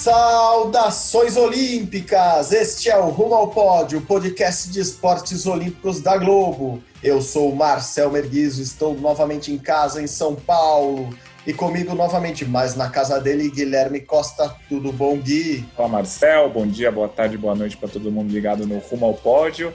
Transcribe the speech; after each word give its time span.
Saudações 0.00 1.36
olímpicas! 1.36 2.52
Este 2.52 2.88
é 2.88 2.96
o 2.96 3.10
Rumo 3.10 3.34
ao 3.34 3.48
Pódio, 3.48 4.00
podcast 4.00 4.70
de 4.70 4.80
esportes 4.80 5.44
olímpicos 5.44 6.00
da 6.00 6.16
Globo. 6.16 6.82
Eu 7.02 7.20
sou 7.20 7.54
Marcel 7.54 8.10
Merguizo, 8.10 8.62
estou 8.62 8.98
novamente 8.98 9.52
em 9.52 9.58
casa 9.58 10.00
em 10.00 10.06
São 10.06 10.34
Paulo. 10.34 11.14
E 11.46 11.52
comigo 11.52 11.94
novamente, 11.94 12.46
mas 12.46 12.74
na 12.74 12.88
casa 12.88 13.20
dele, 13.20 13.50
Guilherme 13.50 14.00
Costa. 14.00 14.56
Tudo 14.70 14.90
bom, 14.90 15.18
Gui? 15.18 15.68
Olá, 15.76 15.86
Marcel. 15.86 16.48
Bom 16.48 16.66
dia, 16.66 16.90
boa 16.90 17.06
tarde, 17.06 17.36
boa 17.36 17.54
noite 17.54 17.76
para 17.76 17.90
todo 17.90 18.10
mundo 18.10 18.32
ligado 18.32 18.66
no 18.66 18.78
Rumo 18.78 19.04
ao 19.04 19.12
Pódio. 19.12 19.70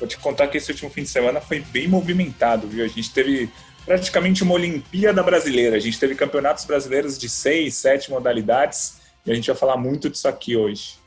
Vou 0.00 0.08
te 0.08 0.18
contar 0.18 0.48
que 0.48 0.58
esse 0.58 0.72
último 0.72 0.90
fim 0.90 1.04
de 1.04 1.10
semana 1.10 1.40
foi 1.40 1.60
bem 1.60 1.86
movimentado, 1.86 2.66
viu? 2.66 2.84
A 2.84 2.88
gente 2.88 3.12
teve 3.12 3.48
praticamente 3.86 4.42
uma 4.42 4.54
Olimpíada 4.54 5.22
brasileira. 5.22 5.76
A 5.76 5.80
gente 5.80 5.96
teve 5.96 6.16
campeonatos 6.16 6.64
brasileiros 6.64 7.16
de 7.16 7.28
seis, 7.28 7.76
sete 7.76 8.10
modalidades 8.10 8.98
a 9.32 9.34
gente 9.34 9.46
vai 9.46 9.56
falar 9.56 9.76
muito 9.76 10.08
disso 10.08 10.28
aqui 10.28 10.56
hoje. 10.56 10.98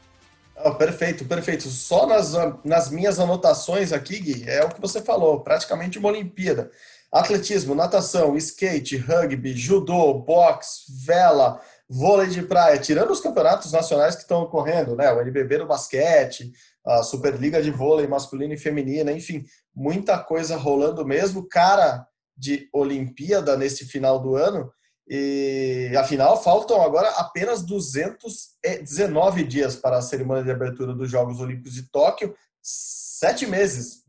Oh, 0.64 0.76
perfeito, 0.76 1.26
perfeito. 1.26 1.68
Só 1.68 2.06
nas, 2.06 2.34
nas 2.64 2.90
minhas 2.90 3.20
anotações 3.20 3.92
aqui, 3.92 4.20
Gui, 4.20 4.50
é 4.50 4.64
o 4.64 4.70
que 4.70 4.80
você 4.80 5.02
falou, 5.02 5.42
praticamente 5.42 5.98
uma 5.98 6.10
Olimpíada. 6.10 6.72
Atletismo, 7.12 7.76
natação, 7.76 8.36
skate, 8.38 8.98
rugby, 8.98 9.54
judô, 9.54 10.14
boxe, 10.14 10.84
vela, 11.06 11.62
vôlei 11.90 12.28
de 12.28 12.42
praia, 12.42 12.78
tirando 12.80 13.12
os 13.12 13.20
campeonatos 13.20 13.72
nacionais 13.72 14.16
que 14.16 14.22
estão 14.22 14.42
ocorrendo, 14.42 14.96
né? 14.96 15.12
O 15.12 15.22
NBB 15.22 15.60
do 15.60 15.68
basquete, 15.68 16.52
a 16.86 17.04
Superliga 17.04 17.62
de 17.62 17.72
vôlei 17.72 18.08
masculino 18.08 18.54
e 18.54 18.58
feminina, 18.58 19.12
enfim, 19.12 19.46
muita 19.76 20.18
coisa 20.18 20.56
rolando 20.56 21.06
mesmo. 21.06 21.48
Cara 21.48 22.08
de 22.36 22.68
Olimpíada 22.74 23.56
nesse 23.56 23.86
final 23.86 24.20
do 24.20 24.36
ano. 24.36 24.72
E 25.08 25.92
afinal, 25.98 26.42
faltam 26.42 26.82
agora 26.82 27.10
apenas 27.12 27.62
219 27.64 29.44
dias 29.44 29.76
para 29.76 29.98
a 29.98 30.02
cerimônia 30.02 30.44
de 30.44 30.52
abertura 30.52 30.94
dos 30.94 31.10
Jogos 31.10 31.40
Olímpicos 31.40 31.74
de 31.74 31.90
Tóquio. 31.90 32.34
Sete 32.62 33.46
meses, 33.46 34.04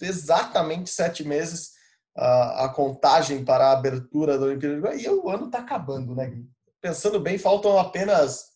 exatamente 0.00 0.90
sete 0.90 1.24
meses, 1.24 1.70
a, 2.16 2.68
contagem 2.74 3.44
para 3.44 3.66
a 3.66 3.72
abertura 3.72 4.38
da 4.38 4.46
Olimpíada. 4.46 4.94
E 4.96 5.08
o 5.08 5.28
ano 5.28 5.46
está 5.46 5.58
acabando, 5.58 6.14
né? 6.14 6.32
Pensando 6.80 7.20
bem, 7.20 7.38
faltam 7.38 7.78
apenas 7.78 8.46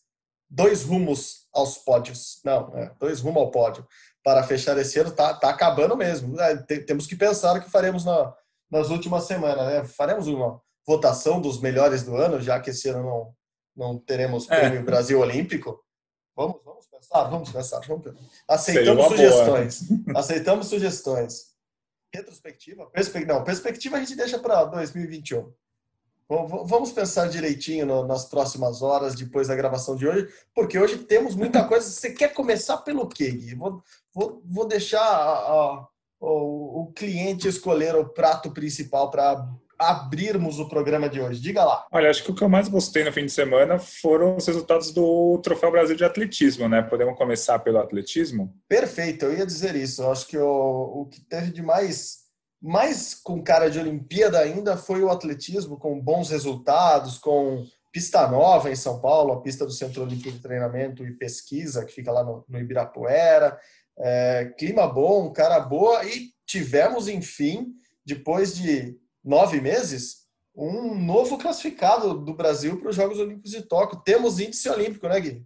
dois 0.49 0.83
rumos 0.83 1.47
aos 1.53 1.77
pódios. 1.77 2.41
Não, 2.43 2.75
é, 2.77 2.91
dois 2.99 3.21
rumos 3.21 3.41
ao 3.41 3.51
pódio 3.51 3.87
para 4.23 4.43
fechar 4.43 4.77
esse 4.77 4.99
ano. 4.99 5.09
Está 5.09 5.33
tá 5.33 5.49
acabando 5.49 5.95
mesmo. 5.95 6.39
É, 6.39 6.57
temos 6.57 7.07
que 7.07 7.15
pensar 7.15 7.55
o 7.55 7.61
que 7.61 7.71
faremos 7.71 8.03
na, 8.03 8.33
nas 8.69 8.89
últimas 8.89 9.23
semanas, 9.23 9.65
né? 9.65 9.85
Faremos 9.85 10.27
uma 10.27 10.61
votação 10.87 11.41
dos 11.41 11.59
melhores 11.59 12.03
do 12.03 12.15
ano, 12.15 12.41
já 12.41 12.59
que 12.61 12.69
esse 12.69 12.87
ano 12.87 13.03
não, 13.03 13.35
não 13.75 13.99
teremos 13.99 14.49
é. 14.49 14.59
prêmio 14.59 14.85
Brasil 14.85 15.19
Olímpico. 15.19 15.83
Vamos, 16.33 16.61
vamos 16.63 16.87
pensar, 16.87 17.23
vamos 17.25 17.51
pensar. 17.51 17.81
Vamos 17.85 18.03
pensar. 18.05 18.19
Aceitamos 18.47 19.07
sugestões. 19.07 19.81
Aceitamos 20.15 20.67
sugestões. 20.67 21.57
Retrospectiva? 22.13 22.85
Perspectiva, 22.89 23.33
não, 23.33 23.43
perspectiva 23.43 23.97
a 23.97 23.99
gente 23.99 24.15
deixa 24.15 24.39
para 24.39 24.63
2021. 24.63 25.51
Vamos 26.29 26.91
pensar 26.91 27.29
direitinho 27.29 27.85
no, 27.85 28.05
nas 28.05 28.25
próximas 28.25 28.81
horas, 28.81 29.15
depois 29.15 29.47
da 29.47 29.55
gravação 29.55 29.95
de 29.95 30.05
hoje, 30.07 30.27
porque 30.53 30.77
hoje 30.77 30.97
temos 30.99 31.35
muita 31.35 31.63
coisa. 31.67 31.89
Você 31.89 32.11
quer 32.11 32.33
começar 32.33 32.77
pelo 32.77 33.07
quê, 33.07 33.31
Gui? 33.31 33.55
Vou, 33.55 33.81
vou, 34.13 34.41
vou 34.45 34.67
deixar 34.67 35.01
a, 35.01 35.51
a, 35.51 35.87
o, 36.19 36.81
o 36.81 36.93
cliente 36.93 37.47
escolher 37.47 37.95
o 37.95 38.09
prato 38.09 38.51
principal 38.51 39.09
para 39.09 39.47
abrirmos 39.77 40.59
o 40.59 40.67
programa 40.67 41.09
de 41.09 41.21
hoje? 41.21 41.39
Diga 41.39 41.63
lá. 41.63 41.85
Olha, 41.91 42.09
acho 42.09 42.23
que 42.23 42.31
o 42.31 42.35
que 42.35 42.43
eu 42.43 42.49
mais 42.49 42.67
gostei 42.67 43.03
no 43.03 43.11
fim 43.11 43.25
de 43.25 43.31
semana 43.31 43.77
foram 43.77 44.37
os 44.37 44.45
resultados 44.47 44.91
do 44.91 45.39
Troféu 45.43 45.71
Brasil 45.71 45.95
de 45.95 46.03
Atletismo, 46.03 46.67
né? 46.67 46.81
Podemos 46.81 47.17
começar 47.17 47.59
pelo 47.59 47.79
atletismo? 47.79 48.53
Perfeito, 48.67 49.25
eu 49.25 49.37
ia 49.37 49.45
dizer 49.45 49.75
isso. 49.75 50.01
Eu 50.01 50.11
acho 50.11 50.27
que 50.27 50.37
o, 50.37 51.01
o 51.01 51.05
que 51.05 51.21
teve 51.21 51.51
de 51.51 51.61
mais, 51.61 52.19
mais 52.61 53.13
com 53.13 53.43
cara 53.43 53.69
de 53.69 53.79
Olimpíada 53.79 54.39
ainda 54.39 54.75
foi 54.77 55.03
o 55.03 55.09
atletismo, 55.09 55.77
com 55.77 55.99
bons 55.99 56.29
resultados, 56.29 57.17
com 57.17 57.65
pista 57.91 58.27
nova 58.27 58.69
em 58.69 58.75
São 58.75 58.99
Paulo, 58.99 59.33
a 59.33 59.41
pista 59.41 59.65
do 59.65 59.71
Centro 59.71 60.03
Olímpico 60.03 60.31
de 60.31 60.39
Treinamento 60.39 61.05
e 61.05 61.17
Pesquisa, 61.17 61.85
que 61.85 61.93
fica 61.93 62.11
lá 62.11 62.23
no, 62.23 62.45
no 62.47 62.59
Ibirapuera. 62.59 63.57
É, 63.99 64.53
clima 64.57 64.87
bom, 64.87 65.31
cara 65.31 65.59
boa, 65.59 66.05
e 66.05 66.29
tivemos, 66.45 67.07
enfim, 67.07 67.73
depois 68.05 68.55
de 68.55 68.95
nove 69.27 69.59
meses, 69.59 70.19
um 70.55 70.95
novo 70.95 71.37
classificado 71.37 72.13
do 72.13 72.33
Brasil 72.33 72.79
para 72.79 72.89
os 72.89 72.95
Jogos 72.95 73.19
Olímpicos 73.19 73.51
de 73.51 73.61
Tóquio. 73.61 74.01
Temos 74.03 74.39
índice 74.39 74.69
olímpico, 74.69 75.07
né, 75.07 75.19
Gui? 75.19 75.43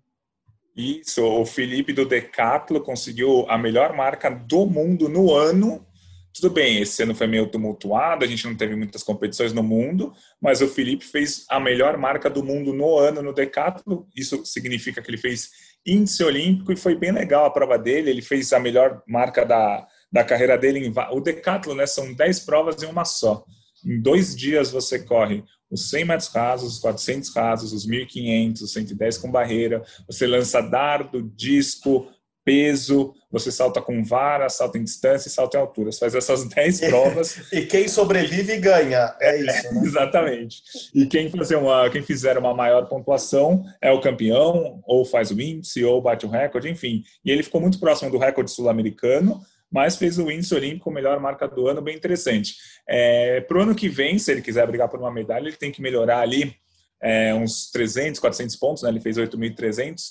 Isso, 0.77 1.25
o 1.25 1.45
Felipe 1.45 1.91
do 1.91 2.05
Decathlon 2.05 2.79
conseguiu 2.79 3.45
a 3.49 3.57
melhor 3.57 3.93
marca 3.93 4.29
do 4.29 4.65
mundo 4.67 5.09
no 5.09 5.33
ano. 5.33 5.85
Tudo 6.33 6.49
bem, 6.49 6.77
esse 6.77 7.03
ano 7.03 7.13
foi 7.13 7.27
meio 7.27 7.47
tumultuado, 7.47 8.23
a 8.23 8.27
gente 8.27 8.45
não 8.45 8.55
teve 8.55 8.73
muitas 8.73 9.03
competições 9.03 9.51
no 9.51 9.61
mundo, 9.61 10.13
mas 10.39 10.61
o 10.61 10.67
Felipe 10.67 11.03
fez 11.03 11.45
a 11.49 11.59
melhor 11.59 11.97
marca 11.97 12.29
do 12.29 12.41
mundo 12.41 12.71
no 12.71 12.97
ano 12.97 13.21
no 13.21 13.33
Decathlon. 13.33 14.03
Isso 14.15 14.45
significa 14.45 15.01
que 15.01 15.09
ele 15.09 15.17
fez 15.17 15.49
índice 15.85 16.23
olímpico 16.23 16.71
e 16.71 16.77
foi 16.77 16.95
bem 16.95 17.11
legal 17.11 17.45
a 17.45 17.51
prova 17.51 17.77
dele. 17.77 18.11
Ele 18.11 18.21
fez 18.21 18.53
a 18.53 18.59
melhor 18.59 19.03
marca 19.05 19.43
da, 19.43 19.85
da 20.09 20.23
carreira 20.23 20.57
dele. 20.57 20.79
Em, 20.79 20.93
o 21.11 21.19
Decathlon, 21.19 21.75
né, 21.75 21.85
são 21.85 22.13
10 22.13 22.41
provas 22.41 22.81
em 22.81 22.85
uma 22.85 23.03
só. 23.03 23.43
Em 23.85 24.01
dois 24.01 24.35
dias 24.35 24.71
você 24.71 24.99
corre 24.99 25.43
os 25.69 25.89
100 25.89 26.05
metros 26.05 26.29
rasos, 26.29 26.73
os 26.73 26.79
400 26.79 27.33
rasos, 27.33 27.73
os 27.73 27.87
1.500, 27.87 28.61
os 28.61 28.73
110 28.73 29.17
com 29.17 29.31
barreira. 29.31 29.81
Você 30.07 30.27
lança 30.27 30.61
dardo, 30.61 31.21
disco, 31.35 32.07
peso, 32.43 33.13
você 33.31 33.51
salta 33.51 33.81
com 33.81 34.03
vara, 34.03 34.49
salta 34.49 34.77
em 34.77 34.83
distância 34.83 35.27
e 35.29 35.31
salta 35.31 35.57
em 35.57 35.61
altura. 35.61 35.91
Você 35.91 35.99
faz 35.99 36.15
essas 36.15 36.43
10 36.49 36.81
provas. 36.81 37.51
e 37.53 37.61
quem 37.61 37.87
sobrevive 37.87 38.57
ganha. 38.57 39.15
É 39.21 39.39
isso. 39.39 39.73
Né? 39.73 39.81
Exatamente. 39.85 40.61
E 40.93 41.05
quem, 41.05 41.29
fazer 41.29 41.55
uma, 41.55 41.89
quem 41.89 42.01
fizer 42.01 42.37
uma 42.37 42.53
maior 42.53 42.87
pontuação 42.87 43.63
é 43.81 43.91
o 43.91 44.01
campeão, 44.01 44.81
ou 44.85 45.05
faz 45.05 45.31
o 45.31 45.39
índice, 45.39 45.83
ou 45.83 46.01
bate 46.01 46.25
o 46.25 46.29
recorde, 46.29 46.69
enfim. 46.69 47.03
E 47.23 47.31
ele 47.31 47.43
ficou 47.43 47.61
muito 47.61 47.79
próximo 47.79 48.11
do 48.11 48.17
recorde 48.17 48.51
sul-americano 48.51 49.41
mas 49.71 49.95
fez 49.95 50.17
o 50.19 50.29
índice 50.29 50.53
olímpico, 50.53 50.91
melhor 50.91 51.19
marca 51.19 51.47
do 51.47 51.67
ano, 51.67 51.81
bem 51.81 51.95
interessante. 51.95 52.55
É, 52.87 53.41
Para 53.41 53.57
o 53.57 53.61
ano 53.61 53.75
que 53.75 53.87
vem, 53.87 54.19
se 54.19 54.31
ele 54.31 54.41
quiser 54.41 54.67
brigar 54.67 54.89
por 54.89 54.99
uma 54.99 55.11
medalha, 55.11 55.47
ele 55.47 55.55
tem 55.55 55.71
que 55.71 55.81
melhorar 55.81 56.19
ali 56.19 56.55
é, 57.01 57.33
uns 57.33 57.71
300, 57.71 58.19
400 58.19 58.55
pontos, 58.57 58.83
né? 58.83 58.89
ele 58.89 58.99
fez 58.99 59.17
8.300, 59.17 60.01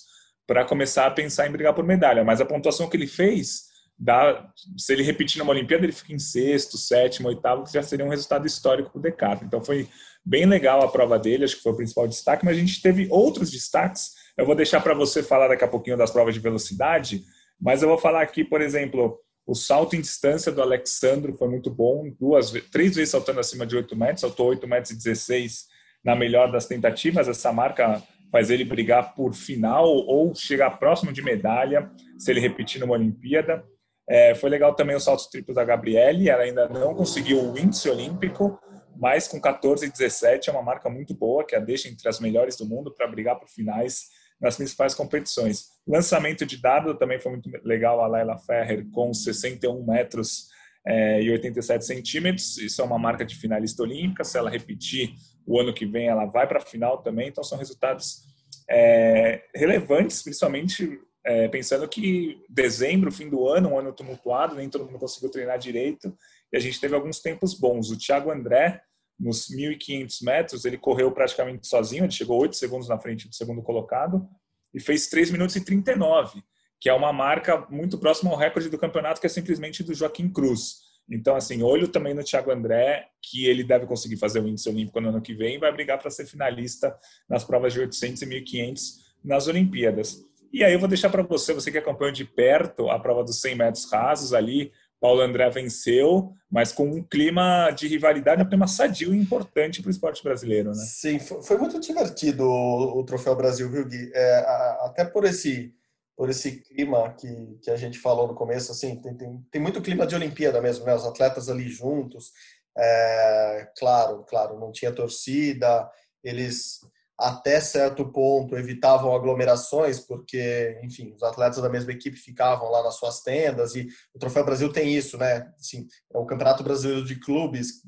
para 0.47 0.65
começar 0.65 1.07
a 1.07 1.11
pensar 1.11 1.47
em 1.47 1.53
brigar 1.53 1.75
por 1.75 1.85
medalha. 1.85 2.25
Mas 2.25 2.41
a 2.41 2.45
pontuação 2.45 2.89
que 2.89 2.97
ele 2.97 3.07
fez, 3.07 3.65
dá, 3.99 4.51
se 4.77 4.93
ele 4.93 5.03
repetir 5.03 5.39
numa 5.39 5.53
Olimpíada, 5.53 5.85
ele 5.85 5.93
fica 5.93 6.13
em 6.13 6.19
sexto, 6.19 6.79
sétimo, 6.79 7.29
oitavo, 7.29 7.65
que 7.65 7.73
já 7.73 7.83
seria 7.83 8.05
um 8.05 8.09
resultado 8.09 8.47
histórico 8.47 8.91
para 8.91 8.99
o 8.99 9.03
Decathlon. 9.03 9.47
Então 9.47 9.63
foi 9.63 9.89
bem 10.25 10.47
legal 10.47 10.83
a 10.83 10.91
prova 10.91 11.19
dele, 11.19 11.45
acho 11.45 11.57
que 11.57 11.63
foi 11.63 11.73
o 11.73 11.77
principal 11.77 12.09
destaque, 12.09 12.45
mas 12.45 12.57
a 12.57 12.61
gente 12.61 12.83
teve 12.83 13.07
outros 13.11 13.51
destaques. 13.51 14.13
Eu 14.37 14.47
vou 14.47 14.55
deixar 14.55 14.81
para 14.81 14.95
você 14.95 15.23
falar 15.23 15.49
daqui 15.49 15.65
a 15.65 15.69
pouquinho 15.69 15.97
das 15.97 16.11
provas 16.11 16.35
de 16.35 16.41
velocidade, 16.41 17.25
mas 17.61 17.83
eu 17.83 17.89
vou 17.89 17.99
falar 17.99 18.23
aqui, 18.23 18.43
por 18.43 18.61
exemplo, 18.61 19.21
o 19.51 19.55
salto 19.57 19.97
em 19.97 20.01
distância 20.01 20.53
do 20.53 20.63
Alexandro 20.63 21.35
foi 21.37 21.49
muito 21.49 21.71
bom, 21.71 22.09
duas, 22.21 22.53
três 22.71 22.95
vezes 22.95 23.11
saltando 23.11 23.41
acima 23.41 23.67
de 23.67 23.75
8 23.75 23.97
metros, 23.97 24.21
saltou 24.21 24.47
8 24.47 24.65
metros 24.69 24.93
e 24.93 24.97
16 24.97 25.67
na 26.05 26.15
melhor 26.15 26.53
das 26.53 26.67
tentativas. 26.67 27.27
Essa 27.27 27.53
marca 27.53 28.01
faz 28.31 28.49
ele 28.49 28.65
brigar 28.65 29.13
por 29.13 29.35
final 29.35 29.89
ou 29.89 30.33
chegar 30.37 30.79
próximo 30.79 31.13
de 31.13 31.21
medalha, 31.21 31.91
se 32.17 32.31
ele 32.31 32.39
repetir 32.39 32.81
numa 32.81 32.95
Olimpíada. 32.95 33.65
É, 34.09 34.37
foi 34.37 34.49
legal 34.51 34.73
também 34.77 34.95
o 34.95 35.01
salto 35.01 35.29
triplo 35.29 35.53
da 35.53 35.65
Gabriele, 35.65 36.29
ela 36.29 36.45
ainda 36.45 36.69
não 36.69 36.95
conseguiu 36.95 37.43
o 37.43 37.59
índice 37.59 37.91
olímpico, 37.91 38.57
mas 38.97 39.27
com 39.27 39.41
14 39.41 39.85
e 39.85 39.91
17 39.91 40.49
é 40.49 40.53
uma 40.53 40.63
marca 40.63 40.89
muito 40.89 41.13
boa, 41.13 41.45
que 41.45 41.57
a 41.57 41.61
deixa 41.61 41.89
entre 41.89 42.09
as 42.09 42.21
melhores 42.21 42.57
do 42.57 42.65
mundo 42.65 42.95
para 42.95 43.09
brigar 43.09 43.37
por 43.37 43.49
finais 43.49 44.11
nas 44.41 44.57
principais 44.57 44.95
competições. 44.95 45.67
Lançamento 45.87 46.47
de 46.47 46.57
dado 46.57 46.95
também 46.95 47.21
foi 47.21 47.33
muito 47.33 47.51
legal, 47.63 48.01
a 48.01 48.07
Laila 48.07 48.39
Ferrer 48.39 48.87
com 48.91 49.13
61 49.13 49.85
metros 49.85 50.49
é, 50.87 51.23
e 51.23 51.31
87 51.31 51.85
centímetros. 51.85 52.57
Isso 52.57 52.81
é 52.81 52.85
uma 52.85 52.99
marca 52.99 53.25
de 53.25 53.37
finalista 53.37 53.83
olímpica. 53.83 54.25
Se 54.25 54.39
ela 54.39 54.51
repetir 54.51 55.13
o 55.47 55.61
ano 55.61 55.75
que 55.75 55.85
vem, 55.85 56.09
ela 56.09 56.25
vai 56.25 56.47
para 56.47 56.59
a 56.59 56.65
final 56.65 57.03
também. 57.03 57.29
Então, 57.29 57.45
são 57.45 57.59
resultados 57.59 58.23
é, 58.69 59.43
relevantes, 59.55 60.23
principalmente 60.23 60.99
é, 61.25 61.49
pensando 61.49 61.87
que 61.87 62.43
dezembro, 62.49 63.13
fim 63.13 63.29
do 63.29 63.47
ano, 63.47 63.71
um 63.71 63.79
ano 63.79 63.93
tumultuado, 63.93 64.55
nem 64.57 64.71
todo 64.71 64.87
mundo 64.87 64.99
conseguiu 64.99 65.31
treinar 65.31 65.59
direito. 65.59 66.17
E 66.53 66.57
a 66.57 66.61
gente 66.61 66.81
teve 66.81 66.95
alguns 66.95 67.21
tempos 67.21 67.53
bons. 67.53 67.91
O 67.91 67.99
Thiago 67.99 68.31
André 68.31 68.81
nos 69.21 69.49
1.500 69.49 70.25
metros, 70.25 70.65
ele 70.65 70.79
correu 70.79 71.13
praticamente 71.13 71.67
sozinho, 71.67 72.05
ele 72.05 72.13
chegou 72.13 72.41
8 72.41 72.57
segundos 72.57 72.89
na 72.89 72.99
frente 72.99 73.29
do 73.29 73.35
segundo 73.35 73.63
colocado 73.63 74.27
e 74.73 74.81
fez 74.81 75.09
3 75.09 75.31
minutos 75.31 75.55
e 75.57 75.65
39, 75.65 76.43
que 76.81 76.89
é 76.89 76.95
uma 76.95 77.13
marca 77.13 77.67
muito 77.71 77.99
próxima 77.99 78.31
ao 78.31 78.37
recorde 78.37 78.71
do 78.71 78.79
campeonato, 78.79 79.21
que 79.21 79.27
é 79.27 79.31
simplesmente 79.31 79.85
do 79.85 79.95
Joaquim 79.95 80.31
Cruz. 80.31 80.89
Então, 81.11 81.37
assim, 81.37 81.63
olho 81.63 81.89
também 81.89 82.15
no 82.15 82.25
Thiago 82.25 82.51
André, 82.51 83.07
que 83.21 83.47
ele 83.47 83.65
deve 83.65 83.85
conseguir 83.85 84.17
fazer 84.17 84.41
o 84.41 84.49
índice 84.49 84.69
olímpico 84.69 85.01
no 85.01 85.09
ano 85.09 85.21
que 85.21 85.35
vem 85.35 85.59
vai 85.59 85.73
brigar 85.73 85.99
para 85.99 86.11
ser 86.11 86.25
finalista 86.25 86.97
nas 87.29 87.45
provas 87.45 87.73
de 87.73 87.81
800 87.81 88.23
e 88.23 88.27
1500 88.27 89.11
nas 89.23 89.49
Olimpíadas. 89.49 90.25
E 90.53 90.65
aí 90.65 90.73
eu 90.73 90.79
vou 90.79 90.89
deixar 90.89 91.11
para 91.11 91.23
você, 91.23 91.53
você 91.53 91.71
que 91.71 91.79
acompanhou 91.79 92.13
de 92.13 92.25
perto 92.25 92.91
a 92.91 92.99
prova 92.99 93.23
dos 93.23 93.41
100 93.41 93.55
metros 93.55 93.91
rasos 93.91 94.33
ali, 94.33 94.73
Paulo 95.01 95.23
André 95.23 95.49
venceu, 95.49 96.35
mas 96.51 96.73
com 96.73 96.85
um 96.85 97.03
clima 97.03 97.71
de 97.71 97.89
rivalidade, 97.89 98.43
um 98.43 98.49
clima 98.49 98.69
sadio 98.69 99.15
e 99.15 99.19
importante 99.19 99.81
para 99.81 99.89
o 99.89 99.91
esporte 99.91 100.23
brasileiro, 100.23 100.71
né? 100.71 100.85
Sim, 100.85 101.19
foi, 101.19 101.57
muito 101.57 101.81
divertido 101.81 102.45
o, 102.47 103.03
Troféu 103.05 103.35
Brasil, 103.35 103.71
viu, 103.71 103.87
Gui? 103.87 104.11
É, 104.15 104.39
até 104.83 105.05
por 105.05 105.25
esse 105.25 105.75
por 106.17 106.29
esse 106.29 106.61
clima 106.61 107.15
que, 107.15 107.59
que 107.63 107.71
a 107.71 107.77
gente 107.77 107.99
falou 107.99 108.29
no 108.29 108.35
começo, 108.35 108.71
assim, 108.71 109.01
tem, 109.01 109.17
tem, 109.17 109.43
tem 109.51 109.63
muito 109.63 109.81
clima 109.81 110.07
de 110.07 110.15
Olimpíada 110.15 110.61
mesmo, 110.61 110.85
né? 110.85 110.95
Os 110.95 111.07
atletas 111.07 111.49
ali 111.49 111.67
juntos, 111.67 112.33
é, 112.77 113.69
claro, 113.79 114.23
claro, 114.29 114.61
não 114.61 114.71
tinha 114.71 114.93
torcida, 114.93 115.91
eles 116.23 116.81
até 117.21 117.61
certo 117.61 118.11
ponto 118.11 118.57
evitavam 118.57 119.15
aglomerações, 119.15 120.01
porque, 120.01 120.81
enfim, 120.83 121.13
os 121.15 121.23
atletas 121.23 121.61
da 121.61 121.69
mesma 121.69 121.93
equipe 121.93 122.17
ficavam 122.17 122.71
lá 122.71 122.83
nas 122.83 122.97
suas 122.97 123.21
tendas, 123.21 123.75
e 123.75 123.87
o 124.15 124.19
Troféu 124.19 124.45
Brasil 124.45 124.73
tem 124.73 124.95
isso, 124.95 125.19
né? 125.19 125.53
Assim, 125.59 125.87
é 126.13 126.19
o 126.19 126.27
Campeonato 126.27 126.65
Brasileiro 126.65 127.05
de 127.05 127.21
Clubes, 127.21 127.83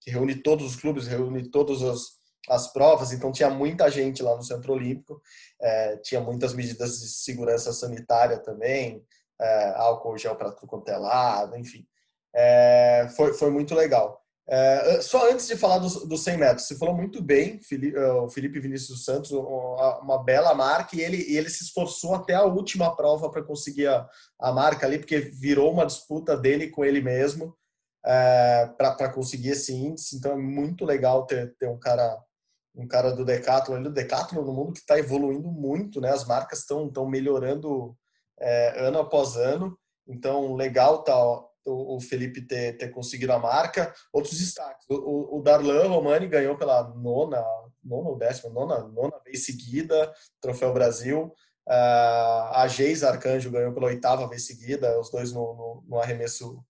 que 0.00 0.10
reúne 0.10 0.36
todos 0.36 0.64
os 0.64 0.76
clubes, 0.76 1.06
reúne 1.06 1.50
todas 1.50 1.82
as, 1.82 2.00
as 2.48 2.72
provas, 2.72 3.12
então 3.12 3.32
tinha 3.32 3.50
muita 3.50 3.90
gente 3.90 4.22
lá 4.22 4.36
no 4.36 4.42
Centro 4.42 4.72
Olímpico, 4.72 5.20
é, 5.60 5.96
tinha 5.98 6.20
muitas 6.20 6.54
medidas 6.54 7.00
de 7.00 7.08
segurança 7.08 7.72
sanitária 7.72 8.38
também, 8.38 9.04
é, 9.40 9.74
álcool 9.76 10.16
gel 10.16 10.36
para 10.36 10.52
tudo 10.52 10.68
quanto 10.68 10.88
é 10.88 10.96
lado, 10.96 11.56
enfim. 11.56 11.84
É, 12.34 13.08
foi, 13.16 13.32
foi 13.34 13.50
muito 13.50 13.74
legal. 13.74 14.25
É, 14.48 15.00
só 15.00 15.28
antes 15.30 15.48
de 15.48 15.56
falar 15.56 15.78
dos 15.78 16.06
do 16.06 16.16
100 16.16 16.36
metros, 16.36 16.68
você 16.68 16.76
falou 16.76 16.94
muito 16.94 17.20
bem, 17.20 17.60
Felipe, 17.60 17.98
é, 17.98 18.12
o 18.12 18.28
Felipe 18.28 18.60
Vinícius 18.60 19.04
Santos, 19.04 19.32
uma 19.32 20.22
bela 20.22 20.54
marca, 20.54 20.94
e 20.94 21.00
ele, 21.00 21.20
ele 21.34 21.50
se 21.50 21.64
esforçou 21.64 22.14
até 22.14 22.34
a 22.34 22.44
última 22.44 22.94
prova 22.94 23.28
para 23.30 23.42
conseguir 23.42 23.88
a, 23.88 24.08
a 24.40 24.52
marca 24.52 24.86
ali, 24.86 24.98
porque 24.98 25.18
virou 25.18 25.72
uma 25.72 25.84
disputa 25.84 26.36
dele 26.36 26.68
com 26.70 26.84
ele 26.84 27.00
mesmo 27.00 27.56
é, 28.06 28.70
para 28.78 29.12
conseguir 29.12 29.50
esse 29.50 29.74
índice. 29.74 30.16
Então 30.16 30.32
é 30.32 30.36
muito 30.36 30.84
legal 30.84 31.26
ter, 31.26 31.54
ter 31.58 31.68
um 31.68 31.78
cara 31.78 32.22
um 32.78 32.86
cara 32.86 33.10
do 33.10 33.24
Decathlon, 33.24 33.82
do 33.82 33.90
Decathlon 33.90 34.44
no 34.44 34.52
mundo 34.52 34.74
que 34.74 34.80
está 34.80 34.98
evoluindo 34.98 35.50
muito, 35.50 35.98
né? 35.98 36.10
As 36.10 36.26
marcas 36.26 36.58
estão 36.58 36.86
estão 36.86 37.08
melhorando 37.08 37.96
é, 38.38 38.86
ano 38.86 38.98
após 38.98 39.34
ano. 39.36 39.76
Então 40.06 40.54
legal 40.54 41.02
tá 41.02 41.14
o, 41.72 42.00
Felipe 42.00 42.40
ter, 42.40 42.76
ter 42.76 42.88
conseguido 42.88 43.32
a 43.32 43.38
marca. 43.38 43.92
Outros 44.12 44.38
destaques: 44.38 44.86
o, 44.88 45.38
o 45.38 45.42
Darlan 45.42 45.88
Romani 45.88 46.26
ganhou 46.26 46.56
pela 46.56 46.82
nona, 46.94 47.44
nona 47.82 48.08
ou 48.08 48.16
décima, 48.16 48.52
nona, 48.52 48.78
nona 48.88 49.18
vez 49.24 49.44
seguida, 49.44 50.12
Troféu 50.40 50.72
Brasil. 50.72 51.32
Uh, 51.68 52.52
a 52.52 52.66
Geis 52.68 53.02
Arcanjo 53.02 53.50
ganhou 53.50 53.72
pela 53.72 53.86
oitava 53.86 54.28
vez 54.28 54.46
seguida, 54.46 55.00
os 55.00 55.10
dois 55.10 55.32
no, 55.32 55.54
no, 55.54 55.84
no 55.88 56.00
arremesso 56.00 56.64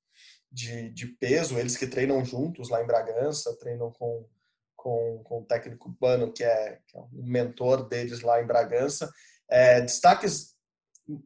de, 0.50 0.88
de, 0.90 1.06
peso, 1.06 1.58
eles 1.58 1.76
que 1.76 1.86
treinam 1.86 2.24
juntos 2.24 2.70
lá 2.70 2.82
em 2.82 2.86
Bragança, 2.86 3.54
treinam 3.58 3.92
com, 3.92 4.26
com, 4.74 5.22
com 5.22 5.40
o 5.40 5.44
técnico 5.44 5.94
Bano, 6.00 6.32
que 6.32 6.42
é, 6.42 6.80
que 6.86 6.96
é 6.96 7.00
um 7.00 7.08
mentor 7.12 7.86
deles 7.86 8.22
lá 8.22 8.40
em 8.40 8.46
Bragança. 8.46 9.12
É, 9.50 9.82
destaques, 9.82 10.56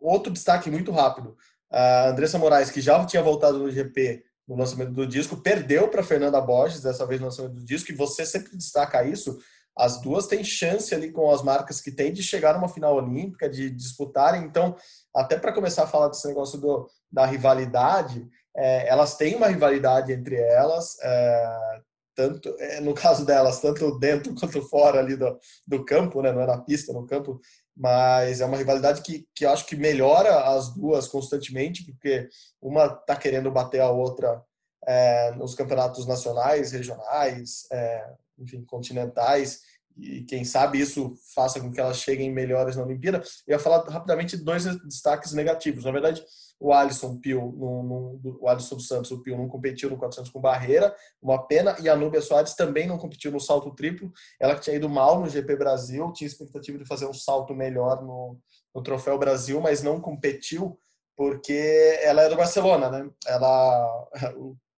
outro 0.01 0.33
destaque 0.33 0.69
muito 0.69 0.91
rápido, 0.91 1.37
a 1.71 2.09
Andressa 2.09 2.39
Moraes, 2.39 2.71
que 2.71 2.81
já 2.81 3.05
tinha 3.07 3.23
voltado 3.23 3.59
no 3.59 3.71
GP 3.71 4.25
no 4.49 4.57
lançamento 4.57 4.91
do 4.91 5.07
disco, 5.07 5.37
perdeu 5.37 5.89
para 5.89 6.03
Fernanda 6.03 6.41
Borges, 6.41 6.83
dessa 6.83 7.07
vez 7.07 7.21
no 7.21 7.27
lançamento 7.27 7.55
do 7.55 7.65
disco, 7.65 7.93
e 7.93 7.95
você 7.95 8.27
sempre 8.27 8.57
destaca 8.57 9.05
isso. 9.05 9.39
As 9.79 10.01
duas 10.01 10.27
têm 10.27 10.43
chance 10.43 10.93
ali 10.93 11.13
com 11.13 11.31
as 11.31 11.43
marcas 11.43 11.81
que 11.81 11.93
têm 11.93 12.13
de 12.13 12.23
chegar 12.23 12.55
numa 12.55 12.69
final 12.69 12.97
olímpica, 12.97 13.49
de 13.49 13.71
disputarem. 13.71 14.43
Então, 14.43 14.77
até 15.15 15.39
para 15.39 15.53
começar 15.53 15.85
a 15.85 15.87
falar 15.87 16.09
desse 16.09 16.27
negócio 16.27 16.59
do, 16.59 16.89
da 17.11 17.25
rivalidade, 17.25 18.29
é, 18.57 18.89
elas 18.89 19.17
têm 19.17 19.37
uma 19.37 19.47
rivalidade 19.47 20.13
entre 20.13 20.35
elas, 20.35 20.97
é, 21.01 21.81
tanto 22.17 22.55
é, 22.59 22.81
no 22.81 22.93
caso 22.93 23.25
delas, 23.25 23.61
tanto 23.61 23.99
dentro 23.99 24.35
quanto 24.35 24.61
fora 24.69 24.99
ali 24.99 25.17
do, 25.17 25.39
do 25.67 25.85
campo, 25.85 26.21
né? 26.21 26.33
não 26.33 26.43
é 26.43 26.47
na 26.47 26.59
pista, 26.59 26.93
no 26.93 27.07
campo, 27.07 27.41
mas 27.81 28.43
é 28.43 28.45
uma 28.45 28.59
rivalidade 28.59 29.01
que, 29.01 29.27
que 29.35 29.47
acho 29.47 29.65
que 29.65 29.75
melhora 29.75 30.55
as 30.55 30.69
duas 30.75 31.09
constantemente, 31.09 31.83
porque 31.83 32.29
uma 32.61 32.85
está 32.85 33.17
querendo 33.17 33.51
bater 33.51 33.81
a 33.81 33.91
outra 33.91 34.45
é, 34.87 35.31
nos 35.33 35.55
campeonatos 35.55 36.07
nacionais, 36.07 36.73
regionais, 36.73 37.67
é, 37.73 38.07
enfim, 38.39 38.63
continentais, 38.67 39.63
e 39.97 40.23
quem 40.25 40.45
sabe 40.45 40.79
isso 40.79 41.15
faça 41.35 41.59
com 41.59 41.73
que 41.73 41.81
elas 41.81 41.97
cheguem 41.97 42.31
melhores 42.31 42.77
na 42.77 42.83
Olimpíada. 42.83 43.23
Eu 43.47 43.57
ia 43.57 43.59
falar 43.59 43.83
rapidamente 43.89 44.37
dois 44.37 44.65
destaques 44.85 45.33
negativos. 45.33 45.85
Na 45.85 45.91
verdade, 45.91 46.23
o 46.61 46.75
Alisson 46.75 47.19
Pio, 47.19 47.43
o 47.43 48.47
Alisson 48.47 48.77
dos 48.77 48.87
Santos, 48.87 49.11
o 49.11 49.23
Pio 49.23 49.37
não 49.37 49.49
competiu 49.49 49.89
no 49.89 49.97
400 49.97 50.31
com 50.31 50.41
barreira, 50.41 50.95
uma 51.21 51.47
pena, 51.47 51.75
e 51.81 51.89
a 51.89 51.97
Núbia 51.97 52.21
Soares 52.21 52.55
também 52.55 52.87
não 52.87 52.99
competiu 52.99 53.33
no 53.33 53.41
salto 53.41 53.75
triplo. 53.75 54.13
Ela 54.39 54.55
que 54.55 54.61
tinha 54.61 54.77
ido 54.77 54.89
mal 54.89 55.19
no 55.19 55.29
GP 55.29 55.57
Brasil, 55.57 56.13
tinha 56.13 56.29
expectativa 56.29 56.77
de 56.77 56.85
fazer 56.85 57.07
um 57.07 57.15
salto 57.15 57.55
melhor 57.55 58.03
no, 58.03 58.39
no 58.75 58.83
Troféu 58.83 59.19
Brasil, 59.19 59.59
mas 59.59 59.83
não 59.83 59.99
competiu 60.01 60.79
porque 61.17 61.99
ela 62.03 62.23
é 62.23 62.29
do 62.29 62.37
Barcelona, 62.37 62.91
né? 62.91 63.11
Ela, 63.27 64.09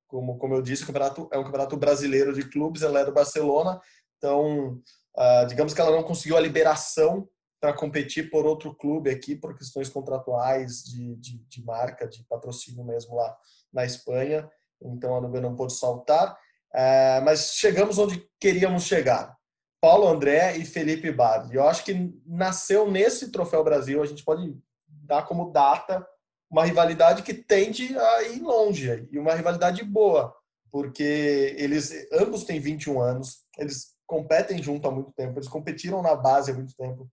como, 0.07 0.39
como 0.39 0.55
eu 0.55 0.63
disse, 0.63 0.85
o 0.85 0.87
campeonato 0.87 1.29
é 1.33 1.39
um 1.39 1.45
campeonato 1.45 1.77
brasileiro 1.77 2.33
de 2.33 2.49
clubes, 2.49 2.83
ela 2.83 3.01
é 3.01 3.05
do 3.05 3.13
Barcelona, 3.13 3.81
então, 4.19 4.81
uh, 5.17 5.47
digamos 5.49 5.75
que 5.75 5.81
ela 5.81 5.91
não 5.91 6.05
conseguiu 6.05 6.37
a 6.37 6.41
liberação 6.41 7.29
para 7.63 7.73
competir 7.73 8.29
por 8.29 8.45
outro 8.45 8.75
clube 8.75 9.09
aqui, 9.09 9.37
por 9.37 9.57
questões 9.57 9.89
contratuais 9.89 10.83
de, 10.83 11.15
de, 11.15 11.39
de, 11.47 11.65
marca, 11.65 12.09
de 12.09 12.25
patrocínio 12.25 12.85
mesmo 12.85 13.15
lá 13.15 13.39
na 13.73 13.85
Espanha. 13.85 14.51
Então 14.83 15.17
a 15.17 15.21
Nubia 15.21 15.41
não 15.41 15.55
pôde 15.55 15.73
saltar. 15.73 16.37
É, 16.75 17.21
mas 17.21 17.55
chegamos 17.55 17.99
onde 17.99 18.29
queríamos 18.41 18.83
chegar. 18.83 19.37
Paulo 19.81 20.09
André 20.09 20.57
e 20.57 20.65
Felipe 20.65 21.13
Bardi. 21.13 21.55
Eu 21.55 21.69
acho 21.69 21.85
que 21.85 22.13
nasceu 22.27 22.91
nesse 22.91 23.31
Troféu 23.31 23.63
Brasil, 23.63 24.03
a 24.03 24.07
gente 24.07 24.25
pode 24.25 24.57
dar 24.89 25.23
como 25.23 25.53
data 25.53 26.05
uma 26.51 26.65
rivalidade 26.65 27.23
que 27.23 27.33
tende 27.33 27.97
a 27.97 28.23
ir 28.25 28.41
longe 28.41 29.09
e 29.13 29.19
uma 29.21 29.35
rivalidade 29.35 29.85
boa, 29.85 30.35
porque 30.69 31.55
eles 31.57 31.93
ambos 32.13 32.43
têm 32.43 32.59
21 32.59 33.01
anos, 33.01 33.45
eles 33.57 33.95
competem 34.05 34.61
junto 34.61 34.89
há 34.89 34.91
muito 34.91 35.13
tempo, 35.13 35.39
eles 35.39 35.49
competiram 35.49 36.03
na 36.03 36.17
base 36.17 36.51
há 36.51 36.55
muito 36.55 36.75
tempo 36.77 37.09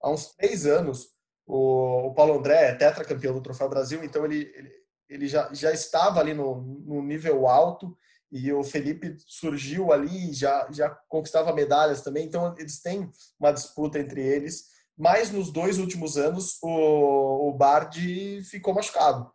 há 0.00 0.10
uns 0.10 0.34
três 0.34 0.66
anos, 0.66 1.08
o, 1.46 2.08
o 2.08 2.14
Paulo 2.14 2.38
André 2.38 2.70
é 2.70 2.74
tetracampeão 2.74 3.34
do 3.34 3.42
Troféu 3.42 3.68
Brasil, 3.68 4.02
então 4.04 4.24
ele, 4.24 4.52
ele, 4.54 4.72
ele 5.08 5.28
já, 5.28 5.52
já 5.52 5.72
estava 5.72 6.20
ali 6.20 6.34
no, 6.34 6.60
no 6.60 7.02
nível 7.02 7.46
alto 7.46 7.96
e 8.30 8.52
o 8.52 8.62
Felipe 8.62 9.16
surgiu 9.26 9.90
ali 9.90 10.34
já 10.34 10.68
já 10.70 10.90
conquistava 11.08 11.54
medalhas 11.54 12.02
também. 12.02 12.26
Então 12.26 12.54
eles 12.58 12.80
têm 12.82 13.10
uma 13.40 13.52
disputa 13.52 13.98
entre 13.98 14.22
eles 14.22 14.66
mas 14.98 15.30
nos 15.30 15.52
dois 15.52 15.78
últimos 15.78 16.18
anos 16.18 16.58
o, 16.60 17.48
o 17.48 17.52
Bardi 17.52 18.42
ficou 18.42 18.74
machucado. 18.74 19.30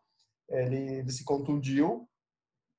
Ele, 0.49 0.97
ele 0.99 1.11
se 1.11 1.23
contundiu 1.23 2.07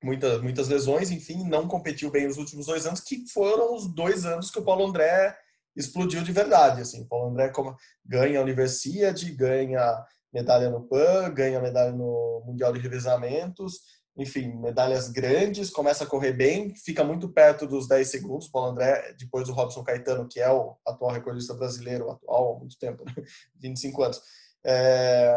muitas 0.03 0.43
muitas 0.43 0.69
lesões 0.69 1.11
enfim 1.11 1.49
não 1.49 1.67
competiu 1.67 2.11
bem 2.11 2.27
nos 2.27 2.37
últimos 2.37 2.67
dois 2.67 2.85
anos 2.85 3.01
que 3.01 3.27
foram 3.33 3.75
os 3.75 3.87
dois 3.87 4.27
anos 4.27 4.51
que 4.51 4.59
o 4.59 4.65
Paulo 4.65 4.87
André 4.87 5.35
explodiu 5.77 6.23
de 6.23 6.33
verdade. 6.33 6.81
Assim, 6.81 7.07
Paulo 7.07 7.31
André 7.31 7.49
como, 7.49 7.77
ganha 8.05 8.39
a 8.39 8.43
Universidade, 8.43 9.33
ganha 9.33 10.05
medalha 10.33 10.69
no 10.69 10.83
PAN, 10.83 11.33
ganha 11.33 11.61
medalha 11.61 11.93
no 11.93 12.43
Mundial 12.45 12.73
de 12.73 12.81
Revezamentos, 12.81 13.81
enfim, 14.17 14.55
medalhas 14.61 15.09
grandes, 15.09 15.71
começa 15.71 16.05
a 16.05 16.07
correr 16.07 16.33
bem, 16.33 16.75
fica 16.75 17.03
muito 17.03 17.29
perto 17.29 17.67
dos 17.67 17.89
10 17.89 18.09
segundos. 18.09 18.49
Paulo 18.49 18.71
André, 18.71 19.15
depois 19.19 19.47
do 19.47 19.53
Robson 19.53 19.83
Caetano, 19.83 20.29
que 20.29 20.41
é 20.41 20.51
o 20.51 20.77
atual 20.87 21.13
recordista 21.13 21.55
brasileiro, 21.55 22.11
atual 22.11 22.57
há 22.57 22.59
muito 22.59 22.79
tempo, 22.79 23.05
né? 23.05 23.13
25 23.61 24.03
anos, 24.03 24.23
é... 24.65 25.37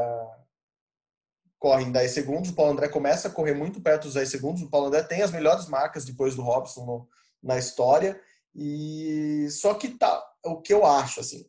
corre 1.58 1.86
em 1.86 1.92
10 1.92 2.12
segundos. 2.12 2.50
O 2.52 2.56
Paulo 2.56 2.74
André 2.74 2.88
começa 2.88 3.28
a 3.28 3.32
correr 3.32 3.56
muito 3.56 3.82
perto 3.82 4.04
dos 4.04 4.14
10 4.14 4.30
segundos. 4.30 4.62
O 4.62 4.70
Paulo 4.70 4.88
André 4.88 5.02
tem 5.04 5.24
as 5.24 5.32
melhores 5.32 5.68
marcas 5.68 6.06
depois 6.06 6.36
do 6.36 6.44
Robson 6.44 6.86
no, 6.86 7.10
na 7.42 7.58
história. 7.58 8.20
E 8.54 9.48
só 9.50 9.74
que 9.74 9.90
tá 9.90 10.24
o 10.52 10.62
que 10.62 10.74
eu 10.74 10.86
acho 10.86 11.20
assim, 11.20 11.46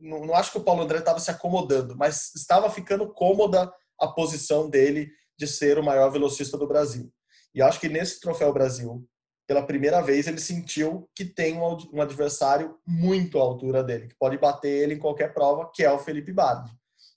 não, 0.00 0.24
não 0.26 0.34
acho 0.34 0.52
que 0.52 0.58
o 0.58 0.64
Paulo 0.64 0.82
André 0.82 0.98
estava 0.98 1.20
se 1.20 1.30
acomodando, 1.30 1.96
mas 1.96 2.34
estava 2.34 2.70
ficando 2.70 3.12
cômoda 3.12 3.72
a 4.00 4.08
posição 4.08 4.68
dele 4.68 5.10
de 5.38 5.46
ser 5.46 5.78
o 5.78 5.84
maior 5.84 6.10
velocista 6.10 6.56
do 6.56 6.66
Brasil. 6.66 7.12
E 7.54 7.62
acho 7.62 7.80
que 7.80 7.88
nesse 7.88 8.20
Troféu 8.20 8.52
Brasil, 8.52 9.06
pela 9.46 9.66
primeira 9.66 10.00
vez 10.00 10.26
ele 10.26 10.40
sentiu 10.40 11.08
que 11.14 11.24
tem 11.24 11.58
um 11.58 12.00
adversário 12.00 12.78
muito 12.86 13.38
à 13.38 13.42
altura 13.42 13.82
dele, 13.82 14.08
que 14.08 14.16
pode 14.16 14.36
bater 14.38 14.68
ele 14.68 14.94
em 14.94 14.98
qualquer 14.98 15.32
prova, 15.32 15.70
que 15.72 15.84
é 15.84 15.90
o 15.90 15.98
Felipe 15.98 16.32
Bardi. 16.32 16.70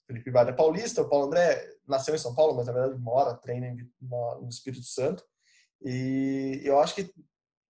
Felipe 0.06 0.30
Bardi 0.30 0.52
é 0.52 0.54
paulista, 0.54 1.02
o 1.02 1.08
Paulo 1.08 1.26
André 1.26 1.68
nasceu 1.86 2.14
em 2.14 2.18
São 2.18 2.34
Paulo, 2.34 2.54
mas 2.56 2.66
na 2.66 2.72
verdade 2.72 2.98
mora, 3.00 3.34
treina 3.34 3.74
no 4.00 4.48
Espírito 4.48 4.84
Santo. 4.84 5.24
E 5.82 6.60
eu 6.64 6.78
acho 6.78 6.94
que 6.94 7.12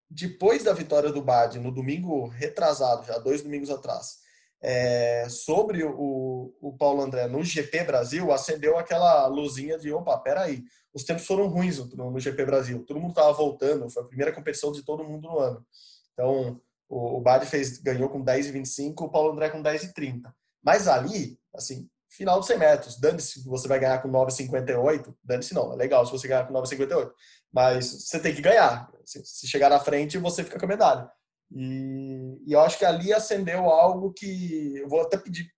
depois 0.10 0.64
da 0.64 0.74
vitória 0.74 1.12
do 1.12 1.22
Bad 1.22 1.60
no 1.60 1.72
domingo 1.72 2.28
retrasado, 2.28 3.06
já 3.06 3.18
dois 3.20 3.42
domingos 3.42 3.70
atrás, 3.70 4.18
é, 4.62 5.28
sobre 5.30 5.84
o, 5.84 6.54
o 6.60 6.76
Paulo 6.78 7.02
André 7.02 7.28
no 7.28 7.44
GP 7.44 7.84
Brasil, 7.84 8.32
acendeu 8.32 8.78
aquela 8.78 9.28
luzinha 9.28 9.78
de 9.78 9.92
opa, 9.92 10.18
peraí, 10.18 10.64
os 10.94 11.04
tempos 11.04 11.26
foram 11.26 11.48
ruins 11.48 11.78
no, 11.78 12.12
no 12.12 12.20
GP 12.20 12.46
Brasil, 12.46 12.84
todo 12.86 13.00
mundo 13.00 13.12
estava 13.12 13.32
voltando, 13.32 13.90
foi 13.90 14.04
a 14.04 14.08
primeira 14.08 14.34
competição 14.34 14.72
de 14.72 14.84
todo 14.84 15.04
mundo 15.04 15.30
no 15.30 15.40
ano. 15.40 15.66
Então, 16.14 16.60
o, 16.90 17.18
o 17.18 17.22
Bad 17.22 17.46
fez, 17.46 17.78
ganhou 17.78 18.10
com 18.10 18.24
10,25, 18.24 18.94
o 19.02 19.10
Paulo 19.10 19.32
André 19.32 19.50
com 19.50 19.62
10,30. 19.62 20.34
Mas 20.62 20.88
ali, 20.88 21.40
assim, 21.56 21.88
final 22.10 22.40
de 22.40 22.48
100 22.48 22.58
metros. 22.58 23.00
Dane-se 23.00 23.44
você 23.48 23.68
vai 23.68 23.80
ganhar 23.80 24.02
com 24.02 24.10
9,58. 24.10 25.14
Dane-se 25.24 25.54
não, 25.54 25.72
é 25.72 25.76
legal 25.76 26.06
se 26.06 26.12
você 26.12 26.28
ganhar 26.28 26.48
com 26.48 26.54
9,58. 26.54 27.12
Mas 27.52 27.86
você 27.86 28.20
tem 28.20 28.34
que 28.34 28.42
ganhar. 28.42 28.90
Se 29.06 29.48
chegar 29.48 29.70
na 29.70 29.80
frente, 29.80 30.18
você 30.18 30.44
fica 30.44 30.60
com 30.60 30.66
a 30.66 30.70
medalha. 30.70 31.10
E, 31.52 32.38
e 32.46 32.54
eu 32.54 32.60
acho 32.60 32.78
que 32.78 32.86
ali 32.86 33.12
acendeu 33.12 33.66
algo 33.70 34.14
que 34.14 34.78
eu 34.78 34.88
vou 34.88 35.02
até 35.02 35.18
pedir 35.18 35.50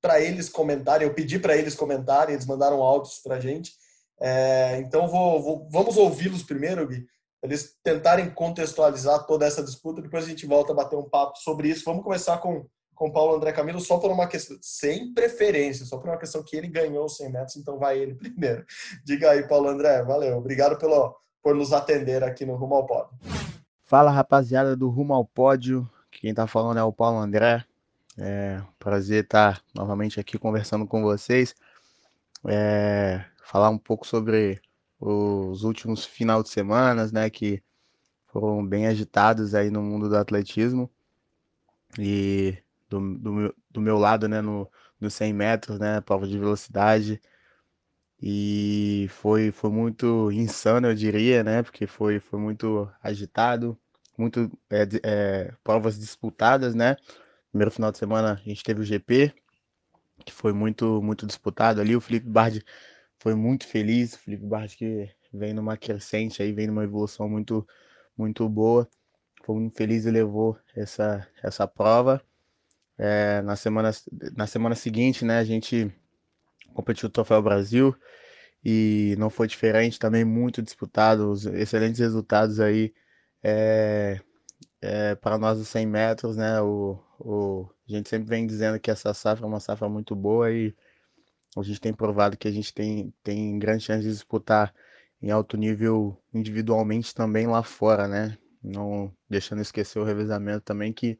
para 0.00 0.20
eles 0.20 0.48
comentarem. 0.48 1.06
Eu 1.06 1.14
pedi 1.14 1.38
para 1.38 1.56
eles 1.56 1.74
comentarem, 1.74 2.34
eles 2.34 2.46
mandaram 2.46 2.82
áudios 2.82 3.18
para 3.18 3.36
a 3.36 3.40
gente. 3.40 3.72
É, 4.20 4.78
então 4.78 5.08
vou, 5.08 5.42
vou, 5.42 5.68
vamos 5.70 5.96
ouvi-los 5.96 6.42
primeiro, 6.42 6.86
Gui. 6.86 7.06
Eles 7.42 7.76
tentarem 7.82 8.30
contextualizar 8.30 9.26
toda 9.26 9.44
essa 9.44 9.64
disputa. 9.64 10.00
Depois 10.00 10.24
a 10.24 10.28
gente 10.28 10.46
volta 10.46 10.72
a 10.72 10.76
bater 10.76 10.96
um 10.96 11.08
papo 11.08 11.38
sobre 11.38 11.68
isso. 11.68 11.84
Vamos 11.84 12.04
começar 12.04 12.38
com 12.38 12.66
com 13.02 13.10
Paulo 13.10 13.34
André 13.34 13.52
Camilo 13.52 13.80
só 13.80 13.98
por 13.98 14.12
uma 14.12 14.28
questão, 14.28 14.56
sem 14.60 15.12
preferência, 15.12 15.84
só 15.84 15.98
por 15.98 16.08
uma 16.08 16.18
questão 16.18 16.42
que 16.42 16.56
ele 16.56 16.68
ganhou 16.68 17.04
os 17.06 17.16
100 17.16 17.32
metros, 17.32 17.56
então 17.56 17.76
vai 17.76 17.98
ele 17.98 18.14
primeiro. 18.14 18.64
Diga 19.04 19.30
aí, 19.30 19.46
Paulo 19.48 19.68
André, 19.68 20.02
valeu. 20.04 20.36
Obrigado 20.36 20.78
pelo, 20.78 21.12
por 21.42 21.54
nos 21.54 21.72
atender 21.72 22.22
aqui 22.22 22.46
no 22.46 22.54
Rumo 22.54 22.76
ao 22.76 22.86
Pódio. 22.86 23.10
Fala, 23.82 24.10
rapaziada 24.10 24.76
do 24.76 24.88
Rumo 24.88 25.12
ao 25.12 25.24
Pódio. 25.24 25.88
Quem 26.10 26.32
tá 26.32 26.46
falando 26.46 26.78
é 26.78 26.84
o 26.84 26.92
Paulo 26.92 27.18
André. 27.18 27.64
É 28.16 28.62
prazer 28.78 29.24
estar 29.24 29.62
novamente 29.74 30.20
aqui 30.20 30.38
conversando 30.38 30.86
com 30.86 31.02
vocês. 31.02 31.54
É, 32.46 33.24
falar 33.44 33.70
um 33.70 33.78
pouco 33.78 34.06
sobre 34.06 34.60
os 35.00 35.64
últimos 35.64 36.04
final 36.04 36.42
de 36.42 36.48
semana, 36.48 37.06
né, 37.12 37.28
que 37.28 37.62
foram 38.26 38.64
bem 38.64 38.86
agitados 38.86 39.54
aí 39.54 39.70
no 39.70 39.82
mundo 39.82 40.08
do 40.08 40.16
atletismo. 40.16 40.88
E 41.98 42.56
do, 42.88 43.00
do, 43.18 43.32
meu, 43.32 43.54
do 43.70 43.80
meu 43.80 43.98
lado, 43.98 44.28
né, 44.28 44.40
no, 44.40 44.70
no 45.00 45.10
100 45.10 45.32
metros, 45.32 45.78
né, 45.78 46.00
prova 46.00 46.26
de 46.26 46.38
velocidade. 46.38 47.20
E 48.22 49.08
foi, 49.10 49.50
foi 49.50 49.70
muito 49.70 50.30
insano, 50.30 50.86
eu 50.88 50.94
diria, 50.94 51.42
né, 51.42 51.62
porque 51.62 51.86
foi, 51.88 52.20
foi 52.20 52.38
muito 52.38 52.88
agitado, 53.02 53.76
muito 54.16 54.50
é, 54.70 54.86
é, 55.02 55.52
provas 55.64 55.98
disputadas, 55.98 56.74
né. 56.74 56.96
Primeiro 57.50 57.70
final 57.72 57.90
de 57.90 57.98
semana 57.98 58.34
a 58.34 58.48
gente 58.48 58.62
teve 58.62 58.80
o 58.80 58.84
GP, 58.84 59.34
que 60.24 60.32
foi 60.32 60.52
muito, 60.52 61.02
muito 61.02 61.26
disputado 61.26 61.80
ali. 61.80 61.96
O 61.96 62.00
Felipe 62.00 62.28
Bard 62.28 62.64
foi 63.18 63.34
muito 63.34 63.66
feliz, 63.66 64.14
o 64.14 64.18
Felipe 64.18 64.46
Bard 64.46 64.76
que 64.76 65.10
vem 65.32 65.52
numa 65.52 65.76
crescente 65.76 66.42
aí, 66.42 66.52
vem 66.52 66.66
numa 66.68 66.84
evolução 66.84 67.28
muito, 67.28 67.66
muito 68.16 68.48
boa. 68.48 68.88
Foi 69.44 69.56
muito 69.56 69.76
feliz 69.76 70.06
e 70.06 70.10
levou 70.10 70.56
essa, 70.76 71.26
essa 71.42 71.66
prova. 71.66 72.22
É, 72.96 73.42
na, 73.42 73.56
semana, 73.56 73.90
na 74.36 74.46
semana 74.46 74.74
seguinte, 74.74 75.24
né, 75.24 75.38
a 75.38 75.44
gente 75.44 75.92
competiu 76.72 77.08
o 77.08 77.12
Troféu 77.12 77.42
Brasil 77.42 77.94
e 78.64 79.16
não 79.18 79.28
foi 79.30 79.46
diferente, 79.48 79.98
também 79.98 80.24
muito 80.24 80.62
disputado, 80.62 81.30
os 81.30 81.46
excelentes 81.46 82.00
resultados 82.00 82.60
aí 82.60 82.94
é, 83.42 84.20
é, 84.80 85.14
para 85.16 85.38
nós 85.38 85.58
dos 85.58 85.68
100 85.68 85.86
metros, 85.86 86.36
né, 86.36 86.60
o, 86.60 86.98
o, 87.18 87.68
a 87.88 87.92
gente 87.92 88.08
sempre 88.08 88.28
vem 88.28 88.46
dizendo 88.46 88.78
que 88.78 88.90
essa 88.90 89.12
safra 89.14 89.44
é 89.44 89.48
uma 89.48 89.60
safra 89.60 89.88
muito 89.88 90.14
boa 90.14 90.50
e 90.52 90.74
a 91.56 91.62
gente 91.62 91.80
tem 91.80 91.92
provado 91.92 92.36
que 92.36 92.48
a 92.48 92.52
gente 92.52 92.72
tem, 92.72 93.12
tem 93.22 93.58
grande 93.58 93.84
chance 93.84 94.02
de 94.02 94.10
disputar 94.10 94.72
em 95.20 95.30
alto 95.30 95.56
nível 95.56 96.16
individualmente 96.32 97.14
também 97.14 97.46
lá 97.46 97.62
fora, 97.62 98.06
né, 98.08 98.38
não 98.62 99.12
deixando 99.28 99.60
esquecer 99.60 99.98
o 99.98 100.04
revezamento 100.04 100.60
também 100.62 100.92
que 100.92 101.18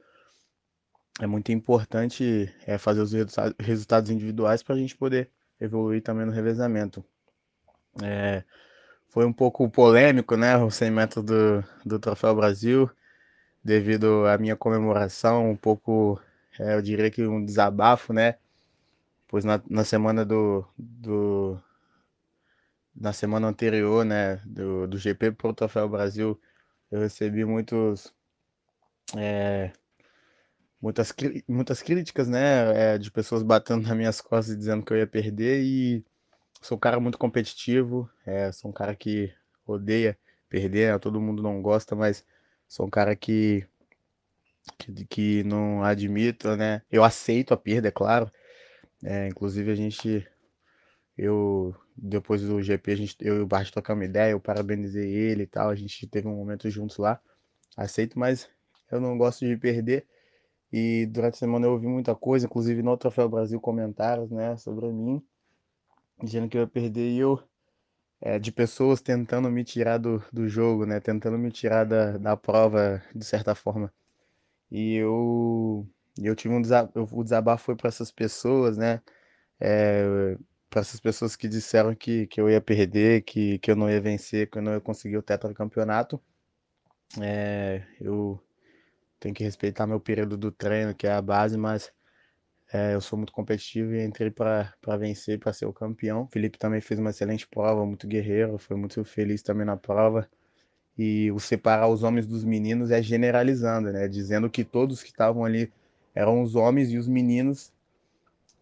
é 1.21 1.26
muito 1.26 1.52
importante 1.52 2.52
é, 2.66 2.78
fazer 2.78 3.00
os 3.00 3.12
resultados 3.59 4.11
individuais 4.11 4.62
para 4.62 4.75
a 4.75 4.78
gente 4.78 4.97
poder 4.97 5.30
evoluir 5.61 6.02
também 6.02 6.26
no 6.26 6.32
revezamento. 6.32 7.04
É, 8.02 8.44
foi 9.09 9.26
um 9.26 9.32
pouco 9.32 9.68
polêmico, 9.71 10.37
né, 10.37 10.56
o 10.56 10.71
100 10.71 10.90
metros 10.90 11.25
do, 11.25 11.64
do 11.85 11.99
Troféu 11.99 12.35
Brasil, 12.35 12.90
devido 13.64 14.26
à 14.26 14.38
minha 14.38 14.56
comemoração, 14.56 15.50
um 15.50 15.56
pouco, 15.56 16.21
é, 16.59 16.75
eu 16.75 16.82
diria 16.82 17.11
que 17.11 17.26
um 17.26 17.44
desabafo, 17.44 18.12
né, 18.12 18.37
pois 19.28 19.44
na, 19.44 19.62
na 19.68 19.85
semana 19.85 20.25
do, 20.25 20.66
do 20.78 21.61
na 22.94 23.12
semana 23.12 23.49
anterior, 23.49 24.04
né, 24.04 24.37
do, 24.44 24.87
do 24.87 24.99
GP 24.99 25.32
pro 25.32 25.52
Troféu 25.52 25.88
Brasil, 25.88 26.40
eu 26.90 27.00
recebi 27.00 27.44
muitos 27.44 28.12
é, 29.16 29.73
muitas, 30.82 31.14
muitas 31.48 31.80
críticas, 31.80 32.28
né? 32.28 32.94
É, 32.94 32.98
de 32.98 33.10
pessoas 33.10 33.42
batendo 33.42 33.82
nas 33.86 33.96
minhas 33.96 34.20
costas 34.20 34.54
e 34.54 34.58
dizendo 34.58 34.84
que 34.84 34.92
eu 34.92 34.98
ia 34.98 35.06
perder. 35.06 35.62
E 35.62 36.04
sou 36.60 36.76
um 36.76 36.80
cara 36.80 36.98
muito 37.00 37.16
competitivo, 37.16 38.10
é, 38.26 38.50
sou 38.52 38.70
um 38.70 38.74
cara 38.74 38.94
que 38.94 39.32
odeia 39.66 40.18
perder, 40.48 40.92
né? 40.92 40.98
todo 40.98 41.20
mundo 41.20 41.42
não 41.42 41.62
gosta, 41.62 41.94
mas 41.94 42.24
sou 42.68 42.86
um 42.86 42.90
cara 42.90 43.16
que, 43.16 43.66
que, 44.78 45.04
que 45.06 45.44
não 45.44 45.82
admito, 45.82 46.56
né? 46.56 46.82
Eu 46.90 47.04
aceito 47.04 47.54
a 47.54 47.56
perda, 47.56 47.88
é 47.88 47.90
claro. 47.92 48.30
É, 49.04 49.28
inclusive 49.28 49.70
a 49.70 49.74
gente, 49.74 50.26
eu 51.16 51.74
depois 51.96 52.42
do 52.42 52.62
GP, 52.62 52.92
a 52.92 52.96
gente, 52.96 53.16
eu 53.20 53.36
e 53.36 53.40
o 53.40 53.46
Bart 53.46 53.70
trocamos 53.70 54.00
uma 54.00 54.08
ideia, 54.08 54.32
eu 54.32 54.40
parabenizei 54.40 55.12
ele 55.12 55.44
e 55.44 55.46
tal, 55.46 55.70
a 55.70 55.74
gente 55.74 56.06
teve 56.06 56.26
um 56.28 56.36
momento 56.36 56.68
juntos 56.70 56.96
lá. 56.98 57.20
Aceito, 57.76 58.18
mas 58.18 58.48
eu 58.90 59.00
não 59.00 59.16
gosto 59.16 59.46
de 59.46 59.56
perder. 59.56 60.06
E 60.73 61.07
durante 61.07 61.35
a 61.35 61.38
semana 61.38 61.67
eu 61.67 61.73
ouvi 61.73 61.87
muita 61.87 62.14
coisa, 62.14 62.47
inclusive 62.47 62.83
no 62.83 62.97
Troféu 62.97 63.29
Brasil 63.29 63.61
comentários, 63.61 64.31
né, 64.31 64.57
sobre 64.57 64.91
mim, 64.91 65.23
dizendo 66.23 66.49
que 66.49 66.57
eu 66.57 66.62
ia 66.62 66.67
perder 66.67 67.11
e 67.11 67.19
eu, 67.19 67.43
é, 68.21 68.38
de 68.38 68.52
pessoas 68.52 69.02
tentando 69.02 69.50
me 69.50 69.64
tirar 69.64 69.99
do, 69.99 70.23
do 70.33 70.49
jogo, 70.49 70.87
né, 70.87 71.00
tentando 71.00 71.38
me 71.38 71.50
tirar 71.50 71.85
da, 71.85 72.17
da 72.19 72.37
prova, 72.37 73.02
de 73.14 73.25
certa 73.25 73.55
forma. 73.55 73.93
E 74.71 74.95
eu, 74.97 75.87
eu 76.19 76.35
tive 76.37 76.55
um 76.55 76.62
desabafo, 76.62 77.21
o 77.21 77.25
desabafo 77.25 77.64
foi 77.67 77.76
para 77.76 77.88
essas 77.88 78.11
pessoas, 78.11 78.79
né, 78.79 79.02
é, 79.61 80.37
para 80.71 80.81
essas 80.81 81.00
pessoas 81.00 81.37
que 81.37 81.49
disseram 81.49 81.95
que, 81.95 82.26
que 82.29 82.41
eu 82.41 82.49
ia 82.49 82.61
perder, 82.61 83.23
que, 83.23 83.59
que 83.59 83.71
eu 83.71 83.76
não 83.76 83.91
ia 83.91 84.00
vencer, 84.00 84.50
que 84.50 84.59
eu 84.59 84.62
não 84.62 84.73
ia 84.73 84.81
conseguir 84.81 85.19
o 85.19 85.23
tetracampeonato. 85.23 86.21
É, 87.21 87.85
eu 88.00 88.43
tenho 89.23 89.35
que 89.35 89.45
respeitar 89.45 89.87
meu 89.87 90.00
período 90.00 90.37
do 90.37 90.50
treino, 90.50 90.95
que 90.95 91.07
é 91.07 91.12
a 91.12 91.23
base, 91.23 91.57
mas 91.57 91.93
é, 92.73 92.95
eu 92.95 93.00
sou 93.00 93.17
muito 93.17 93.33
competitivo 93.33 93.95
e 93.95 94.05
entrei 94.05 94.31
para 94.31 94.75
vencer, 94.99 95.38
para 95.38 95.52
ser 95.52 95.67
o 95.67 95.73
campeão. 95.73 96.23
O 96.25 96.26
Felipe 96.26 96.59
também 96.59 96.81
fez 96.81 96.99
uma 96.99 97.11
excelente 97.11 97.47
prova, 97.47 97.87
muito 97.87 98.07
guerreiro, 98.09 98.59
foi 98.59 98.76
muito 98.76 99.05
feliz 99.05 99.43
também 99.43 99.64
na 99.64 99.76
prova. 99.76 100.29
E 100.99 101.31
o 101.33 101.38
separar 101.38 101.88
os 101.88 102.02
homens 102.02 102.26
dos 102.26 102.45
meninos 102.45 102.91
é 102.91 103.00
generalizando, 103.02 103.93
né? 103.93 104.09
Dizendo 104.09 104.50
que 104.50 104.64
todos 104.64 105.02
que 105.02 105.11
estavam 105.11 105.45
ali 105.45 105.73
eram 106.14 106.43
os 106.43 106.55
homens 106.57 106.91
e 106.91 106.99
os 106.99 107.09
meninos. 107.09 107.73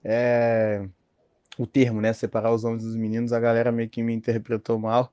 É... 0.05 0.87
O 1.59 1.67
termo, 1.67 2.01
né? 2.01 2.13
Separar 2.13 2.53
os 2.53 2.65
homens 2.65 2.85
dos 2.85 2.97
meninos, 2.97 3.33
a 3.33 3.41
galera 3.41 3.73
meio 3.73 3.89
que 3.89 4.03
me 4.03 4.15
interpretou 4.15 4.79
mal. 4.79 5.13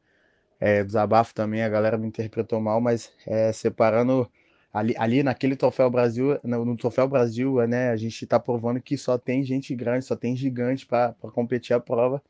É, 0.60 0.84
desabafo 0.84 1.34
também, 1.34 1.64
a 1.64 1.70
galera 1.70 1.98
me 1.98 2.08
interpretou 2.08 2.60
mal, 2.60 2.82
mas 2.82 3.12
é, 3.28 3.52
separando 3.54 4.30
ali, 4.74 4.96
ali 4.98 5.24
naquele 5.24 5.56
Troféu 5.56 5.90
Brasil, 5.90 6.40
no, 6.44 6.66
no 6.66 6.78
Troféu 6.78 7.08
Brasil, 7.08 7.56
né, 7.68 7.90
a 7.92 7.98
gente 7.98 8.24
está 8.24 8.40
provando 8.40 8.82
que 8.82 8.98
só 8.98 9.18
tem 9.18 9.44
gente 9.44 9.76
grande, 9.76 10.06
só 10.06 10.16
tem 10.16 10.36
gigante 10.36 10.86
para 10.86 11.14
competir 11.34 11.76
a 11.76 11.80
prova. 11.80 12.22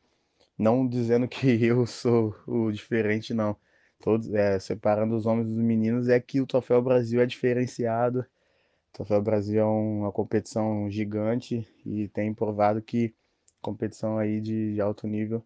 Não 0.58 0.86
dizendo 0.88 1.28
que 1.28 1.46
eu 1.64 1.86
sou 1.86 2.34
o 2.46 2.70
diferente, 2.72 3.34
não. 3.34 3.56
Todos, 4.00 4.32
é, 4.34 4.58
separando 4.60 5.16
os 5.16 5.26
homens 5.26 5.48
dos 5.48 5.58
meninos, 5.58 6.08
é 6.08 6.20
que 6.20 6.40
o 6.40 6.46
Troféu 6.46 6.82
Brasil 6.82 7.20
é 7.20 7.26
diferenciado. 7.26 8.20
O 8.20 8.92
Troféu 8.92 9.22
Brasil 9.22 9.60
é 9.60 9.64
uma 9.64 10.12
competição 10.12 10.90
gigante 10.90 11.66
e 11.86 12.08
tem 12.08 12.34
provado 12.34 12.82
que 12.82 13.14
competição 13.62 14.18
aí 14.18 14.40
de, 14.40 14.74
de 14.74 14.80
alto 14.80 15.06
nível 15.08 15.44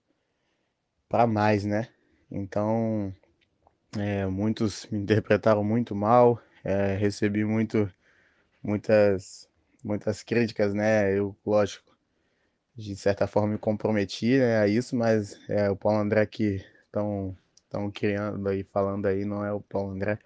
para 1.08 1.26
mais, 1.26 1.64
né? 1.64 1.88
Então, 2.30 3.12
É, 3.98 4.26
muitos 4.26 4.86
me 4.90 4.98
interpretaram 4.98 5.62
muito 5.64 5.94
mal, 5.94 6.40
é, 6.64 6.94
recebi 6.96 7.44
muito, 7.44 7.90
muitas, 8.62 9.48
muitas 9.82 10.22
críticas, 10.22 10.74
né? 10.74 11.16
Eu, 11.16 11.36
lógico, 11.44 11.96
de 12.76 12.96
certa 12.96 13.26
forma 13.26 13.52
me 13.54 13.58
comprometi, 13.58 14.38
né, 14.38 14.58
a 14.58 14.68
isso, 14.68 14.96
mas 14.96 15.38
é, 15.48 15.70
o 15.70 15.76
Paulo 15.76 15.98
André 15.98 16.26
que 16.26 16.64
estão 16.86 17.36
estão 17.72 17.90
criando 17.90 18.48
aí, 18.48 18.62
falando 18.64 19.06
aí, 19.06 19.24
não 19.24 19.44
é 19.44 19.50
o 19.50 19.60
Paulo 19.60 19.92
André, 19.92 20.18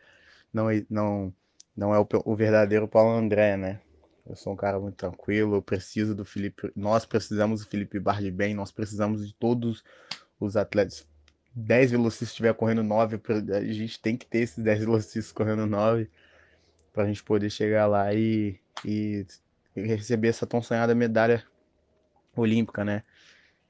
não, 0.52 0.68
é, 0.68 0.84
não, 0.90 1.32
não 1.76 1.94
é 1.94 2.00
o, 2.00 2.06
o 2.24 2.34
verdadeiro 2.34 2.88
Paulo 2.88 3.16
André, 3.16 3.56
né? 3.56 3.80
Eu 4.28 4.34
sou 4.34 4.52
um 4.52 4.56
cara 4.56 4.80
muito 4.80 4.96
tranquilo, 4.96 5.54
eu 5.54 5.62
preciso 5.62 6.12
do 6.12 6.24
Felipe, 6.24 6.72
nós 6.74 7.06
precisamos 7.06 7.60
do 7.60 7.70
Felipe 7.70 8.00
Bardi 8.00 8.32
bem, 8.32 8.54
nós 8.54 8.72
precisamos 8.72 9.26
de 9.26 9.32
todos 9.34 9.84
os 10.40 10.56
atletas. 10.56 11.06
10 11.54 11.92
velocistas 11.92 12.30
estiver 12.30 12.52
correndo 12.54 12.82
9, 12.82 13.20
a 13.54 13.72
gente 13.72 14.00
tem 14.00 14.16
que 14.16 14.26
ter 14.26 14.40
esses 14.40 14.58
10 14.58 14.80
velocistas 14.80 15.30
correndo 15.30 15.64
9 15.66 16.10
para 16.96 17.04
a 17.04 17.06
gente 17.06 17.22
poder 17.22 17.50
chegar 17.50 17.86
lá 17.86 18.14
e, 18.14 18.58
e 18.82 19.26
receber 19.74 20.28
essa 20.28 20.46
tão 20.46 20.62
sonhada 20.62 20.94
medalha 20.94 21.44
olímpica, 22.34 22.82
né? 22.86 23.02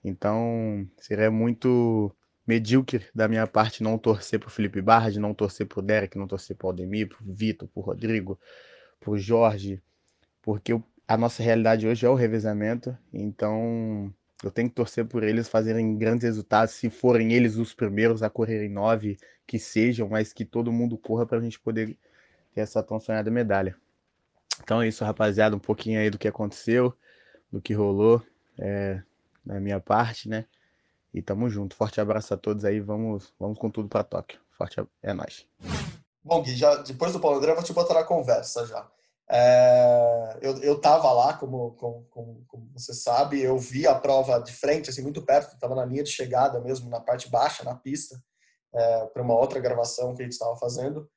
Então, 0.05 0.89
seria 0.97 1.29
muito 1.29 2.15
medíocre 2.47 3.05
da 3.13 3.27
minha 3.27 3.45
parte 3.45 3.83
não 3.83 3.99
torcer 3.99 4.39
pro 4.39 4.49
Felipe 4.49 4.81
Bardi, 4.81 5.19
não 5.19 5.35
torcer 5.35 5.67
pro 5.67 5.83
Derek, 5.83 6.17
não 6.17 6.29
torcer 6.29 6.55
pro 6.55 6.69
Aldemir, 6.69 7.09
pro 7.09 7.19
Vitor, 7.21 7.67
pro 7.67 7.83
Rodrigo, 7.83 8.39
pro 9.01 9.19
Jorge, 9.19 9.83
porque 10.41 10.81
a 11.09 11.17
nossa 11.17 11.43
realidade 11.43 11.89
hoje 11.89 12.07
é 12.07 12.09
o 12.09 12.15
revezamento, 12.15 12.97
então 13.13 14.15
eu 14.45 14.53
tenho 14.53 14.69
que 14.69 14.75
torcer 14.77 15.05
por 15.05 15.25
eles 15.25 15.49
fazerem 15.49 15.99
grandes 15.99 16.23
resultados, 16.23 16.75
se 16.75 16.89
forem 16.91 17.33
eles 17.33 17.57
os 17.57 17.75
primeiros 17.75 18.23
a 18.23 18.31
correrem 18.31 18.69
nove, 18.69 19.19
que 19.45 19.59
sejam, 19.59 20.09
mas 20.09 20.33
que 20.33 20.45
todo 20.45 20.71
mundo 20.71 20.97
corra 20.97 21.27
para 21.27 21.39
a 21.39 21.43
gente 21.43 21.59
poder 21.59 21.99
ter 22.57 22.63
essa 22.63 22.83
tão 22.83 22.99
sonhada 22.99 23.31
medalha. 23.31 23.77
Então 24.63 24.81
é 24.81 24.89
isso, 24.89 25.05
rapaziada, 25.05 25.55
um 25.55 25.59
pouquinho 25.61 26.01
aí 26.01 26.09
do 26.09 26.17
que 26.17 26.27
aconteceu, 26.27 26.97
do 27.53 27.61
que 27.61 27.75
rolou, 27.75 28.23
é, 28.59 29.03
da 29.45 29.61
minha 29.61 29.79
parte, 29.79 30.27
né? 30.27 30.47
E 31.13 31.21
tamo 31.21 31.51
junto. 31.51 31.77
Forte 31.77 32.01
abraço 32.01 32.33
a 32.33 32.37
todos 32.37 32.65
aí. 32.65 32.81
Vamos, 32.81 33.35
vamos 33.39 33.59
com 33.59 33.71
tudo 33.71 33.89
para 33.89 34.03
Tóquio. 34.03 34.41
Forte 34.57 34.83
é 35.03 35.13
nóis. 35.13 35.47
Bom, 36.25 36.43
Gui, 36.43 36.57
já, 36.57 36.77
depois 36.77 37.13
do 37.13 37.21
Paulo 37.21 37.37
André, 37.37 37.51
eu 37.51 37.57
vou 37.57 37.65
te 37.65 37.75
botar 37.75 37.95
na 37.95 38.05
conversa 38.05 38.67
já. 38.67 38.89
É, 39.29 40.39
eu, 40.41 40.57
eu 40.63 40.81
tava 40.81 41.13
lá, 41.13 41.35
como, 41.35 41.73
como, 41.73 42.07
como, 42.11 42.71
você 42.73 42.95
sabe, 42.95 43.41
eu 43.41 43.59
vi 43.59 43.87
a 43.87 43.95
prova 43.95 44.39
de 44.39 44.53
frente, 44.53 44.89
assim, 44.89 45.03
muito 45.03 45.21
perto, 45.21 45.55
estava 45.55 45.75
na 45.75 45.85
linha 45.85 46.03
de 46.03 46.11
chegada 46.11 46.61
mesmo, 46.61 46.89
na 46.89 47.01
parte 47.01 47.29
baixa, 47.29 47.65
na 47.65 47.75
pista, 47.75 48.19
é, 48.75 49.07
para 49.07 49.23
uma 49.23 49.37
outra 49.37 49.61
gravação 49.61 50.15
que 50.15 50.23
a 50.23 50.25
gente 50.25 50.33
estava 50.33 50.57
fazendo. 50.57 51.09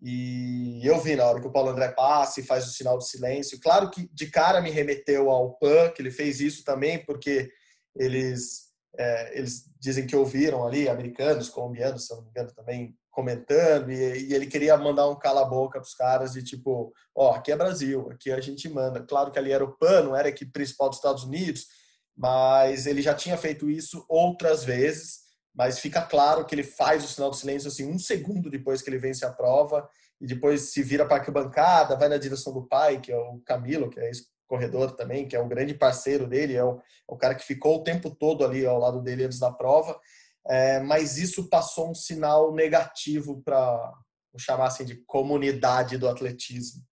E 0.00 0.80
eu 0.84 1.00
vi 1.00 1.16
na 1.16 1.24
hora 1.24 1.40
que 1.40 1.46
o 1.46 1.52
Paulo 1.52 1.70
André 1.70 1.88
passa 1.88 2.40
e 2.40 2.44
faz 2.44 2.66
o 2.66 2.70
sinal 2.70 2.98
de 2.98 3.08
silêncio. 3.08 3.60
Claro 3.60 3.90
que 3.90 4.08
de 4.12 4.30
cara 4.30 4.60
me 4.60 4.70
remeteu 4.70 5.30
ao 5.30 5.58
PAN, 5.58 5.90
que 5.90 6.00
ele 6.00 6.10
fez 6.10 6.40
isso 6.40 6.64
também, 6.64 7.04
porque 7.04 7.50
eles 7.96 8.68
é, 8.96 9.38
eles 9.38 9.64
dizem 9.78 10.06
que 10.06 10.16
ouviram 10.16 10.66
ali, 10.66 10.88
americanos, 10.88 11.48
colombianos, 11.48 12.06
se 12.06 12.12
eu 12.12 12.16
não 12.16 12.24
me 12.24 12.30
engano, 12.30 12.52
também 12.52 12.96
comentando, 13.10 13.90
e, 13.90 14.28
e 14.28 14.34
ele 14.34 14.46
queria 14.46 14.76
mandar 14.76 15.08
um 15.08 15.18
cala-boca 15.18 15.80
para 15.80 15.86
os 15.86 15.94
caras 15.94 16.32
de 16.32 16.42
tipo, 16.42 16.92
ó, 17.14 17.30
oh, 17.30 17.34
aqui 17.34 17.52
é 17.52 17.56
Brasil, 17.56 18.08
aqui 18.10 18.30
a 18.30 18.40
gente 18.40 18.68
manda. 18.68 19.00
Claro 19.00 19.30
que 19.30 19.38
ali 19.38 19.52
era 19.52 19.64
o 19.64 19.76
PAN, 19.76 20.02
não 20.02 20.16
era 20.16 20.28
a 20.28 20.30
equipe 20.30 20.50
principal 20.52 20.88
dos 20.88 20.98
Estados 20.98 21.24
Unidos, 21.24 21.66
mas 22.16 22.86
ele 22.86 23.00
já 23.02 23.14
tinha 23.14 23.36
feito 23.36 23.70
isso 23.70 24.04
outras 24.08 24.64
vezes, 24.64 25.27
mas 25.54 25.78
fica 25.78 26.02
claro 26.02 26.44
que 26.44 26.54
ele 26.54 26.62
faz 26.62 27.04
o 27.04 27.08
sinal 27.08 27.30
do 27.30 27.36
silêncio 27.36 27.68
assim 27.68 27.90
um 27.90 27.98
segundo 27.98 28.50
depois 28.50 28.80
que 28.80 28.90
ele 28.90 28.98
vence 28.98 29.24
a 29.24 29.32
prova 29.32 29.88
e 30.20 30.26
depois 30.26 30.72
se 30.72 30.82
vira 30.82 31.06
para 31.06 31.16
a 31.16 31.18
arquibancada, 31.20 31.96
vai 31.96 32.08
na 32.08 32.16
direção 32.16 32.52
do 32.52 32.66
pai, 32.66 33.00
que 33.00 33.12
é 33.12 33.16
o 33.16 33.40
Camilo, 33.40 33.88
que 33.88 34.00
é 34.00 34.10
corredor 34.48 34.92
também, 34.92 35.28
que 35.28 35.36
é 35.36 35.40
um 35.40 35.48
grande 35.48 35.74
parceiro 35.74 36.26
dele, 36.26 36.56
é 36.56 36.64
o, 36.64 36.78
é 36.78 36.80
o 37.06 37.16
cara 37.16 37.34
que 37.34 37.44
ficou 37.44 37.76
o 37.76 37.84
tempo 37.84 38.10
todo 38.10 38.44
ali 38.44 38.66
ao 38.66 38.78
lado 38.78 39.00
dele 39.02 39.24
antes 39.24 39.38
da 39.38 39.52
prova. 39.52 40.00
É, 40.48 40.80
mas 40.80 41.18
isso 41.18 41.48
passou 41.48 41.90
um 41.90 41.94
sinal 41.94 42.54
negativo 42.54 43.42
para, 43.42 43.76
vou 44.32 44.40
chamar 44.40 44.68
assim, 44.68 44.84
de 44.84 44.96
comunidade 45.04 45.98
do 45.98 46.08
atletismo. 46.08 46.82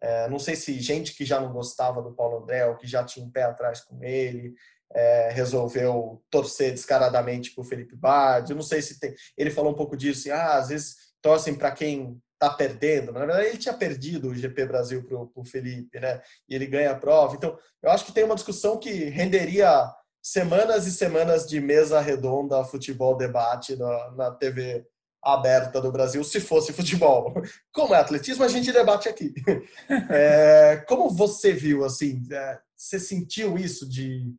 É, 0.00 0.28
não 0.28 0.38
sei 0.38 0.54
se 0.56 0.80
gente 0.80 1.14
que 1.14 1.24
já 1.24 1.40
não 1.40 1.52
gostava 1.52 2.00
do 2.00 2.14
Paulo 2.14 2.42
André 2.42 2.64
ou 2.66 2.76
que 2.76 2.86
já 2.86 3.04
tinha 3.04 3.26
um 3.26 3.30
pé 3.30 3.42
atrás 3.42 3.80
com 3.82 4.02
ele, 4.02 4.54
é, 4.92 5.30
resolveu 5.32 6.22
torcer 6.30 6.72
descaradamente 6.72 7.52
para 7.52 7.62
o 7.62 7.64
Felipe 7.64 7.96
Bard. 7.96 8.50
Eu 8.50 8.56
não 8.56 8.62
sei 8.62 8.82
se 8.82 8.98
tem. 8.98 9.14
Ele 9.36 9.50
falou 9.50 9.72
um 9.72 9.76
pouco 9.76 9.96
disso, 9.96 10.20
assim, 10.20 10.30
ah, 10.30 10.54
às 10.54 10.68
vezes 10.68 10.96
torcem 11.22 11.54
para 11.54 11.70
quem 11.70 12.20
está 12.34 12.50
perdendo. 12.54 13.12
Na 13.12 13.20
verdade, 13.20 13.46
ele 13.46 13.58
tinha 13.58 13.74
perdido 13.74 14.28
o 14.28 14.34
GP 14.34 14.64
Brasil 14.66 15.04
para 15.04 15.18
o 15.18 15.44
Felipe, 15.44 16.00
né? 16.00 16.20
E 16.48 16.54
ele 16.54 16.66
ganha 16.66 16.92
a 16.92 16.98
prova. 16.98 17.36
Então, 17.36 17.56
eu 17.82 17.90
acho 17.90 18.04
que 18.04 18.12
tem 18.12 18.24
uma 18.24 18.34
discussão 18.34 18.78
que 18.78 18.90
renderia 18.90 19.92
semanas 20.22 20.86
e 20.86 20.92
semanas 20.92 21.46
de 21.46 21.60
mesa 21.60 22.00
redonda, 22.00 22.64
futebol 22.64 23.16
debate 23.16 23.76
na, 23.76 24.10
na 24.12 24.30
TV 24.30 24.86
aberta 25.22 25.82
do 25.82 25.92
Brasil, 25.92 26.24
se 26.24 26.40
fosse 26.40 26.72
futebol. 26.72 27.34
Como 27.72 27.94
é 27.94 27.98
atletismo, 27.98 28.42
a 28.42 28.48
gente 28.48 28.72
debate 28.72 29.08
aqui. 29.08 29.32
É, 30.10 30.84
como 30.88 31.10
você 31.10 31.52
viu, 31.52 31.84
assim, 31.84 32.22
é, 32.30 32.58
você 32.76 32.98
sentiu 32.98 33.58
isso 33.58 33.88
de 33.88 34.32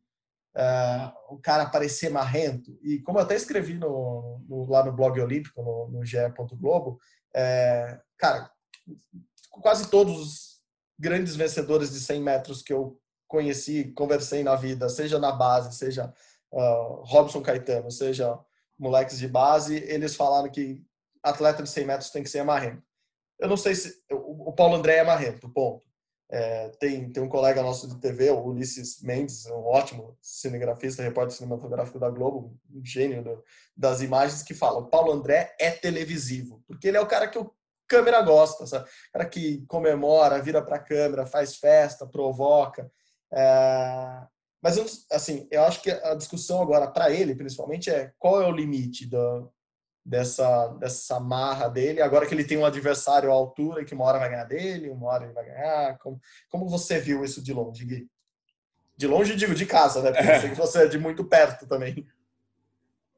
é, 0.56 1.12
o 1.30 1.38
cara 1.38 1.70
parecer 1.70 2.10
marrento? 2.10 2.78
E 2.82 3.00
como 3.00 3.20
eu 3.20 3.24
até 3.24 3.36
escrevi 3.36 3.76
no, 3.76 4.44
no 4.48 4.70
lá 4.70 4.84
no 4.84 4.92
blog 4.92 5.20
olímpico, 5.20 5.62
no, 5.62 5.88
no 5.90 6.06
GE. 6.06 6.18
Globo, 6.54 7.00
é, 7.36 8.00
cara, 8.18 8.52
quase 9.50 9.90
todos 9.90 10.20
os 10.20 10.62
grandes 11.00 11.36
vencedores 11.36 11.92
de 11.92 12.00
100 12.00 12.22
metros 12.22 12.62
que 12.62 12.74
eu 12.74 13.00
conheci, 13.28 13.92
conversei 13.94 14.44
na 14.44 14.56
vida, 14.56 14.90
seja 14.90 15.18
na 15.18 15.32
base, 15.32 15.76
seja 15.76 16.14
uh, 16.52 17.02
Robson 17.04 17.42
Caetano, 17.42 17.90
seja 17.90 18.38
moleques 18.78 19.18
de 19.18 19.28
base, 19.28 19.76
eles 19.88 20.16
falaram 20.16 20.50
que 20.50 20.84
atleta 21.24 21.64
de 21.64 21.70
100 21.70 21.86
metros 21.86 22.10
tem 22.10 22.24
que 22.24 22.30
ser 22.30 22.44
marrento. 22.44 22.84
Eu 23.40 23.48
não 23.48 23.58
sei 23.58 23.74
se 23.74 24.04
o 24.12 24.52
Paulo 24.54 24.76
André 24.76 24.98
é 24.98 25.04
marrento, 25.04 25.50
ponto. 25.50 25.91
É, 26.34 26.70
tem, 26.80 27.12
tem 27.12 27.22
um 27.22 27.28
colega 27.28 27.62
nosso 27.62 27.90
de 27.90 28.00
TV, 28.00 28.30
o 28.30 28.42
Ulisses 28.42 29.02
Mendes, 29.02 29.46
um 29.48 29.66
ótimo 29.66 30.18
cinegrafista, 30.22 31.04
repórter 31.04 31.36
cinematográfico 31.36 32.00
da 32.00 32.10
Globo, 32.10 32.58
um 32.74 32.86
gênio 32.86 33.22
do, 33.22 33.44
das 33.76 34.02
imagens, 34.02 34.42
que 34.42 34.54
fala: 34.54 34.80
o 34.80 34.88
Paulo 34.88 35.12
André 35.12 35.54
é 35.60 35.70
televisivo, 35.70 36.64
porque 36.66 36.88
ele 36.88 36.96
é 36.96 37.02
o 37.02 37.08
cara 37.08 37.28
que 37.28 37.38
o 37.38 37.52
câmera 37.86 38.22
gosta, 38.22 38.66
sabe? 38.66 38.86
O 38.86 39.12
cara 39.12 39.26
que 39.26 39.66
comemora, 39.68 40.42
vira 40.42 40.64
para 40.64 40.78
a 40.78 40.84
câmera, 40.84 41.26
faz 41.26 41.58
festa, 41.58 42.08
provoca. 42.08 42.90
É, 43.34 44.26
mas, 44.62 45.06
assim, 45.12 45.48
eu 45.52 45.64
acho 45.64 45.82
que 45.82 45.92
a 45.92 46.16
discussão 46.16 46.62
agora, 46.62 46.88
para 46.88 47.12
ele, 47.12 47.36
principalmente, 47.36 47.90
é 47.90 48.14
qual 48.18 48.42
é 48.42 48.48
o 48.48 48.52
limite 48.52 49.10
da, 49.10 49.44
dessa, 50.06 50.68
dessa 50.80 51.20
marra 51.20 51.68
dele, 51.68 52.02
agora 52.02 52.26
que 52.26 52.34
ele 52.34 52.44
tem 52.44 52.58
um 52.58 52.66
adversário 52.66 53.30
à 53.30 53.34
altura 53.34 53.82
e 53.82 53.86
que 53.86 53.94
uma 53.94 54.06
hora 54.06 54.20
vai 54.20 54.30
ganhar 54.30 54.46
dele, 54.46 54.90
uma 54.90 55.08
hora 55.08 55.26
ele 55.26 55.34
vai 55.34 55.46
ganhar. 55.46 55.98
Como, 56.00 56.20
como 56.50 56.68
você 56.68 57.00
viu 57.00 57.24
isso 57.24 57.42
de 57.44 57.54
longe, 57.54 57.86
Gui? 57.86 58.10
De 58.98 59.08
longe, 59.08 59.36
digo, 59.36 59.56
de 59.56 59.66
casa, 59.66 60.02
né? 60.02 60.12
Porque 60.12 60.30
eu 60.30 60.40
sei 60.40 60.50
que 60.50 60.56
você 60.56 60.84
é 60.84 60.88
de 60.88 60.98
muito 60.98 61.24
perto 61.24 61.68
também. 61.68 62.06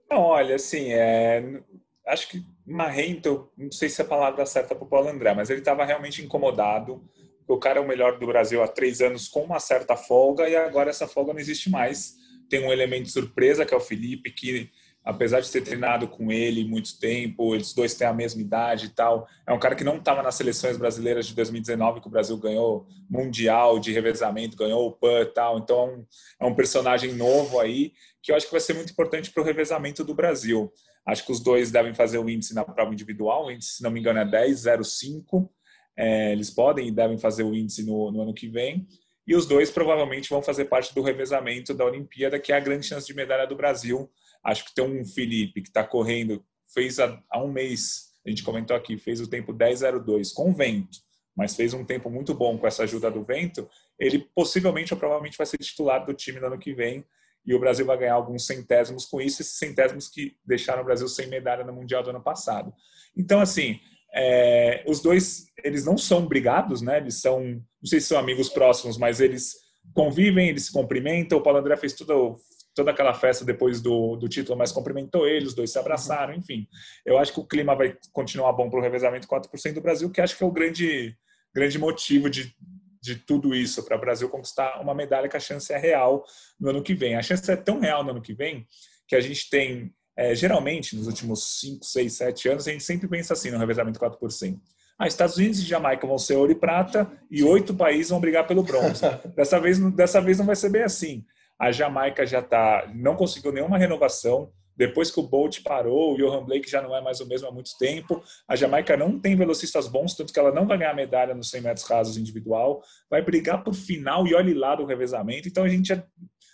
Não, 0.09 0.19
olha, 0.19 0.55
assim, 0.55 0.91
é... 0.91 1.61
acho 2.05 2.27
que 2.29 2.45
marrento, 2.65 3.51
não 3.57 3.71
sei 3.71 3.89
se 3.89 4.01
é 4.01 4.05
a 4.05 4.07
palavra 4.07 4.45
certa 4.45 4.75
para 4.75 4.83
o 4.83 4.87
Paulo 4.87 5.09
André, 5.09 5.33
mas 5.33 5.49
ele 5.49 5.59
estava 5.59 5.83
realmente 5.85 6.23
incomodado. 6.23 7.03
O 7.47 7.57
cara 7.57 7.79
é 7.79 7.81
o 7.81 7.87
melhor 7.87 8.17
do 8.19 8.27
Brasil 8.27 8.63
há 8.63 8.67
três 8.67 9.01
anos 9.01 9.27
com 9.27 9.41
uma 9.41 9.59
certa 9.59 9.97
folga 9.97 10.47
e 10.47 10.55
agora 10.55 10.89
essa 10.89 11.07
folga 11.07 11.33
não 11.33 11.39
existe 11.39 11.69
mais. 11.69 12.15
Tem 12.49 12.65
um 12.65 12.71
elemento 12.71 13.09
surpresa 13.09 13.65
que 13.65 13.73
é 13.73 13.77
o 13.77 13.81
Felipe, 13.81 14.31
que 14.31 14.71
apesar 15.03 15.41
de 15.41 15.51
ter 15.51 15.61
treinado 15.61 16.07
com 16.07 16.31
ele 16.31 16.63
muito 16.63 16.97
tempo, 16.97 17.53
eles 17.53 17.73
dois 17.73 17.93
têm 17.93 18.07
a 18.07 18.13
mesma 18.13 18.41
idade 18.41 18.85
e 18.85 18.89
tal, 18.89 19.27
é 19.45 19.51
um 19.51 19.59
cara 19.59 19.75
que 19.75 19.83
não 19.83 19.97
estava 19.97 20.23
nas 20.23 20.35
seleções 20.35 20.77
brasileiras 20.77 21.27
de 21.27 21.35
2019, 21.35 21.99
que 21.99 22.07
o 22.07 22.11
Brasil 22.11 22.37
ganhou 22.37 22.87
mundial 23.09 23.79
de 23.79 23.91
revezamento, 23.91 24.55
ganhou 24.55 24.87
o 24.87 24.91
PAN 24.91 25.21
e 25.21 25.25
tal, 25.25 25.59
então 25.59 26.05
é 26.39 26.45
um 26.45 26.55
personagem 26.55 27.13
novo 27.13 27.59
aí, 27.59 27.91
que 28.21 28.31
eu 28.31 28.35
acho 28.35 28.45
que 28.45 28.51
vai 28.53 28.61
ser 28.61 28.73
muito 28.73 28.91
importante 28.91 29.31
para 29.31 29.43
o 29.43 29.45
revezamento 29.45 30.03
do 30.03 30.15
Brasil. 30.15 30.71
Acho 31.05 31.25
que 31.25 31.31
os 31.33 31.41
dois 31.41 31.69
devem 31.69 31.93
fazer 31.93 32.17
o 32.17 32.29
índice 32.29 32.55
na 32.55 32.63
prova 32.63 32.93
individual, 32.93 33.47
o 33.47 33.51
índice, 33.51 33.73
se 33.73 33.83
não 33.83 33.91
me 33.91 33.99
engano, 33.99 34.19
é 34.19 34.25
10,05, 34.25 35.49
é, 35.97 36.31
eles 36.31 36.49
podem 36.49 36.87
e 36.87 36.91
devem 36.91 37.17
fazer 37.17 37.43
o 37.43 37.53
índice 37.53 37.85
no, 37.85 38.09
no 38.09 38.21
ano 38.21 38.33
que 38.33 38.47
vem, 38.47 38.87
e 39.27 39.35
os 39.35 39.45
dois 39.45 39.69
provavelmente 39.69 40.29
vão 40.29 40.41
fazer 40.41 40.65
parte 40.65 40.93
do 40.93 41.01
revezamento 41.01 41.73
da 41.73 41.85
Olimpíada, 41.85 42.39
que 42.39 42.51
é 42.51 42.55
a 42.55 42.59
grande 42.59 42.85
chance 42.85 43.07
de 43.07 43.13
medalha 43.13 43.45
do 43.45 43.55
Brasil, 43.55 44.09
Acho 44.43 44.65
que 44.65 44.75
tem 44.75 44.83
um 44.83 45.05
Felipe 45.05 45.61
que 45.61 45.69
está 45.69 45.83
correndo, 45.83 46.43
fez 46.73 46.99
há, 46.99 47.21
há, 47.29 47.41
um 47.41 47.51
mês, 47.51 48.11
a 48.25 48.29
gente 48.29 48.43
comentou 48.43 48.75
aqui, 48.75 48.97
fez 48.97 49.21
o 49.21 49.27
tempo 49.27 49.53
10,02 49.53 50.33
com 50.33 50.53
vento, 50.53 50.99
mas 51.35 51.55
fez 51.55 51.73
um 51.73 51.85
tempo 51.85 52.09
muito 52.09 52.33
bom 52.33 52.57
com 52.57 52.67
essa 52.67 52.83
ajuda 52.83 53.09
do 53.09 53.23
vento. 53.23 53.67
Ele 53.97 54.19
possivelmente 54.35 54.93
ou 54.93 54.99
provavelmente 54.99 55.37
vai 55.37 55.47
ser 55.47 55.57
titular 55.57 56.05
do 56.05 56.13
time 56.13 56.39
no 56.39 56.47
ano 56.47 56.59
que 56.59 56.73
vem. 56.73 57.05
e 57.45 57.53
o 57.53 57.59
Brasil 57.59 57.85
vai 57.85 57.97
ganhar 57.97 58.13
alguns 58.13 58.45
centésimos 58.45 59.05
com 59.05 59.19
isso, 59.19 59.41
esses 59.41 59.57
centésimos 59.57 60.07
que 60.07 60.37
deixaram 60.45 60.81
o 60.81 60.85
Brasil 60.85 61.07
sem 61.07 61.27
medalha 61.27 61.63
no 61.63 61.73
Mundial 61.73 62.01
do 62.01 62.09
ano 62.09 62.21
passado. 62.21 62.73
Então, 63.17 63.41
assim, 63.41 63.79
é, 64.15 64.83
os 64.87 65.01
dois, 65.01 65.47
eles 65.63 65.85
não 65.85 65.97
são 65.97 66.25
brigados, 66.25 66.81
né? 66.81 66.97
Eles 66.97 67.15
são, 67.15 67.41
não 67.41 67.85
sei 67.85 67.99
se 67.99 68.07
são 68.07 68.19
amigos 68.19 68.47
próximos, 68.47 68.97
mas 68.97 69.19
eles 69.19 69.55
convivem, 69.93 70.49
eles 70.49 70.67
se 70.67 70.71
cumprimentam. 70.71 71.39
O 71.39 71.41
Paulo 71.41 71.59
André 71.59 71.75
fez 71.75 71.93
tudo, 71.93 72.39
toda 72.75 72.91
aquela 72.91 73.13
festa 73.13 73.45
depois 73.45 73.81
do, 73.81 74.15
do 74.15 74.27
título, 74.27 74.57
mas 74.57 74.71
cumprimentou 74.71 75.27
ele, 75.27 75.45
os 75.45 75.53
dois 75.53 75.71
se 75.71 75.79
abraçaram, 75.79 76.33
enfim. 76.33 76.67
Eu 77.05 77.17
acho 77.17 77.33
que 77.33 77.39
o 77.39 77.45
clima 77.45 77.75
vai 77.75 77.95
continuar 78.11 78.53
bom 78.53 78.69
para 78.69 78.79
o 78.79 78.81
revezamento 78.81 79.27
4% 79.27 79.73
do 79.73 79.81
Brasil, 79.81 80.09
que 80.09 80.21
acho 80.21 80.37
que 80.37 80.43
é 80.43 80.47
o 80.47 80.51
grande, 80.51 81.15
grande 81.53 81.77
motivo 81.77 82.29
de, 82.29 82.55
de 83.01 83.15
tudo 83.15 83.53
isso, 83.53 83.83
para 83.83 83.97
o 83.97 83.99
Brasil 83.99 84.29
conquistar 84.29 84.81
uma 84.81 84.95
medalha 84.95 85.29
que 85.29 85.37
a 85.37 85.39
chance 85.39 85.71
é 85.71 85.77
real 85.77 86.23
no 86.59 86.69
ano 86.69 86.83
que 86.83 86.93
vem. 86.93 87.15
A 87.15 87.21
chance 87.21 87.49
é 87.51 87.55
tão 87.55 87.79
real 87.79 88.03
no 88.03 88.11
ano 88.11 88.21
que 88.21 88.33
vem 88.33 88.65
que 89.07 89.15
a 89.15 89.21
gente 89.21 89.49
tem, 89.49 89.93
é, 90.17 90.33
geralmente, 90.33 90.95
nos 90.95 91.07
últimos 91.07 91.59
5, 91.59 91.85
6, 91.85 92.13
7 92.13 92.49
anos, 92.49 92.67
a 92.67 92.71
gente 92.71 92.83
sempre 92.83 93.07
pensa 93.07 93.33
assim 93.33 93.51
no 93.51 93.59
revezamento 93.59 93.99
4%. 93.99 94.59
Ah, 94.97 95.07
Estados 95.07 95.37
Unidos 95.37 95.59
e 95.59 95.63
Jamaica 95.63 96.05
vão 96.05 96.17
ser 96.17 96.35
ouro 96.35 96.51
e 96.51 96.55
prata 96.55 97.11
e 97.29 97.43
oito 97.43 97.73
países 97.73 98.09
vão 98.09 98.19
brigar 98.19 98.47
pelo 98.47 98.63
bronze. 98.63 99.01
Dessa 99.35 99.59
vez, 99.59 99.79
dessa 99.95 100.21
vez 100.21 100.37
não 100.37 100.45
vai 100.45 100.55
ser 100.55 100.69
bem 100.69 100.83
assim. 100.83 101.25
A 101.59 101.71
Jamaica 101.71 102.25
já 102.25 102.41
tá, 102.41 102.91
não 102.93 103.15
conseguiu 103.15 103.51
nenhuma 103.51 103.77
renovação. 103.77 104.51
Depois 104.75 105.11
que 105.11 105.19
o 105.19 105.23
Bolt 105.23 105.61
parou, 105.61 106.13
o 106.13 106.17
Johan 106.17 106.43
Blake 106.43 106.69
já 106.69 106.81
não 106.81 106.95
é 106.95 107.01
mais 107.01 107.19
o 107.19 107.27
mesmo 107.27 107.47
há 107.47 107.51
muito 107.51 107.77
tempo. 107.77 108.23
A 108.47 108.55
Jamaica 108.55 108.97
não 108.97 109.19
tem 109.19 109.35
velocistas 109.35 109.87
bons, 109.87 110.15
tanto 110.15 110.33
que 110.33 110.39
ela 110.39 110.51
não 110.51 110.65
vai 110.65 110.77
ganhar 110.79 110.95
medalha 110.95 111.35
nos 111.35 111.51
100 111.51 111.61
metros 111.61 111.85
rasos 111.85 112.17
individual. 112.17 112.81
Vai 113.09 113.21
brigar 113.21 113.63
por 113.63 113.75
final 113.75 114.25
e 114.25 114.33
olhe 114.33 114.53
lá 114.53 114.75
do 114.75 114.85
revezamento. 114.85 115.47
Então 115.47 115.63
a 115.63 115.69
gente 115.69 115.89
já 115.89 116.03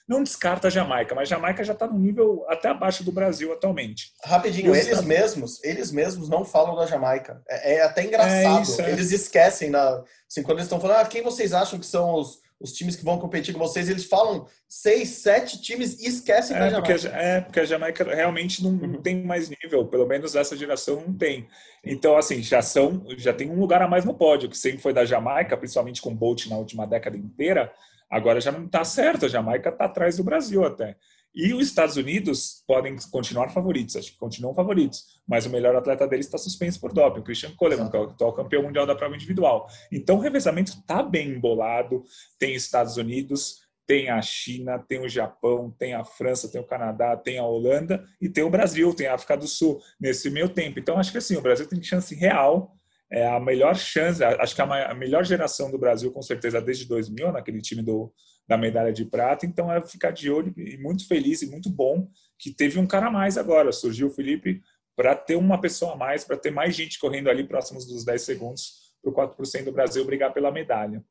não 0.09 0.23
descarta 0.23 0.67
a 0.67 0.71
Jamaica, 0.71 1.13
mas 1.13 1.31
a 1.31 1.35
Jamaica 1.35 1.63
já 1.63 1.73
está 1.73 1.85
no 1.85 1.97
nível 1.97 2.43
até 2.49 2.69
abaixo 2.69 3.03
do 3.03 3.11
Brasil 3.11 3.53
atualmente. 3.53 4.11
Rapidinho, 4.25 4.71
eles 4.73 4.87
Estados... 4.87 5.05
mesmos, 5.05 5.63
eles 5.63 5.91
mesmos 5.91 6.27
não 6.27 6.43
falam 6.43 6.75
da 6.75 6.87
Jamaica. 6.87 7.41
É, 7.47 7.75
é 7.75 7.83
até 7.83 8.03
engraçado. 8.03 8.59
É 8.59 8.61
isso, 8.63 8.81
é. 8.81 8.91
Eles 8.91 9.11
esquecem, 9.11 9.69
na, 9.69 10.03
assim, 10.27 10.41
quando 10.41 10.57
eles 10.57 10.65
estão 10.65 10.81
falando, 10.81 10.97
ah, 10.97 11.05
quem 11.05 11.21
vocês 11.21 11.53
acham 11.53 11.79
que 11.79 11.85
são 11.85 12.15
os, 12.15 12.39
os 12.59 12.73
times 12.73 12.95
que 12.95 13.05
vão 13.05 13.17
competir 13.17 13.53
com 13.53 13.59
vocês, 13.59 13.89
eles 13.89 14.05
falam 14.05 14.45
seis, 14.67 15.09
sete 15.09 15.61
times 15.61 15.99
e 15.99 16.07
esquecem 16.07 16.55
é, 16.55 16.59
da 16.59 16.69
Jamaica. 16.69 16.93
Porque, 16.93 17.07
é, 17.07 17.41
porque 17.41 17.59
a 17.61 17.65
Jamaica 17.65 18.03
realmente 18.03 18.63
não, 18.63 18.71
não, 18.71 18.89
uhum. 18.95 19.01
tem 19.01 19.23
mais 19.23 19.49
nível, 19.49 19.85
pelo 19.85 20.05
menos 20.05 20.35
essa 20.35 20.57
geração 20.57 21.01
não 21.05 21.13
tem. 21.13 21.47
Então, 21.83 22.17
assim, 22.17 22.41
já 22.41 22.61
são, 22.61 23.05
já 23.17 23.33
tem 23.33 23.49
um 23.49 23.59
lugar 23.59 23.81
a 23.81 23.87
mais 23.87 24.03
no 24.03 24.13
pódio, 24.13 24.49
que 24.49 24.57
sempre 24.57 24.79
foi 24.79 24.93
da 24.93 25.05
Jamaica, 25.05 25.55
principalmente 25.55 26.01
com 26.01 26.09
o 26.11 26.15
Bolt 26.15 26.47
na 26.47 26.57
última 26.57 26.85
década 26.85 27.15
inteira, 27.15 27.71
Agora 28.09 28.41
já 28.41 28.51
não 28.51 28.65
está 28.65 28.83
certo, 28.83 29.27
a 29.27 29.29
Jamaica 29.29 29.69
está 29.69 29.85
atrás 29.85 30.17
do 30.17 30.23
Brasil 30.23 30.65
até. 30.65 30.95
E 31.33 31.53
os 31.53 31.67
Estados 31.67 31.95
Unidos 31.95 32.63
podem 32.67 32.95
continuar 33.11 33.49
favoritos, 33.49 33.95
acho 33.95 34.11
que 34.11 34.17
continuam 34.17 34.53
favoritos, 34.53 35.21
mas 35.27 35.45
o 35.45 35.49
melhor 35.49 35.75
atleta 35.75 36.07
deles 36.07 36.25
está 36.25 36.37
suspenso 36.37 36.79
por 36.79 36.91
doping, 36.91 37.19
o 37.19 37.23
Christian 37.23 37.51
Coleman, 37.55 37.89
que 37.89 37.95
é 37.95 37.99
o 37.99 38.03
atual 38.03 38.33
campeão 38.33 38.63
mundial 38.63 38.85
da 38.85 38.95
prova 38.95 39.15
individual. 39.15 39.67
Então 39.91 40.17
o 40.17 40.19
revezamento 40.19 40.71
está 40.71 41.03
bem 41.03 41.29
embolado, 41.29 42.03
tem 42.39 42.55
Estados 42.55 42.97
Unidos, 42.97 43.59
tem 43.85 44.09
a 44.09 44.21
China, 44.21 44.79
tem 44.79 44.99
o 44.99 45.09
Japão, 45.09 45.73
tem 45.77 45.93
a 45.93 46.03
França, 46.03 46.51
tem 46.51 46.59
o 46.59 46.67
Canadá, 46.67 47.15
tem 47.15 47.37
a 47.37 47.45
Holanda 47.45 48.03
e 48.21 48.27
tem 48.27 48.43
o 48.43 48.49
Brasil, 48.49 48.93
tem 48.93 49.07
a 49.07 49.15
África 49.15 49.37
do 49.37 49.47
Sul 49.47 49.79
nesse 49.99 50.29
meio 50.29 50.49
tempo. 50.49 50.79
Então 50.79 50.97
acho 50.97 51.11
que 51.11 51.17
assim, 51.19 51.35
o 51.35 51.41
Brasil 51.41 51.67
tem 51.67 51.81
chance 51.81 52.13
real 52.15 52.75
é 53.11 53.27
a 53.27 53.39
melhor 53.39 53.75
chance, 53.75 54.23
acho 54.23 54.55
que 54.55 54.61
a 54.61 54.93
melhor 54.93 55.25
geração 55.25 55.71
do 55.71 55.79
Brasil, 55.79 56.11
com 56.11 56.21
certeza, 56.21 56.61
desde 56.61 56.85
2000, 56.85 57.31
naquele 57.31 57.59
time 57.59 57.81
do, 57.81 58.13
da 58.49 58.57
medalha 58.57 58.91
de 58.91 59.05
prata. 59.05 59.45
Então, 59.45 59.71
é 59.71 59.79
ficar 59.79 60.09
de 60.09 60.31
olho 60.31 60.51
e 60.57 60.75
muito 60.79 61.07
feliz 61.07 61.43
e 61.43 61.49
muito 61.49 61.69
bom 61.69 62.09
que 62.37 62.51
teve 62.51 62.79
um 62.79 62.87
cara 62.87 63.05
a 63.05 63.11
mais 63.11 63.37
agora. 63.37 63.71
Surgiu 63.71 64.07
o 64.07 64.11
Felipe 64.11 64.59
para 64.95 65.15
ter 65.15 65.35
uma 65.35 65.61
pessoa 65.61 65.93
a 65.93 65.95
mais, 65.95 66.23
para 66.23 66.35
ter 66.35 66.49
mais 66.49 66.75
gente 66.75 66.97
correndo 66.97 67.29
ali 67.29 67.47
próximos 67.47 67.85
dos 67.85 68.03
10 68.03 68.21
segundos 68.23 68.91
para 69.03 69.11
o 69.11 69.13
4% 69.13 69.65
do 69.65 69.71
Brasil 69.71 70.03
brigar 70.03 70.33
pela 70.33 70.51
medalha. 70.51 71.05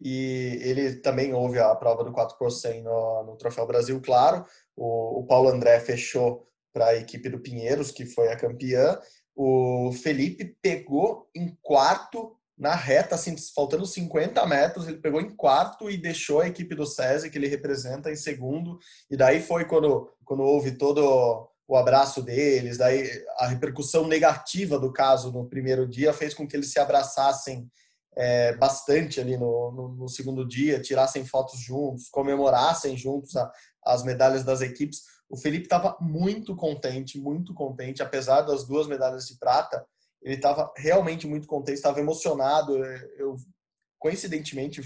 E 0.00 0.58
ele 0.62 0.96
também 0.96 1.34
houve 1.34 1.58
a 1.58 1.74
prova 1.74 2.02
do 2.04 2.10
4% 2.10 2.82
no, 2.82 3.24
no 3.24 3.36
Troféu 3.36 3.66
Brasil, 3.66 4.00
claro. 4.00 4.44
O, 4.74 5.20
o 5.20 5.26
Paulo 5.26 5.50
André 5.50 5.78
fechou 5.78 6.48
para 6.72 6.86
a 6.86 6.96
equipe 6.96 7.28
do 7.28 7.38
Pinheiros, 7.38 7.90
que 7.90 8.06
foi 8.06 8.28
a 8.28 8.36
campeã. 8.36 8.98
O 9.36 9.92
Felipe 9.92 10.56
pegou 10.62 11.28
em 11.34 11.54
quarto 11.60 12.34
na 12.62 12.76
reta, 12.76 13.16
assim, 13.16 13.34
faltando 13.52 13.84
50 13.84 14.46
metros, 14.46 14.86
ele 14.86 14.98
pegou 14.98 15.20
em 15.20 15.34
quarto 15.34 15.90
e 15.90 15.96
deixou 15.96 16.40
a 16.40 16.46
equipe 16.46 16.76
do 16.76 16.86
SESI, 16.86 17.28
que 17.28 17.36
ele 17.36 17.48
representa, 17.48 18.08
em 18.08 18.14
segundo. 18.14 18.78
E 19.10 19.16
daí 19.16 19.42
foi 19.42 19.64
quando, 19.64 20.08
quando 20.24 20.44
houve 20.44 20.70
todo 20.78 21.50
o 21.66 21.76
abraço 21.76 22.22
deles, 22.22 22.78
daí 22.78 23.04
a 23.38 23.48
repercussão 23.48 24.06
negativa 24.06 24.78
do 24.78 24.92
caso 24.92 25.32
no 25.32 25.48
primeiro 25.48 25.88
dia 25.88 26.12
fez 26.12 26.34
com 26.34 26.46
que 26.46 26.54
eles 26.54 26.70
se 26.70 26.78
abraçassem 26.78 27.68
é, 28.16 28.54
bastante 28.56 29.20
ali 29.20 29.36
no, 29.36 29.72
no, 29.72 29.88
no, 29.88 30.08
segundo 30.08 30.46
dia, 30.46 30.80
tirassem 30.80 31.24
fotos 31.24 31.58
juntos, 31.58 32.08
comemorassem 32.10 32.96
juntos 32.96 33.34
a, 33.34 33.50
as 33.84 34.04
medalhas 34.04 34.44
das 34.44 34.60
equipes. 34.60 35.02
O 35.28 35.36
Felipe 35.36 35.64
estava 35.64 35.96
muito 36.00 36.54
contente, 36.54 37.18
muito 37.18 37.52
contente, 37.54 38.02
apesar 38.02 38.42
das 38.42 38.64
duas 38.64 38.86
medalhas 38.86 39.26
de 39.26 39.36
prata, 39.36 39.84
ele 40.22 40.36
estava 40.36 40.72
realmente 40.76 41.26
muito 41.26 41.46
contente, 41.46 41.76
estava 41.76 42.00
emocionado. 42.00 42.76
Eu, 43.16 43.36
coincidentemente, 43.98 44.80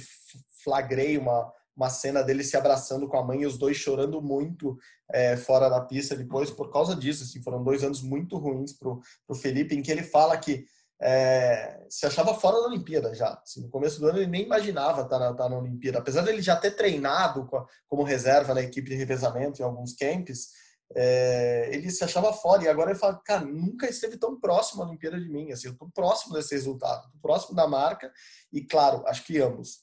flagrei 0.64 1.18
uma, 1.18 1.52
uma 1.76 1.90
cena 1.90 2.22
dele 2.22 2.42
se 2.42 2.56
abraçando 2.56 3.06
com 3.06 3.18
a 3.18 3.24
mãe 3.24 3.42
e 3.42 3.46
os 3.46 3.58
dois 3.58 3.76
chorando 3.76 4.20
muito 4.22 4.76
é, 5.12 5.36
fora 5.36 5.68
da 5.68 5.80
pista 5.80 6.16
depois 6.16 6.50
por 6.50 6.72
causa 6.72 6.96
disso. 6.96 7.22
Assim, 7.22 7.42
foram 7.42 7.62
dois 7.62 7.84
anos 7.84 8.02
muito 8.02 8.38
ruins 8.38 8.72
para 8.72 8.88
o 8.88 9.34
Felipe, 9.34 9.74
em 9.74 9.82
que 9.82 9.90
ele 9.90 10.02
fala 10.02 10.36
que 10.38 10.64
é, 11.00 11.84
se 11.90 12.06
achava 12.06 12.34
fora 12.34 12.60
da 12.60 12.68
Olimpíada 12.68 13.14
já. 13.14 13.38
Assim, 13.42 13.60
no 13.62 13.68
começo 13.68 14.00
do 14.00 14.08
ano 14.08 14.18
ele 14.18 14.30
nem 14.30 14.44
imaginava 14.44 15.02
estar 15.02 15.18
na, 15.18 15.30
estar 15.30 15.48
na 15.48 15.58
Olimpíada. 15.58 15.98
Apesar 15.98 16.22
dele 16.22 16.40
já 16.40 16.56
ter 16.56 16.70
treinado 16.70 17.48
como 17.86 18.02
reserva 18.02 18.54
na 18.54 18.62
equipe 18.62 18.88
de 18.88 18.96
revezamento 18.96 19.60
em 19.60 19.64
alguns 19.64 19.94
camps, 19.94 20.48
é, 20.94 21.68
ele 21.72 21.90
se 21.90 22.04
achava 22.04 22.32
fora. 22.32 22.64
E 22.64 22.68
agora 22.68 22.90
ele 22.90 22.98
fala, 22.98 23.20
cara, 23.24 23.44
nunca 23.44 23.88
esteve 23.88 24.16
tão 24.16 24.38
próximo 24.38 24.82
à 24.82 24.86
Olimpíada 24.86 25.18
de 25.18 25.28
mim. 25.28 25.52
Assim, 25.52 25.68
eu 25.68 25.72
estou 25.72 25.90
próximo 25.90 26.34
desse 26.34 26.54
resultado, 26.54 27.06
estou 27.06 27.20
próximo 27.20 27.54
da 27.54 27.66
marca. 27.66 28.12
E 28.52 28.62
claro, 28.62 29.02
acho 29.06 29.24
que 29.24 29.40
ambos, 29.40 29.80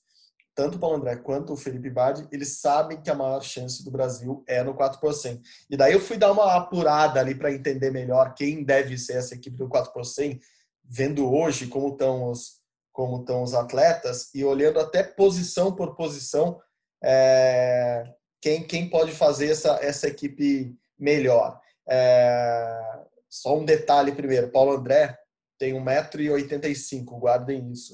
tanto 0.56 0.78
o 0.78 0.80
Paulo 0.80 0.98
André 0.98 1.16
quanto 1.18 1.54
o 1.54 1.58
Felipe 1.58 1.90
Badi, 1.90 2.28
eles 2.32 2.60
sabem 2.60 3.02
que 3.02 3.10
a 3.10 3.16
maior 3.16 3.42
chance 3.42 3.84
do 3.84 3.92
Brasil 3.92 4.44
é 4.48 4.64
no 4.64 4.76
4%. 4.76 5.42
E 5.70 5.76
daí 5.76 5.94
eu 5.94 6.00
fui 6.00 6.18
dar 6.18 6.32
uma 6.32 6.56
apurada 6.56 7.20
ali 7.20 7.36
para 7.36 7.52
entender 7.52 7.92
melhor 7.92 8.34
quem 8.36 8.64
deve 8.64 8.98
ser 8.98 9.14
essa 9.14 9.36
equipe 9.36 9.58
do 9.58 9.68
4% 9.68 10.40
vendo 10.84 11.34
hoje 11.34 11.68
como 11.68 11.90
estão 11.90 12.30
os, 12.30 12.60
como 12.92 13.22
estão 13.22 13.42
os 13.42 13.54
atletas 13.54 14.30
e 14.34 14.44
olhando 14.44 14.80
até 14.80 15.02
posição 15.02 15.74
por 15.74 15.96
posição, 15.96 16.60
é, 17.04 18.04
quem, 18.42 18.64
quem 18.64 18.90
pode 18.90 19.12
fazer 19.12 19.50
essa, 19.50 19.80
essa 19.82 20.08
equipe 20.08 20.76
melhor. 21.04 21.60
É, 21.88 22.80
só 23.30 23.58
um 23.58 23.66
detalhe 23.66 24.14
primeiro, 24.14 24.50
Paulo 24.50 24.72
André 24.78 25.18
tem 25.60 25.74
1,85m, 25.74 27.20
guardem 27.20 27.72
isso. 27.72 27.94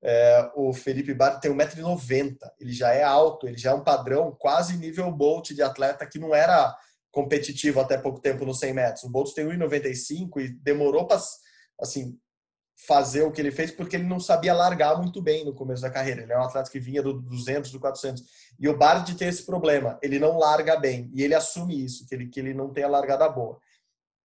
É, 0.00 0.52
o 0.54 0.72
Felipe 0.72 1.12
Bar 1.12 1.40
tem 1.40 1.50
1,90m, 1.50 2.36
ele 2.60 2.72
já 2.72 2.92
é 2.92 3.02
alto, 3.02 3.48
ele 3.48 3.58
já 3.58 3.72
é 3.72 3.74
um 3.74 3.82
padrão 3.82 4.30
quase 4.38 4.76
nível 4.76 5.10
Bolt 5.10 5.50
de 5.50 5.60
atleta 5.60 6.06
que 6.06 6.20
não 6.20 6.32
era 6.32 6.72
competitivo 7.10 7.80
até 7.80 7.98
pouco 7.98 8.20
tempo 8.20 8.44
nos 8.44 8.60
100 8.60 8.72
metros. 8.74 9.02
O 9.02 9.10
Bolt 9.10 9.34
tem 9.34 9.44
1,95 9.44 10.40
e 10.40 10.50
demorou 10.50 11.04
para 11.04 11.20
assim, 11.80 12.16
fazer 12.86 13.22
o 13.22 13.32
que 13.32 13.40
ele 13.40 13.50
fez 13.50 13.70
porque 13.70 13.96
ele 13.96 14.04
não 14.06 14.20
sabia 14.20 14.54
largar 14.54 14.96
muito 14.96 15.20
bem 15.20 15.44
no 15.44 15.52
começo 15.52 15.82
da 15.82 15.90
carreira. 15.90 16.22
Ele 16.22 16.32
é 16.32 16.38
um 16.38 16.44
atleta 16.44 16.70
que 16.70 16.78
vinha 16.78 17.02
do 17.02 17.12
200, 17.12 17.72
do 17.72 17.80
400. 17.80 18.22
E 18.58 18.68
o 18.68 18.76
Bard 18.76 19.12
tem 19.16 19.28
esse 19.28 19.44
problema, 19.44 19.98
ele 20.00 20.18
não 20.18 20.38
larga 20.38 20.76
bem 20.76 21.10
e 21.12 21.22
ele 21.22 21.34
assume 21.34 21.84
isso, 21.84 22.06
que 22.06 22.14
ele 22.14 22.28
que 22.28 22.38
ele 22.38 22.54
não 22.54 22.72
tem 22.72 22.84
a 22.84 22.88
largada 22.88 23.28
boa. 23.28 23.58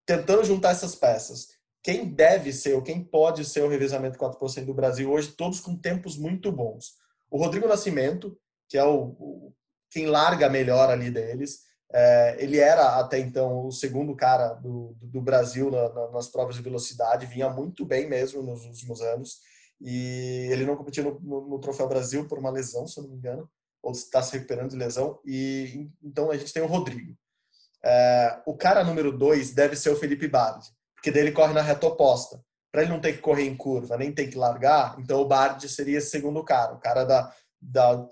Tentando 0.06 0.44
juntar 0.44 0.72
essas 0.72 0.96
peças, 0.96 1.48
quem 1.82 2.06
deve 2.06 2.54
ser 2.54 2.74
ou 2.76 2.82
quem 2.82 3.04
pode 3.04 3.44
ser 3.44 3.63
o 3.63 3.70
revezamento 3.70 4.20
4% 4.20 4.66
do 4.66 4.74
Brasil 4.74 5.12
hoje, 5.12 5.32
todos 5.32 5.60
com 5.60 5.76
tempos 5.76 6.18
muito 6.18 6.52
bons. 6.52 6.94
O 7.30 7.38
Rodrigo 7.38 7.68
Nascimento, 7.68 8.38
que 8.70 8.78
é 8.78 8.84
o, 8.84 9.16
o 9.20 9.54
quem 9.89 10.08
larga 10.08 10.50
melhor 10.50 10.89
ali 10.89 11.12
deles, 11.12 11.62
é, 11.91 12.36
ele 12.39 12.60
era 12.60 13.00
até 13.00 13.19
então 13.19 13.65
o 13.67 13.72
segundo 13.72 14.15
cara 14.15 14.54
do, 14.54 14.96
do 15.02 15.22
Brasil 15.22 15.69
na, 15.69 15.89
na, 15.89 16.12
nas 16.12 16.28
provas 16.28 16.56
de 16.56 16.62
velocidade, 16.62 17.26
vinha 17.26 17.50
muito 17.50 17.86
bem 17.86 18.08
mesmo 18.08 18.41
nos 18.41 18.65
últimos 18.65 19.02
anos. 19.02 19.39
E 19.80 20.48
ele 20.52 20.65
não 20.65 20.76
competiu 20.76 21.04
no, 21.04 21.19
no, 21.19 21.50
no 21.50 21.60
Troféu 21.60 21.88
Brasil 21.88 22.28
por 22.28 22.39
uma 22.39 22.50
lesão, 22.50 22.88
se 22.88 23.00
eu 23.00 23.04
não 23.04 23.12
me 23.12 23.17
engano, 23.17 23.50
ou 23.82 23.91
está 23.91 24.24
se 24.24 24.34
recuperando 24.34 24.72
de 24.72 24.78
lesão. 24.78 25.19
E 25.26 25.89
então 26.02 26.32
a 26.32 26.38
gente 26.38 26.54
tem 26.54 26.63
o 26.63 26.67
Rodrigo. 26.67 27.15
É, 27.84 28.41
o 28.46 28.56
cara 28.56 28.84
número 28.84 29.15
dois 29.15 29.54
deve 29.54 29.76
ser 29.76 29.89
o 29.89 29.96
Felipe 29.96 30.28
Bard, 30.28 30.65
porque 30.96 31.12
dele 31.12 31.34
corre 31.34 31.54
na 31.54 31.62
reta 31.62 31.86
oposta. 31.86 32.41
Para 32.72 32.82
ele 32.82 32.91
não 32.91 33.00
ter 33.00 33.13
que 33.13 33.22
correr 33.22 33.46
em 33.46 33.56
curva, 33.56 33.98
nem 33.98 34.12
ter 34.12 34.28
que 34.28 34.38
largar, 34.38 34.96
então 35.00 35.22
o 35.22 35.28
Bard 35.28 35.67
seria 35.69 36.00
esse 36.00 36.10
segundo 36.10 36.43
cara, 36.43 36.74
o 36.74 36.80
cara 36.80 37.04
da, 37.04 37.32
da 37.62 38.10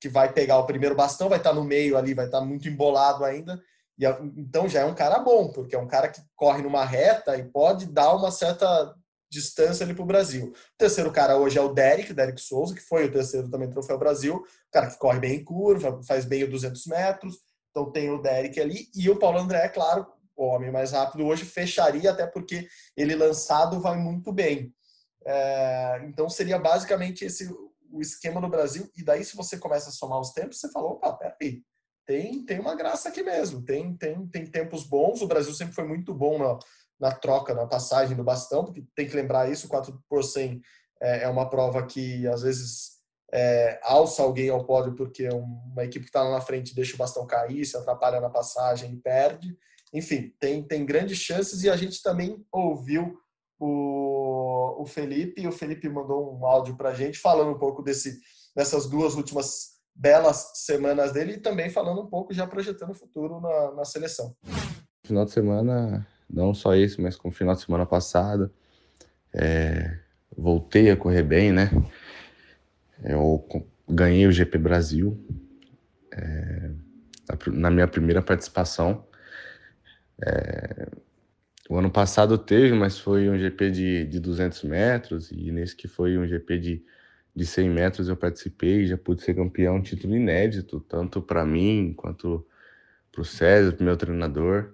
que 0.00 0.08
vai 0.08 0.32
pegar 0.32 0.58
o 0.58 0.66
primeiro 0.66 0.94
bastão, 0.94 1.28
vai 1.28 1.38
estar 1.38 1.52
no 1.52 1.64
meio 1.64 1.96
ali, 1.96 2.14
vai 2.14 2.26
estar 2.26 2.40
muito 2.40 2.68
embolado 2.68 3.24
ainda. 3.24 3.60
E, 3.98 4.04
então 4.36 4.68
já 4.68 4.80
é 4.80 4.84
um 4.84 4.94
cara 4.94 5.18
bom, 5.18 5.50
porque 5.50 5.74
é 5.74 5.78
um 5.78 5.88
cara 5.88 6.08
que 6.08 6.20
corre 6.36 6.62
numa 6.62 6.84
reta 6.84 7.36
e 7.36 7.44
pode 7.44 7.86
dar 7.86 8.14
uma 8.14 8.30
certa 8.30 8.94
distância 9.30 9.84
ali 9.84 9.94
para 9.94 10.02
o 10.02 10.06
Brasil. 10.06 10.46
O 10.46 10.78
terceiro 10.78 11.10
cara 11.12 11.36
hoje 11.36 11.58
é 11.58 11.60
o 11.60 11.72
Derek, 11.72 12.12
Derek 12.12 12.40
Souza, 12.40 12.74
que 12.74 12.80
foi 12.80 13.06
o 13.06 13.12
terceiro 13.12 13.50
também 13.50 13.68
Troféu 13.68 13.98
Brasil, 13.98 14.36
o 14.36 14.70
cara 14.72 14.86
que 14.86 14.98
corre 14.98 15.18
bem 15.18 15.34
em 15.36 15.44
curva, 15.44 16.00
faz 16.06 16.24
bem 16.24 16.44
o 16.44 16.50
200 16.50 16.86
metros. 16.86 17.36
Então 17.70 17.90
tem 17.90 18.10
o 18.10 18.22
Derek 18.22 18.58
ali 18.60 18.88
e 18.94 19.10
o 19.10 19.18
Paulo 19.18 19.38
André, 19.38 19.66
é 19.66 19.68
claro, 19.68 20.06
o 20.36 20.46
homem 20.46 20.70
mais 20.70 20.92
rápido 20.92 21.26
hoje 21.26 21.44
fecharia, 21.44 22.10
até 22.10 22.26
porque 22.26 22.66
ele 22.96 23.14
lançado 23.14 23.80
vai 23.80 23.96
muito 23.96 24.32
bem. 24.32 24.72
É, 25.26 26.00
então 26.04 26.30
seria 26.30 26.58
basicamente 26.58 27.24
esse 27.24 27.48
o 27.90 28.00
esquema 28.00 28.40
no 28.40 28.48
Brasil. 28.48 28.90
E 28.96 29.02
daí, 29.02 29.24
se 29.24 29.36
você 29.36 29.58
começa 29.58 29.90
a 29.90 29.92
somar 29.92 30.20
os 30.20 30.32
tempos, 30.32 30.60
você 30.60 30.70
fala: 30.70 30.88
opa, 30.88 31.12
peraí, 31.12 31.62
tem, 32.06 32.44
tem 32.44 32.58
uma 32.58 32.74
graça 32.74 33.08
aqui 33.08 33.22
mesmo, 33.22 33.62
tem, 33.62 33.96
tem, 33.96 34.26
tem 34.26 34.46
tempos 34.46 34.84
bons. 34.84 35.20
O 35.20 35.26
Brasil 35.26 35.52
sempre 35.52 35.74
foi 35.74 35.84
muito 35.84 36.14
bom 36.14 36.38
na, 36.38 36.58
na 36.98 37.12
troca, 37.12 37.54
na 37.54 37.66
passagem 37.66 38.16
do 38.16 38.24
bastão, 38.24 38.64
porque 38.64 38.84
tem 38.94 39.06
que 39.08 39.16
lembrar 39.16 39.50
isso: 39.50 39.68
4 39.68 40.02
por 40.08 40.24
100 40.24 40.60
é, 41.00 41.24
é 41.24 41.28
uma 41.28 41.48
prova 41.48 41.84
que 41.86 42.26
às 42.26 42.42
vezes 42.42 42.98
é, 43.32 43.78
alça 43.82 44.22
alguém 44.22 44.48
ao 44.48 44.64
pódio 44.64 44.94
porque 44.94 45.28
uma 45.28 45.84
equipe 45.84 46.04
que 46.04 46.08
está 46.08 46.28
na 46.30 46.40
frente 46.40 46.74
deixa 46.74 46.94
o 46.94 46.98
bastão 46.98 47.26
cair, 47.26 47.64
se 47.64 47.76
atrapalha 47.76 48.20
na 48.20 48.30
passagem 48.30 48.92
e 48.92 48.96
perde. 48.96 49.56
Enfim, 49.92 50.34
tem, 50.38 50.62
tem 50.62 50.84
grandes 50.84 51.18
chances 51.18 51.62
e 51.62 51.70
a 51.70 51.76
gente 51.76 52.02
também 52.02 52.44
ouviu 52.52 53.18
o, 53.58 54.82
o 54.82 54.86
Felipe, 54.86 55.40
e 55.40 55.46
o 55.46 55.52
Felipe 55.52 55.88
mandou 55.88 56.38
um 56.38 56.46
áudio 56.46 56.76
para 56.76 56.90
a 56.90 56.94
gente 56.94 57.18
falando 57.18 57.50
um 57.50 57.58
pouco 57.58 57.82
desse, 57.82 58.20
dessas 58.54 58.86
duas 58.86 59.14
últimas 59.14 59.78
belas 59.94 60.52
semanas 60.54 61.12
dele 61.12 61.34
e 61.34 61.40
também 61.40 61.70
falando 61.70 62.00
um 62.00 62.06
pouco, 62.06 62.32
já 62.32 62.46
projetando 62.46 62.90
o 62.90 62.94
futuro 62.94 63.40
na, 63.40 63.74
na 63.74 63.84
seleção. 63.84 64.34
Final 65.04 65.24
de 65.24 65.32
semana, 65.32 66.06
não 66.30 66.54
só 66.54 66.74
esse, 66.74 67.00
mas 67.00 67.16
com 67.16 67.28
o 67.28 67.32
final 67.32 67.54
de 67.54 67.62
semana 67.62 67.84
passado, 67.84 68.52
é, 69.34 69.98
voltei 70.36 70.90
a 70.90 70.96
correr 70.96 71.22
bem, 71.22 71.52
né? 71.52 71.70
Eu 73.02 73.44
ganhei 73.88 74.26
o 74.26 74.32
GP 74.32 74.58
Brasil 74.58 75.18
é, 76.12 76.70
na 77.48 77.70
minha 77.70 77.88
primeira 77.88 78.22
participação. 78.22 79.04
É, 80.24 80.88
o 81.68 81.76
ano 81.76 81.90
passado 81.90 82.38
teve, 82.38 82.74
mas 82.74 82.98
foi 82.98 83.28
um 83.28 83.38
GP 83.38 83.70
de, 83.70 84.04
de 84.06 84.18
200 84.18 84.64
metros, 84.64 85.30
e 85.30 85.52
nesse 85.52 85.76
que 85.76 85.86
foi 85.86 86.16
um 86.16 86.26
GP 86.26 86.58
de, 86.58 86.84
de 87.36 87.46
100 87.46 87.70
metros 87.70 88.08
eu 88.08 88.16
participei, 88.16 88.86
já 88.86 88.96
pude 88.96 89.22
ser 89.22 89.34
campeão, 89.34 89.76
um 89.76 89.82
título 89.82 90.16
inédito, 90.16 90.80
tanto 90.80 91.20
para 91.20 91.44
mim 91.44 91.92
quanto 91.94 92.46
para 93.12 93.20
o 93.20 93.24
César, 93.24 93.76
meu 93.80 93.96
treinador. 93.96 94.72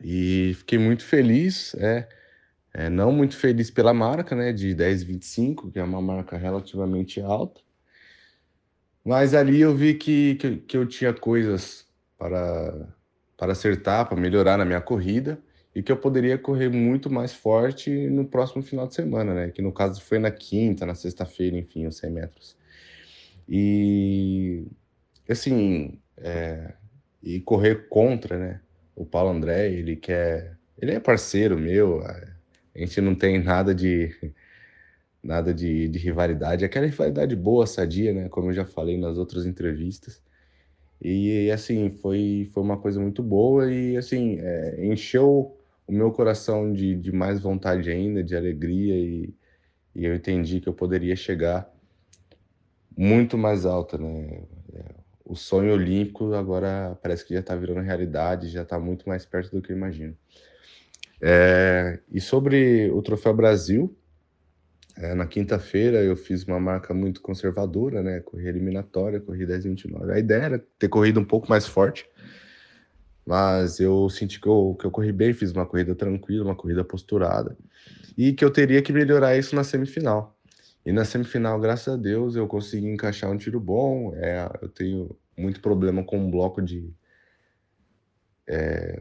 E 0.00 0.54
fiquei 0.58 0.78
muito 0.78 1.04
feliz, 1.04 1.74
é, 1.74 2.08
é, 2.72 2.88
não 2.88 3.10
muito 3.10 3.36
feliz 3.36 3.68
pela 3.68 3.92
marca, 3.92 4.36
né, 4.36 4.52
de 4.52 4.74
10,25, 4.74 5.72
que 5.72 5.78
é 5.80 5.82
uma 5.82 6.00
marca 6.00 6.36
relativamente 6.36 7.20
alta, 7.20 7.60
mas 9.04 9.34
ali 9.34 9.60
eu 9.60 9.74
vi 9.74 9.94
que, 9.94 10.36
que, 10.36 10.56
que 10.58 10.76
eu 10.76 10.86
tinha 10.86 11.12
coisas 11.12 11.84
para, 12.16 12.94
para 13.36 13.52
acertar, 13.52 14.06
para 14.08 14.16
melhorar 14.20 14.56
na 14.56 14.64
minha 14.64 14.80
corrida, 14.80 15.42
e 15.74 15.82
que 15.82 15.92
eu 15.92 15.96
poderia 15.96 16.36
correr 16.36 16.68
muito 16.68 17.08
mais 17.10 17.32
forte 17.32 17.90
no 18.08 18.24
próximo 18.24 18.62
final 18.62 18.88
de 18.88 18.94
semana, 18.94 19.34
né? 19.34 19.50
Que 19.50 19.62
no 19.62 19.72
caso 19.72 20.02
foi 20.02 20.18
na 20.18 20.30
quinta, 20.30 20.84
na 20.84 20.94
sexta-feira, 20.94 21.56
enfim, 21.56 21.86
os 21.86 21.96
100 21.98 22.10
metros. 22.10 22.56
E 23.48 24.66
assim, 25.28 25.98
é, 26.16 26.74
e 27.22 27.40
correr 27.40 27.88
contra, 27.88 28.38
né? 28.38 28.60
O 28.96 29.04
Paulo 29.06 29.30
André, 29.30 29.70
ele 29.70 29.96
quer, 29.96 30.56
ele 30.78 30.92
é 30.92 31.00
parceiro 31.00 31.58
meu, 31.58 32.02
a 32.04 32.78
gente 32.78 33.00
não 33.00 33.14
tem 33.14 33.42
nada 33.42 33.74
de 33.74 34.14
nada 35.22 35.52
de, 35.52 35.88
de 35.88 35.98
rivalidade, 35.98 36.64
aquela 36.64 36.86
rivalidade 36.86 37.36
boa, 37.36 37.66
sadia, 37.66 38.12
né? 38.12 38.28
Como 38.28 38.48
eu 38.48 38.54
já 38.54 38.64
falei 38.64 38.98
nas 38.98 39.18
outras 39.18 39.46
entrevistas. 39.46 40.22
E 41.00 41.50
assim, 41.50 41.90
foi, 41.90 42.50
foi 42.52 42.62
uma 42.62 42.78
coisa 42.78 43.00
muito 43.00 43.22
boa 43.22 43.72
e 43.72 43.96
assim, 43.96 44.38
é, 44.40 44.86
encheu 44.86 45.59
o 45.90 45.92
meu 45.92 46.12
coração 46.12 46.72
de, 46.72 46.94
de 46.94 47.10
mais 47.10 47.40
vontade 47.40 47.90
ainda, 47.90 48.22
de 48.22 48.36
alegria, 48.36 48.94
e, 48.94 49.34
e 49.92 50.04
eu 50.04 50.14
entendi 50.14 50.60
que 50.60 50.68
eu 50.68 50.72
poderia 50.72 51.16
chegar 51.16 51.68
muito 52.96 53.36
mais 53.36 53.66
alta, 53.66 53.98
né? 53.98 54.44
O 55.24 55.34
sonho 55.34 55.72
olímpico 55.72 56.32
agora 56.34 56.96
parece 57.02 57.24
que 57.24 57.34
já 57.34 57.40
está 57.40 57.56
virando 57.56 57.80
realidade, 57.80 58.48
já 58.48 58.62
está 58.62 58.78
muito 58.78 59.08
mais 59.08 59.26
perto 59.26 59.50
do 59.50 59.62
que 59.62 59.72
eu 59.72 59.76
imagino. 59.76 60.16
É, 61.20 61.98
e 62.10 62.20
sobre 62.20 62.88
o 62.90 63.02
Troféu 63.02 63.34
Brasil, 63.34 63.96
é, 64.96 65.12
na 65.14 65.26
quinta-feira 65.26 66.02
eu 66.02 66.16
fiz 66.16 66.44
uma 66.44 66.60
marca 66.60 66.94
muito 66.94 67.20
conservadora, 67.20 68.00
né? 68.00 68.20
Corri 68.20 68.46
eliminatória, 68.46 69.20
corri 69.20 69.44
10,29. 69.44 70.12
A 70.12 70.18
ideia 70.20 70.42
era 70.42 70.64
ter 70.78 70.88
corrido 70.88 71.18
um 71.18 71.24
pouco 71.24 71.48
mais 71.48 71.66
forte, 71.66 72.08
mas 73.30 73.78
eu 73.78 74.10
senti 74.10 74.40
que 74.40 74.48
eu, 74.48 74.76
que 74.76 74.84
eu 74.84 74.90
corri 74.90 75.12
bem, 75.12 75.32
fiz 75.32 75.52
uma 75.52 75.64
corrida 75.64 75.94
tranquila, 75.94 76.46
uma 76.46 76.56
corrida 76.56 76.82
posturada, 76.82 77.56
e 78.18 78.32
que 78.32 78.44
eu 78.44 78.50
teria 78.50 78.82
que 78.82 78.92
melhorar 78.92 79.38
isso 79.38 79.54
na 79.54 79.62
semifinal. 79.62 80.36
E 80.84 80.90
na 80.90 81.04
semifinal, 81.04 81.60
graças 81.60 81.94
a 81.94 81.96
Deus, 81.96 82.34
eu 82.34 82.48
consegui 82.48 82.88
encaixar 82.88 83.30
um 83.30 83.36
tiro 83.36 83.60
bom. 83.60 84.12
É, 84.16 84.50
eu 84.60 84.68
tenho 84.68 85.16
muito 85.38 85.60
problema 85.60 86.02
com 86.02 86.18
um 86.18 86.28
bloco 86.28 86.60
de 86.60 86.92
é, 88.48 89.00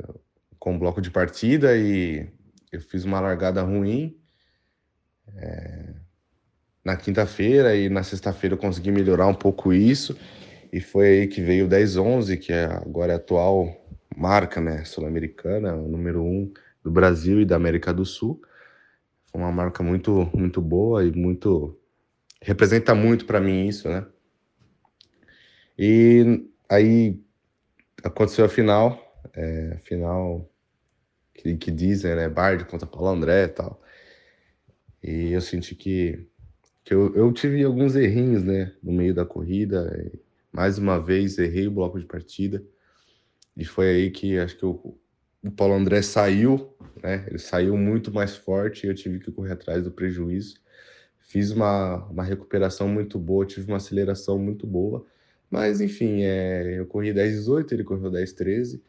com 0.60 0.74
um 0.74 0.78
bloco 0.78 1.02
de 1.02 1.10
partida 1.10 1.76
e 1.76 2.30
eu 2.72 2.82
fiz 2.82 3.06
uma 3.06 3.20
largada 3.20 3.64
ruim 3.64 4.16
é, 5.36 5.96
na 6.86 6.96
quinta-feira 6.96 7.76
e 7.76 7.90
na 7.90 8.04
sexta-feira 8.04 8.54
eu 8.54 8.60
consegui 8.60 8.92
melhorar 8.92 9.26
um 9.26 9.34
pouco 9.34 9.74
isso 9.74 10.16
e 10.72 10.80
foi 10.80 11.08
aí 11.08 11.28
que 11.28 11.42
veio 11.42 11.66
o 11.66 11.70
10-11, 11.70 12.38
que 12.38 12.54
é 12.54 12.66
agora 12.66 13.14
é 13.14 13.16
atual 13.16 13.89
marca 14.16 14.60
né, 14.60 14.84
sul-americana, 14.86 15.76
número 15.76 16.24
um 16.24 16.52
do 16.84 16.92
Brasil 16.92 17.42
e 17.42 17.46
da 17.46 17.56
América 17.56 17.94
do 17.94 18.06
Sul. 18.06 18.42
Uma 19.34 19.52
marca 19.52 19.84
muito, 19.84 20.30
muito 20.34 20.62
boa 20.62 21.06
e 21.06 21.12
muito. 21.12 21.78
representa 22.42 22.96
muito 22.96 23.26
para 23.26 23.40
mim 23.40 23.68
isso, 23.68 23.88
né? 23.88 24.06
E 25.78 26.46
aí 26.68 27.22
aconteceu 28.04 28.46
a 28.46 28.50
final, 28.50 29.00
é, 29.34 29.74
a 29.76 29.80
final 29.80 30.50
que, 31.34 31.56
que 31.58 31.72
dizem, 31.72 32.16
né? 32.16 32.28
Bard 32.28 32.66
contra 32.66 32.88
Paulo 32.88 33.10
André 33.10 33.46
e 33.46 33.50
tal. 33.50 33.82
E 35.02 35.32
eu 35.32 35.42
senti 35.42 35.76
que, 35.76 36.28
que 36.84 36.94
eu, 36.94 37.16
eu 37.16 37.32
tive 37.32 37.64
alguns 37.64 37.96
errinhos, 37.96 38.44
né? 38.44 38.74
No 38.84 38.92
meio 38.92 39.14
da 39.14 39.26
corrida. 39.26 40.12
Mais 40.52 40.78
uma 40.78 41.00
vez, 41.00 41.38
errei 41.38 41.68
o 41.68 41.72
bloco 41.72 42.00
de 42.00 42.06
partida. 42.06 42.64
E 43.60 43.66
foi 43.66 43.90
aí 43.90 44.10
que 44.10 44.40
acho 44.40 44.56
que 44.56 44.66
o, 44.66 44.98
o 45.44 45.52
Paulo 45.52 45.74
André 45.74 46.02
saiu, 46.02 46.74
né? 47.04 47.26
Ele 47.28 47.38
saiu 47.38 47.76
muito 47.76 48.10
mais 48.10 48.38
forte 48.38 48.88
e 48.88 48.90
eu 48.90 48.96
tive 48.96 49.20
que 49.20 49.34
correr 49.34 49.52
atrás 49.52 49.84
do 49.84 49.92
prejuízo. 49.92 50.62
Fiz 51.20 51.52
uma, 51.52 52.06
uma 52.06 52.24
recuperação 52.24 52.88
muito 52.88 53.20
boa, 53.20 53.46
tive 53.46 53.68
uma 53.68 53.76
aceleração 53.76 54.40
muito 54.40 54.66
boa. 54.66 55.06
Mas, 55.52 55.82
enfim, 55.82 56.22
é, 56.24 56.80
eu 56.80 56.86
corri 56.88 57.14
10,18, 57.14 57.74
ele 57.74 57.84
correu 57.84 58.10
10,13. 58.10 58.82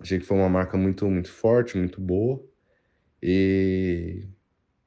Achei 0.00 0.20
que 0.20 0.24
foi 0.24 0.36
uma 0.36 0.48
marca 0.48 0.78
muito, 0.78 1.04
muito 1.10 1.28
forte, 1.28 1.76
muito 1.76 2.00
boa. 2.00 2.40
E, 3.20 4.24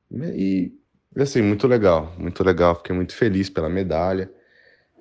e 0.10 0.72
assim, 1.18 1.42
muito 1.42 1.68
legal, 1.68 2.16
muito 2.18 2.42
legal. 2.42 2.76
Fiquei 2.76 2.96
muito 2.96 3.14
feliz 3.14 3.50
pela 3.50 3.68
medalha. 3.68 4.32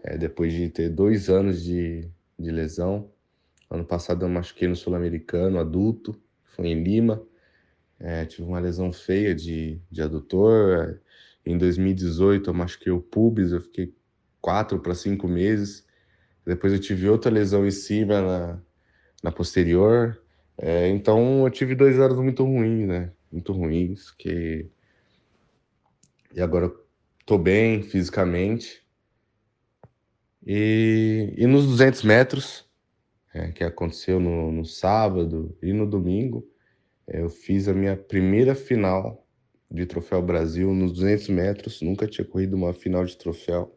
É, 0.02 0.18
depois 0.18 0.52
de 0.52 0.68
ter 0.70 0.88
dois 0.88 1.30
anos 1.30 1.62
de, 1.62 2.10
de 2.36 2.50
lesão, 2.50 3.13
Ano 3.74 3.84
passado 3.84 4.24
eu 4.24 4.28
machuquei 4.28 4.68
no 4.68 4.76
Sul-Americano, 4.76 5.58
adulto, 5.58 6.14
foi 6.44 6.68
em 6.68 6.80
Lima. 6.80 7.20
É, 7.98 8.24
tive 8.24 8.44
uma 8.46 8.60
lesão 8.60 8.92
feia 8.92 9.34
de, 9.34 9.80
de 9.90 10.00
adutor. 10.00 11.00
Em 11.44 11.58
2018 11.58 12.50
eu 12.50 12.54
machuquei 12.54 12.92
o 12.92 13.00
pubis, 13.00 13.50
eu 13.50 13.60
fiquei 13.60 13.92
quatro 14.40 14.78
para 14.78 14.94
cinco 14.94 15.26
meses. 15.26 15.84
Depois 16.46 16.72
eu 16.72 16.78
tive 16.78 17.08
outra 17.08 17.32
lesão 17.32 17.66
em 17.66 17.70
cima 17.72 18.20
na, 18.22 18.62
na 19.24 19.32
posterior. 19.32 20.22
É, 20.56 20.88
então 20.88 21.44
eu 21.44 21.50
tive 21.50 21.74
dois 21.74 21.98
anos 21.98 22.18
muito 22.20 22.44
ruins, 22.44 22.86
né? 22.86 23.12
Muito 23.32 23.52
ruins, 23.52 24.12
que... 24.12 24.70
E 26.32 26.40
agora 26.40 26.72
tô 27.26 27.36
bem 27.36 27.82
fisicamente. 27.82 28.84
E, 30.46 31.34
e 31.36 31.44
nos 31.48 31.66
200 31.66 32.04
metros 32.04 32.63
é, 33.34 33.50
que 33.50 33.64
aconteceu 33.64 34.20
no, 34.20 34.52
no, 34.52 34.64
sábado 34.64 35.56
e 35.60 35.72
no 35.72 35.86
domingo, 35.86 36.48
é, 37.06 37.20
eu 37.20 37.28
fiz 37.28 37.66
a 37.68 37.74
minha 37.74 37.96
primeira 37.96 38.54
final 38.54 39.26
de 39.68 39.84
Troféu 39.84 40.22
Brasil 40.22 40.72
nos 40.72 40.92
200 40.92 41.28
metros, 41.30 41.82
nunca 41.82 42.06
tinha 42.06 42.24
corrido 42.24 42.54
uma 42.54 42.72
final 42.72 43.04
de 43.04 43.16
troféu. 43.16 43.76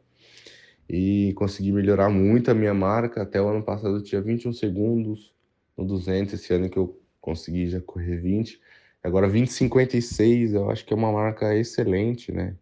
e 0.89 1.33
consegui 1.35 1.71
melhorar 1.71 2.09
muito 2.09 2.51
a 2.51 2.53
minha 2.53 2.73
marca. 2.73 3.23
Até 3.23 3.41
o 3.41 3.49
ano 3.49 3.63
passado 3.63 3.97
eu 3.97 4.03
tinha 4.03 4.21
21 4.21 4.53
segundos 4.53 5.33
no 5.75 5.85
200, 5.85 6.35
esse 6.35 6.53
ano 6.53 6.69
que 6.69 6.77
eu 6.77 7.01
consegui 7.19 7.69
já 7.69 7.81
correr 7.81 8.17
20. 8.17 8.61
Agora 9.03 9.27
20,56 9.27 10.53
eu 10.53 10.69
acho 10.69 10.85
que 10.85 10.93
é 10.93 10.95
uma 10.95 11.11
marca 11.11 11.55
excelente, 11.55 12.31
né? 12.31 12.55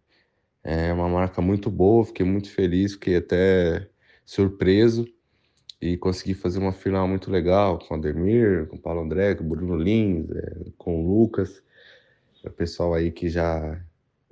É 0.63 0.91
uma 0.93 1.09
marca 1.09 1.41
muito 1.41 1.69
boa, 1.69 2.05
fiquei 2.05 2.25
muito 2.25 2.49
feliz, 2.51 2.93
fiquei 2.93 3.17
até 3.17 3.87
surpreso 4.25 5.05
e 5.85 5.97
consegui 5.97 6.33
fazer 6.33 6.59
uma 6.59 6.73
final 6.73 7.07
muito 7.07 7.29
legal 7.29 7.77
com 7.79 7.93
o 7.93 7.97
Ademir, 7.97 8.67
com 8.67 8.75
o 8.75 8.79
Paulo 8.79 9.01
André, 9.01 9.35
com 9.35 9.43
o 9.43 9.47
Bruno 9.47 9.77
Lins, 9.77 10.29
é, 10.31 10.71
com 10.77 11.03
o 11.03 11.07
Lucas, 11.07 11.61
o 12.43 12.49
pessoal 12.49 12.93
aí 12.93 13.11
que 13.11 13.29
já, 13.29 13.79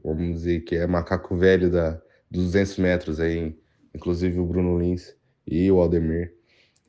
vamos 0.04 0.40
dizer, 0.40 0.62
que 0.62 0.76
é 0.76 0.88
macaco 0.88 1.36
velho 1.36 1.70
da, 1.70 2.02
dos 2.30 2.46
200 2.46 2.78
metros 2.78 3.20
aí, 3.20 3.56
inclusive 3.94 4.40
o 4.40 4.46
Bruno 4.46 4.80
Lins 4.80 5.16
e 5.46 5.72
o 5.72 5.80
Aldemir. 5.80 6.34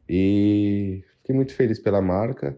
E 0.09 1.03
fiquei 1.19 1.35
muito 1.35 1.55
feliz 1.55 1.79
pela 1.79 2.01
marca. 2.01 2.57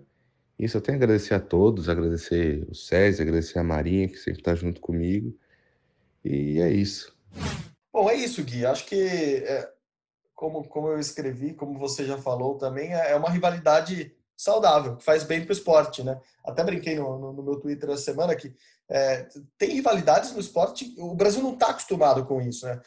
Isso 0.58 0.76
eu 0.76 0.80
tenho 0.80 0.98
a 0.98 1.02
agradecer 1.02 1.34
a 1.34 1.40
todos, 1.40 1.88
agradecer 1.88 2.66
o 2.68 2.74
César, 2.74 3.22
agradecer 3.22 3.58
a 3.58 3.64
Marinha, 3.64 4.08
que 4.08 4.16
sempre 4.16 4.40
está 4.40 4.54
junto 4.54 4.80
comigo. 4.80 5.36
E 6.24 6.60
é 6.60 6.70
isso. 6.70 7.14
Bom, 7.92 8.10
é 8.10 8.14
isso, 8.14 8.42
Gui. 8.42 8.64
Acho 8.64 8.86
que 8.86 8.96
é, 8.96 9.70
como, 10.36 10.62
como 10.68 10.88
eu 10.88 11.00
escrevi, 11.00 11.54
como 11.54 11.78
você 11.78 12.04
já 12.04 12.18
falou 12.18 12.56
também, 12.56 12.94
é, 12.94 13.12
é 13.12 13.16
uma 13.16 13.30
rivalidade 13.30 14.14
saudável, 14.36 14.96
que 14.96 15.04
faz 15.04 15.24
bem 15.24 15.42
para 15.42 15.48
o 15.48 15.56
esporte, 15.56 16.02
né? 16.04 16.20
Até 16.44 16.62
brinquei 16.62 16.94
no, 16.94 17.18
no, 17.18 17.32
no, 17.32 17.42
meu 17.42 17.58
Twitter 17.58 17.88
essa 17.88 18.02
semana 18.02 18.36
que 18.36 18.54
é, 18.88 19.26
tem 19.56 19.70
rivalidades 19.70 20.32
no 20.32 20.38
esporte, 20.38 20.94
o 20.98 21.14
Brasil 21.14 21.42
não 21.42 21.54
está 21.54 21.68
acostumado 21.68 22.26
com 22.26 22.42
isso, 22.42 22.66
né? 22.66 22.78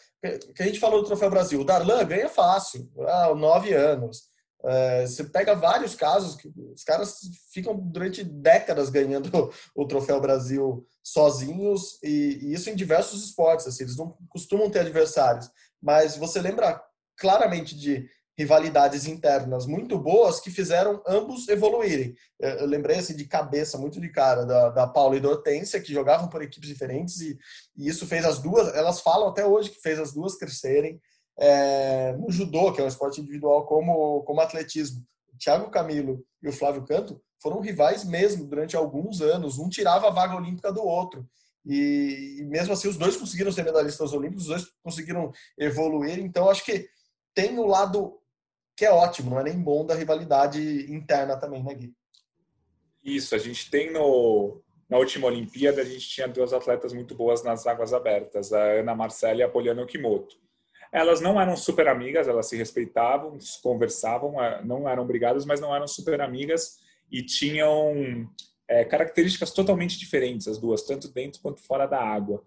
Que 0.55 0.61
a 0.61 0.65
gente 0.65 0.79
falou 0.79 1.01
do 1.01 1.07
Troféu 1.07 1.29
Brasil, 1.29 1.59
o 1.59 1.65
Darlan 1.65 2.05
ganha 2.05 2.29
fácil, 2.29 2.87
há 2.99 3.33
nove 3.33 3.73
anos. 3.73 4.29
É, 4.63 5.07
você 5.07 5.23
pega 5.23 5.55
vários 5.55 5.95
casos 5.95 6.35
que 6.35 6.51
os 6.73 6.83
caras 6.83 7.19
ficam 7.51 7.75
durante 7.75 8.23
décadas 8.23 8.89
ganhando 8.89 9.51
o 9.73 9.87
Troféu 9.87 10.21
Brasil 10.21 10.85
sozinhos 11.01 11.97
e, 12.03 12.39
e 12.43 12.53
isso 12.53 12.69
em 12.69 12.75
diversos 12.75 13.23
esportes, 13.23 13.65
assim, 13.65 13.83
eles 13.83 13.97
não 13.97 14.15
costumam 14.29 14.69
ter 14.69 14.79
adversários. 14.79 15.49
Mas 15.81 16.17
você 16.17 16.41
lembra 16.41 16.83
claramente 17.19 17.77
de 17.77 18.09
rivalidades 18.39 19.05
internas 19.05 19.65
muito 19.65 19.99
boas 19.99 20.39
que 20.39 20.49
fizeram 20.49 21.03
ambos 21.05 21.49
evoluírem. 21.49 22.15
Eu 22.39 22.65
lembrei 22.67 22.97
assim, 22.97 23.13
de 23.13 23.25
cabeça, 23.25 23.77
muito 23.77 23.99
de 23.99 24.07
cara, 24.07 24.45
da, 24.45 24.69
da 24.69 24.87
Paula 24.87 25.17
e 25.17 25.19
da 25.19 25.27
Hortência, 25.27 25.81
que 25.81 25.93
jogavam 25.93 26.29
por 26.29 26.41
equipes 26.41 26.69
diferentes, 26.69 27.19
e, 27.19 27.37
e, 27.75 27.89
isso 27.89 28.07
fez 28.07 28.23
as 28.23 28.39
duas, 28.39 28.73
elas 28.73 29.01
falam 29.01 29.27
até 29.27 29.45
hoje 29.45 29.71
que 29.71 29.81
fez 29.81 29.99
as 29.99 30.13
duas 30.13 30.37
crescerem. 30.37 31.01
É, 31.37 32.13
no 32.13 32.31
judô, 32.31 32.71
que 32.71 32.79
é 32.79 32.83
um 32.83 32.87
esporte 32.87 33.19
individual 33.19 33.65
como, 33.65 34.23
como 34.23 34.39
atletismo, 34.39 35.03
Thiago 35.37 35.69
Camilo 35.69 36.23
e 36.41 36.47
o 36.47 36.53
Flávio 36.53 36.85
Canto 36.85 37.21
foram 37.41 37.59
rivais 37.59 38.05
mesmo 38.05 38.45
durante 38.45 38.75
alguns 38.75 39.21
anos, 39.21 39.57
um 39.57 39.69
tirava 39.69 40.07
a 40.07 40.11
vaga 40.11 40.35
olímpica 40.35 40.71
do 40.71 40.83
outro. 40.83 41.27
E, 41.65 42.37
e 42.39 42.43
mesmo 42.45 42.73
assim, 42.73 42.87
os 42.87 42.97
dois 42.97 43.17
conseguiram 43.17 43.51
ser 43.51 43.63
medalhistas 43.63 44.13
olímpicos, 44.13 44.43
os 44.43 44.49
dois 44.49 44.67
conseguiram 44.81 45.31
evoluir. 45.57 46.19
Então, 46.19 46.49
acho 46.49 46.63
que 46.63 46.87
tem 47.33 47.57
o 47.59 47.65
lado 47.65 48.19
que 48.75 48.85
é 48.85 48.91
ótimo, 48.91 49.31
não 49.31 49.39
é 49.39 49.43
nem 49.43 49.59
bom 49.59 49.85
da 49.85 49.93
rivalidade 49.93 50.59
interna 50.91 51.35
também, 51.35 51.61
né, 51.61 51.73
Gui? 51.73 51.93
Isso, 53.03 53.35
a 53.35 53.37
gente 53.37 53.69
tem 53.69 53.91
no, 53.91 54.61
na 54.89 54.97
última 54.97 55.27
Olimpíada, 55.27 55.81
a 55.81 55.85
gente 55.85 56.07
tinha 56.07 56.27
duas 56.27 56.53
atletas 56.53 56.93
muito 56.93 57.13
boas 57.13 57.43
nas 57.43 57.67
águas 57.67 57.93
abertas, 57.93 58.53
a 58.53 58.61
Ana 58.79 58.95
Marcela 58.95 59.39
e 59.39 59.43
a 59.43 59.49
Poliana 59.49 59.83
Okimoto. 59.83 60.37
Elas 60.91 61.21
não 61.21 61.39
eram 61.39 61.55
super 61.55 61.87
amigas, 61.87 62.27
elas 62.27 62.47
se 62.47 62.57
respeitavam, 62.57 63.37
conversavam, 63.61 64.41
eh, 64.43 64.61
não 64.63 64.89
eram 64.89 65.05
brigadas, 65.05 65.45
mas 65.45 65.59
não 65.59 65.75
eram 65.75 65.87
super 65.87 66.19
amigas 66.19 66.79
e 67.11 67.21
tinham 67.21 68.27
é, 68.67 68.83
características 68.85 69.51
totalmente 69.51 69.99
diferentes, 69.99 70.47
as 70.47 70.57
duas, 70.57 70.83
tanto 70.83 71.07
dentro 71.09 71.41
quanto 71.41 71.61
fora 71.61 71.85
da 71.85 72.01
água. 72.01 72.43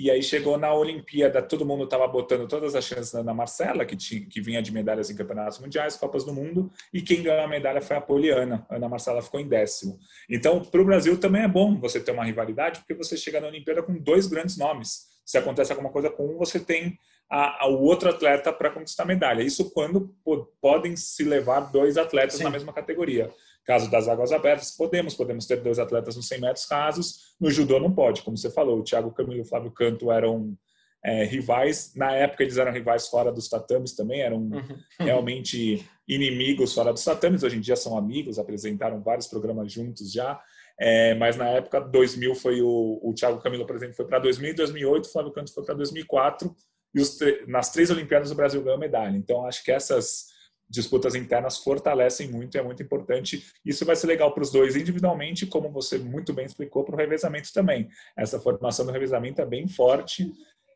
E 0.00 0.10
aí 0.10 0.22
chegou 0.22 0.56
na 0.56 0.72
Olimpíada, 0.72 1.42
todo 1.42 1.66
mundo 1.66 1.84
estava 1.84 2.08
botando 2.08 2.48
todas 2.48 2.74
as 2.74 2.86
chances 2.86 3.12
na 3.22 3.34
Marcela, 3.34 3.84
que, 3.84 3.94
tinha, 3.94 4.24
que 4.24 4.40
vinha 4.40 4.62
de 4.62 4.72
medalhas 4.72 5.10
em 5.10 5.14
campeonatos 5.14 5.58
mundiais, 5.58 5.94
Copas 5.94 6.24
do 6.24 6.32
Mundo, 6.32 6.72
e 6.90 7.02
quem 7.02 7.22
ganhou 7.22 7.44
a 7.44 7.46
medalha 7.46 7.82
foi 7.82 7.98
a 7.98 8.00
Poliana. 8.00 8.66
A 8.70 8.76
Ana 8.76 8.88
Marcela 8.88 9.20
ficou 9.20 9.38
em 9.38 9.46
décimo. 9.46 9.98
Então, 10.26 10.64
para 10.64 10.80
o 10.80 10.86
Brasil 10.86 11.20
também 11.20 11.42
é 11.42 11.48
bom 11.48 11.78
você 11.78 12.00
ter 12.00 12.12
uma 12.12 12.24
rivalidade, 12.24 12.80
porque 12.80 12.94
você 12.94 13.14
chega 13.14 13.42
na 13.42 13.48
Olimpíada 13.48 13.82
com 13.82 13.92
dois 13.92 14.26
grandes 14.26 14.56
nomes. 14.56 15.10
Se 15.22 15.36
acontece 15.36 15.70
alguma 15.70 15.90
coisa 15.90 16.08
com 16.08 16.34
um, 16.34 16.38
você 16.38 16.58
tem 16.58 16.98
a, 17.28 17.64
a, 17.64 17.68
o 17.68 17.82
outro 17.82 18.08
atleta 18.08 18.50
para 18.54 18.70
conquistar 18.70 19.04
medalha. 19.04 19.42
Isso 19.42 19.70
quando 19.70 20.16
podem 20.62 20.96
se 20.96 21.24
levar 21.24 21.60
dois 21.60 21.98
atletas 21.98 22.38
Sim. 22.38 22.44
na 22.44 22.50
mesma 22.50 22.72
categoria. 22.72 23.30
Caso 23.70 23.88
das 23.88 24.08
águas 24.08 24.32
abertas, 24.32 24.72
podemos, 24.72 25.14
podemos 25.14 25.46
ter 25.46 25.62
dois 25.62 25.78
atletas 25.78 26.16
nos 26.16 26.26
100 26.26 26.40
metros 26.40 26.66
casos. 26.66 27.36
No 27.40 27.48
judô 27.52 27.78
não 27.78 27.94
pode, 27.94 28.22
como 28.22 28.36
você 28.36 28.50
falou. 28.50 28.80
O 28.80 28.82
Thiago 28.82 29.12
Camilo 29.12 29.36
e 29.36 29.40
o 29.42 29.44
Flávio 29.44 29.70
Canto 29.70 30.10
eram 30.10 30.58
é, 31.04 31.22
rivais. 31.22 31.92
Na 31.94 32.10
época 32.10 32.42
eles 32.42 32.56
eram 32.56 32.72
rivais 32.72 33.06
fora 33.06 33.30
dos 33.30 33.48
tatames 33.48 33.94
também, 33.94 34.22
eram 34.22 34.38
uhum. 34.38 34.76
realmente 34.98 35.88
inimigos 36.08 36.74
fora 36.74 36.92
dos 36.92 37.04
tatames. 37.04 37.44
Hoje 37.44 37.58
em 37.58 37.60
dia 37.60 37.76
são 37.76 37.96
amigos, 37.96 38.40
apresentaram 38.40 39.00
vários 39.00 39.28
programas 39.28 39.72
juntos 39.72 40.10
já. 40.10 40.42
É, 40.76 41.14
mas 41.14 41.36
na 41.36 41.46
época, 41.46 41.78
2000 41.78 42.34
foi 42.34 42.60
o, 42.62 42.98
o 43.04 43.14
Thiago 43.14 43.40
Camilo, 43.40 43.64
por 43.64 43.76
exemplo, 43.76 43.94
foi 43.94 44.04
para 44.04 44.18
2000 44.18 44.50
e 44.50 44.54
2008, 44.54 45.04
o 45.04 45.12
Flávio 45.12 45.32
Canto 45.32 45.54
foi 45.54 45.64
para 45.64 45.76
2004. 45.76 46.52
E 46.92 47.00
os, 47.00 47.16
nas 47.46 47.70
três 47.70 47.88
Olimpíadas 47.88 48.32
o 48.32 48.34
Brasil 48.34 48.60
ganhou 48.64 48.80
medalha. 48.80 49.16
Então 49.16 49.46
acho 49.46 49.62
que 49.62 49.70
essas 49.70 50.29
disputas 50.70 51.16
internas 51.16 51.58
fortalecem 51.58 52.28
muito, 52.28 52.56
é 52.56 52.62
muito 52.62 52.80
importante. 52.80 53.44
Isso 53.66 53.84
vai 53.84 53.96
ser 53.96 54.06
legal 54.06 54.32
para 54.32 54.44
os 54.44 54.52
dois 54.52 54.76
individualmente, 54.76 55.44
como 55.44 55.68
você 55.68 55.98
muito 55.98 56.32
bem 56.32 56.46
explicou, 56.46 56.84
para 56.84 56.94
o 56.94 56.98
revezamento 56.98 57.52
também. 57.52 57.88
Essa 58.16 58.38
formação 58.38 58.86
do 58.86 58.92
revezamento 58.92 59.42
é 59.42 59.44
bem 59.44 59.66
forte 59.66 60.32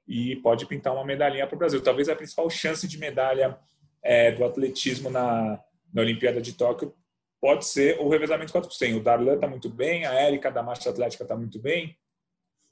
e 0.07 0.37
pode 0.37 0.67
pintar 0.67 0.93
uma 0.93 1.05
medalhinha 1.05 1.47
para 1.47 1.55
o 1.55 1.59
Brasil. 1.59 1.81
Talvez 1.81 2.09
a 2.09 2.17
principal 2.17 2.51
chance 2.51 2.89
de 2.89 2.99
medalha 2.99 3.57
é, 4.03 4.33
do 4.33 4.45
atletismo 4.45 5.09
na, 5.09 5.61
na 5.93 6.03
Olimpíada 6.03 6.41
de 6.41 6.53
Tóquio 6.55 6.93
pode 7.41 7.65
ser 7.67 8.01
o 8.01 8.09
revezamento 8.09 8.53
4 8.53 8.97
O 8.97 9.01
Darlan 9.01 9.35
está 9.35 9.47
muito 9.47 9.69
bem, 9.69 10.05
a 10.05 10.15
Érica 10.15 10.51
da 10.51 10.63
marcha 10.63 10.91
atlética 10.91 11.23
está 11.23 11.37
muito 11.37 11.61
bem, 11.61 11.97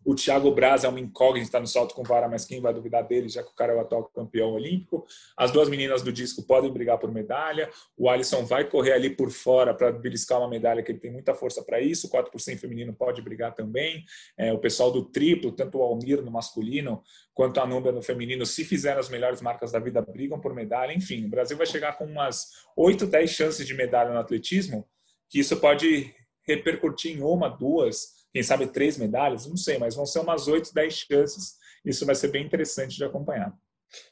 o 0.04 0.14
Thiago 0.14 0.50
Braz 0.52 0.84
é 0.84 0.88
uma 0.88 1.00
incógnita 1.00 1.60
no 1.60 1.66
salto 1.66 1.94
com 1.94 2.02
vara, 2.02 2.28
mas 2.28 2.44
quem 2.44 2.60
vai 2.60 2.74
duvidar 2.74 3.06
dele, 3.06 3.28
já 3.28 3.42
que 3.42 3.50
o 3.50 3.54
cara 3.54 3.72
é 3.72 3.76
o 3.76 3.80
atual 3.80 4.04
campeão 4.04 4.52
olímpico. 4.52 5.06
As 5.36 5.50
duas 5.50 5.68
meninas 5.68 6.02
do 6.02 6.12
disco 6.12 6.42
podem 6.42 6.72
brigar 6.72 6.98
por 6.98 7.12
medalha. 7.12 7.70
O 7.96 8.08
Alisson 8.08 8.44
vai 8.44 8.68
correr 8.68 8.92
ali 8.92 9.10
por 9.10 9.30
fora 9.30 9.72
para 9.72 9.92
beliscar 9.92 10.38
uma 10.38 10.48
medalha, 10.48 10.82
que 10.82 10.90
ele 10.90 10.98
tem 10.98 11.12
muita 11.12 11.34
força 11.34 11.62
para 11.62 11.80
isso. 11.80 12.08
O 12.08 12.10
4% 12.10 12.58
feminino 12.58 12.92
pode 12.92 13.22
brigar 13.22 13.54
também. 13.54 14.04
É, 14.36 14.52
o 14.52 14.58
pessoal 14.58 14.90
do 14.90 15.04
triplo, 15.04 15.52
tanto 15.52 15.78
o 15.78 15.82
Almir 15.82 16.22
no 16.22 16.30
masculino 16.30 17.02
quanto 17.32 17.60
a 17.60 17.66
Núbia 17.66 17.92
no 17.92 18.02
feminino, 18.02 18.44
se 18.44 18.64
fizeram 18.64 19.00
as 19.00 19.08
melhores 19.08 19.40
marcas 19.40 19.72
da 19.72 19.78
vida, 19.78 20.02
brigam 20.02 20.40
por 20.40 20.54
medalha. 20.54 20.92
Enfim, 20.92 21.24
o 21.26 21.28
Brasil 21.28 21.56
vai 21.56 21.66
chegar 21.66 21.96
com 21.96 22.04
umas 22.04 22.48
8, 22.76 23.06
10 23.06 23.30
chances 23.30 23.66
de 23.66 23.74
medalha 23.74 24.12
no 24.12 24.18
atletismo, 24.18 24.86
que 25.28 25.38
isso 25.38 25.56
pode 25.58 26.12
repercutir 26.44 27.16
em 27.16 27.22
uma, 27.22 27.48
duas 27.48 28.21
quem 28.32 28.42
sabe 28.42 28.66
três 28.66 28.96
medalhas, 28.96 29.46
não 29.46 29.56
sei, 29.56 29.78
mas 29.78 29.94
vão 29.94 30.06
ser 30.06 30.20
umas 30.20 30.48
oito, 30.48 30.72
dez 30.72 30.94
chances. 30.94 31.56
Isso 31.84 32.06
vai 32.06 32.14
ser 32.14 32.28
bem 32.28 32.44
interessante 32.44 32.96
de 32.96 33.04
acompanhar. 33.04 33.54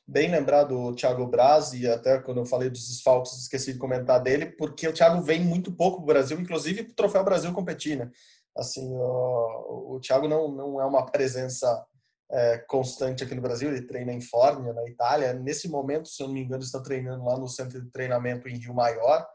Bem 0.07 0.31
lembrado 0.31 0.79
o 0.79 0.95
Thiago 0.95 1.27
Braz, 1.27 1.73
e 1.73 1.87
até 1.89 2.19
quando 2.19 2.39
eu 2.39 2.47
falei 2.47 2.69
dos 2.69 2.87
desfalques, 2.89 3.33
esqueci 3.39 3.73
de 3.73 3.79
comentar 3.79 4.23
dele, 4.23 4.47
porque 4.47 4.87
o 4.87 4.93
Thiago 4.93 5.23
vem 5.23 5.41
muito 5.41 5.73
pouco 5.73 5.97
para 5.99 6.03
o 6.03 6.07
Brasil, 6.07 6.39
inclusive 6.39 6.83
para 6.85 6.93
o 6.93 6.97
Troféu 6.97 7.25
Brasil 7.25 7.53
competir, 7.53 7.97
né? 7.97 8.11
Assim, 8.55 8.87
o, 8.93 9.95
o 9.95 10.01
Thiago 10.01 10.29
não, 10.29 10.51
não 10.51 10.81
é 10.81 10.85
uma 10.85 11.07
presença 11.07 11.87
é, 12.31 12.59
constante 12.59 13.25
aqui 13.25 13.35
no 13.35 13.41
Brasil, 13.41 13.71
ele 13.71 13.87
treina 13.87 14.13
em 14.13 14.21
Fórmia, 14.21 14.73
na 14.73 14.87
Itália. 14.87 15.33
Nesse 15.33 15.69
momento, 15.69 16.09
se 16.09 16.23
eu 16.23 16.27
não 16.27 16.35
me 16.35 16.43
engano, 16.43 16.63
está 16.63 16.81
treinando 16.81 17.25
lá 17.25 17.39
no 17.39 17.49
centro 17.49 17.81
de 17.81 17.91
treinamento 17.91 18.49
em 18.49 18.59
Rio 18.59 18.75
Maior, 18.75 19.27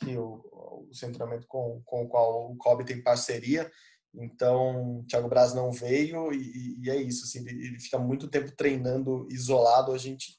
que 0.00 0.16
o, 0.16 0.44
o 0.52 0.88
centro 0.92 1.12
de 1.12 1.18
treinamento 1.18 1.46
com, 1.46 1.80
com 1.84 2.02
o 2.02 2.08
qual 2.08 2.50
o 2.50 2.56
COB 2.56 2.84
tem 2.84 3.02
parceria. 3.02 3.70
Então, 4.16 5.04
Thiago 5.08 5.28
Braz 5.28 5.54
não 5.54 5.72
veio 5.72 6.32
e, 6.32 6.78
e 6.80 6.90
é 6.90 6.96
isso. 6.96 7.24
Assim, 7.24 7.40
ele, 7.40 7.66
ele, 7.66 7.80
fica 7.80 7.98
muito 7.98 8.28
tempo 8.28 8.52
treinando 8.56 9.26
isolado. 9.30 9.92
A 9.92 9.98
gente 9.98 10.36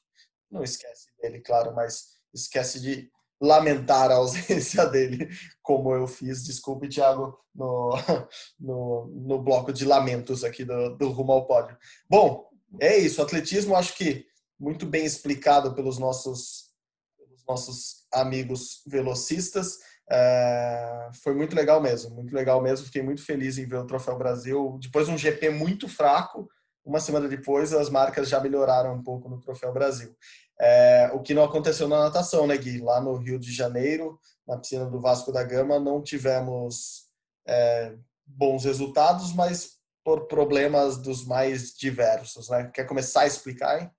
não 0.50 0.62
esquece 0.62 1.08
dele, 1.20 1.40
claro, 1.40 1.74
mas 1.74 2.16
esquece 2.32 2.80
de 2.80 3.10
lamentar 3.40 4.10
a 4.10 4.16
ausência 4.16 4.84
dele, 4.88 5.28
como 5.62 5.94
eu 5.94 6.06
fiz. 6.06 6.44
Desculpe, 6.44 6.88
Thiago, 6.88 7.38
no, 7.54 7.92
no, 8.58 9.06
no 9.06 9.42
bloco 9.42 9.72
de 9.72 9.84
lamentos 9.84 10.42
aqui 10.42 10.64
do, 10.64 10.96
do 10.96 11.10
Rumo 11.10 11.32
ao 11.32 11.46
Pódio. 11.46 11.76
Bom, 12.08 12.48
é 12.80 12.96
isso. 12.96 13.20
Atletismo, 13.20 13.76
acho 13.76 13.94
que 13.94 14.26
muito 14.58 14.86
bem 14.86 15.04
explicado 15.04 15.74
pelos 15.74 15.98
nossos, 15.98 16.70
pelos 17.18 17.44
nossos 17.46 18.06
amigos 18.12 18.82
velocistas. 18.86 19.78
É, 20.10 21.10
foi 21.22 21.34
muito 21.34 21.54
legal 21.54 21.80
mesmo, 21.80 22.14
muito 22.14 22.34
legal 22.34 22.62
mesmo. 22.62 22.86
Fiquei 22.86 23.02
muito 23.02 23.24
feliz 23.24 23.58
em 23.58 23.66
ver 23.66 23.78
o 23.78 23.86
Troféu 23.86 24.16
Brasil. 24.16 24.78
Depois 24.80 25.06
de 25.06 25.12
um 25.12 25.18
GP 25.18 25.50
muito 25.50 25.88
fraco, 25.88 26.48
uma 26.84 27.00
semana 27.00 27.28
depois 27.28 27.72
as 27.72 27.90
marcas 27.90 28.28
já 28.28 28.40
melhoraram 28.40 28.94
um 28.94 29.02
pouco 29.02 29.28
no 29.28 29.40
Troféu 29.40 29.72
Brasil. 29.72 30.14
É, 30.58 31.10
o 31.12 31.20
que 31.20 31.34
não 31.34 31.44
aconteceu 31.44 31.88
na 31.88 31.98
natação, 31.98 32.46
né, 32.46 32.56
Gui? 32.56 32.78
Lá 32.78 33.00
no 33.00 33.16
Rio 33.16 33.38
de 33.38 33.52
Janeiro, 33.52 34.18
na 34.46 34.56
piscina 34.56 34.86
do 34.86 35.00
Vasco 35.00 35.32
da 35.32 35.42
Gama, 35.42 35.80
não 35.80 36.02
tivemos 36.02 37.06
é, 37.46 37.94
bons 38.24 38.64
resultados, 38.64 39.32
mas 39.34 39.76
por 40.04 40.28
problemas 40.28 40.96
dos 40.96 41.26
mais 41.26 41.74
diversos, 41.74 42.48
né? 42.48 42.70
Quer 42.72 42.84
começar 42.84 43.22
a 43.22 43.26
explicar, 43.26 43.82
hein? 43.82 43.90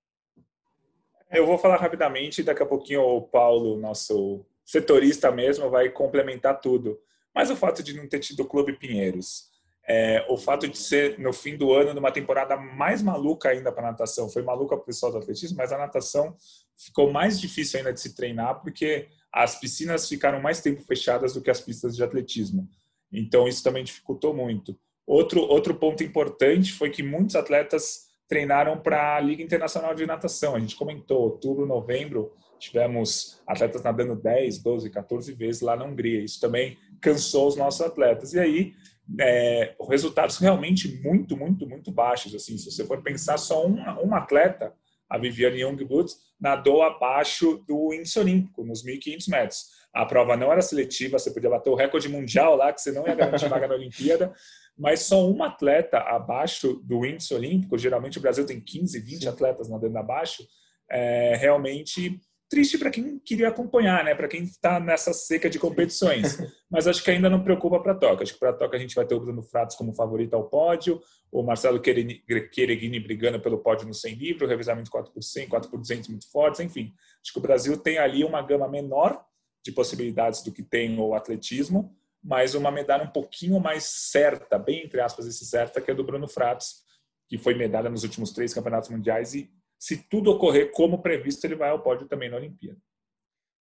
Eu 1.30 1.46
vou 1.46 1.58
falar 1.58 1.76
rapidamente, 1.76 2.42
daqui 2.42 2.62
a 2.62 2.66
pouquinho 2.66 3.02
o 3.02 3.20
Paulo, 3.20 3.78
nosso 3.78 4.46
setorista 4.68 5.32
mesmo, 5.32 5.70
vai 5.70 5.88
complementar 5.88 6.60
tudo. 6.60 7.00
Mas 7.34 7.50
o 7.50 7.56
fato 7.56 7.82
de 7.82 7.94
não 7.94 8.06
ter 8.06 8.18
tido 8.18 8.40
o 8.40 8.44
Clube 8.44 8.74
Pinheiros, 8.74 9.48
é, 9.88 10.26
o 10.28 10.36
fato 10.36 10.68
de 10.68 10.76
ser 10.76 11.18
no 11.18 11.32
fim 11.32 11.56
do 11.56 11.72
ano, 11.72 11.94
numa 11.94 12.12
temporada 12.12 12.54
mais 12.54 13.00
maluca 13.00 13.48
ainda 13.48 13.72
para 13.72 13.84
natação, 13.84 14.28
foi 14.28 14.42
maluca 14.42 14.76
para 14.76 14.82
o 14.82 14.86
pessoal 14.86 15.10
do 15.10 15.16
atletismo, 15.16 15.56
mas 15.56 15.72
a 15.72 15.78
natação 15.78 16.36
ficou 16.76 17.10
mais 17.10 17.40
difícil 17.40 17.78
ainda 17.78 17.94
de 17.94 18.00
se 18.00 18.14
treinar, 18.14 18.60
porque 18.60 19.08
as 19.32 19.58
piscinas 19.58 20.06
ficaram 20.06 20.38
mais 20.38 20.60
tempo 20.60 20.82
fechadas 20.82 21.32
do 21.32 21.40
que 21.40 21.50
as 21.50 21.62
pistas 21.62 21.96
de 21.96 22.04
atletismo. 22.04 22.68
Então, 23.10 23.48
isso 23.48 23.64
também 23.64 23.82
dificultou 23.82 24.34
muito. 24.34 24.78
Outro, 25.06 25.40
outro 25.40 25.74
ponto 25.76 26.04
importante 26.04 26.74
foi 26.74 26.90
que 26.90 27.02
muitos 27.02 27.34
atletas 27.34 28.08
treinaram 28.28 28.78
para 28.78 29.16
a 29.16 29.20
Liga 29.20 29.42
Internacional 29.42 29.94
de 29.94 30.04
Natação. 30.04 30.54
A 30.54 30.60
gente 30.60 30.76
comentou, 30.76 31.22
outubro, 31.22 31.64
novembro, 31.64 32.36
tivemos 32.58 33.40
atletas 33.46 33.82
nadando 33.82 34.14
10, 34.14 34.58
12, 34.58 34.90
14 34.90 35.32
vezes 35.32 35.60
lá 35.60 35.76
na 35.76 35.84
Hungria. 35.84 36.22
Isso 36.22 36.40
também 36.40 36.76
cansou 37.00 37.48
os 37.48 37.56
nossos 37.56 37.80
atletas. 37.80 38.34
E 38.34 38.38
aí, 38.38 38.74
é, 39.20 39.74
resultados 39.88 40.38
realmente 40.38 41.00
muito, 41.02 41.36
muito, 41.36 41.66
muito 41.66 41.90
baixos. 41.90 42.34
Assim, 42.34 42.58
se 42.58 42.70
você 42.70 42.84
for 42.84 43.02
pensar, 43.02 43.38
só 43.38 43.66
um, 43.66 43.78
um 44.04 44.14
atleta, 44.14 44.72
a 45.08 45.16
Viviane 45.16 45.60
Youngblood, 45.60 46.12
nadou 46.38 46.82
abaixo 46.82 47.64
do 47.66 47.94
índice 47.94 48.18
olímpico, 48.18 48.64
nos 48.64 48.84
1.500 48.84 49.30
metros. 49.30 49.66
A 49.92 50.04
prova 50.04 50.36
não 50.36 50.52
era 50.52 50.60
seletiva, 50.60 51.18
você 51.18 51.30
podia 51.30 51.48
bater 51.48 51.70
o 51.70 51.74
recorde 51.74 52.08
mundial 52.08 52.56
lá, 52.56 52.72
que 52.72 52.80
você 52.80 52.92
não 52.92 53.06
ia 53.06 53.14
garantir 53.14 53.48
vaga 53.48 53.66
na 53.66 53.74
Olimpíada, 53.74 54.32
mas 54.76 55.00
só 55.00 55.28
um 55.28 55.42
atleta 55.42 55.98
abaixo 55.98 56.74
do 56.84 57.04
índice 57.04 57.34
olímpico, 57.34 57.78
geralmente 57.78 58.18
o 58.18 58.20
Brasil 58.20 58.46
tem 58.46 58.60
15, 58.60 59.00
20 59.00 59.22
Sim. 59.22 59.28
atletas 59.28 59.68
nadando 59.68 59.96
abaixo, 59.98 60.46
é 60.90 61.36
realmente 61.36 62.20
triste 62.48 62.78
para 62.78 62.90
quem 62.90 63.18
queria 63.18 63.48
acompanhar, 63.48 64.02
né? 64.04 64.14
Para 64.14 64.28
quem 64.28 64.42
está 64.42 64.80
nessa 64.80 65.12
seca 65.12 65.50
de 65.50 65.58
competições. 65.58 66.38
Mas 66.70 66.86
acho 66.86 67.02
que 67.04 67.10
ainda 67.10 67.28
não 67.28 67.42
preocupa 67.42 67.80
para 67.80 67.92
a 67.92 67.94
Toca. 67.94 68.22
Acho 68.22 68.32
que 68.32 68.38
para 68.38 68.50
a 68.50 68.52
Toca 68.52 68.76
a 68.76 68.80
gente 68.80 68.94
vai 68.94 69.06
ter 69.06 69.14
o 69.14 69.20
Bruno 69.20 69.42
Fratos 69.42 69.76
como 69.76 69.94
favorito 69.94 70.34
ao 70.34 70.48
pódio, 70.48 71.00
o 71.30 71.42
Marcelo 71.42 71.80
Quereguini 71.80 73.00
brigando 73.00 73.40
pelo 73.40 73.58
pódio 73.58 73.86
no 73.86 73.94
100 73.94 74.14
livre, 74.14 74.44
o 74.44 74.48
revezamento 74.48 74.90
4 74.90 75.12
por 75.12 75.22
100, 75.22 75.48
4 75.48 75.70
por 75.70 75.78
200 75.78 76.08
muito 76.08 76.30
fortes, 76.30 76.60
enfim. 76.60 76.92
Acho 77.22 77.32
que 77.32 77.38
o 77.38 77.42
Brasil 77.42 77.76
tem 77.76 77.98
ali 77.98 78.24
uma 78.24 78.40
gama 78.40 78.68
menor 78.68 79.22
de 79.64 79.72
possibilidades 79.72 80.42
do 80.42 80.52
que 80.52 80.62
tem 80.62 80.98
o 80.98 81.14
atletismo, 81.14 81.94
mas 82.22 82.54
uma 82.54 82.70
medalha 82.70 83.04
um 83.04 83.12
pouquinho 83.12 83.60
mais 83.60 83.84
certa, 83.84 84.58
bem 84.58 84.84
entre 84.84 85.00
aspas, 85.00 85.26
esse 85.26 85.44
certa, 85.44 85.80
que 85.80 85.90
é 85.90 85.94
do 85.94 86.04
Bruno 86.04 86.26
Fratos, 86.26 86.86
que 87.28 87.36
foi 87.36 87.54
medalha 87.54 87.90
nos 87.90 88.02
últimos 88.02 88.32
três 88.32 88.54
campeonatos 88.54 88.88
mundiais 88.88 89.34
e 89.34 89.50
se 89.78 89.96
tudo 89.96 90.30
ocorrer 90.30 90.72
como 90.72 91.00
previsto, 91.00 91.44
ele 91.44 91.54
vai 91.54 91.70
ao 91.70 91.82
pódio 91.82 92.08
também 92.08 92.28
na 92.28 92.36
Olimpíada. 92.36 92.78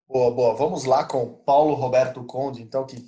Boa, 0.09 0.31
boa. 0.31 0.55
Vamos 0.55 0.85
lá 0.85 1.05
com 1.05 1.35
Paulo 1.45 1.75
Roberto 1.75 2.25
Conde, 2.25 2.63
então, 2.63 2.87
que 2.87 3.05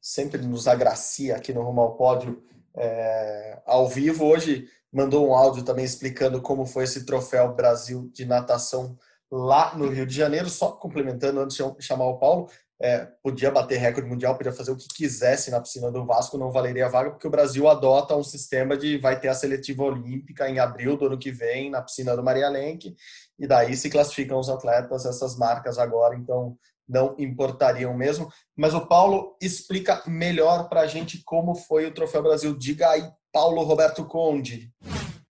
sempre 0.00 0.40
nos 0.42 0.68
agracia 0.68 1.36
aqui 1.36 1.52
no 1.52 1.62
Rumo 1.62 1.80
ao 1.80 1.96
Pódio 1.96 2.42
é, 2.76 3.62
ao 3.64 3.88
vivo. 3.88 4.26
Hoje 4.26 4.68
mandou 4.92 5.26
um 5.26 5.34
áudio 5.34 5.64
também 5.64 5.84
explicando 5.84 6.42
como 6.42 6.66
foi 6.66 6.84
esse 6.84 7.06
troféu 7.06 7.54
Brasil 7.54 8.10
de 8.12 8.26
natação 8.26 8.96
lá 9.30 9.74
no 9.74 9.88
Rio 9.88 10.06
de 10.06 10.14
Janeiro. 10.14 10.48
Só 10.50 10.72
complementando 10.72 11.40
antes 11.40 11.56
de 11.56 11.82
chamar 11.82 12.06
o 12.06 12.18
Paulo, 12.18 12.50
é, 12.84 13.08
podia 13.22 13.50
bater 13.50 13.78
recorde 13.78 14.06
mundial, 14.06 14.36
podia 14.36 14.52
fazer 14.52 14.70
o 14.70 14.76
que 14.76 14.86
quisesse 14.86 15.50
na 15.50 15.58
piscina 15.58 15.90
do 15.90 16.04
Vasco, 16.04 16.36
não 16.36 16.50
valeria 16.50 16.84
a 16.84 16.90
vaga, 16.90 17.12
porque 17.12 17.26
o 17.26 17.30
Brasil 17.30 17.66
adota 17.66 18.14
um 18.14 18.22
sistema 18.22 18.76
de 18.76 18.98
vai 18.98 19.18
ter 19.18 19.28
a 19.28 19.34
seletiva 19.34 19.84
olímpica 19.84 20.50
em 20.50 20.58
abril 20.58 20.94
do 20.94 21.06
ano 21.06 21.16
que 21.16 21.32
vem, 21.32 21.70
na 21.70 21.80
piscina 21.80 22.14
do 22.14 22.22
Maria 22.22 22.46
Lenk, 22.50 22.94
e 23.38 23.46
daí 23.46 23.74
se 23.74 23.88
classificam 23.88 24.38
os 24.38 24.50
atletas, 24.50 25.06
essas 25.06 25.34
marcas 25.38 25.78
agora, 25.78 26.14
então 26.14 26.58
não 26.86 27.14
importariam 27.18 27.94
mesmo. 27.96 28.28
Mas 28.54 28.74
o 28.74 28.86
Paulo 28.86 29.34
explica 29.40 30.02
melhor 30.06 30.68
para 30.68 30.82
a 30.82 30.86
gente 30.86 31.22
como 31.24 31.54
foi 31.54 31.86
o 31.86 31.94
Troféu 31.94 32.22
Brasil. 32.22 32.54
Diga 32.54 32.90
aí, 32.90 33.10
Paulo 33.32 33.62
Roberto 33.62 34.04
Conde. 34.04 34.70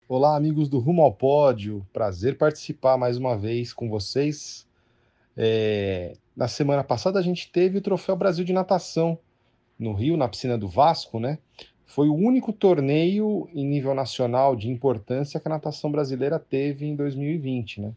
Olá, 0.10 0.36
amigos 0.36 0.68
do 0.68 0.80
Rumo 0.80 1.04
ao 1.04 1.14
Pódio. 1.14 1.86
Prazer 1.94 2.40
participar 2.40 2.98
mais 2.98 3.18
uma 3.18 3.38
vez 3.38 3.72
com 3.72 3.88
vocês. 3.88 4.66
É, 5.38 6.16
na 6.36 6.48
semana 6.48 6.84
passada 6.84 7.18
a 7.18 7.22
gente 7.22 7.52
teve 7.52 7.78
o 7.78 7.82
Troféu 7.82 8.16
Brasil 8.16 8.44
de 8.44 8.52
Natação 8.54 9.18
no 9.80 9.94
Rio, 9.94 10.18
na 10.18 10.28
piscina 10.28 10.58
do 10.58 10.68
Vasco, 10.68 11.20
né? 11.20 11.38
Foi 11.86 12.10
o 12.10 12.16
único 12.16 12.52
torneio 12.52 13.48
em 13.54 13.66
nível 13.66 13.94
nacional 13.94 14.56
de 14.56 14.70
importância 14.70 15.40
que 15.40 15.48
a 15.48 15.52
natação 15.52 15.92
brasileira 15.92 16.40
teve 16.40 16.86
em 16.86 16.96
2020, 16.96 17.82
né? 17.82 17.94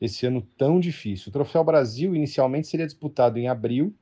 Esse 0.00 0.26
ano 0.26 0.46
tão 0.58 0.78
difícil. 0.78 1.30
O 1.30 1.32
Troféu 1.32 1.64
Brasil 1.64 2.14
inicialmente 2.14 2.66
seria 2.68 2.86
disputado 2.86 3.38
em 3.38 3.48
abril 3.48 3.94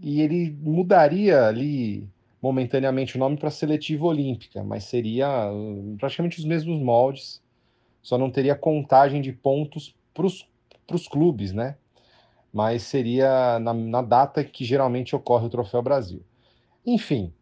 e 0.00 0.20
ele 0.20 0.56
mudaria 0.60 1.46
ali 1.46 2.08
momentaneamente 2.42 3.16
o 3.16 3.18
nome 3.18 3.36
para 3.36 3.50
Seletiva 3.50 4.06
Olímpica, 4.06 4.62
mas 4.62 4.84
seria 4.84 5.52
uh, 5.52 5.96
praticamente 5.98 6.38
os 6.38 6.44
mesmos 6.44 6.80
moldes, 6.80 7.42
só 8.02 8.16
não 8.16 8.30
teria 8.30 8.54
contagem 8.54 9.20
de 9.20 9.32
pontos 9.32 9.94
para 10.14 10.26
os 10.26 10.46
para 10.88 10.96
os 10.96 11.06
clubes, 11.06 11.52
né? 11.52 11.76
Mas 12.52 12.82
seria 12.82 13.58
na, 13.58 13.74
na 13.74 14.02
data 14.02 14.42
que 14.42 14.64
geralmente 14.64 15.14
ocorre 15.14 15.46
o 15.46 15.50
Troféu 15.50 15.82
Brasil. 15.82 16.22
Enfim, 16.84 17.32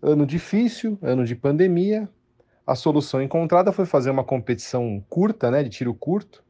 ano 0.00 0.26
difícil, 0.26 0.98
ano 1.02 1.24
de 1.24 1.34
pandemia. 1.34 2.08
A 2.66 2.74
solução 2.74 3.22
encontrada 3.22 3.72
foi 3.72 3.84
fazer 3.84 4.10
uma 4.10 4.24
competição 4.24 5.04
curta, 5.08 5.50
né, 5.50 5.62
de 5.62 5.68
tiro 5.68 5.94
curto, 5.94 6.42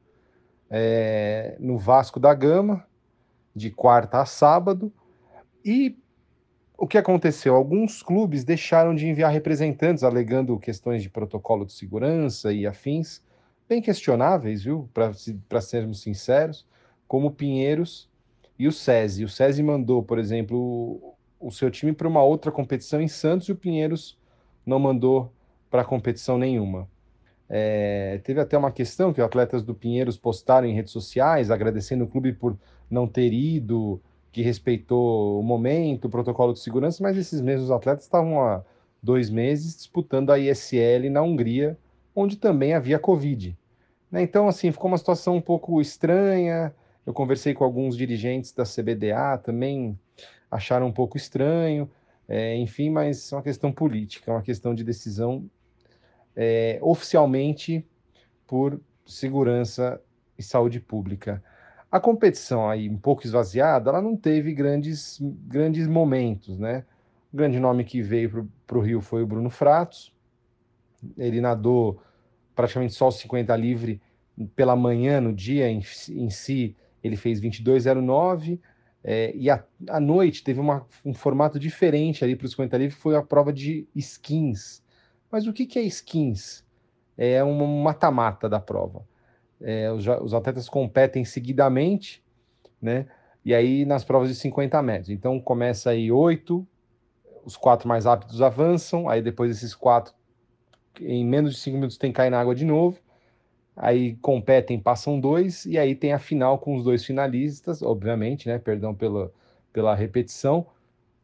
é, 0.71 1.57
no 1.59 1.77
Vasco 1.77 2.21
da 2.21 2.33
Gama, 2.33 2.87
de 3.55 3.71
quarta 3.71 4.21
a 4.21 4.27
sábado. 4.27 4.93
E 5.65 5.99
o 6.77 6.87
que 6.87 6.99
aconteceu? 6.99 7.55
Alguns 7.55 8.03
clubes 8.03 8.45
deixaram 8.45 8.95
de 8.95 9.07
enviar 9.07 9.33
representantes, 9.33 10.05
alegando 10.05 10.59
questões 10.59 11.03
de 11.03 11.11
protocolo 11.11 11.65
de 11.65 11.73
segurança 11.73 12.53
e 12.53 12.67
afins 12.67 13.23
bem 13.69 13.81
questionáveis, 13.81 14.65
viu? 14.65 14.89
Para 14.93 15.61
sermos 15.61 16.03
sinceros, 16.03 16.67
como 17.07 17.29
o 17.29 17.31
Pinheiros 17.31 18.09
e 18.59 18.67
o 18.67 18.73
SESI. 18.73 19.25
O 19.25 19.29
SESI 19.29 19.63
mandou, 19.63 20.03
por 20.03 20.19
exemplo, 20.19 21.15
o, 21.41 21.51
seu 21.51 21.71
time 21.71 21.93
para 21.93 22.09
uma 22.09 22.23
outra 22.23 22.51
competição 22.51 23.01
em 23.01 23.09
Santos 23.09 23.49
e 23.49 23.53
o 23.53 23.57
Pinheiros 23.57 24.19
não 24.65 24.79
mandou 24.79 25.33
para 25.71 25.85
competição 25.85 26.39
nenhuma. 26.39 26.89
É, 27.49 28.21
teve 28.25 28.41
até 28.41 28.57
uma 28.57 28.73
questão 28.73 29.13
que 29.13 29.21
atletas 29.21 29.63
do 29.63 29.75
Pinheiros 29.75 30.17
postaram 30.17 30.67
em 30.67 30.75
redes 30.75 30.93
sociais 30.93 31.51
agradecendo 31.51 32.05
o 32.05 32.09
clube 32.09 32.33
por 32.33 32.57
não 32.91 33.07
ter 33.07 33.33
ido, 33.33 34.01
que 34.33 34.43
respeitou 34.43 35.39
o 35.39 35.43
momento, 35.43 36.07
o 36.07 36.11
protocolo 36.11 36.53
de 36.53 36.61
segurança, 36.61 37.03
mas 37.03 37.17
esses 37.17 37.41
mesmos 37.41 37.71
atletas 37.71 38.05
estavam 38.05 38.43
há 38.43 38.65
dois 39.03 39.29
meses 39.29 39.77
disputando 39.77 40.31
a 40.31 40.39
ISL 40.39 41.11
na 41.11 41.23
Hungria, 41.23 41.79
onde 42.17 42.37
também 42.37 42.73
havia 42.73 42.99
Covid. 42.99 43.57
Né? 44.11 44.23
Então, 44.23 44.49
assim, 44.49 44.73
ficou 44.73 44.89
uma 44.89 44.99
situação 44.99 45.37
um 45.37 45.41
pouco 45.41 45.81
estranha. 45.81 46.75
Eu 47.07 47.13
conversei 47.13 47.55
com 47.55 47.65
alguns 47.65 47.97
dirigentes 47.97 48.53
da 48.53 48.65
CBDA, 48.65 49.39
também 49.39 49.99
acharam 50.51 50.87
um 50.87 50.93
pouco 50.93 51.17
estranho, 51.17 51.91
é, 52.29 52.57
enfim, 52.57 52.91
mas 52.91 53.33
é 53.33 53.37
uma 53.37 53.43
questão 53.43 53.71
política, 53.73 54.31
é 54.31 54.35
uma 54.35 54.43
questão 54.43 54.75
de 54.75 54.83
decisão 54.83 55.49
é, 56.35 56.79
oficialmente 56.81 57.87
por 58.47 58.81
segurança 59.05 60.01
e 60.39 60.43
saúde 60.43 60.81
pública. 60.81 61.43
A 61.91 62.01
competição 62.01 62.69
aí 62.69 62.89
um 62.89 62.97
pouco 62.97 63.25
esvaziada, 63.25 63.91
ela 63.91 64.03
não 64.03 64.17
teve 64.17 64.53
grandes, 64.53 65.19
grandes 65.47 65.87
momentos, 65.87 66.59
né? 66.59 66.85
O 67.33 67.37
grande 67.37 67.61
nome 67.61 67.85
que 67.85 68.01
veio 68.01 68.49
para 68.67 68.79
o 68.79 68.81
Rio 68.81 69.01
foi 69.01 69.23
o 69.23 69.27
Bruno 69.27 69.51
Fratos, 69.51 70.13
ele 71.19 71.41
nadou 71.41 72.01
praticamente 72.55 72.95
só 72.95 73.09
os 73.09 73.17
50 73.17 73.55
livre 73.57 74.01
pela 74.57 74.75
manhã, 74.75 75.21
no 75.21 75.33
dia 75.33 75.69
em, 75.69 75.83
em 76.11 76.31
si, 76.31 76.77
ele 77.05 77.17
fez 77.17 77.41
22,09. 77.41 78.59
É, 79.07 79.37
e 79.37 79.51
à 79.51 80.01
noite 80.01 80.43
teve 80.43 80.59
uma, 80.59 80.87
um 81.05 81.13
formato 81.13 81.59
diferente 81.59 82.25
ali 82.25 82.35
para 82.35 82.47
os 82.47 82.53
50 82.53 82.79
livre, 82.79 82.97
foi 82.97 83.15
a 83.15 83.23
prova 83.23 83.53
de 83.53 83.87
skins. 83.95 84.83
Mas 85.31 85.47
o 85.47 85.53
que, 85.53 85.67
que 85.67 85.79
é 85.79 85.83
skins? 85.83 86.65
É 87.17 87.45
um 87.45 87.83
mata-mata 87.83 88.49
da 88.49 88.59
prova. 88.59 89.07
É, 89.61 89.93
os, 89.93 90.07
os, 90.07 90.33
atletas 90.33 90.69
competem 90.69 91.25
seguidamente, 91.25 92.25
né? 92.81 93.07
E 93.45 93.55
aí 93.55 93.85
nas 93.85 94.03
provas 94.03 94.31
de 94.31 94.35
50 94.37 94.81
metros. 94.83 95.11
Então 95.11 95.39
começa 95.39 95.91
aí 95.91 96.11
oito, 96.11 96.67
os 97.45 97.57
quatro 97.57 97.87
mais 97.87 98.07
rápidos 98.07 98.41
avançam, 98.41 99.09
aí 99.09 99.21
depois 99.21 99.51
esses 99.51 99.75
quatro 99.75 100.15
em 101.01 101.25
menos 101.27 101.55
de 101.55 101.61
cinco 101.61 101.77
minutos 101.77 101.99
tem 101.99 102.11
que 102.11 102.17
cair 102.17 102.31
na 102.31 102.41
água 102.41 102.55
de 102.55 102.65
novo. 102.65 102.99
Aí 103.77 104.15
competem, 104.17 104.79
passam 104.79 105.19
dois, 105.19 105.67
e 105.67 105.79
aí 105.79 105.95
tem 105.95 106.13
a 106.13 106.19
final 106.19 106.59
com 106.59 106.77
os 106.77 106.85
dois 106.85 107.05
finalistas, 107.05 107.83
obviamente, 107.83 108.49
né? 108.49 108.59
Perdão 108.59 108.95
pela, 108.95 109.33
pela 109.73 109.95
repetição, 109.95 110.67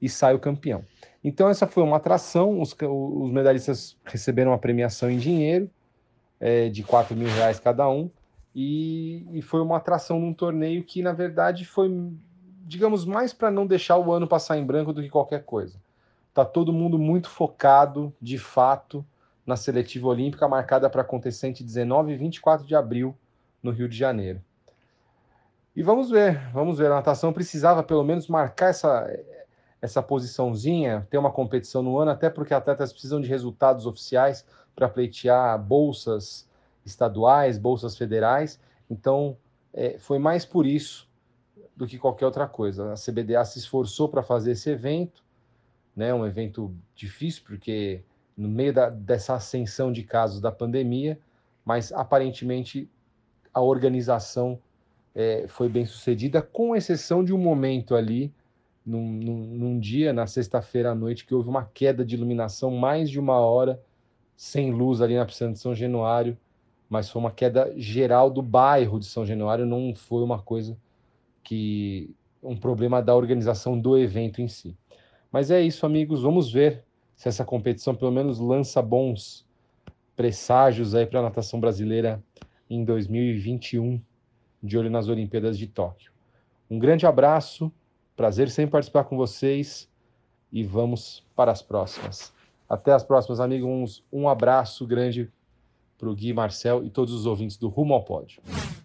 e 0.02 0.08
sai 0.08 0.34
o 0.34 0.38
campeão. 0.38 0.84
Então, 1.22 1.48
essa 1.48 1.66
foi 1.66 1.82
uma 1.82 1.98
atração. 1.98 2.60
Os, 2.60 2.74
os 2.80 3.30
medalhistas 3.30 3.96
receberam 4.04 4.50
uma 4.50 4.58
premiação 4.58 5.10
em 5.10 5.18
dinheiro 5.18 5.70
é, 6.40 6.68
de 6.68 6.82
4 6.82 7.14
mil 7.14 7.28
reais 7.28 7.60
cada 7.60 7.88
um, 7.88 8.10
e, 8.54 9.26
e 9.32 9.42
foi 9.42 9.60
uma 9.60 9.76
atração 9.76 10.18
num 10.18 10.32
torneio 10.32 10.82
que, 10.82 11.02
na 11.02 11.12
verdade, 11.12 11.64
foi, 11.64 11.88
digamos, 12.64 13.04
mais 13.04 13.32
para 13.32 13.50
não 13.50 13.66
deixar 13.66 13.98
o 13.98 14.12
ano 14.12 14.26
passar 14.26 14.58
em 14.58 14.64
branco 14.64 14.92
do 14.92 15.02
que 15.02 15.08
qualquer 15.08 15.44
coisa. 15.44 15.78
Tá 16.32 16.44
todo 16.44 16.72
mundo 16.72 16.98
muito 16.98 17.28
focado, 17.28 18.12
de 18.20 18.38
fato, 18.38 19.04
na 19.50 19.56
seletiva 19.56 20.06
olímpica 20.06 20.46
marcada 20.46 20.88
para 20.88 21.02
acontecer 21.02 21.48
entre 21.48 21.64
19 21.64 22.12
e 22.12 22.16
24 22.16 22.64
de 22.64 22.74
abril 22.76 23.16
no 23.60 23.72
Rio 23.72 23.88
de 23.88 23.96
Janeiro. 23.96 24.40
E 25.74 25.82
vamos 25.82 26.08
ver, 26.08 26.40
vamos 26.52 26.78
ver. 26.78 26.86
A 26.86 26.96
natação 26.96 27.32
precisava 27.32 27.82
pelo 27.82 28.04
menos 28.04 28.28
marcar 28.28 28.68
essa, 28.68 29.10
essa 29.82 30.00
posiçãozinha, 30.00 31.06
ter 31.10 31.18
uma 31.18 31.32
competição 31.32 31.82
no 31.82 31.98
ano, 31.98 32.12
até 32.12 32.30
porque 32.30 32.54
atletas 32.54 32.92
precisam 32.92 33.20
de 33.20 33.28
resultados 33.28 33.86
oficiais 33.86 34.46
para 34.74 34.88
pleitear 34.88 35.60
bolsas 35.60 36.48
estaduais, 36.84 37.58
bolsas 37.58 37.96
federais. 37.96 38.60
Então, 38.88 39.36
é, 39.72 39.98
foi 39.98 40.18
mais 40.18 40.44
por 40.44 40.64
isso 40.64 41.08
do 41.76 41.88
que 41.88 41.98
qualquer 41.98 42.26
outra 42.26 42.46
coisa. 42.46 42.92
A 42.92 42.94
CBDA 42.94 43.44
se 43.44 43.58
esforçou 43.58 44.08
para 44.08 44.22
fazer 44.22 44.52
esse 44.52 44.70
evento, 44.70 45.24
né, 45.96 46.14
um 46.14 46.24
evento 46.24 46.72
difícil, 46.94 47.42
porque 47.44 48.04
no 48.40 48.48
meio 48.48 48.72
da, 48.72 48.88
dessa 48.88 49.34
ascensão 49.34 49.92
de 49.92 50.02
casos 50.02 50.40
da 50.40 50.50
pandemia, 50.50 51.18
mas 51.62 51.92
aparentemente 51.92 52.88
a 53.52 53.60
organização 53.60 54.58
é, 55.14 55.44
foi 55.46 55.68
bem 55.68 55.84
sucedida, 55.84 56.40
com 56.40 56.74
exceção 56.74 57.22
de 57.22 57.34
um 57.34 57.38
momento 57.38 57.94
ali, 57.94 58.32
num, 58.84 59.06
num, 59.06 59.36
num 59.36 59.78
dia, 59.78 60.10
na 60.12 60.26
sexta-feira 60.26 60.92
à 60.92 60.94
noite, 60.94 61.26
que 61.26 61.34
houve 61.34 61.50
uma 61.50 61.66
queda 61.66 62.02
de 62.02 62.14
iluminação, 62.14 62.70
mais 62.70 63.10
de 63.10 63.20
uma 63.20 63.38
hora 63.38 63.78
sem 64.34 64.72
luz 64.72 65.02
ali 65.02 65.16
na 65.16 65.26
piscina 65.26 65.52
de 65.52 65.58
São 65.58 65.74
Januário, 65.74 66.36
mas 66.88 67.10
foi 67.10 67.20
uma 67.20 67.30
queda 67.30 67.70
geral 67.76 68.30
do 68.30 68.40
bairro 68.40 68.98
de 68.98 69.04
São 69.04 69.26
Januário, 69.26 69.66
não 69.66 69.94
foi 69.94 70.22
uma 70.22 70.40
coisa 70.40 70.78
que 71.44 72.14
um 72.42 72.56
problema 72.56 73.02
da 73.02 73.14
organização 73.14 73.78
do 73.78 73.98
evento 73.98 74.40
em 74.40 74.48
si. 74.48 74.74
Mas 75.30 75.50
é 75.50 75.60
isso, 75.60 75.84
amigos, 75.84 76.22
vamos 76.22 76.50
ver 76.50 76.82
se 77.20 77.28
essa 77.28 77.44
competição 77.44 77.94
pelo 77.94 78.10
menos 78.10 78.38
lança 78.38 78.80
bons 78.80 79.46
presságios 80.16 80.94
aí 80.94 81.04
para 81.04 81.20
a 81.20 81.24
natação 81.24 81.60
brasileira 81.60 82.24
em 82.70 82.82
2021, 82.82 84.00
de 84.62 84.78
olho 84.78 84.88
nas 84.88 85.06
Olimpíadas 85.06 85.58
de 85.58 85.66
Tóquio. 85.66 86.10
Um 86.70 86.78
grande 86.78 87.04
abraço, 87.04 87.70
prazer 88.16 88.48
sempre 88.48 88.72
participar 88.72 89.04
com 89.04 89.18
vocês 89.18 89.86
e 90.50 90.64
vamos 90.64 91.22
para 91.36 91.52
as 91.52 91.60
próximas. 91.60 92.32
Até 92.66 92.90
as 92.90 93.04
próximas, 93.04 93.38
amigos. 93.38 94.02
Um 94.10 94.26
abraço 94.26 94.86
grande 94.86 95.30
para 95.98 96.08
o 96.08 96.14
Gui, 96.14 96.32
Marcel 96.32 96.82
e 96.86 96.88
todos 96.88 97.12
os 97.12 97.26
ouvintes 97.26 97.58
do 97.58 97.68
Rumo 97.68 97.92
ao 97.92 98.02
Pódio. 98.02 98.40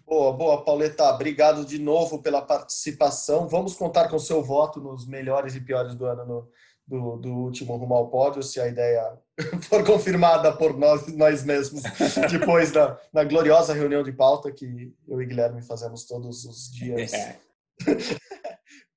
Boa, 0.06 0.34
boa, 0.34 0.62
Pauleta. 0.62 1.10
Obrigado 1.10 1.64
de 1.64 1.78
novo 1.78 2.20
pela 2.20 2.42
participação. 2.42 3.48
Vamos 3.48 3.74
contar 3.74 4.10
com 4.10 4.18
seu 4.18 4.42
voto 4.42 4.78
nos 4.78 5.06
melhores 5.06 5.54
e 5.54 5.60
piores 5.62 5.94
do 5.94 6.04
ano 6.04 6.26
no, 6.26 6.48
do, 6.86 7.16
do 7.16 7.30
último 7.30 7.76
rumo 7.76 7.94
ao 7.94 8.08
pódio, 8.08 8.42
se 8.42 8.60
a 8.60 8.68
ideia 8.68 9.18
for 9.68 9.84
confirmada 9.84 10.56
por 10.56 10.78
nós, 10.78 11.06
nós 11.14 11.44
mesmos, 11.44 11.82
depois 12.30 12.70
da, 12.70 12.98
da 13.12 13.24
gloriosa 13.24 13.74
reunião 13.74 14.02
de 14.02 14.12
pauta 14.12 14.52
que 14.52 14.94
eu 15.08 15.20
e 15.20 15.26
Guilherme 15.26 15.62
fazemos 15.62 16.04
todos 16.04 16.44
os 16.44 16.70
dias. 16.70 17.12
É. 17.12 17.38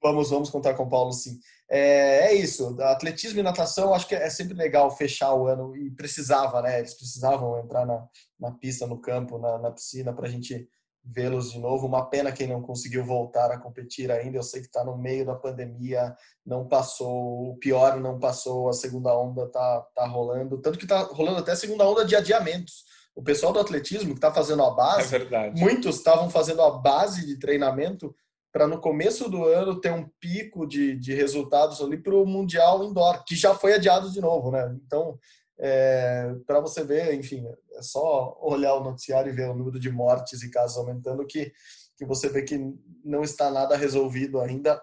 vamos, 0.01 0.29
vamos 0.29 0.49
contar 0.49 0.75
com 0.75 0.83
o 0.83 0.89
Paulo, 0.89 1.11
sim. 1.11 1.39
É, 1.69 2.27
é, 2.27 2.33
isso, 2.33 2.81
atletismo 2.81 3.39
e 3.39 3.43
natação, 3.43 3.93
acho 3.93 4.07
que 4.07 4.15
é 4.15 4.29
sempre 4.29 4.55
legal 4.55 4.89
fechar 4.95 5.33
o 5.33 5.47
ano, 5.47 5.75
e 5.75 5.91
precisava, 5.91 6.61
né? 6.61 6.79
Eles 6.79 6.95
precisavam 6.95 7.59
entrar 7.59 7.85
na, 7.85 8.07
na 8.39 8.51
pista, 8.51 8.87
no 8.87 8.99
campo, 8.99 9.37
na, 9.37 9.57
na 9.59 9.71
piscina, 9.71 10.13
para 10.13 10.27
a 10.27 10.29
gente 10.29 10.67
vê-los 11.03 11.51
de 11.51 11.59
novo. 11.59 11.87
Uma 11.87 12.09
pena 12.09 12.31
quem 12.31 12.47
não 12.47 12.61
conseguiu 12.61 13.03
voltar 13.03 13.51
a 13.51 13.59
competir 13.59 14.11
ainda. 14.11 14.37
Eu 14.37 14.43
sei 14.43 14.61
que 14.61 14.67
está 14.67 14.83
no 14.83 14.97
meio 14.97 15.25
da 15.25 15.35
pandemia, 15.35 16.15
não 16.45 16.67
passou 16.67 17.51
o 17.51 17.57
pior, 17.57 17.99
não 17.99 18.19
passou 18.19 18.69
a 18.69 18.73
segunda 18.73 19.17
onda, 19.17 19.47
tá, 19.47 19.85
tá 19.95 20.05
rolando. 20.05 20.57
Tanto 20.61 20.77
que 20.77 20.87
tá 20.87 21.01
rolando 21.01 21.39
até 21.39 21.51
a 21.51 21.55
segunda 21.55 21.87
onda 21.87 22.05
de 22.05 22.15
adiamentos. 22.15 22.83
O 23.15 23.23
pessoal 23.23 23.51
do 23.51 23.59
atletismo 23.59 24.11
que 24.11 24.17
está 24.17 24.31
fazendo 24.31 24.63
a 24.63 24.71
base, 24.71 25.15
é 25.15 25.51
muitos 25.51 25.97
estavam 25.97 26.29
fazendo 26.29 26.61
a 26.61 26.71
base 26.71 27.25
de 27.25 27.37
treinamento 27.37 28.15
para 28.51 28.67
no 28.67 28.79
começo 28.79 29.29
do 29.29 29.45
ano 29.45 29.79
ter 29.79 29.91
um 29.91 30.09
pico 30.19 30.65
de, 30.65 30.95
de 30.95 31.13
resultados 31.13 31.81
ali 31.81 31.97
para 31.97 32.15
o 32.15 32.25
Mundial 32.25 32.83
Indoor, 32.83 33.23
que 33.23 33.35
já 33.35 33.53
foi 33.53 33.73
adiado 33.73 34.11
de 34.11 34.19
novo, 34.19 34.51
né? 34.51 34.75
Então, 34.85 35.19
é, 35.61 36.33
para 36.47 36.61
você 36.61 36.83
ver, 36.83 37.13
enfim, 37.13 37.45
é 37.73 37.81
só 37.81 38.37
olhar 38.41 38.75
o 38.75 38.83
noticiário 38.83 39.31
e 39.31 39.35
ver 39.35 39.49
o 39.49 39.53
número 39.53 39.77
de 39.77 39.91
mortes 39.91 40.41
e 40.41 40.49
casos 40.49 40.77
aumentando 40.77 41.25
que, 41.27 41.51
que 41.97 42.05
você 42.05 42.29
vê 42.29 42.43
que 42.43 42.57
não 43.03 43.23
está 43.23 43.51
nada 43.51 43.75
resolvido 43.75 44.39
ainda. 44.39 44.81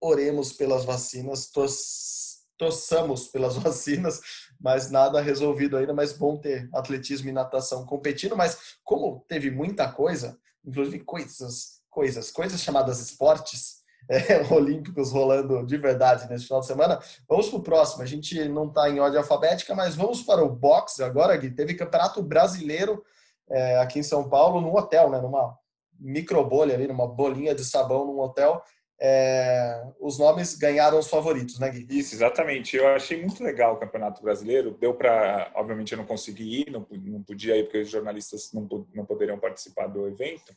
Oremos 0.00 0.52
pelas 0.52 0.84
vacinas, 0.84 1.50
tos, 1.50 2.44
torçamos 2.56 3.26
pelas 3.28 3.56
vacinas, 3.58 4.20
mas 4.60 4.90
nada 4.92 5.20
resolvido 5.20 5.76
ainda. 5.76 5.92
Mas 5.92 6.12
bom 6.12 6.36
ter 6.36 6.68
atletismo 6.72 7.28
e 7.28 7.32
natação 7.32 7.84
competindo. 7.84 8.36
Mas 8.36 8.76
como 8.84 9.24
teve 9.28 9.50
muita 9.50 9.90
coisa, 9.90 10.38
inclusive 10.64 11.00
coisas, 11.00 11.80
coisas, 11.90 12.30
coisas 12.30 12.60
chamadas 12.60 13.00
esportes, 13.00 13.81
é, 14.28 14.52
olímpicos 14.52 15.10
rolando 15.10 15.64
de 15.64 15.76
verdade 15.78 16.28
nesse 16.28 16.44
final 16.44 16.60
de 16.60 16.66
semana. 16.66 17.00
Vamos 17.26 17.48
para 17.48 17.58
o 17.58 17.62
próximo. 17.62 18.02
A 18.02 18.06
gente 18.06 18.46
não 18.48 18.66
está 18.66 18.90
em 18.90 19.00
ordem 19.00 19.18
alfabética, 19.18 19.74
mas 19.74 19.94
vamos 19.94 20.22
para 20.22 20.44
o 20.44 20.50
boxe 20.50 21.02
agora, 21.02 21.36
Gui. 21.36 21.50
Teve 21.50 21.74
campeonato 21.74 22.22
brasileiro 22.22 23.02
é, 23.48 23.78
aqui 23.78 23.98
em 23.98 24.02
São 24.02 24.28
Paulo, 24.28 24.60
num 24.60 24.74
hotel, 24.74 25.08
né? 25.08 25.18
Numa 25.20 25.56
microbolha 25.98 26.74
ali, 26.74 26.86
numa 26.86 27.06
bolinha 27.06 27.54
de 27.54 27.64
sabão 27.64 28.04
num 28.04 28.20
hotel. 28.20 28.62
É, 29.04 29.82
os 29.98 30.16
nomes 30.16 30.54
ganharam 30.54 30.98
os 30.98 31.08
favoritos, 31.08 31.58
né, 31.58 31.70
Gui? 31.70 31.86
Isso, 31.90 32.14
exatamente. 32.14 32.76
Eu 32.76 32.88
achei 32.88 33.20
muito 33.20 33.42
legal 33.42 33.74
o 33.74 33.78
Campeonato 33.78 34.22
Brasileiro. 34.22 34.76
Deu 34.78 34.94
para, 34.94 35.50
obviamente, 35.54 35.92
eu 35.92 35.98
não 35.98 36.04
consegui 36.04 36.60
ir, 36.60 36.70
não, 36.70 36.86
não 36.90 37.22
podia 37.22 37.56
ir 37.56 37.64
porque 37.64 37.80
os 37.80 37.88
jornalistas 37.90 38.52
não, 38.52 38.68
não 38.94 39.06
poderiam 39.06 39.38
participar 39.38 39.86
do 39.86 40.06
evento 40.06 40.54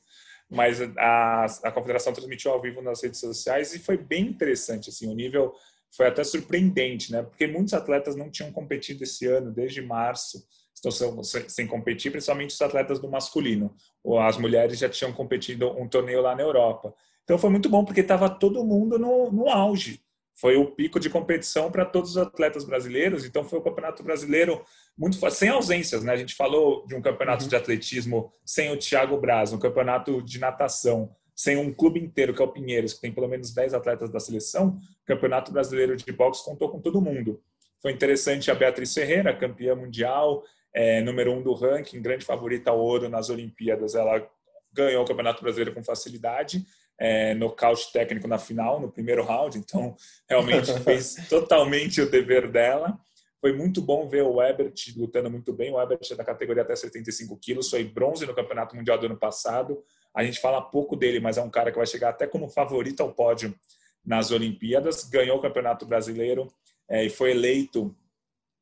mas 0.49 0.79
a, 0.97 1.45
a 1.63 1.71
confederação 1.71 2.13
transmitiu 2.13 2.51
ao 2.51 2.61
vivo 2.61 2.81
nas 2.81 3.01
redes 3.01 3.19
sociais 3.19 3.73
e 3.73 3.79
foi 3.79 3.97
bem 3.97 4.27
interessante, 4.27 4.89
assim, 4.89 5.11
o 5.11 5.15
nível 5.15 5.53
foi 5.95 6.07
até 6.07 6.23
surpreendente, 6.23 7.11
né? 7.11 7.23
Porque 7.23 7.47
muitos 7.47 7.73
atletas 7.73 8.15
não 8.15 8.29
tinham 8.29 8.51
competido 8.51 9.03
esse 9.03 9.25
ano, 9.27 9.51
desde 9.51 9.81
março, 9.81 10.45
estão 10.73 11.23
sem, 11.23 11.47
sem 11.47 11.67
competir, 11.67 12.11
principalmente 12.11 12.53
os 12.53 12.61
atletas 12.61 12.99
do 12.99 13.09
masculino. 13.09 13.73
As 14.21 14.37
mulheres 14.37 14.77
já 14.77 14.89
tinham 14.89 15.13
competido 15.13 15.71
um 15.79 15.87
torneio 15.87 16.21
lá 16.21 16.35
na 16.35 16.41
Europa. 16.41 16.93
Então 17.23 17.37
foi 17.37 17.49
muito 17.49 17.69
bom, 17.69 17.83
porque 17.83 18.01
estava 18.01 18.29
todo 18.29 18.63
mundo 18.63 18.99
no, 18.99 19.31
no 19.31 19.49
auge 19.49 20.04
foi 20.35 20.57
o 20.57 20.71
pico 20.71 20.99
de 20.99 21.09
competição 21.09 21.71
para 21.71 21.85
todos 21.85 22.11
os 22.11 22.17
atletas 22.17 22.65
brasileiros. 22.65 23.25
Então 23.25 23.43
foi 23.43 23.59
o 23.59 23.61
Campeonato 23.61 24.03
Brasileiro 24.03 24.63
muito 24.97 25.17
sem 25.31 25.49
ausências, 25.49 26.03
né? 26.03 26.11
A 26.11 26.17
gente 26.17 26.35
falou 26.35 26.85
de 26.85 26.93
um 26.95 27.01
campeonato 27.01 27.43
uhum. 27.43 27.49
de 27.49 27.55
atletismo 27.55 28.33
sem 28.45 28.71
o 28.71 28.77
Thiago 28.77 29.17
Braz, 29.17 29.53
um 29.53 29.59
campeonato 29.59 30.21
de 30.21 30.39
natação 30.39 31.15
sem 31.35 31.57
um 31.57 31.73
clube 31.73 31.99
inteiro 31.99 32.33
que 32.33 32.41
é 32.41 32.45
o 32.45 32.51
Pinheiros, 32.51 32.93
que 32.93 33.01
tem 33.01 33.11
pelo 33.11 33.27
menos 33.27 33.53
10 33.53 33.73
atletas 33.73 34.09
da 34.09 34.19
seleção. 34.19 34.77
O 35.03 35.05
Campeonato 35.05 35.51
Brasileiro 35.51 35.95
de 35.95 36.11
boxe 36.11 36.45
contou 36.45 36.69
com 36.69 36.79
todo 36.79 37.01
mundo. 37.01 37.41
Foi 37.81 37.91
interessante 37.91 38.49
a 38.49 38.55
Beatriz 38.55 38.93
Ferreira, 38.93 39.35
campeã 39.35 39.75
mundial, 39.75 40.43
é, 40.73 41.01
número 41.01 41.33
um 41.33 41.41
do 41.41 41.53
ranking, 41.53 42.01
grande 42.01 42.25
favorita 42.25 42.71
ao 42.71 42.79
ouro 42.79 43.09
nas 43.09 43.29
Olimpíadas. 43.29 43.95
Ela 43.95 44.25
ganhou 44.71 45.03
o 45.03 45.07
Campeonato 45.07 45.43
Brasileiro 45.43 45.73
com 45.73 45.83
facilidade 45.83 46.65
é, 46.99 47.33
nocaute 47.35 47.91
técnico 47.91 48.27
na 48.27 48.37
final, 48.37 48.79
no 48.79 48.91
primeiro 48.91 49.23
round, 49.23 49.57
então 49.57 49.95
realmente 50.29 50.71
fez 50.83 51.15
totalmente 51.29 52.01
o 52.01 52.09
dever 52.09 52.49
dela. 52.49 52.97
Foi 53.41 53.53
muito 53.53 53.81
bom 53.81 54.07
ver 54.07 54.23
o 54.23 54.41
Ebert 54.41 54.73
lutando 54.97 55.29
muito 55.29 55.53
bem. 55.53 55.71
O 55.71 55.79
Ebert 55.79 56.01
é 56.09 56.15
da 56.15 56.23
categoria 56.23 56.63
até 56.63 56.75
75 56.75 57.37
quilos, 57.37 57.69
foi 57.69 57.83
bronze 57.83 58.25
no 58.25 58.33
Campeonato 58.33 58.75
Mundial 58.75 58.97
do 58.97 59.05
ano 59.05 59.17
passado. 59.17 59.83
A 60.15 60.23
gente 60.23 60.39
fala 60.39 60.61
pouco 60.61 60.95
dele, 60.95 61.19
mas 61.19 61.37
é 61.37 61.41
um 61.41 61.49
cara 61.49 61.71
que 61.71 61.77
vai 61.77 61.85
chegar 61.85 62.09
até 62.09 62.25
como 62.25 62.49
favorito 62.49 63.01
ao 63.01 63.13
pódio 63.13 63.53
nas 64.03 64.31
Olimpíadas. 64.31 65.03
Ganhou 65.03 65.37
o 65.37 65.41
Campeonato 65.41 65.85
Brasileiro 65.85 66.47
é, 66.89 67.03
e 67.03 67.09
foi 67.09 67.31
eleito 67.31 67.95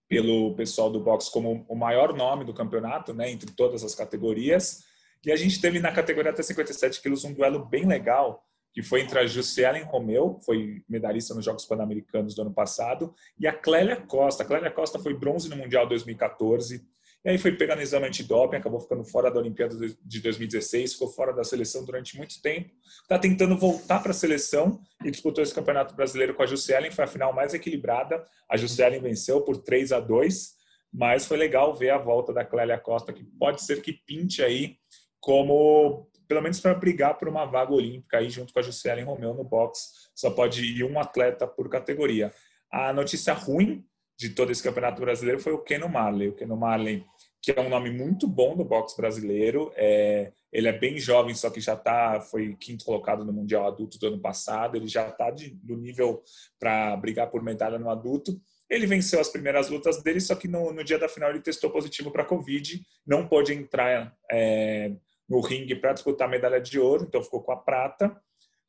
pelo 0.09 0.53
pessoal 0.55 0.91
do 0.91 0.99
boxe 0.99 1.31
como 1.31 1.65
o 1.67 1.75
maior 1.75 2.13
nome 2.13 2.43
do 2.43 2.53
campeonato, 2.53 3.13
né, 3.13 3.31
entre 3.31 3.51
todas 3.51 3.83
as 3.83 3.95
categorias. 3.95 4.83
E 5.25 5.31
a 5.31 5.35
gente 5.35 5.61
teve 5.61 5.79
na 5.79 5.91
categoria 5.91 6.31
até 6.31 6.43
57 6.43 7.01
quilos 7.01 7.23
um 7.23 7.33
duelo 7.33 7.65
bem 7.65 7.85
legal, 7.85 8.43
que 8.73 8.81
foi 8.81 9.01
entre 9.01 9.19
a 9.19 9.25
Jussielen 9.25 9.83
Romeu, 9.83 10.39
foi 10.45 10.83
medalhista 10.89 11.33
nos 11.33 11.45
Jogos 11.45 11.65
Pan-Americanos 11.65 12.35
do 12.35 12.41
ano 12.41 12.53
passado, 12.53 13.13
e 13.39 13.47
a 13.47 13.53
Clélia 13.53 13.95
Costa. 13.95 14.43
A 14.43 14.45
Clélia 14.45 14.71
Costa 14.71 14.99
foi 14.99 15.13
bronze 15.13 15.47
no 15.47 15.55
Mundial 15.55 15.87
2014 15.87 16.83
E 17.23 17.29
aí 17.29 17.37
foi 17.37 17.55
pegando 17.55 17.81
exame 17.81 18.07
antidoping, 18.07 18.57
acabou 18.57 18.81
ficando 18.81 19.05
fora 19.05 19.31
da 19.31 19.39
Olimpíada 19.39 19.77
de 19.77 20.19
2016, 20.19 20.93
ficou 20.93 21.07
fora 21.07 21.31
da 21.31 21.43
seleção 21.43 21.85
durante 21.85 22.17
muito 22.17 22.41
tempo. 22.41 22.71
Está 23.03 23.17
tentando 23.17 23.55
voltar 23.55 23.99
para 23.99 24.11
a 24.11 24.15
seleção 24.15 24.81
e 25.05 25.09
disputou 25.11 25.41
esse 25.41 25.53
campeonato 25.53 25.95
brasileiro 25.95 26.33
com 26.33 26.43
a 26.43 26.45
Jussielen. 26.45 26.91
Foi 26.91 27.05
a 27.05 27.07
final 27.07 27.31
mais 27.31 27.53
equilibrada. 27.53 28.25
A 28.49 28.57
Jussielen 28.57 28.99
venceu 28.99 29.39
por 29.41 29.57
3 29.57 29.93
a 29.93 29.99
2 30.01 30.63
mas 30.95 31.25
foi 31.25 31.37
legal 31.37 31.73
ver 31.73 31.89
a 31.89 31.97
volta 31.97 32.31
da 32.31 32.45
Clélia 32.45 32.77
Costa, 32.77 33.11
que 33.11 33.23
pode 33.23 33.63
ser 33.63 33.81
que 33.81 33.91
pinte 33.91 34.43
aí 34.43 34.77
como, 35.23 36.05
pelo 36.27 36.41
menos 36.41 36.59
para 36.59 36.73
brigar 36.73 37.17
por 37.17 37.29
uma 37.29 37.45
vaga 37.45 37.71
olímpica 37.71 38.17
aí 38.17 38.29
junto 38.29 38.51
com 38.51 38.59
a 38.59 38.61
Jussielen 38.61 39.05
Romeu 39.05 39.33
no 39.33 39.43
box. 39.45 40.09
Só 40.13 40.29
pode 40.29 40.65
ir 40.65 40.83
um 40.83 40.99
atleta 40.99 41.47
por 41.47 41.69
categoria. 41.69 42.29
A 42.69 42.91
notícia 42.91 43.33
ruim 43.33 43.85
de 44.19 44.31
todo 44.31 44.51
esse 44.51 44.61
campeonato 44.61 45.01
brasileiro 45.01 45.39
foi 45.39 45.53
o 45.53 45.59
Keno 45.59 45.87
Marley. 45.87 46.27
O 46.27 46.35
Keno 46.35 46.57
Marley, 46.57 47.05
que 47.41 47.51
é 47.51 47.61
um 47.61 47.69
nome 47.69 47.89
muito 47.89 48.27
bom 48.27 48.53
no 48.53 48.65
boxe 48.65 48.97
brasileiro, 48.97 49.71
é, 49.77 50.33
ele 50.51 50.67
é 50.67 50.77
bem 50.77 50.97
jovem, 50.97 51.33
só 51.33 51.49
que 51.49 51.61
já 51.61 51.77
tá, 51.77 52.19
foi 52.19 52.57
quinto 52.57 52.83
colocado 52.83 53.23
no 53.23 53.31
Mundial 53.31 53.65
Adulto 53.65 53.97
do 53.97 54.07
ano 54.07 54.19
passado, 54.19 54.75
ele 54.75 54.89
já 54.89 55.07
está 55.07 55.31
do 55.31 55.77
nível 55.77 56.21
para 56.59 56.97
brigar 56.97 57.31
por 57.31 57.41
medalha 57.41 57.79
no 57.79 57.89
adulto. 57.89 58.37
Ele 58.69 58.85
venceu 58.85 59.21
as 59.21 59.29
primeiras 59.29 59.69
lutas 59.69 60.03
dele, 60.03 60.19
só 60.19 60.35
que 60.35 60.49
no, 60.49 60.73
no 60.73 60.83
dia 60.83 60.99
da 60.99 61.07
final 61.07 61.29
ele 61.29 61.39
testou 61.39 61.69
positivo 61.69 62.11
para 62.11 62.25
Covid, 62.25 62.81
não 63.07 63.25
pôde 63.25 63.53
entrar 63.53 64.13
é, 64.29 64.91
no 65.27 65.39
ringue 65.41 65.75
para 65.75 65.93
disputar 65.93 66.27
a 66.27 66.31
medalha 66.31 66.59
de 66.59 66.79
ouro, 66.79 67.05
então 67.07 67.23
ficou 67.23 67.41
com 67.41 67.51
a 67.51 67.57
prata 67.57 68.15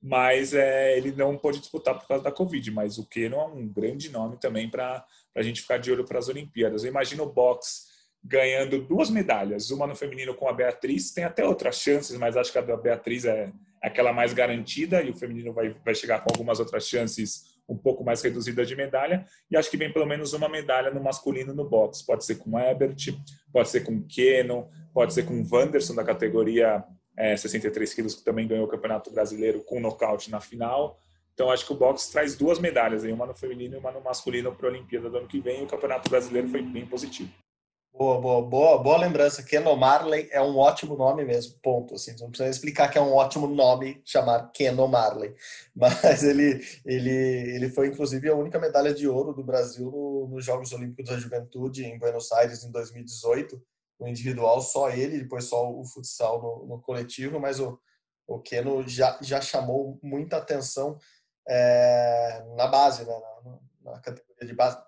mas 0.06 0.52
é, 0.52 0.98
ele 0.98 1.12
não 1.12 1.38
pôde 1.38 1.60
disputar 1.60 1.98
por 1.98 2.06
causa 2.06 2.22
da 2.22 2.30
Covid. 2.30 2.70
Mas 2.70 2.98
o 2.98 3.06
Keno 3.06 3.36
é 3.36 3.46
um 3.46 3.66
grande 3.66 4.10
nome 4.10 4.36
também 4.36 4.68
para 4.68 5.02
a 5.34 5.42
gente 5.42 5.62
ficar 5.62 5.78
de 5.78 5.90
olho 5.90 6.04
para 6.04 6.18
as 6.18 6.28
Olimpíadas. 6.28 6.84
Eu 6.84 6.90
imagino 6.90 7.22
o 7.22 7.32
boxe 7.32 7.84
ganhando 8.22 8.82
duas 8.82 9.08
medalhas, 9.08 9.70
uma 9.70 9.86
no 9.86 9.96
feminino 9.96 10.34
com 10.34 10.46
a 10.46 10.52
Beatriz, 10.52 11.10
tem 11.10 11.24
até 11.24 11.44
outras 11.44 11.76
chances, 11.76 12.18
mas 12.18 12.36
acho 12.36 12.52
que 12.52 12.58
a 12.58 12.62
da 12.62 12.76
Beatriz 12.76 13.24
é 13.24 13.50
aquela 13.82 14.12
mais 14.12 14.34
garantida 14.34 15.02
e 15.02 15.10
o 15.10 15.16
feminino 15.16 15.54
vai, 15.54 15.74
vai 15.82 15.94
chegar 15.94 16.22
com 16.22 16.30
algumas 16.30 16.60
outras 16.60 16.86
chances 16.86 17.53
um 17.68 17.76
pouco 17.76 18.04
mais 18.04 18.22
reduzidas 18.22 18.68
de 18.68 18.76
medalha 18.76 19.24
e 19.50 19.56
acho 19.56 19.70
que 19.70 19.76
vem 19.76 19.92
pelo 19.92 20.06
menos 20.06 20.32
uma 20.32 20.48
medalha 20.48 20.90
no 20.90 21.02
masculino 21.02 21.54
no 21.54 21.68
boxe. 21.68 22.04
Pode 22.04 22.24
ser 22.24 22.36
com 22.36 22.58
Ebert, 22.58 23.14
pode 23.52 23.68
ser 23.68 23.80
com 23.80 24.02
Keno, 24.06 24.68
pode 24.92 25.14
ser 25.14 25.24
com 25.24 25.44
Wanderson 25.50 25.94
da 25.94 26.04
categoria 26.04 26.84
é, 27.16 27.36
63 27.36 27.94
quilos, 27.94 28.14
que 28.14 28.24
também 28.24 28.46
ganhou 28.46 28.66
o 28.66 28.68
Campeonato 28.68 29.10
Brasileiro 29.10 29.62
com 29.64 29.80
nocaute 29.80 30.30
na 30.30 30.40
final. 30.40 30.98
Então, 31.32 31.50
acho 31.50 31.66
que 31.66 31.72
o 31.72 31.76
boxe 31.76 32.12
traz 32.12 32.36
duas 32.36 32.60
medalhas, 32.60 33.02
uma 33.04 33.26
no 33.26 33.34
feminino 33.34 33.74
e 33.74 33.78
uma 33.78 33.90
no 33.90 34.00
masculino 34.00 34.54
para 34.54 34.68
a 34.68 34.70
Olimpíada 34.70 35.10
do 35.10 35.18
ano 35.18 35.26
que 35.26 35.40
vem. 35.40 35.62
E 35.62 35.64
o 35.64 35.66
Campeonato 35.66 36.08
Brasileiro 36.08 36.48
foi 36.48 36.62
bem 36.62 36.86
positivo. 36.86 37.30
Boa, 37.96 38.20
boa, 38.20 38.42
boa, 38.42 38.82
boa 38.82 38.96
lembrança. 38.98 39.40
Keno 39.40 39.76
Marley 39.76 40.28
é 40.32 40.42
um 40.42 40.56
ótimo 40.58 40.96
nome 40.96 41.24
mesmo, 41.24 41.56
ponto. 41.62 41.94
Assim, 41.94 42.16
não 42.18 42.28
precisa 42.28 42.50
explicar 42.50 42.90
que 42.90 42.98
é 42.98 43.00
um 43.00 43.14
ótimo 43.14 43.46
nome 43.46 44.02
chamar 44.04 44.50
Keno 44.50 44.88
Marley. 44.88 45.32
Mas 45.76 46.24
ele, 46.24 46.60
ele, 46.84 47.10
ele 47.10 47.70
foi, 47.70 47.86
inclusive, 47.86 48.28
a 48.28 48.34
única 48.34 48.58
medalha 48.58 48.92
de 48.92 49.06
ouro 49.06 49.32
do 49.32 49.44
Brasil 49.44 50.28
nos 50.28 50.44
Jogos 50.44 50.72
Olímpicos 50.72 51.08
da 51.08 51.20
Juventude 51.20 51.84
em 51.84 51.96
Buenos 51.96 52.32
Aires 52.32 52.64
em 52.64 52.72
2018 52.72 53.62
no 54.00 54.08
individual, 54.08 54.60
só 54.60 54.90
ele, 54.90 55.20
depois 55.20 55.44
só 55.44 55.70
o 55.70 55.84
futsal 55.84 56.42
no, 56.42 56.66
no 56.66 56.82
coletivo, 56.82 57.38
mas 57.38 57.60
o, 57.60 57.78
o 58.26 58.40
Keno 58.40 58.86
já, 58.88 59.16
já 59.22 59.40
chamou 59.40 60.00
muita 60.02 60.38
atenção 60.38 60.98
é, 61.48 62.44
na 62.56 62.66
base, 62.66 63.04
né, 63.04 63.14
na, 63.44 63.92
na, 63.92 64.00
categoria 64.00 64.46
de 64.46 64.54
base. 64.54 64.78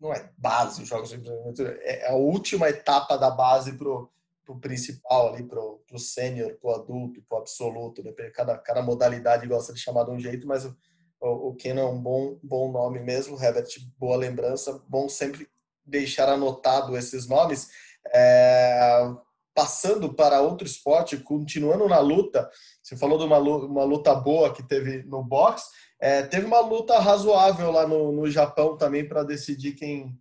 Não 0.00 0.12
é 0.12 0.30
base 0.36 0.82
os 0.82 0.88
Jogos 0.88 1.10
Olímpicos, 1.12 1.60
é 1.60 2.08
a 2.08 2.14
última 2.14 2.68
etapa 2.68 3.16
da 3.16 3.30
base 3.30 3.72
para 3.72 3.88
o 3.88 4.60
principal 4.60 5.32
ali, 5.32 5.42
para 5.42 5.60
o 5.60 5.98
sênior, 5.98 6.54
para 6.60 6.70
o 6.70 6.74
adulto, 6.74 7.22
para 7.28 7.38
o 7.38 7.40
absoluto. 7.40 8.02
Né? 8.02 8.12
Cada, 8.34 8.58
cada 8.58 8.82
modalidade 8.82 9.46
gosta 9.46 9.72
de 9.72 9.80
chamar 9.80 10.04
de 10.04 10.10
um 10.10 10.18
jeito, 10.18 10.46
mas 10.46 10.66
o, 10.66 10.76
o, 11.20 11.54
Keno 11.54 11.80
é 11.80 11.84
um 11.84 12.00
bom, 12.00 12.38
bom 12.42 12.70
nome 12.70 13.00
mesmo. 13.00 13.42
Herbert, 13.42 13.68
boa 13.98 14.16
lembrança. 14.16 14.82
Bom 14.86 15.08
sempre 15.08 15.48
deixar 15.84 16.28
anotado 16.28 16.96
esses 16.96 17.26
nomes. 17.26 17.70
É, 18.14 19.10
passando 19.54 20.12
para 20.12 20.42
outro 20.42 20.66
esporte, 20.66 21.16
continuando 21.16 21.88
na 21.88 21.98
luta, 21.98 22.50
você 22.82 22.94
falou 22.94 23.18
de 23.18 23.24
uma 23.24 23.38
uma 23.38 23.84
luta 23.84 24.14
boa 24.14 24.52
que 24.52 24.62
teve 24.62 25.02
no 25.04 25.24
boxe, 25.24 25.70
é, 26.00 26.22
teve 26.22 26.46
uma 26.46 26.60
luta 26.60 26.98
razoável 26.98 27.70
lá 27.70 27.86
no, 27.86 28.12
no 28.12 28.30
Japão 28.30 28.76
também 28.76 29.06
para 29.06 29.22
decidir 29.22 29.72
quem 29.72 30.16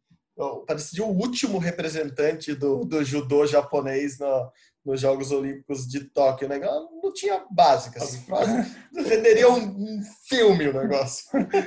para 0.65 0.75
decidir 0.75 1.01
o 1.01 1.07
último 1.07 1.57
representante 1.57 2.53
do, 2.53 2.83
do 2.83 3.01
judô 3.05 3.47
japonês 3.47 4.19
no, 4.19 4.51
nos 4.85 4.99
Jogos 4.99 5.31
Olímpicos 5.31 5.87
de 5.87 6.01
Tóquio. 6.01 6.49
Né? 6.49 6.59
Não 6.59 7.13
tinha 7.13 7.43
básica, 7.49 8.03
assim, 8.03 8.25
renderia 8.93 9.49
um, 9.49 9.63
um, 9.63 10.01
filme 10.27 10.67
o 10.67 10.73
negócio. 10.73 11.25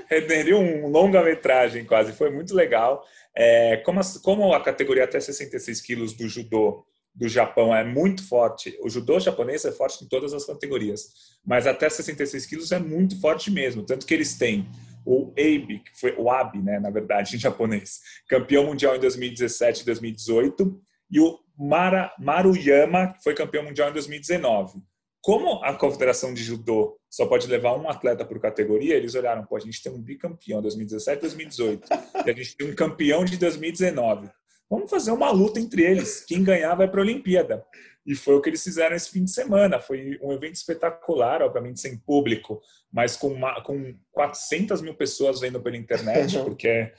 renderia 0.08 0.56
um 0.56 0.86
longa-metragem 0.86 1.84
quase, 1.84 2.12
foi 2.12 2.30
muito 2.30 2.54
legal. 2.54 3.02
É, 3.34 3.78
como, 3.78 4.00
a, 4.00 4.02
como 4.22 4.52
a 4.52 4.62
categoria 4.62 5.04
até 5.04 5.18
66 5.18 5.80
quilos 5.80 6.12
do 6.12 6.28
judô 6.28 6.84
do 7.18 7.28
Japão 7.28 7.74
é 7.74 7.84
muito 7.84 8.26
forte, 8.26 8.78
o 8.80 8.88
judô 8.88 9.18
japonês 9.18 9.64
é 9.64 9.72
forte 9.72 10.04
em 10.04 10.08
todas 10.08 10.32
as 10.32 10.44
categorias, 10.44 11.08
mas 11.44 11.66
até 11.66 11.88
66 11.88 12.46
quilos 12.46 12.70
é 12.70 12.78
muito 12.78 13.20
forte 13.20 13.50
mesmo, 13.50 13.82
tanto 13.82 14.06
que 14.06 14.14
eles 14.14 14.38
têm 14.38 14.68
o 15.04 15.32
Abe, 15.32 15.80
que 15.80 15.98
foi 15.98 16.14
o 16.16 16.30
Abe, 16.30 16.62
né, 16.62 16.78
na 16.78 16.90
verdade, 16.90 17.34
em 17.34 17.38
japonês, 17.38 18.00
campeão 18.28 18.66
mundial 18.66 18.94
em 18.94 19.00
2017 19.00 19.82
e 19.82 19.84
2018, 19.84 20.80
e 21.10 21.18
o 21.18 21.38
Mara, 21.58 22.12
Maruyama, 22.20 23.14
que 23.14 23.24
foi 23.24 23.34
campeão 23.34 23.64
mundial 23.64 23.90
em 23.90 23.94
2019. 23.94 24.80
Como 25.20 25.64
a 25.64 25.74
Confederação 25.74 26.32
de 26.32 26.44
Judô 26.44 26.96
só 27.10 27.26
pode 27.26 27.48
levar 27.48 27.76
um 27.76 27.88
atleta 27.88 28.24
por 28.24 28.38
categoria, 28.38 28.94
eles 28.94 29.16
olharam, 29.16 29.44
pô, 29.44 29.56
a 29.56 29.60
gente 29.60 29.82
tem 29.82 29.92
um 29.92 30.00
bicampeão 30.00 30.62
2017 30.62 31.22
2018 31.22 31.88
e 32.24 32.30
a 32.30 32.32
gente 32.32 32.56
tem 32.56 32.70
um 32.70 32.74
campeão 32.74 33.24
de 33.24 33.36
2019. 33.36 34.30
Vamos 34.70 34.90
fazer 34.90 35.10
uma 35.10 35.30
luta 35.30 35.58
entre 35.58 35.82
eles. 35.82 36.24
Quem 36.24 36.44
ganhar 36.44 36.74
vai 36.74 36.88
para 36.88 37.00
a 37.00 37.04
Olimpíada. 37.04 37.64
E 38.04 38.14
foi 38.14 38.34
o 38.34 38.40
que 38.40 38.50
eles 38.50 38.62
fizeram 38.62 38.96
esse 38.96 39.10
fim 39.10 39.24
de 39.24 39.30
semana. 39.30 39.80
Foi 39.80 40.18
um 40.22 40.32
evento 40.32 40.54
espetacular, 40.54 41.42
obviamente 41.42 41.80
sem 41.80 41.96
público, 41.98 42.60
mas 42.92 43.16
com, 43.16 43.28
uma, 43.28 43.62
com 43.62 43.94
400 44.12 44.80
mil 44.80 44.94
pessoas 44.94 45.40
vendo 45.40 45.60
pela 45.60 45.76
internet, 45.76 46.38
porque 46.44 46.92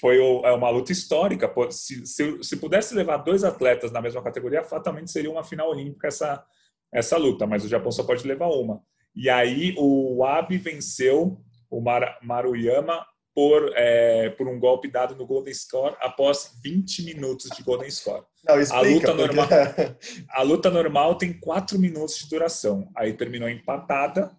foi 0.00 0.18
é 0.18 0.52
uma 0.52 0.70
luta 0.70 0.92
histórica. 0.92 1.52
Se, 1.70 2.06
se, 2.06 2.42
se 2.42 2.56
pudesse 2.56 2.94
levar 2.94 3.18
dois 3.18 3.44
atletas 3.44 3.92
na 3.92 4.00
mesma 4.00 4.22
categoria, 4.22 4.64
fatalmente 4.64 5.10
seria 5.10 5.30
uma 5.30 5.44
final 5.44 5.70
olímpica 5.70 6.08
essa, 6.08 6.44
essa 6.92 7.16
luta, 7.16 7.46
mas 7.46 7.64
o 7.64 7.68
Japão 7.68 7.92
só 7.92 8.02
pode 8.02 8.26
levar 8.26 8.48
uma. 8.48 8.82
E 9.14 9.28
aí 9.28 9.74
o 9.78 10.24
Abe 10.24 10.58
venceu 10.58 11.40
o 11.70 11.80
Mar 11.80 12.18
Maruyama 12.22 13.04
por, 13.38 13.72
é, 13.76 14.30
por 14.30 14.48
um 14.48 14.58
golpe 14.58 14.90
dado 14.90 15.14
no 15.14 15.24
Golden 15.24 15.54
Score 15.54 15.94
após 16.00 16.54
20 16.60 17.04
minutos 17.04 17.48
de 17.56 17.62
Golden 17.62 17.88
Score. 17.88 18.24
Não, 18.44 18.60
explica, 18.60 19.12
a, 19.12 19.14
luta 19.14 19.14
porque... 19.14 19.26
normal, 19.26 19.48
a 20.30 20.42
luta 20.42 20.70
normal 20.70 21.14
tem 21.14 21.32
4 21.38 21.78
minutos 21.78 22.18
de 22.18 22.28
duração. 22.28 22.90
Aí 22.96 23.12
terminou 23.12 23.48
empatada. 23.48 24.36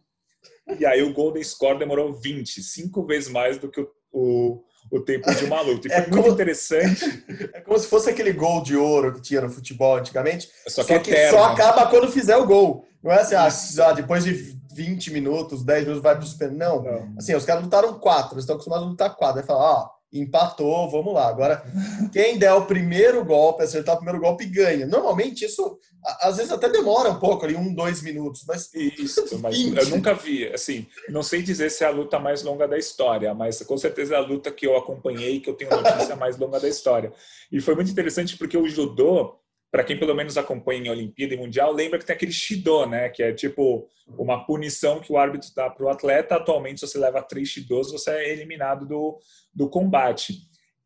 E 0.78 0.86
aí 0.86 1.02
o 1.02 1.14
Golden 1.14 1.41
Score 1.41 1.80
demorou 1.80 2.12
20, 2.12 2.62
cinco 2.62 3.06
vezes 3.06 3.30
mais 3.30 3.58
do 3.58 3.72
que 3.72 3.80
o, 3.80 3.89
o 4.12 4.64
o 4.91 5.00
tempo 5.00 5.34
de 5.34 5.45
uma 5.45 5.62
luta. 5.62 5.88
E 5.88 5.91
foi 5.91 6.00
é 6.00 6.08
muito 6.08 6.22
como, 6.24 6.34
interessante. 6.34 7.24
É 7.54 7.62
como 7.62 7.78
se 7.78 7.88
fosse 7.88 8.10
aquele 8.10 8.34
gol 8.34 8.62
de 8.64 8.76
ouro 8.76 9.14
que 9.14 9.22
tinha 9.22 9.39
no 9.39 9.50
futebol 9.50 9.95
antigamente. 9.95 10.50
Só 10.68 10.84
que, 10.84 10.93
só, 10.93 11.00
que 11.00 11.30
só 11.30 11.43
acaba 11.43 11.88
quando 11.88 12.12
fizer 12.12 12.36
o 12.36 12.45
gol. 12.45 12.86
Não 13.02 13.12
é 13.12 13.22
assim, 13.22 13.36
ah, 13.82 13.93
depois 13.93 14.26
de 14.26 14.59
20 14.80 15.12
minutos, 15.12 15.64
10 15.64 15.82
minutos 15.82 16.02
vai 16.02 16.16
para 16.16 16.24
o 16.24 16.28
super. 16.28 16.52
Não. 16.52 16.82
Não. 16.82 17.14
Assim, 17.18 17.36
os 17.36 17.44
caras 17.44 17.64
lutaram 17.64 18.00
quatro, 18.00 18.36
eles 18.36 18.44
estão 18.44 18.56
acostumados 18.56 18.88
a 18.88 18.90
lutar 18.90 19.16
quatro. 19.16 19.42
Aí 19.42 19.46
fala, 19.46 19.60
ó, 19.60 19.76
ah, 19.76 19.92
empatou, 20.14 20.90
vamos 20.90 21.14
lá. 21.14 21.28
Agora, 21.28 21.62
quem 22.14 22.38
der 22.38 22.54
o 22.54 22.66
primeiro 22.66 23.26
golpe, 23.26 23.62
acertar 23.62 23.96
o 23.96 23.98
primeiro 23.98 24.22
golpe, 24.22 24.46
ganha. 24.46 24.88
Normalmente, 24.88 25.44
isso 25.44 25.78
às 26.22 26.38
vezes 26.38 26.50
até 26.50 26.70
demora 26.70 27.10
um 27.10 27.20
pouco 27.20 27.44
ali, 27.44 27.58
um, 27.58 27.74
dois 27.74 28.02
minutos, 28.02 28.46
mas. 28.48 28.74
Isso, 28.74 29.26
mas 29.44 29.60
eu 29.60 29.90
nunca 29.90 30.14
vi. 30.14 30.48
Assim, 30.48 30.88
não 31.10 31.22
sei 31.22 31.42
dizer 31.42 31.70
se 31.70 31.84
é 31.84 31.88
a 31.88 31.92
luta 31.92 32.18
mais 32.18 32.42
longa 32.42 32.66
da 32.66 32.78
história, 32.78 33.34
mas 33.34 33.62
com 33.64 33.78
certeza 33.78 34.16
é 34.16 34.18
a 34.18 34.22
luta 34.22 34.50
que 34.50 34.66
eu 34.66 34.78
acompanhei, 34.78 35.42
que 35.42 35.50
eu 35.50 35.56
tenho 35.56 35.72
notícia 35.72 36.16
mais 36.16 36.38
longa 36.38 36.58
da 36.58 36.70
história. 36.70 37.12
E 37.52 37.60
foi 37.60 37.76
muito 37.76 37.92
interessante 37.92 38.38
porque 38.38 38.58
o 38.58 38.70
judô 38.70 39.36
para 39.72 39.84
quem 39.84 39.97
pelo 39.97 40.15
menos 40.15 40.38
acompanha 40.38 40.88
em 40.88 40.89
Olimpíada 40.89 41.34
e 41.34 41.38
Mundial, 41.38 41.72
lembra 41.72 41.99
que 41.99 42.05
tem 42.05 42.15
aquele 42.15 42.32
Shido, 42.32 42.86
né? 42.88 43.09
Que 43.09 43.22
é 43.22 43.34
tipo 43.34 43.88
uma 44.17 44.43
punição 44.45 44.99
que 44.99 45.11
o 45.11 45.17
árbitro 45.17 45.49
dá 45.55 45.70
para 45.70 45.86
o 45.86 45.89
atleta. 45.89 46.36
Atualmente, 46.36 46.80
se 46.80 46.88
você 46.88 46.97
leva 46.97 47.22
três 47.22 47.49
Shidos, 47.49 47.91
você 47.91 48.09
é 48.11 48.32
eliminado 48.32 48.88
do, 48.88 49.20
do 49.53 49.70
combate. 49.70 50.39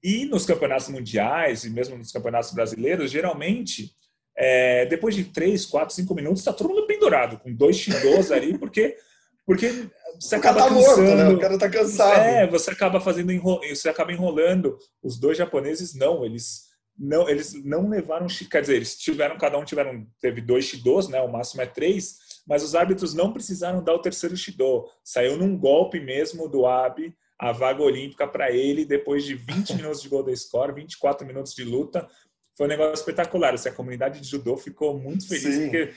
E 0.03 0.25
nos 0.25 0.45
campeonatos 0.45 0.89
mundiais 0.89 1.63
e 1.63 1.69
mesmo 1.69 1.97
nos 1.97 2.11
campeonatos 2.11 2.51
brasileiros, 2.51 3.09
geralmente, 3.09 3.91
é, 4.35 4.85
depois 4.85 5.15
de 5.15 5.23
três, 5.25 5.65
quatro, 5.65 5.95
cinco 5.95 6.13
minutos, 6.13 6.39
está 6.39 6.51
todo 6.51 6.69
mundo 6.69 6.85
pendurado, 6.85 7.39
com 7.39 7.53
dois 7.53 7.77
Shidos 7.77 8.31
ali, 8.33 8.57
porque, 8.57 8.97
porque 9.45 9.87
você 10.19 10.35
acaba 10.35 10.63
tá 10.63 10.69
cansando. 10.69 11.01
Morto, 11.03 11.15
né? 11.15 11.29
O 11.29 11.39
cara 11.39 11.57
tá 11.57 11.69
cansado. 11.69 12.19
É, 12.19 12.45
você 12.47 12.71
acaba 12.71 12.99
fazendo 12.99 13.31
você 13.69 13.87
acaba 13.87 14.11
enrolando. 14.11 14.77
Os 15.01 15.17
dois 15.17 15.37
japoneses 15.37 15.95
não, 15.95 16.25
eles 16.25 16.72
não, 16.97 17.27
eles 17.27 17.53
não 17.63 17.89
levaram, 17.89 18.27
quer 18.49 18.61
dizer, 18.61 18.75
eles 18.75 18.97
tiveram, 18.97 19.37
cada 19.37 19.57
um 19.57 19.65
tiveram, 19.65 20.05
teve 20.21 20.41
dois 20.41 20.65
shidos, 20.65 21.07
né? 21.07 21.19
O 21.21 21.31
máximo 21.31 21.61
é 21.61 21.65
três, 21.65 22.17
mas 22.47 22.63
os 22.63 22.75
árbitros 22.75 23.13
não 23.13 23.33
precisaram 23.33 23.83
dar 23.83 23.93
o 23.93 24.01
terceiro 24.01 24.37
shido. 24.37 24.87
Saiu 25.03 25.37
num 25.37 25.57
golpe 25.57 25.99
mesmo 25.99 26.47
do 26.47 26.65
Abi 26.65 27.15
a 27.39 27.51
vaga 27.51 27.81
olímpica 27.81 28.27
para 28.27 28.51
ele 28.51 28.85
depois 28.85 29.25
de 29.25 29.35
20 29.35 29.73
minutos 29.75 30.01
de 30.01 30.09
Golden 30.09 30.35
Score, 30.35 30.73
24 30.73 31.25
minutos 31.25 31.53
de 31.53 31.63
luta. 31.63 32.07
Foi 32.55 32.67
um 32.67 32.69
negócio 32.69 32.93
espetacular. 32.93 33.53
Assim, 33.53 33.69
a 33.69 33.73
comunidade 33.73 34.21
de 34.21 34.27
judô 34.27 34.55
ficou 34.55 34.97
muito 34.97 35.27
feliz 35.27 35.55
Sim. 35.55 35.63
porque 35.63 35.93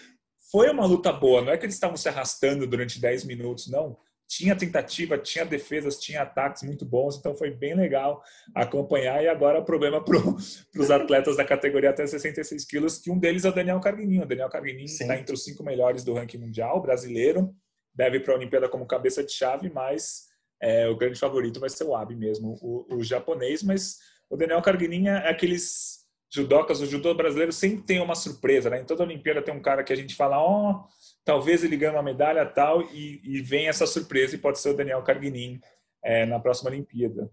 foi 0.51 0.71
uma 0.71 0.87
luta 0.87 1.13
boa. 1.13 1.43
Não 1.43 1.53
é 1.53 1.59
que 1.59 1.67
eles 1.67 1.75
estavam 1.75 1.97
se 1.97 2.09
arrastando 2.09 2.67
durante 2.67 3.01
10 3.01 3.25
minutos, 3.25 3.69
não 3.69 3.97
tinha 4.29 4.57
tentativa, 4.57 5.17
tinha 5.17 5.45
defesas, 5.45 5.99
tinha 5.99 6.23
ataques 6.23 6.63
muito 6.63 6.85
bons, 6.85 7.17
então 7.17 7.35
foi 7.35 7.51
bem 7.51 7.75
legal 7.75 8.23
acompanhar. 8.55 9.23
E 9.23 9.29
agora 9.29 9.61
o 9.61 9.65
problema 9.65 10.03
para 10.05 10.17
os 10.19 10.91
atletas 10.91 11.37
da 11.37 11.45
categoria 11.45 11.91
até 11.91 12.07
66 12.07 12.65
quilos, 12.65 12.99
que 12.99 13.11
um 13.11 13.19
deles 13.19 13.45
é 13.45 13.49
o 13.49 13.55
Daniel 13.55 13.81
Carguininho. 13.81 14.23
O 14.23 14.27
Daniel 14.27 14.49
Carguininho 14.49 14.87
está 14.87 15.17
entre 15.17 15.35
os 15.35 15.45
cinco 15.45 15.63
melhores 15.63 16.03
do 16.05 16.15
ranking 16.15 16.39
mundial, 16.39 16.81
brasileiro, 16.83 17.55
deve 17.95 18.19
ir 18.19 18.25
para 18.25 18.35
a 18.35 18.37
Olimpíada 18.37 18.69
como 18.69 18.87
cabeça 18.87 19.25
de 19.25 19.33
chave, 19.33 19.71
mas 19.71 20.27
é, 20.61 20.89
o 20.89 20.97
grande 20.97 21.19
favorito 21.19 21.61
vai 21.61 21.71
ser 21.71 21.85
o 21.85 21.95
Abi 21.95 22.17
mesmo, 22.17 22.59
o, 22.61 22.97
o 22.97 23.03
japonês. 23.03 23.63
Mas 23.63 23.99
o 24.29 24.37
Daniel 24.37 24.63
Carguininho 24.63 25.09
é 25.09 25.31
aqueles 25.31 26.05
judocas, 26.33 26.81
o 26.81 26.87
judô 26.87 27.15
brasileiro 27.15 27.53
sempre 27.53 27.85
tem 27.85 28.01
uma 28.01 28.15
surpresa, 28.15 28.69
né? 28.69 28.81
Em 28.81 28.85
toda 28.85 29.05
Olimpíada 29.05 29.41
tem 29.43 29.55
um 29.55 29.63
cara 29.63 29.85
que 29.85 29.93
a 29.93 29.97
gente 29.97 30.15
fala, 30.15 30.39
ó, 30.39 30.71
oh, 30.71 30.85
talvez 31.27 31.65
ele 31.65 31.77
ganhe 31.77 31.93
uma 31.93 32.03
medalha 32.03 32.47
tal, 32.47 32.81
e, 32.83 33.21
e 33.25 33.43
vem 33.43 33.69
essa 33.69 33.87
surpresa 33.87 34.37
e 34.37 34.39
pode 34.39 34.61
ser 34.61 34.71
o 34.71 34.77
Daniel 34.77 35.03
Carguinin 35.03 35.61
é, 36.03 36.25
na 36.25 36.39
próxima 36.39 36.71
Olimpíada. 36.71 37.29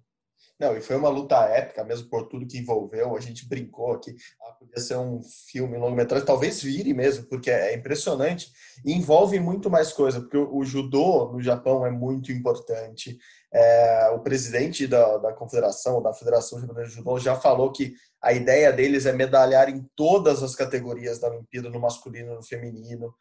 Não, 0.59 0.75
e 0.75 0.81
foi 0.81 0.95
uma 0.95 1.09
luta 1.09 1.35
épica 1.45 1.83
mesmo 1.83 2.09
por 2.09 2.27
tudo 2.27 2.47
que 2.47 2.57
envolveu. 2.57 3.15
A 3.15 3.19
gente 3.19 3.47
brincou 3.47 3.93
aqui, 3.93 4.15
ah, 4.41 4.51
podia 4.53 4.79
ser 4.79 4.97
um 4.97 5.21
filme 5.21 5.77
longa-metragem, 5.77 6.25
talvez 6.25 6.61
vire 6.61 6.93
mesmo, 6.93 7.25
porque 7.27 7.51
é 7.51 7.75
impressionante 7.75 8.51
e 8.83 8.93
envolve 8.93 9.39
muito 9.39 9.69
mais 9.69 9.93
coisa, 9.93 10.21
porque 10.21 10.37
o, 10.37 10.57
o 10.57 10.65
judô 10.65 11.31
no 11.31 11.41
Japão 11.41 11.85
é 11.85 11.91
muito 11.91 12.31
importante. 12.31 13.17
É, 13.53 14.09
o 14.15 14.19
presidente 14.19 14.87
da, 14.87 15.17
da 15.17 15.33
confederação, 15.33 16.01
da 16.01 16.13
Federação 16.13 16.59
Japonesa 16.59 16.89
de 16.89 16.95
Judô, 16.95 17.19
já 17.19 17.35
falou 17.35 17.71
que 17.71 17.93
a 18.21 18.33
ideia 18.33 18.71
deles 18.73 19.05
é 19.05 19.13
medalhar 19.13 19.69
em 19.69 19.85
todas 19.95 20.41
as 20.41 20.55
categorias 20.55 21.19
da 21.19 21.29
Olimpíada, 21.29 21.69
no 21.69 21.79
masculino 21.79 22.33
e 22.33 22.35
no 22.35 22.43
feminino. 22.43 23.13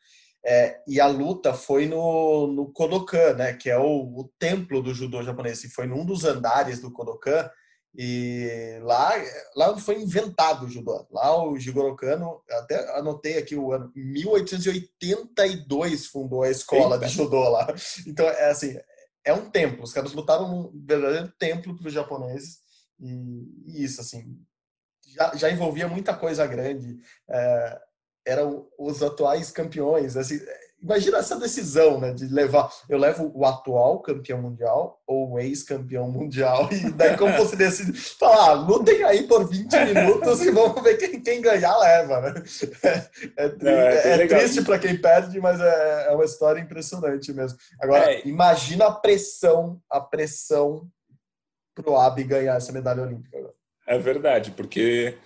É, 0.44 0.80
e 0.88 1.00
a 1.00 1.06
luta 1.06 1.54
foi 1.54 1.86
no, 1.86 2.48
no 2.48 2.72
Kodokan, 2.72 3.34
né, 3.34 3.52
que 3.52 3.70
é 3.70 3.78
o, 3.78 3.84
o, 3.84 4.28
templo 4.38 4.82
do 4.82 4.92
judô 4.92 5.22
japonês. 5.22 5.62
E 5.62 5.68
foi 5.68 5.86
num 5.86 6.04
dos 6.04 6.24
andares 6.24 6.80
do 6.80 6.90
Kodokan. 6.90 7.48
E 7.94 8.80
lá, 8.82 9.12
lá 9.54 9.78
foi 9.78 10.00
inventado 10.00 10.64
o 10.64 10.68
judô. 10.68 11.06
Lá 11.10 11.46
o 11.46 11.58
Jigoro 11.58 11.94
Kano, 11.94 12.42
até 12.50 12.98
anotei 12.98 13.36
aqui 13.36 13.54
o 13.54 13.70
ano, 13.70 13.92
1882 13.94 16.06
fundou 16.06 16.42
a 16.42 16.50
escola 16.50 16.96
Eita. 16.96 17.06
de 17.06 17.12
judô 17.12 17.50
lá. 17.50 17.66
Então, 18.06 18.26
é 18.26 18.48
assim, 18.50 18.78
é 19.24 19.32
um 19.32 19.48
templo. 19.50 19.84
Os 19.84 19.92
caras 19.92 20.12
lutaram 20.12 20.48
num 20.48 20.72
verdadeiro 20.86 21.32
templo 21.38 21.76
para 21.76 21.86
os 21.86 21.92
japoneses. 21.92 22.60
E, 22.98 23.46
e, 23.66 23.84
isso, 23.84 24.00
assim, 24.00 24.36
já, 25.08 25.36
já 25.36 25.50
envolvia 25.50 25.86
muita 25.86 26.14
coisa 26.14 26.46
grande. 26.46 26.98
É, 27.28 27.80
eram 28.26 28.66
os 28.78 29.02
atuais 29.02 29.50
campeões. 29.50 30.16
Assim, 30.16 30.40
imagina 30.82 31.18
essa 31.18 31.38
decisão, 31.38 32.00
né, 32.00 32.12
de 32.12 32.26
levar. 32.26 32.70
Eu 32.88 32.98
levo 32.98 33.30
o 33.34 33.46
atual 33.46 34.00
campeão 34.00 34.42
mundial 34.42 35.00
ou 35.06 35.32
o 35.32 35.38
ex-campeão 35.38 36.10
mundial 36.10 36.68
e 36.72 36.90
daí 36.90 37.16
como 37.16 37.36
você 37.36 37.54
decide 37.54 37.92
falar, 37.92 38.50
ah, 38.50 38.52
lutem 38.52 39.04
aí 39.04 39.22
por 39.26 39.48
20 39.48 39.72
minutos 39.94 40.42
e 40.42 40.50
vamos 40.50 40.82
ver 40.82 40.96
quem, 40.96 41.20
quem 41.22 41.40
ganhar 41.40 41.76
leva, 41.78 42.20
né? 42.20 42.42
É, 42.82 43.44
é, 43.44 43.48
tri 43.48 43.64
Não, 43.64 43.70
é, 43.70 44.22
é 44.22 44.26
triste 44.26 44.62
para 44.62 44.78
quem 44.78 45.00
perde, 45.00 45.40
mas 45.40 45.60
é, 45.60 46.06
é 46.08 46.10
uma 46.10 46.24
história 46.24 46.60
impressionante 46.60 47.32
mesmo. 47.32 47.56
Agora, 47.80 48.12
é. 48.12 48.26
imagina 48.26 48.86
a 48.86 48.92
pressão, 48.92 49.80
a 49.88 50.00
pressão 50.00 50.88
pro 51.74 51.96
Abi 51.96 52.24
ganhar 52.24 52.56
essa 52.56 52.72
medalha 52.72 53.02
olímpica. 53.02 53.38
É 53.86 53.98
verdade, 53.98 54.50
porque 54.52 55.16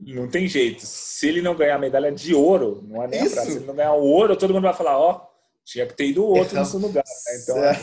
não 0.00 0.28
tem 0.28 0.48
jeito. 0.48 0.82
Se 0.84 1.28
ele 1.28 1.42
não 1.42 1.54
ganhar 1.54 1.76
a 1.76 1.78
medalha 1.78 2.10
de 2.10 2.34
ouro, 2.34 2.82
não 2.86 3.02
é 3.02 3.06
nem 3.06 3.24
Isso. 3.24 3.32
a 3.32 3.36
prata. 3.36 3.50
Se 3.50 3.56
ele 3.58 3.66
não 3.66 3.74
ganhar 3.74 3.92
o 3.92 4.02
ouro, 4.02 4.36
todo 4.36 4.54
mundo 4.54 4.62
vai 4.62 4.74
falar, 4.74 4.98
ó, 4.98 5.12
oh, 5.12 5.30
tinha 5.64 5.86
que 5.86 5.94
ter 5.94 6.06
ido 6.06 6.24
o 6.24 6.28
outro 6.28 6.58
nesse 6.58 6.76
lugar. 6.76 7.04
Né? 7.04 7.40
Então, 7.42 7.56
é. 7.58 7.78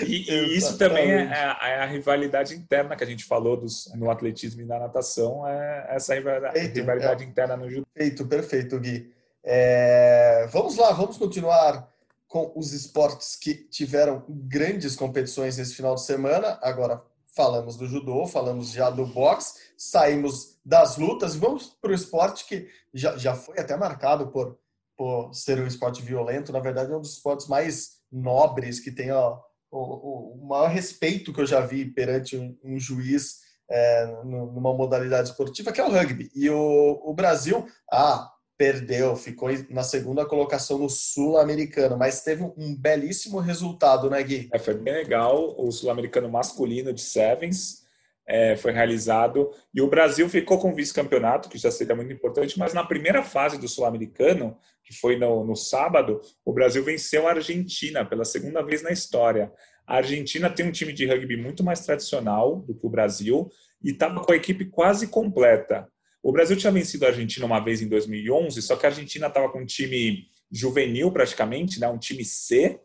e, 0.06 0.30
e 0.30 0.56
isso 0.58 0.76
também 0.76 1.10
é 1.10 1.26
a, 1.26 1.68
é 1.68 1.78
a, 1.82 1.86
rivalidade 1.86 2.54
interna 2.54 2.96
que 2.96 3.04
a 3.04 3.06
gente 3.06 3.24
falou 3.24 3.56
dos, 3.56 3.90
no 3.94 4.10
atletismo 4.10 4.62
e 4.62 4.64
na 4.64 4.78
natação, 4.78 5.46
é 5.46 5.86
essa 5.90 6.14
rivalidade, 6.14 6.54
perfeito, 6.54 6.76
rivalidade 6.76 7.24
é. 7.24 7.26
interna 7.26 7.56
no 7.56 7.70
judô. 7.70 7.86
Perfeito, 7.94 8.26
perfeito, 8.26 8.80
Gui. 8.80 9.12
É, 9.42 10.48
vamos 10.50 10.76
lá, 10.76 10.90
vamos 10.92 11.16
continuar 11.16 11.88
com 12.26 12.52
os 12.56 12.72
esportes 12.72 13.36
que 13.36 13.54
tiveram 13.54 14.24
grandes 14.28 14.96
competições 14.96 15.56
nesse 15.56 15.74
final 15.74 15.94
de 15.94 16.02
semana. 16.02 16.58
Agora, 16.62 17.00
falamos 17.36 17.76
do 17.76 17.86
judô, 17.86 18.26
falamos 18.26 18.70
já 18.72 18.90
do 18.90 19.06
boxe, 19.06 19.54
saímos 19.76 20.53
das 20.64 20.96
lutas 20.96 21.36
vamos 21.36 21.76
para 21.80 21.90
o 21.90 21.94
esporte 21.94 22.46
que 22.46 22.68
já, 22.92 23.16
já 23.16 23.34
foi 23.34 23.58
até 23.58 23.76
marcado 23.76 24.28
por, 24.28 24.58
por 24.96 25.32
ser 25.34 25.60
um 25.60 25.66
esporte 25.66 26.00
violento. 26.00 26.52
Na 26.52 26.60
verdade, 26.60 26.92
é 26.92 26.96
um 26.96 27.00
dos 27.00 27.14
esportes 27.14 27.46
mais 27.46 27.98
nobres, 28.10 28.80
que 28.80 28.90
tem 28.90 29.12
ó, 29.12 29.38
o, 29.70 30.42
o, 30.42 30.46
maior 30.46 30.68
respeito 30.68 31.32
que 31.32 31.40
eu 31.40 31.46
já 31.46 31.60
vi 31.60 31.84
perante 31.84 32.36
um, 32.36 32.56
um 32.64 32.78
juiz 32.78 33.40
é, 33.70 34.06
numa 34.24 34.72
modalidade 34.72 35.28
esportiva, 35.28 35.72
que 35.72 35.80
é 35.80 35.84
o 35.84 35.90
rugby. 35.90 36.30
E 36.34 36.48
o, 36.48 37.00
o 37.04 37.12
Brasil, 37.12 37.66
ah, 37.90 38.30
perdeu, 38.56 39.16
ficou 39.16 39.50
na 39.68 39.82
segunda 39.82 40.24
colocação 40.24 40.78
no 40.78 40.88
Sul-Americano, 40.88 41.98
mas 41.98 42.22
teve 42.22 42.42
um 42.56 42.74
belíssimo 42.74 43.40
resultado, 43.40 44.08
né, 44.08 44.22
Gui? 44.22 44.48
É, 44.52 44.58
foi 44.58 44.74
bem 44.74 44.94
legal. 44.94 45.54
O 45.58 45.70
Sul-Americano 45.72 46.30
masculino 46.30 46.92
de 46.92 47.00
Sevens 47.00 47.83
é, 48.26 48.56
foi 48.56 48.72
realizado 48.72 49.50
e 49.74 49.80
o 49.80 49.88
Brasil 49.88 50.28
ficou 50.28 50.58
com 50.58 50.74
vice-campeonato, 50.74 51.48
que 51.48 51.58
já 51.58 51.70
seria 51.70 51.94
muito 51.94 52.12
importante, 52.12 52.58
mas 52.58 52.72
na 52.72 52.84
primeira 52.84 53.22
fase 53.22 53.58
do 53.58 53.68
Sul-Americano, 53.68 54.56
que 54.82 54.94
foi 54.94 55.16
no, 55.16 55.44
no 55.44 55.54
sábado, 55.54 56.20
o 56.44 56.52
Brasil 56.52 56.82
venceu 56.82 57.26
a 57.26 57.32
Argentina 57.32 58.04
pela 58.04 58.24
segunda 58.24 58.62
vez 58.62 58.82
na 58.82 58.90
história. 58.90 59.52
A 59.86 59.96
Argentina 59.96 60.48
tem 60.48 60.66
um 60.66 60.72
time 60.72 60.92
de 60.92 61.06
rugby 61.06 61.36
muito 61.36 61.62
mais 61.62 61.80
tradicional 61.80 62.60
do 62.60 62.74
que 62.74 62.86
o 62.86 62.90
Brasil 62.90 63.50
e 63.82 63.90
estava 63.90 64.24
com 64.24 64.32
a 64.32 64.36
equipe 64.36 64.64
quase 64.66 65.08
completa. 65.08 65.86
O 66.22 66.32
Brasil 66.32 66.56
tinha 66.56 66.72
vencido 66.72 67.04
a 67.04 67.08
Argentina 67.08 67.44
uma 67.44 67.60
vez 67.60 67.82
em 67.82 67.88
2011, 67.88 68.62
só 68.62 68.76
que 68.76 68.86
a 68.86 68.88
Argentina 68.88 69.26
estava 69.26 69.50
com 69.50 69.60
um 69.60 69.66
time 69.66 70.26
juvenil 70.50 71.12
praticamente, 71.12 71.78
né, 71.78 71.88
um 71.88 71.98
time 71.98 72.24
C, 72.24 72.80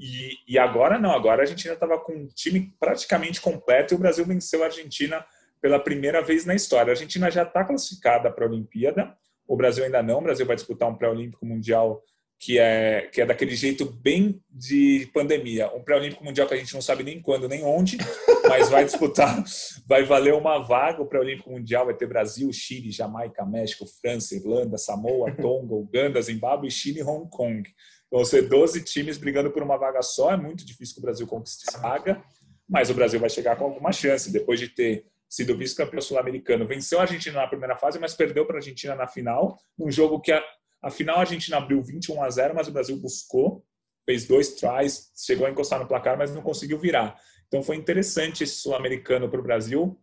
e, 0.00 0.38
e 0.48 0.58
agora 0.58 0.98
não, 0.98 1.12
agora 1.12 1.42
a 1.42 1.44
Argentina 1.44 1.74
estava 1.74 1.98
com 1.98 2.12
um 2.12 2.26
time 2.26 2.74
praticamente 2.80 3.40
completo 3.40 3.92
e 3.92 3.96
o 3.96 3.98
Brasil 3.98 4.24
venceu 4.24 4.62
a 4.62 4.66
Argentina 4.66 5.24
pela 5.60 5.78
primeira 5.78 6.22
vez 6.22 6.46
na 6.46 6.54
história. 6.54 6.90
A 6.90 6.94
Argentina 6.94 7.30
já 7.30 7.42
está 7.42 7.62
classificada 7.64 8.32
para 8.32 8.46
a 8.46 8.48
Olimpíada, 8.48 9.14
o 9.46 9.56
Brasil 9.56 9.84
ainda 9.84 10.02
não, 10.02 10.18
o 10.18 10.22
Brasil 10.22 10.46
vai 10.46 10.56
disputar 10.56 10.88
um 10.88 10.94
pré-olímpico 10.94 11.44
mundial 11.44 12.02
que 12.38 12.58
é, 12.58 13.10
que 13.12 13.20
é 13.20 13.26
daquele 13.26 13.54
jeito 13.54 13.84
bem 13.84 14.42
de 14.48 15.10
pandemia. 15.12 15.70
Um 15.76 15.82
pré-olímpico 15.82 16.24
mundial 16.24 16.48
que 16.48 16.54
a 16.54 16.56
gente 16.56 16.72
não 16.72 16.80
sabe 16.80 17.04
nem 17.04 17.20
quando, 17.20 17.46
nem 17.46 17.62
onde, 17.62 17.98
mas 18.48 18.70
vai 18.70 18.82
disputar, 18.82 19.44
vai 19.86 20.04
valer 20.04 20.32
uma 20.32 20.58
vaga. 20.58 21.02
O 21.02 21.06
pré-olímpico 21.06 21.50
mundial 21.50 21.84
vai 21.84 21.94
ter 21.94 22.06
Brasil, 22.06 22.50
Chile, 22.50 22.90
Jamaica, 22.90 23.44
México, 23.44 23.84
França, 24.00 24.34
Irlanda, 24.34 24.78
Samoa, 24.78 25.36
Tonga, 25.36 25.74
Uganda, 25.74 26.22
Zimbábue, 26.22 26.70
Chile 26.70 27.00
e 27.00 27.02
Hong 27.02 27.28
Kong. 27.28 27.62
Vão 28.10 28.24
ser 28.24 28.48
12 28.48 28.82
times 28.82 29.16
brigando 29.16 29.50
por 29.50 29.62
uma 29.62 29.76
vaga 29.76 30.02
só. 30.02 30.32
É 30.32 30.36
muito 30.36 30.64
difícil 30.64 30.94
que 30.94 31.00
o 31.00 31.02
Brasil 31.02 31.26
conquiste 31.26 31.64
essa 31.68 31.78
vaga, 31.78 32.22
mas 32.68 32.90
o 32.90 32.94
Brasil 32.94 33.20
vai 33.20 33.30
chegar 33.30 33.56
com 33.56 33.64
alguma 33.64 33.92
chance, 33.92 34.32
depois 34.32 34.58
de 34.58 34.68
ter 34.68 35.06
sido 35.28 35.56
vice-campeão 35.56 36.00
sul-americano. 36.00 36.66
Venceu 36.66 36.98
a 36.98 37.02
Argentina 37.02 37.40
na 37.40 37.46
primeira 37.46 37.76
fase, 37.76 37.98
mas 37.98 38.14
perdeu 38.14 38.44
para 38.44 38.56
a 38.56 38.58
Argentina 38.58 38.94
na 38.96 39.06
final, 39.06 39.56
num 39.78 39.90
jogo 39.90 40.20
que 40.20 40.32
a 40.32 40.42
Afinal, 40.82 41.16
a 41.16 41.20
Argentina 41.20 41.58
abriu 41.58 41.82
21 41.82 42.22
a 42.22 42.30
0, 42.30 42.54
mas 42.54 42.68
o 42.68 42.72
Brasil 42.72 42.96
buscou, 42.96 43.64
fez 44.06 44.26
dois 44.26 44.54
tries, 44.54 45.12
chegou 45.14 45.46
a 45.46 45.50
encostar 45.50 45.78
no 45.78 45.86
placar, 45.86 46.16
mas 46.16 46.34
não 46.34 46.40
conseguiu 46.40 46.78
virar. 46.78 47.20
Então 47.48 47.62
foi 47.62 47.76
interessante 47.76 48.44
esse 48.44 48.56
sul-americano 48.56 49.28
para 49.28 49.40
o 49.40 49.42
Brasil. 49.42 50.00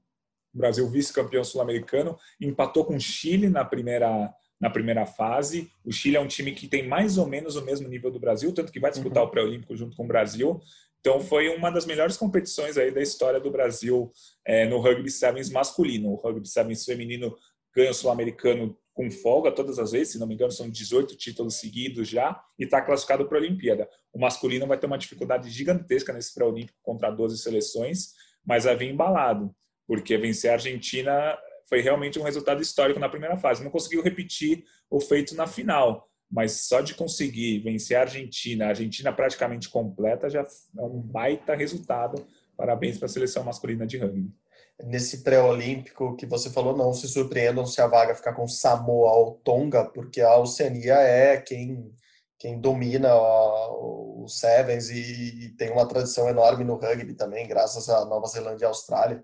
Brasil 0.54 0.88
vice-campeão 0.90 1.44
sul-americano, 1.44 2.18
empatou 2.40 2.86
com 2.86 2.96
o 2.96 3.00
Chile 3.00 3.50
na 3.50 3.66
primeira 3.66 4.34
na 4.60 4.70
primeira 4.70 5.06
fase. 5.06 5.72
O 5.86 5.92
Chile 5.92 6.18
é 6.18 6.20
um 6.20 6.28
time 6.28 6.52
que 6.52 6.68
tem 6.68 6.88
mais 6.88 7.18
ou 7.18 7.28
menos 7.28 7.56
o 7.56 7.64
mesmo 7.64 7.88
nível 7.88 8.12
do 8.12 8.20
Brasil, 8.20 8.52
tanto 8.54 8.72
que 8.72 8.80
vai 8.80 8.92
disputar 8.92 9.24
uhum. 9.24 9.30
o 9.30 9.32
pré-olímpico 9.32 9.76
junto 9.76 9.96
com 9.96 10.04
o 10.04 10.08
Brasil. 10.08 10.60
Então 11.00 11.22
foi 11.22 11.56
uma 11.56 11.70
das 11.70 11.86
melhores 11.86 12.18
competições 12.18 12.78
aí 12.78 12.92
da 12.92 13.02
história 13.02 13.40
do 13.40 13.52
Brasil 13.52 14.12
é, 14.46 14.66
no 14.66 14.80
rugby 14.80 15.10
sevens 15.10 15.50
masculino. 15.50 16.10
O 16.12 16.16
rugby 16.16 16.48
sevens 16.48 16.84
feminino 16.84 17.36
ganha 17.74 17.92
o 17.92 17.94
sul-americano 17.94 18.78
com 18.94 19.12
folga 19.12 19.52
todas 19.52 19.78
as 19.78 19.92
vezes, 19.92 20.14
se 20.14 20.20
não 20.20 20.26
me 20.26 20.34
engano, 20.34 20.52
são 20.52 20.68
18 20.68 21.16
títulos 21.16 21.60
seguidos 21.60 22.10
já, 22.10 22.42
e 22.58 22.64
está 22.64 22.82
classificado 22.82 23.28
para 23.28 23.38
a 23.38 23.42
Olimpíada. 23.42 23.88
O 24.12 24.20
masculino 24.20 24.66
vai 24.66 24.76
ter 24.76 24.88
uma 24.88 24.98
dificuldade 24.98 25.52
gigantesca 25.52 26.12
nesse 26.12 26.34
pré-olímpico 26.34 26.80
contra 26.82 27.12
12 27.12 27.38
seleções, 27.38 28.14
mas 28.44 28.64
vai 28.64 28.76
vir 28.76 28.90
embalado, 28.90 29.56
porque 29.86 30.18
vencer 30.18 30.50
a 30.50 30.54
Argentina 30.54 31.38
foi 31.68 31.82
realmente 31.82 32.20
um 32.20 32.24
resultado 32.24 32.62
histórico 32.62 33.00
na 33.00 33.10
primeira 33.10 33.38
fase. 33.38 33.64
Não 33.64 33.72
conseguiu 33.72 34.02
repetir 34.02 34.64
o 34.90 35.00
feito 35.00 35.36
na 35.36 35.46
final, 35.46 36.10
mas 36.30 36.68
só 36.68 36.82
de 36.82 36.94
conseguir 36.94 37.60
vencer 37.60 37.98
a 37.98 38.02
Argentina, 38.02 38.66
a 38.66 38.70
Argentina 38.70 39.12
praticamente 39.12 39.70
completa, 39.70 40.30
já 40.30 40.42
é 40.42 40.82
um 40.82 41.02
baita 41.02 41.56
resultado. 41.56 42.26
Parabéns 42.56 42.98
para 42.98 43.06
a 43.06 43.10
seleção 43.10 43.44
masculina 43.44 43.86
de 43.86 43.98
rugby. 43.98 44.32
Nesse 44.84 45.24
pré-olímpico 45.24 46.16
que 46.16 46.26
você 46.26 46.50
falou, 46.50 46.76
não 46.76 46.94
se 46.94 47.08
surpreendam 47.08 47.66
se 47.66 47.82
a 47.82 47.88
vaga 47.88 48.16
ficar 48.16 48.34
com 48.34 48.48
Samoa 48.48 49.12
ou 49.12 49.36
Tonga, 49.44 49.86
porque 49.86 50.22
a 50.22 50.38
Oceania 50.38 50.96
é 50.96 51.38
quem 51.38 51.92
quem 52.40 52.60
domina 52.60 53.16
o 53.16 54.26
Sevens 54.28 54.90
e, 54.90 55.56
tem 55.58 55.72
uma 55.72 55.88
tradição 55.88 56.30
enorme 56.30 56.64
no 56.64 56.76
rugby 56.76 57.16
também, 57.16 57.48
graças 57.48 57.90
à 57.90 58.06
Nova 58.06 58.28
Zelândia 58.28 58.66
e 58.66 58.68
Austrália. 58.68 59.24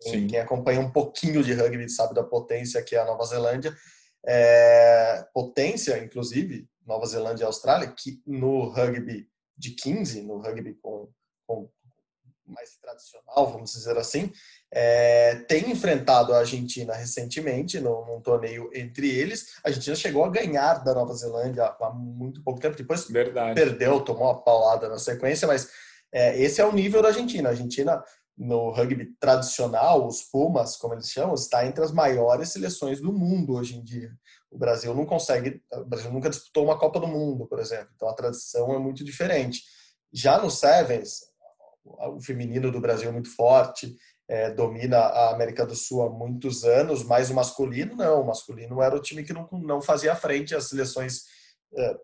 Quem, 0.00 0.26
quem, 0.26 0.38
acompanha 0.38 0.80
um 0.80 0.90
pouquinho 0.90 1.42
de 1.42 1.52
rugby 1.52 1.88
sabe 1.88 2.14
da 2.14 2.22
potência 2.22 2.82
que 2.82 2.94
é 2.94 3.00
a 3.00 3.04
Nova 3.04 3.24
Zelândia. 3.24 3.74
É, 4.26 5.26
potência, 5.32 5.98
inclusive, 5.98 6.68
Nova 6.86 7.06
Zelândia 7.06 7.44
e 7.44 7.46
Austrália, 7.46 7.92
que 7.96 8.20
no 8.26 8.68
rugby 8.68 9.28
de 9.56 9.70
15, 9.70 10.22
no 10.22 10.38
rugby 10.38 10.74
com, 10.82 11.08
com 11.46 11.68
mais 12.46 12.76
tradicional, 12.76 13.50
vamos 13.50 13.72
dizer 13.72 13.96
assim, 13.96 14.30
é, 14.70 15.36
tem 15.48 15.70
enfrentado 15.70 16.34
a 16.34 16.40
Argentina 16.40 16.94
recentemente 16.94 17.80
num, 17.80 18.04
num, 18.04 18.20
torneio 18.20 18.70
entre 18.74 19.08
eles. 19.08 19.56
A 19.64 19.68
Argentina 19.68 19.96
chegou 19.96 20.24
a 20.24 20.30
ganhar 20.30 20.84
da 20.84 20.94
Nova 20.94 21.14
Zelândia 21.14 21.74
há 21.80 21.90
muito 21.90 22.42
pouco 22.42 22.60
tempo, 22.60 22.76
depois 22.76 23.08
Verdade. 23.08 23.54
perdeu, 23.54 24.00
tomou 24.00 24.24
uma 24.24 24.42
paulada 24.42 24.88
na 24.88 24.98
sequência, 24.98 25.48
mas 25.48 25.70
é, 26.12 26.38
esse 26.40 26.60
é 26.60 26.64
o 26.64 26.72
nível 26.72 27.02
da 27.02 27.08
Argentina. 27.08 27.48
A 27.48 27.52
Argentina, 27.52 28.02
no 28.36 28.70
rugby 28.70 29.14
tradicional, 29.20 30.06
os 30.06 30.22
Pumas, 30.22 30.76
como 30.76 30.94
eles 30.94 31.08
chamam, 31.08 31.34
está 31.34 31.66
entre 31.66 31.84
as 31.84 31.92
maiores 31.92 32.50
seleções 32.50 33.00
do 33.00 33.12
mundo 33.12 33.54
hoje 33.54 33.76
em 33.76 33.84
dia. 33.84 34.10
O 34.50 34.58
Brasil 34.58 34.94
não 34.94 35.06
consegue, 35.06 35.62
o 35.72 35.84
Brasil 35.84 36.12
nunca 36.12 36.30
disputou 36.30 36.64
uma 36.64 36.78
Copa 36.78 37.00
do 37.00 37.06
Mundo, 37.06 37.46
por 37.46 37.58
exemplo, 37.58 37.88
então 37.94 38.08
a 38.08 38.14
tradição 38.14 38.74
é 38.74 38.78
muito 38.78 39.04
diferente. 39.04 39.62
Já 40.12 40.40
no 40.40 40.50
Sevens, 40.50 41.20
o 41.84 42.20
feminino 42.20 42.70
do 42.70 42.80
Brasil 42.80 43.08
é 43.08 43.12
muito 43.12 43.34
forte, 43.34 43.96
é, 44.28 44.50
domina 44.50 44.98
a 44.98 45.34
América 45.34 45.66
do 45.66 45.74
Sul 45.74 46.02
há 46.02 46.10
muitos 46.10 46.64
anos, 46.64 47.02
mas 47.02 47.30
o 47.30 47.34
masculino 47.34 47.94
não. 47.94 48.22
O 48.22 48.26
masculino 48.26 48.80
era 48.80 48.96
o 48.96 49.00
time 49.00 49.22
que 49.22 49.32
não, 49.32 49.48
não 49.52 49.82
fazia 49.82 50.14
frente 50.16 50.54
às 50.54 50.68
seleções 50.68 51.24
é, 51.76 51.96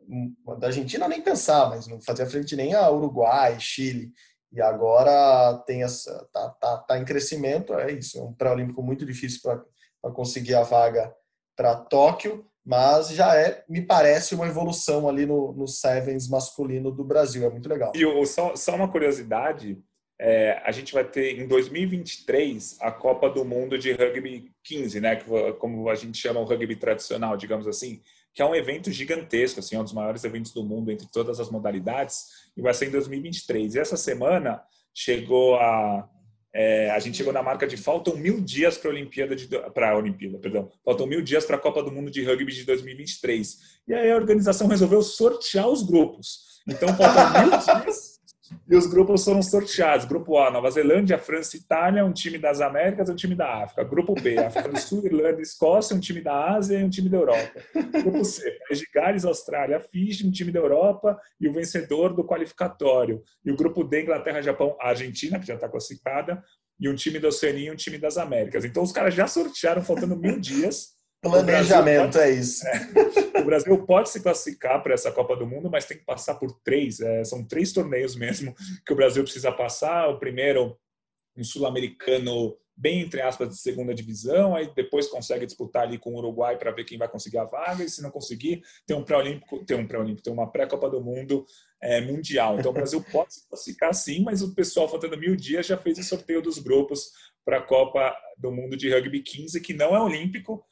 da 0.59 0.66
Argentina, 0.66 1.09
nem 1.09 1.22
pensar, 1.22 1.70
mas 1.70 1.87
não 1.87 2.01
fazia 2.01 2.26
frente 2.26 2.57
nem 2.57 2.74
a 2.74 2.91
Uruguai, 2.91 3.59
Chile. 3.59 4.12
E 4.53 4.61
agora 4.61 5.62
tem 5.66 5.82
essa, 5.82 6.28
tá, 6.32 6.48
tá, 6.61 6.76
tá 6.78 6.98
em 6.98 7.05
crescimento, 7.05 7.72
é 7.74 7.92
isso. 7.92 8.18
É 8.18 8.22
um 8.22 8.32
pré-olímpico 8.32 8.82
muito 8.82 9.07
difícil 9.07 9.40
para 9.42 10.12
conseguir 10.12 10.55
a 10.55 10.62
vaga 10.62 11.14
para 11.57 11.76
Tóquio, 11.76 12.44
mas 12.64 13.11
já 13.11 13.36
é, 13.36 13.64
me 13.68 13.82
parece, 13.82 14.34
uma 14.34 14.46
evolução 14.46 15.09
ali 15.09 15.24
no, 15.24 15.53
no 15.53 15.68
Sevens 15.68 16.28
masculino 16.28 16.90
do 16.90 17.05
Brasil. 17.05 17.44
É 17.44 17.51
muito 17.51 17.68
legal. 17.68 17.92
E 17.94 18.26
só, 18.26 18.57
só 18.57 18.74
uma 18.74 18.90
curiosidade: 18.90 19.78
é, 20.20 20.61
a 20.64 20.70
gente 20.70 20.92
vai 20.92 21.05
ter 21.05 21.40
em 21.40 21.46
2023 21.46 22.76
a 22.80 22.90
Copa 22.90 23.30
do 23.30 23.44
Mundo 23.44 23.78
de 23.78 23.92
Rugby 23.92 24.53
15, 24.64 25.01
né? 25.01 25.16
Como 25.59 25.88
a 25.88 25.94
gente 25.94 26.18
chama 26.18 26.40
o 26.40 26.44
rugby 26.44 26.76
tradicional, 26.76 27.36
digamos 27.36 27.66
assim, 27.66 28.03
que 28.35 28.43
é 28.43 28.45
um 28.45 28.55
evento 28.55 28.91
gigantesco, 28.93 29.61
assim, 29.61 29.76
é 29.76 29.81
um 29.81 29.85
dos 29.85 29.93
maiores 29.93 30.24
eventos 30.24 30.53
do 30.53 30.64
mundo 30.64 30.91
entre 30.91 31.07
todas 31.11 31.41
as 31.41 31.51
modalidades, 31.51 32.26
e 32.57 32.62
vai 32.62 32.72
ser 32.72 32.87
em 32.87 32.91
2023. 32.91 33.74
E 33.74 33.78
essa 33.78 33.97
semana 33.97 34.62
chegou 34.95 35.57
a 35.57 36.09
é, 36.53 36.91
a 36.91 36.99
gente 36.99 37.16
chegou 37.16 37.33
na 37.33 37.45
marca 37.45 37.64
de 37.64 37.76
faltam 37.76 38.16
mil 38.16 38.41
dias 38.41 38.76
para 38.76 38.91
a 38.91 38.93
Olimpíada 38.93 39.37
para 39.70 39.91
a 39.91 39.97
Olimpíada, 39.97 40.37
perdão, 40.39 40.68
faltam 40.85 41.07
mil 41.07 41.22
dias 41.22 41.45
para 41.45 41.57
a 41.57 41.61
Copa 41.61 41.81
do 41.81 41.93
Mundo 41.93 42.11
de 42.11 42.24
Rugby 42.24 42.53
de 42.53 42.64
2023. 42.64 43.57
E 43.87 43.95
aí 43.95 44.11
a 44.11 44.16
organização 44.16 44.66
resolveu 44.66 45.01
sortear 45.01 45.68
os 45.68 45.85
grupos. 45.85 46.61
Então 46.66 46.89
faltam 46.97 47.43
mil 47.43 47.51
dias 47.85 48.20
e 48.68 48.76
os 48.76 48.86
grupos 48.86 49.24
foram 49.24 49.42
sorteados. 49.42 50.05
Grupo 50.05 50.38
A, 50.38 50.51
Nova 50.51 50.70
Zelândia, 50.70 51.18
França 51.18 51.57
e 51.57 51.61
Itália, 51.61 52.05
um 52.05 52.12
time 52.12 52.38
das 52.38 52.61
Américas 52.61 53.09
e 53.09 53.12
um 53.12 53.16
time 53.16 53.34
da 53.34 53.62
África. 53.62 53.84
Grupo 53.84 54.14
B, 54.14 54.38
África 54.38 54.68
do 54.68 54.78
Sul, 54.80 55.05
Irlanda 55.05 55.38
e 55.38 55.42
Escócia, 55.42 55.96
um 55.96 56.01
time 56.01 56.20
da 56.20 56.55
Ásia 56.55 56.78
e 56.78 56.84
um 56.84 56.90
time 56.90 57.09
da 57.09 57.16
Europa. 57.16 57.61
Grupo 58.03 58.24
C, 58.24 58.51
País 58.68 58.80
de 58.80 58.86
Gales, 58.92 59.24
Austrália, 59.24 59.80
Fiji, 59.80 60.26
um 60.26 60.30
time 60.30 60.53
da 60.53 60.61
Europa 60.61 61.18
e 61.40 61.48
o 61.48 61.53
vencedor 61.53 62.14
do 62.14 62.24
qualificatório. 62.24 63.22
E 63.44 63.51
o 63.51 63.57
grupo 63.57 63.82
D, 63.84 64.03
Inglaterra, 64.03 64.42
Japão, 64.42 64.76
Argentina, 64.80 65.38
que 65.38 65.46
já 65.46 65.55
está 65.55 65.68
classificada, 65.68 66.42
e 66.78 66.88
um 66.88 66.94
time 66.94 67.18
da 67.18 67.28
Oceania 67.28 67.68
e 67.68 67.70
um 67.72 67.76
time 67.76 67.98
das 67.98 68.16
Américas. 68.16 68.64
Então 68.64 68.82
os 68.82 68.92
caras 68.92 69.14
já 69.14 69.26
sortearam, 69.26 69.82
faltando 69.82 70.16
mil 70.16 70.40
dias. 70.40 70.99
Planejamento, 71.23 72.14
pode, 72.14 72.25
é 72.25 72.31
isso. 72.31 72.66
É, 72.66 73.41
o 73.41 73.45
Brasil 73.45 73.85
pode 73.85 74.09
se 74.09 74.23
classificar 74.23 74.83
para 74.83 74.95
essa 74.95 75.12
Copa 75.12 75.37
do 75.37 75.47
Mundo, 75.47 75.71
mas 75.71 75.85
tem 75.85 75.99
que 75.99 76.05
passar 76.05 76.37
por 76.37 76.51
três. 76.64 77.01
É, 77.01 77.23
são 77.25 77.45
três 77.47 77.73
torneios 77.73 78.16
mesmo 78.16 78.55
que 78.87 78.93
o 78.93 78.97
Brasil 78.97 79.23
precisa 79.23 79.53
passar. 79.53 80.09
O 80.09 80.18
primeiro, 80.18 80.79
um 81.37 81.45
sul-americano 81.45 82.57
bem, 82.81 83.03
entre 83.03 83.21
aspas, 83.21 83.51
de 83.51 83.57
segunda 83.59 83.95
divisão, 83.95 84.57
aí 84.57 84.73
depois 84.75 85.07
consegue 85.07 85.45
disputar 85.45 85.83
ali 85.83 85.99
com 85.99 86.14
o 86.14 86.16
Uruguai 86.16 86.57
para 86.57 86.71
ver 86.71 86.85
quem 86.85 86.97
vai 86.97 87.09
conseguir 87.09 87.37
a 87.37 87.45
vaga, 87.45 87.85
e 87.85 87.91
se 87.91 88.03
não 88.03 88.11
conseguir, 88.11 88.62
tem 88.87 88.97
um 88.97 89.05
pré-olímpico, 89.05 89.62
tem 89.66 89.77
um 89.77 89.87
pré-olímpico, 89.87 90.23
tem 90.23 90.33
uma 90.33 90.51
pré-copa 90.51 90.89
do 90.89 91.03
mundo 91.03 91.45
é, 91.83 92.01
mundial. 92.01 92.59
Então 92.59 92.71
o 92.71 92.75
Brasil 92.75 93.05
pode 93.12 93.35
se 93.35 93.47
classificar 93.47 93.93
sim, 93.93 94.23
mas 94.23 94.41
o 94.41 94.55
pessoal 94.55 94.89
faltando 94.89 95.18
mil 95.18 95.37
dias 95.37 95.66
já 95.66 95.77
fez 95.77 95.99
o 95.99 96.03
sorteio 96.03 96.41
dos 96.41 96.59
grupos 96.59 97.11
para 97.45 97.59
a 97.59 97.62
Copa 97.62 98.16
do 98.39 98.51
Mundo 98.51 98.77
de 98.77 98.91
Rugby 98.91 99.21
15, 99.21 99.61
que 99.61 99.75
não 99.75 99.95
é 99.95 100.01
olímpico, 100.01 100.64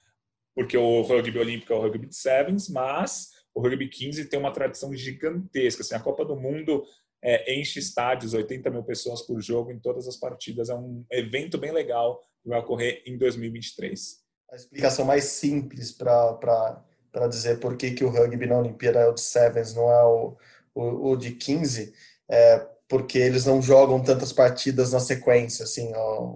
porque 0.59 0.77
o 0.77 1.03
rugby 1.03 1.39
olímpico 1.39 1.73
é 1.73 1.77
o 1.77 1.81
rugby 1.81 2.09
de 2.09 2.17
sevens, 2.17 2.69
mas 2.69 3.29
o 3.55 3.61
rugby 3.61 3.89
15 3.89 4.25
tem 4.25 4.41
uma 4.41 4.53
tradição 4.53 4.93
gigantesca. 4.93 5.83
Assim, 5.83 5.95
a 5.95 6.01
Copa 6.01 6.25
do 6.25 6.35
Mundo 6.35 6.85
é, 7.23 7.55
enche 7.55 7.79
estádios, 7.79 8.35
80 8.35 8.69
mil 8.69 8.83
pessoas 8.83 9.23
por 9.23 9.41
jogo 9.41 9.71
em 9.71 9.79
todas 9.79 10.09
as 10.09 10.17
partidas. 10.17 10.69
É 10.69 10.75
um 10.75 11.05
evento 11.13 11.59
bem 11.59 11.71
legal 11.71 12.21
que 12.43 12.49
vai 12.49 12.59
ocorrer 12.59 13.05
em 13.07 13.17
2023. 13.17 14.19
A 14.51 14.57
explicação 14.57 15.05
mais 15.05 15.27
simples 15.27 15.93
para 15.93 16.83
dizer 17.31 17.61
por 17.61 17.77
que, 17.77 17.93
que 17.93 18.03
o 18.03 18.11
rugby 18.11 18.47
na 18.47 18.59
Olimpíada 18.59 18.99
é 18.99 19.07
o 19.07 19.15
de 19.15 19.21
sevens, 19.21 19.77
não 19.77 19.89
é 19.89 20.05
o, 20.07 20.37
o, 20.75 21.11
o 21.13 21.17
de 21.17 21.37
15, 21.37 21.95
é 22.29 22.67
porque 22.89 23.19
eles 23.19 23.47
não 23.47 23.63
jogam 23.63 24.03
tantas 24.03 24.33
partidas 24.33 24.91
na 24.91 24.99
sequência. 24.99 25.63
Assim, 25.63 25.93
ó, 25.95 26.35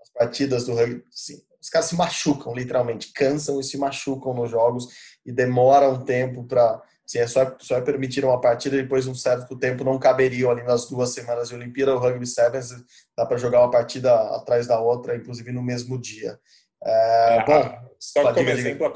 as 0.00 0.08
partidas 0.08 0.64
do 0.64 0.74
rugby, 0.74 1.04
assim, 1.12 1.49
os 1.60 1.68
caras 1.68 1.88
se 1.88 1.96
machucam, 1.96 2.54
literalmente, 2.54 3.12
cansam 3.12 3.60
e 3.60 3.64
se 3.64 3.76
machucam 3.76 4.32
nos 4.32 4.50
jogos 4.50 4.88
e 5.24 5.32
demora 5.32 5.88
um 5.88 6.02
tempo 6.04 6.44
para. 6.44 6.82
Assim, 7.06 7.18
é 7.18 7.26
só, 7.26 7.56
só 7.58 7.76
é 7.76 7.80
permitir 7.80 8.24
uma 8.24 8.40
partida 8.40 8.76
e 8.76 8.82
depois 8.82 9.04
de 9.04 9.10
um 9.10 9.14
certo 9.16 9.58
tempo 9.58 9.82
não 9.82 9.98
caberiam 9.98 10.48
ali 10.48 10.62
nas 10.62 10.88
duas 10.88 11.12
semanas 11.12 11.48
de 11.48 11.56
Olimpíada. 11.56 11.94
O 11.94 11.98
Rugby 11.98 12.26
Sevens 12.26 12.70
dá 13.16 13.26
para 13.26 13.36
jogar 13.36 13.60
uma 13.60 13.70
partida 13.70 14.14
atrás 14.36 14.68
da 14.68 14.80
outra, 14.80 15.16
inclusive 15.16 15.50
no 15.50 15.62
mesmo 15.62 16.00
dia. 16.00 16.38
É, 16.82 17.36
é, 17.36 17.44
bom, 17.44 17.90
só 17.98 18.32
como 18.32 18.48
exemplo, 18.48 18.86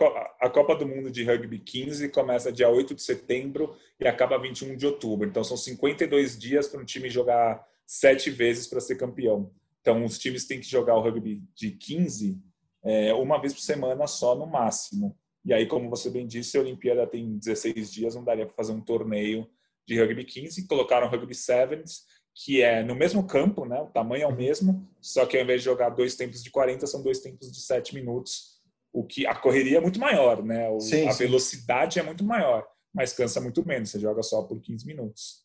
a 0.40 0.48
Copa 0.48 0.74
do 0.74 0.86
Mundo 0.86 1.10
de 1.10 1.22
Rugby 1.24 1.58
15 1.58 2.08
começa 2.08 2.52
dia 2.52 2.68
8 2.68 2.94
de 2.94 3.02
setembro 3.02 3.76
e 4.00 4.08
acaba 4.08 4.38
21 4.38 4.76
de 4.76 4.86
outubro. 4.86 5.28
Então 5.28 5.44
são 5.44 5.56
52 5.56 6.38
dias 6.38 6.68
para 6.68 6.80
um 6.80 6.84
time 6.84 7.10
jogar 7.10 7.62
sete 7.86 8.30
vezes 8.30 8.66
para 8.66 8.80
ser 8.80 8.96
campeão. 8.96 9.50
Então 9.80 10.02
os 10.04 10.18
times 10.18 10.46
têm 10.46 10.60
que 10.60 10.70
jogar 10.70 10.94
o 10.94 11.02
rugby 11.02 11.42
de 11.54 11.72
15 11.72 12.40
é, 12.84 13.14
uma 13.14 13.40
vez 13.40 13.52
por 13.52 13.60
semana 13.60 14.06
só 14.06 14.34
no 14.34 14.46
máximo. 14.46 15.16
E 15.44 15.52
aí, 15.52 15.66
como 15.66 15.90
você 15.90 16.10
bem 16.10 16.26
disse, 16.26 16.56
a 16.56 16.60
Olimpíada 16.60 17.06
tem 17.06 17.38
16 17.38 17.92
dias, 17.92 18.14
não 18.14 18.24
daria 18.24 18.46
para 18.46 18.54
fazer 18.54 18.72
um 18.72 18.80
torneio 18.80 19.46
de 19.86 20.00
rugby 20.00 20.24
15. 20.24 20.66
Colocaram 20.66 21.08
rugby 21.08 21.34
sevens, 21.34 22.02
que 22.34 22.62
é 22.62 22.82
no 22.82 22.94
mesmo 22.94 23.26
campo, 23.26 23.64
né? 23.64 23.80
O 23.80 23.86
tamanho 23.86 24.24
é 24.24 24.26
o 24.26 24.34
mesmo, 24.34 24.88
só 25.00 25.26
que 25.26 25.36
ao 25.36 25.42
invés 25.42 25.60
de 25.60 25.66
jogar 25.66 25.90
dois 25.90 26.16
tempos 26.16 26.42
de 26.42 26.50
40, 26.50 26.86
são 26.86 27.02
dois 27.02 27.20
tempos 27.20 27.52
de 27.52 27.60
7 27.60 27.94
minutos. 27.94 28.54
O 28.92 29.04
que 29.04 29.26
a 29.26 29.34
correria 29.34 29.78
é 29.78 29.80
muito 29.80 30.00
maior, 30.00 30.42
né? 30.42 30.68
O, 30.70 30.80
sim, 30.80 31.06
a 31.06 31.12
sim. 31.12 31.24
velocidade 31.24 31.98
é 31.98 32.02
muito 32.02 32.24
maior, 32.24 32.66
mas 32.92 33.12
cansa 33.12 33.40
muito 33.40 33.66
menos. 33.66 33.90
Você 33.90 34.00
joga 34.00 34.22
só 34.22 34.42
por 34.42 34.60
15 34.60 34.86
minutos. 34.86 35.44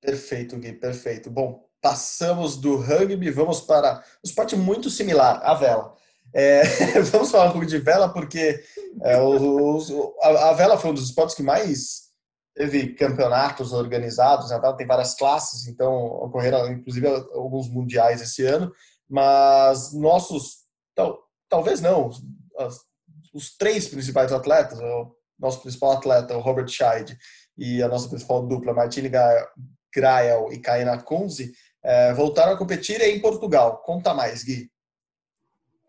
Perfeito, 0.00 0.56
Gui, 0.58 0.72
perfeito. 0.72 1.30
Bom, 1.30 1.68
passamos 1.80 2.56
do 2.56 2.76
rugby, 2.76 3.30
vamos 3.30 3.60
para 3.60 3.98
um 3.98 4.20
esporte 4.24 4.56
muito 4.56 4.88
similar, 4.88 5.40
a 5.44 5.54
vela. 5.54 5.96
É, 6.36 6.64
vamos 7.12 7.30
falar 7.30 7.46
um 7.46 7.52
pouco 7.52 7.66
de 7.66 7.78
vela, 7.78 8.12
porque 8.12 8.62
é, 9.02 9.18
o, 9.18 10.14
a, 10.20 10.50
a, 10.50 10.52
vela 10.52 10.76
foi 10.76 10.90
um 10.90 10.94
dos 10.94 11.04
esportes 11.04 11.34
que 11.34 11.42
mais 11.42 12.10
teve 12.54 12.92
campeonatos 12.92 13.72
organizados, 13.72 14.50
né? 14.50 14.60
tem 14.76 14.86
várias 14.86 15.14
classes, 15.14 15.66
então 15.66 15.94
ocorreram 15.94 16.70
inclusive 16.70 17.06
alguns 17.06 17.70
mundiais 17.70 18.20
esse 18.20 18.44
ano, 18.44 18.70
mas 19.08 19.94
nossos, 19.94 20.66
tal, 20.94 21.18
talvez 21.48 21.80
não, 21.80 22.08
os, 22.08 22.22
os 23.32 23.56
três 23.56 23.88
principais 23.88 24.30
atletas, 24.30 24.78
o 24.78 25.16
nosso 25.38 25.62
principal 25.62 25.92
atleta, 25.92 26.36
o 26.36 26.40
Robert 26.40 26.68
Scheid, 26.68 27.16
e 27.56 27.82
a 27.82 27.88
nossa 27.88 28.10
principal 28.10 28.46
dupla, 28.46 28.74
Martine 28.74 29.10
Grael 29.94 30.52
e 30.52 30.58
Kaina 30.58 31.02
Kunze, 31.02 31.52
é, 31.82 32.12
voltaram 32.12 32.52
a 32.52 32.58
competir 32.58 33.00
em 33.00 33.20
Portugal. 33.20 33.78
Conta 33.78 34.12
mais, 34.12 34.42
Gui. 34.42 34.70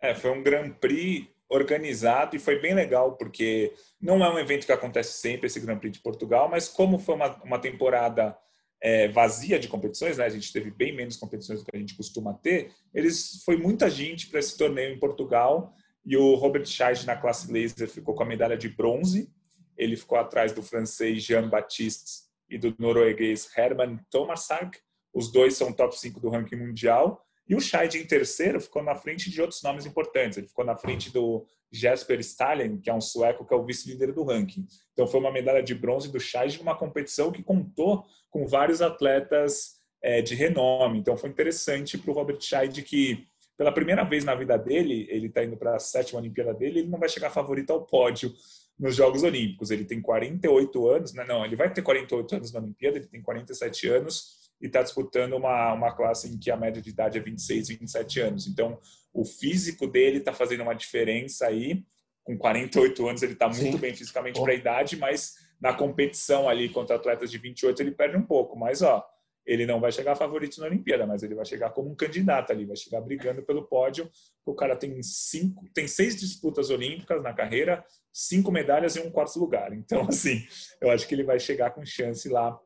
É, 0.08 0.16
foi 0.16 0.32
um 0.32 0.42
Grand 0.42 0.70
Prix 0.72 1.28
organizado 1.50 2.34
e 2.34 2.40
foi 2.40 2.60
bem 2.60 2.74
legal, 2.74 3.18
porque 3.18 3.74
não 4.00 4.24
é 4.24 4.30
um 4.30 4.40
evento 4.40 4.66
que 4.66 4.72
acontece 4.72 5.20
sempre, 5.20 5.48
esse 5.48 5.60
Grand 5.60 5.78
Prix 5.78 5.98
de 5.98 6.04
Portugal, 6.04 6.48
mas 6.50 6.70
como 6.70 6.98
foi 6.98 7.16
uma, 7.16 7.44
uma 7.44 7.60
temporada 7.60 8.38
é, 8.82 9.10
vazia 9.10 9.60
de 9.60 9.68
competições, 9.68 10.18
né? 10.18 10.24
a 10.24 10.30
gente 10.30 10.54
teve 10.54 10.72
bem 10.72 10.96
menos 10.96 11.18
competições 11.18 11.60
do 11.60 11.66
que 11.66 11.76
a 11.76 11.80
gente 11.80 11.94
costuma 11.94 12.34
ter, 12.34 12.72
eles 12.94 13.44
foi 13.44 13.58
muita 13.58 13.90
gente 13.90 14.28
para 14.28 14.40
esse 14.40 14.58
torneio 14.58 14.94
em 14.94 15.00
Portugal 15.00 15.74
e 16.06 16.16
o 16.16 16.36
Robert 16.36 16.66
Scheid 16.66 17.06
na 17.06 17.18
classe 17.18 17.52
laser 17.52 17.90
ficou 17.90 18.16
com 18.16 18.24
a 18.24 18.26
medalha 18.26 18.58
de 18.58 18.70
bronze, 18.70 19.30
ele 19.78 19.98
ficou 19.98 20.18
atrás 20.18 20.54
do 20.54 20.64
francês 20.64 21.22
Jean 21.22 21.50
Baptiste 21.50 22.28
e 22.50 22.58
do 22.58 22.74
norueguês 22.80 23.50
Herman 23.58 24.00
Thomasak, 24.10 24.80
os 25.14 25.30
dois 25.34 25.58
são 25.58 25.74
top 25.74 26.00
5 26.00 26.18
do 26.22 26.30
ranking 26.30 26.56
mundial, 26.56 27.27
e 27.50 27.56
o 27.56 27.62
Scheid 27.62 27.98
em 27.98 28.06
terceiro 28.06 28.60
ficou 28.60 28.84
na 28.84 28.96
frente 28.96 29.30
de 29.30 29.42
outros 29.42 29.62
nomes 29.64 29.86
importantes. 29.86 30.38
Ele 30.38 30.48
ficou 30.48 30.66
na 30.66 30.76
frente 30.76 31.12
do 31.12 31.46
Jesper 31.72 32.20
Stalin, 32.20 32.78
que 32.78 32.90
é 32.90 32.94
um 32.94 33.02
sueco 33.02 33.46
que 33.46 33.54
é 33.54 33.58
o 33.58 33.64
vice-líder 33.64 34.12
do 34.12 34.24
ranking. 34.24 34.66
Então 34.94 35.08
foi 35.08 35.20
uma 35.20 35.32
medalha 35.32 35.64
de 35.64 35.74
bronze 35.74 36.12
do 36.12 36.20
Scheid 36.20 36.58
numa 36.60 36.76
competição 36.76 37.32
que 37.32 37.44
contou 37.44 38.06
com 38.30 38.46
vários 38.46 38.82
atletas 38.82 39.78
é, 40.02 40.22
de 40.22 40.36
renome. 40.36 41.00
Então 41.00 41.16
foi 41.16 41.30
interessante 41.30 41.98
para 41.98 42.12
o 42.12 42.14
Robert 42.14 42.42
Scheid 42.42 42.82
que 42.84 43.26
pela 43.58 43.72
primeira 43.72 44.04
vez 44.04 44.24
na 44.24 44.36
vida 44.36 44.56
dele, 44.58 45.08
ele 45.10 45.28
está 45.28 45.44
indo 45.44 45.58
para 45.58 45.76
a 45.76 45.80
sétima 45.80 46.20
Olimpíada 46.20 46.54
dele, 46.54 46.82
ele 46.82 46.90
não 46.90 47.00
vai 47.00 47.10
chegar 47.10 47.32
favorito 47.32 47.72
ao 47.72 47.86
pódio 47.86 48.32
nos 48.78 48.96
Jogos 48.96 49.24
Olímpicos. 49.24 49.72
Ele 49.72 49.84
tem 49.84 50.00
48 50.00 50.88
anos, 50.88 51.14
né? 51.14 51.26
não, 51.28 51.44
ele 51.44 51.56
vai 51.56 51.74
ter 51.74 51.82
48 51.82 52.36
anos 52.36 52.52
na 52.52 52.60
Olimpíada, 52.60 52.98
ele 52.98 53.08
tem 53.08 53.22
47 53.22 53.88
anos 53.88 54.47
e 54.62 54.68
está 54.68 54.82
disputando 54.82 55.34
uma, 55.34 55.74
uma 55.74 55.96
classe 55.96 56.28
em 56.28 56.38
que 56.38 56.50
a 56.50 56.58
média 56.58 56.82
de 56.82 56.90
idade 56.90 57.18
é 57.18 57.22
26, 57.22 57.68
27 57.70 58.20
anos. 58.22 58.48
Então, 58.48 58.80
o 59.14 59.24
físico 59.24 59.88
dele 59.88 60.18
está 60.18 60.34
fazendo 60.34 60.64
uma 60.64 60.74
diferença 60.74 61.48
aí. 61.48 61.84
Com 62.24 62.38
48 62.38 63.08
anos, 63.08 63.24
ele 63.24 63.34
está 63.34 63.48
muito 63.48 63.78
bem 63.78 63.94
fisicamente 63.94 64.40
para 64.40 64.52
a 64.52 64.56
idade, 64.56 64.98
mas 64.98 65.36
na 65.62 65.74
competição 65.74 66.50
ali 66.50 66.70
contra 66.70 66.96
atletas 66.96 67.32
de 67.32 67.38
28, 67.38 67.82
ele 67.82 67.92
perde 67.92 68.18
um 68.18 68.24
pouco. 68.24 68.58
Mas, 68.58 68.82
ó, 68.82 69.06
ele 69.48 69.66
não 69.66 69.80
vai 69.80 69.92
chegar 69.94 70.16
favorito 70.16 70.60
na 70.60 70.68
Olimpíada, 70.68 71.08
mas 71.08 71.24
ele 71.24 71.34
vai 71.34 71.46
chegar 71.46 71.70
como 71.70 71.90
um 71.90 71.96
candidato 71.96 72.52
ali, 72.52 72.66
vai 72.66 72.76
chegar 72.76 73.00
brigando 73.00 73.42
pelo 73.44 73.66
pódio. 73.66 74.10
O 74.46 74.54
cara 74.54 74.76
tem 74.76 75.02
cinco, 75.02 75.66
tem 75.74 75.88
seis 75.88 76.18
disputas 76.18 76.70
olímpicas 76.70 77.24
na 77.24 77.34
carreira, 77.34 77.84
cinco 78.12 78.52
medalhas 78.52 78.98
e 78.98 79.00
um 79.00 79.10
quarto 79.10 79.40
lugar. 79.40 79.72
Então, 79.72 80.02
assim, 80.10 80.46
eu 80.82 80.92
acho 80.92 81.08
que 81.08 81.16
ele 81.16 81.24
vai 81.24 81.40
chegar 81.40 81.72
com 81.72 81.86
chance 81.86 82.28
lá 82.28 82.60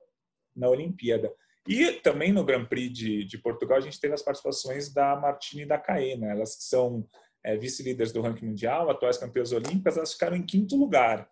na 0.55 0.69
Olimpíada. 0.69 1.31
E 1.67 1.91
também 1.93 2.31
no 2.31 2.43
Grand 2.43 2.65
Prix 2.65 2.91
de, 2.91 3.23
de 3.23 3.37
Portugal 3.37 3.77
a 3.77 3.81
gente 3.81 3.99
teve 3.99 4.13
as 4.13 4.23
participações 4.23 4.91
da 4.91 5.15
Martini 5.15 5.63
e 5.63 5.67
da 5.67 5.77
Caena, 5.77 6.27
elas 6.27 6.55
que 6.55 6.63
são 6.63 7.07
é, 7.43 7.55
vice-líderes 7.55 8.11
do 8.11 8.21
ranking 8.21 8.47
mundial, 8.47 8.89
atuais 8.89 9.17
campeãs 9.17 9.51
olímpicas, 9.51 9.97
elas 9.97 10.13
ficaram 10.13 10.35
em 10.35 10.45
quinto 10.45 10.75
lugar. 10.75 11.29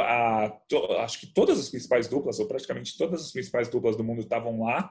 A, 0.00 0.48
to, 0.68 0.78
acho 0.98 1.20
que 1.20 1.26
todas 1.26 1.58
as 1.58 1.68
principais 1.68 2.08
duplas, 2.08 2.38
ou 2.38 2.46
praticamente 2.46 2.96
todas 2.96 3.20
as 3.20 3.32
principais 3.32 3.68
duplas 3.68 3.96
do 3.96 4.04
mundo 4.04 4.20
estavam 4.20 4.62
lá, 4.62 4.90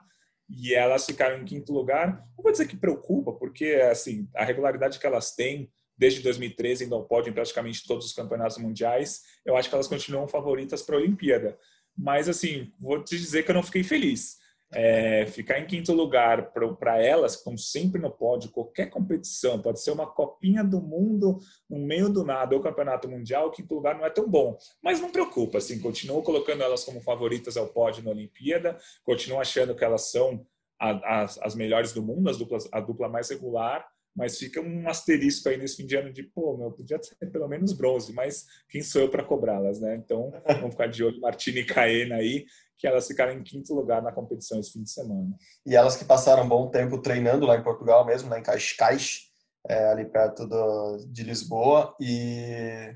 e 0.50 0.74
elas 0.74 1.06
ficaram 1.06 1.42
em 1.42 1.46
quinto 1.46 1.74
lugar. 1.74 2.28
Não 2.38 2.44
vou 2.44 2.52
dizer 2.52 2.68
que 2.68 2.76
preocupa, 2.76 3.32
porque 3.34 3.66
assim 3.90 4.28
a 4.36 4.44
regularidade 4.44 5.00
que 5.00 5.08
elas 5.08 5.34
têm 5.34 5.72
desde 5.98 6.22
2013 6.22 6.84
ainda 6.84 7.00
podem 7.00 7.32
em 7.32 7.34
praticamente 7.34 7.88
todos 7.88 8.06
os 8.06 8.14
campeonatos 8.14 8.58
mundiais, 8.58 9.22
eu 9.46 9.56
acho 9.56 9.70
que 9.70 9.76
elas 9.76 9.88
continuam 9.88 10.28
favoritas 10.28 10.82
para 10.82 10.96
a 10.96 11.00
Olimpíada. 11.00 11.58
Mas 11.98 12.28
assim, 12.28 12.72
vou 12.80 13.02
te 13.02 13.18
dizer 13.18 13.44
que 13.44 13.52
eu 13.52 13.56
não 13.56 13.64
fiquei 13.64 13.84
feliz 13.84 14.43
é, 14.74 15.26
ficar 15.26 15.60
em 15.60 15.66
quinto 15.66 15.94
lugar 15.94 16.52
para 16.52 17.02
elas, 17.02 17.36
estão 17.36 17.58
sempre 17.58 18.02
no 18.02 18.10
pódio, 18.10 18.52
qualquer 18.52 18.90
competição, 18.90 19.62
pode 19.62 19.82
ser 19.82 19.92
uma 19.92 20.08
copinha 20.08 20.64
do 20.64 20.82
mundo 20.82 21.40
no 21.70 21.80
meio 21.80 22.10
do 22.10 22.24
nada, 22.24 22.56
ou 22.56 22.62
campeonato 22.62 23.10
mundial, 23.10 23.52
quinto 23.52 23.74
lugar 23.74 23.98
não 23.98 24.06
é 24.06 24.10
tão 24.10 24.28
bom. 24.28 24.58
Mas 24.82 25.00
não 25.00 25.12
preocupa, 25.12 25.58
assim, 25.58 25.80
continuo 25.80 26.22
colocando 26.24 26.64
elas 26.64 26.84
como 26.84 27.02
favoritas 27.02 27.58
ao 27.58 27.68
pódio 27.68 28.04
na 28.04 28.12
Olimpíada, 28.12 28.78
continuo 29.04 29.40
achando 29.40 29.76
que 29.76 29.84
elas 29.84 30.12
são 30.12 30.46
as, 30.80 31.38
as 31.42 31.56
melhores 31.56 31.94
do 31.94 32.02
mundo, 32.02 32.30
as 32.30 32.38
duplas, 32.38 32.68
a 32.72 32.80
dupla 32.80 33.08
mais 33.08 33.30
regular, 33.30 33.88
mas 34.16 34.38
fica 34.38 34.62
um 34.62 34.88
asterisco 34.88 35.50
aí 35.50 35.58
nesse 35.58 35.78
fim 35.78 35.86
de 35.86 35.96
ano 35.96 36.14
de, 36.14 36.24
pô, 36.24 36.56
meu, 36.56 36.72
podia 36.72 37.02
ser 37.02 37.16
pelo 37.32 37.48
menos 37.48 37.74
bronze, 37.74 38.14
mas 38.14 38.46
quem 38.70 38.82
sou 38.82 39.02
eu 39.02 39.10
para 39.10 39.24
cobrá-las, 39.24 39.80
né? 39.80 39.96
Então, 39.96 40.32
vamos 40.48 40.72
ficar 40.72 40.88
de 40.88 41.04
olho, 41.04 41.20
Martina 41.20 41.60
e 41.60 41.66
Caena 41.66 42.16
aí, 42.16 42.46
que 42.78 42.86
elas 42.86 43.08
ficaram 43.08 43.34
em 43.34 43.44
quinto 43.44 43.74
lugar 43.74 44.02
na 44.02 44.12
competição 44.12 44.60
esse 44.60 44.72
fim 44.72 44.84
de 44.84 44.92
semana. 44.92 45.36
E 45.66 45.76
elas 45.76 45.96
que 45.96 46.06
passaram 46.06 46.44
um 46.44 46.50
bom 46.50 46.70
tempo 46.70 47.02
treinando 47.02 47.46
lá 47.46 47.58
em 47.58 47.64
Portugal 47.64 48.06
mesmo, 48.06 48.30
né, 48.30 48.40
em 48.40 48.44
Cascais, 48.44 49.32
é, 49.68 49.90
ali 49.90 50.06
perto 50.06 50.46
do, 50.46 50.98
de 51.08 51.24
Lisboa, 51.24 51.96
e, 52.00 52.96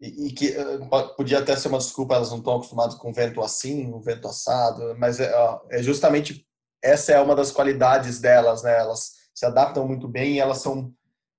e, 0.00 0.26
e, 0.26 0.32
que 0.32 0.56
uh, 0.56 1.14
podia 1.16 1.38
até 1.38 1.54
ser 1.54 1.68
uma 1.68 1.78
desculpa, 1.78 2.14
elas 2.14 2.30
não 2.30 2.38
estão 2.38 2.56
acostumadas 2.56 2.94
com 2.96 3.12
vento 3.12 3.40
assim, 3.42 3.86
um 3.86 4.00
vento 4.00 4.26
assado, 4.26 4.96
mas 4.98 5.20
é, 5.20 5.30
é 5.70 5.82
justamente 5.82 6.46
essa 6.82 7.12
é 7.12 7.20
uma 7.20 7.34
das 7.34 7.50
qualidades 7.50 8.20
delas, 8.20 8.62
né? 8.62 8.76
Elas 8.78 9.17
se 9.38 9.46
adaptam 9.46 9.86
muito 9.86 10.08
bem 10.08 10.34
e 10.34 10.40
elas 10.40 10.58
são 10.58 10.92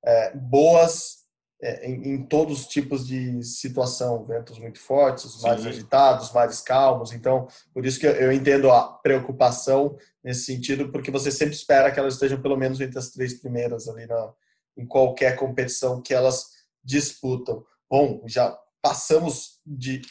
é, 0.06 0.36
boas 0.36 1.20
é, 1.62 1.89
em, 1.89 2.14
em, 2.14 2.24
todos 2.24 2.62
os 2.62 2.68
tipos 2.68 3.06
de 3.06 3.43
situação, 3.43 4.24
ventos 4.24 4.58
muito 4.58 4.80
fortes, 4.80 5.41
mais 5.41 5.66
agitados, 5.66 6.32
mais 6.32 6.62
calmos. 6.62 7.12
Então, 7.12 7.47
por 7.74 7.86
isso 7.86 8.00
que 8.00 8.08
eu 8.08 8.32
entendo 8.32 8.72
a 8.72 8.88
preocupação 8.88 9.97
nesse 10.24 10.45
sentido, 10.45 10.89
porque 10.89 11.12
você 11.12 11.30
sempre 11.30 11.56
espera 11.56 11.91
que 11.91 12.00
elas 12.00 12.14
estejam 12.14 12.41
pelo 12.41 12.56
menos 12.56 12.80
entre 12.80 12.97
as 12.97 13.10
três 13.10 13.34
primeiras 13.34 13.89
ali 13.89 14.06
na, 14.06 14.32
em 14.78 14.86
qualquer 14.86 15.36
competição 15.36 16.02
que 16.02 16.14
elas 16.14 16.45
disputam. 16.82 17.66
Bom, 17.89 18.24
já 18.26 18.58
passamos 18.82 19.60
de 19.66 20.02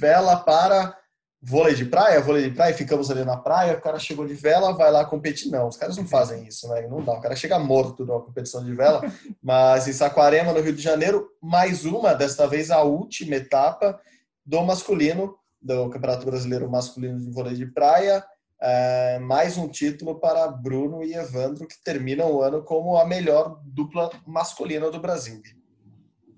vela 0.00 0.36
para 0.36 0.98
vôlei 1.46 1.74
de 1.74 1.84
praia, 1.84 2.22
vôlei 2.22 2.48
de 2.48 2.56
praia, 2.56 2.72
ficamos 2.72 3.10
ali 3.10 3.22
na 3.22 3.36
praia, 3.36 3.76
o 3.76 3.80
cara 3.80 3.98
chegou 3.98 4.26
de 4.26 4.32
vela, 4.32 4.72
vai 4.72 4.90
lá 4.90 5.04
competir. 5.04 5.50
Não, 5.50 5.68
os 5.68 5.76
caras 5.76 5.96
não 5.96 6.06
fazem 6.06 6.46
isso, 6.46 6.66
né? 6.68 6.86
Não 6.88 7.02
dá. 7.04 7.12
O 7.12 7.20
cara 7.20 7.36
chega 7.36 7.58
morto 7.58 8.04
numa 8.06 8.20
competição 8.20 8.64
de 8.64 8.72
vela. 8.72 9.02
Mas 9.42 9.86
em 9.86 9.92
Saquarema, 9.92 10.54
no 10.54 10.60
Rio 10.60 10.72
de 10.72 10.80
Janeiro, 10.80 11.28
mais 11.42 11.84
uma, 11.84 12.14
desta 12.14 12.46
vez 12.46 12.70
a 12.70 12.82
última 12.82 13.36
etapa 13.36 14.00
do 14.44 14.62
masculino, 14.62 15.36
do 15.60 15.90
Campeonato 15.90 16.24
Brasileiro 16.24 16.70
Masculino 16.70 17.18
de 17.18 17.30
Vôlei 17.30 17.54
de 17.54 17.66
Praia. 17.66 18.24
É, 18.60 19.18
mais 19.18 19.58
um 19.58 19.68
título 19.68 20.14
para 20.14 20.48
Bruno 20.48 21.04
e 21.04 21.12
Evandro, 21.12 21.66
que 21.66 21.76
terminam 21.84 22.32
o 22.32 22.40
ano 22.40 22.62
como 22.62 22.96
a 22.96 23.04
melhor 23.04 23.60
dupla 23.66 24.10
masculina 24.26 24.90
do 24.90 24.98
Brasil. 24.98 25.42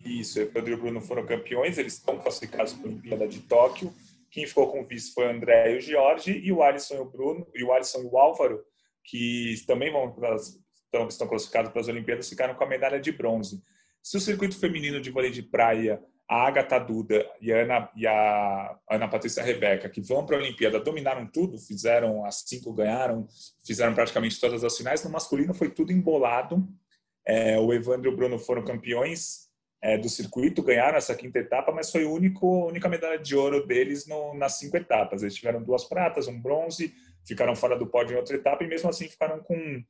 Isso, 0.05 0.41
Evandro 0.41 0.73
e 0.73 0.77
Bruno 0.77 1.01
foram 1.01 1.25
campeões, 1.25 1.79
eles 1.79 1.95
estão 1.95 2.19
classificados 2.19 2.73
para 2.73 2.89
a 2.89 2.91
Olimpíada 2.91 3.29
de 3.29 3.39
Tóquio 3.41 3.93
quem 4.37 4.47
ficou 4.47 4.71
com 4.71 4.87
vice 4.87 5.15
foi 5.15 5.27
o 5.27 5.31
André 5.31 5.73
e 5.73 5.79
o 5.79 5.81
Jorge, 5.81 6.31
e 6.31 6.53
o 6.53 6.63
Alisson 6.63 6.97
e 6.97 6.99
o 6.99 7.07
Bruno, 7.07 7.47
e 7.55 7.65
o 7.65 7.73
Alisson 7.73 8.03
e 8.03 8.05
o 8.05 8.19
Álvaro, 8.19 8.63
que 9.03 9.55
também 9.67 9.91
vão 9.91 10.15
estão, 10.85 11.09
estão 11.09 11.27
classificados 11.27 11.73
para 11.73 11.81
as 11.81 11.89
Olimpíadas, 11.89 12.29
ficaram 12.29 12.55
com 12.55 12.63
a 12.63 12.69
medalha 12.69 13.01
de 13.01 13.11
bronze. 13.11 13.63
Se 14.03 14.19
o 14.19 14.21
circuito 14.21 14.59
feminino 14.59 15.01
de 15.01 15.11
vôlei 15.11 15.31
de 15.31 15.43
praia, 15.43 16.03
a 16.29 16.49
Agatha 16.49 16.79
Duda 16.79 17.27
e 17.41 17.51
a 17.51 17.63
Ana, 17.63 17.91
e 17.97 18.07
a 18.07 18.79
Ana 18.91 19.09
Patrícia 19.09 19.43
Rebeca, 19.43 19.89
que 19.89 20.03
vão 20.03 20.27
para 20.27 20.37
a 20.37 20.41
Olimpíada, 20.41 20.81
dominaram 20.81 21.27
tudo, 21.27 21.57
fizeram 21.57 22.23
as 22.27 22.45
cinco, 22.47 22.75
ganharam, 22.75 23.27
fizeram 23.65 23.95
praticamente 23.95 24.39
todas 24.39 24.63
as 24.63 24.77
finais. 24.77 25.03
No 25.03 25.09
masculino 25.09 25.55
foi 25.55 25.71
tudo 25.71 25.93
embolado. 25.93 26.63
É, 27.27 27.59
o 27.59 27.73
Evandro 27.73 28.11
e 28.11 28.13
o 28.13 28.17
Bruno 28.17 28.39
foram 28.39 28.63
campeões 28.63 29.46
é, 29.81 29.99
do 29.99 30.09
circuito, 30.09 30.63
ganharam 30.63 30.97
essa 30.97 31.15
quinta 31.15 31.39
etapa, 31.39 31.73
mas 31.73 31.91
foi 31.91 32.05
a 32.05 32.09
única 32.09 32.89
medalha 32.89 33.19
de 33.19 33.37
ouro 33.37 33.67
deles 33.67 34.07
no, 34.07 34.35
nas 34.35 34.59
cinco 34.59 34.77
etapas. 34.77 35.23
Eles 35.23 35.35
tiveram 35.35 35.63
duas 35.63 35.85
pratas, 35.85 36.29
um 36.29 36.41
bronze, 36.41 36.95
ficaram 37.25 37.55
fora 37.55 37.79
do 37.79 37.87
pódio 37.87 38.15
em 38.15 38.17
outra 38.19 38.37
etapa 38.37 38.65
e 38.65 38.69
mesmo 38.69 38.89
assim 38.89 39.09
ficaram 39.09 39.41
com, 39.41 39.83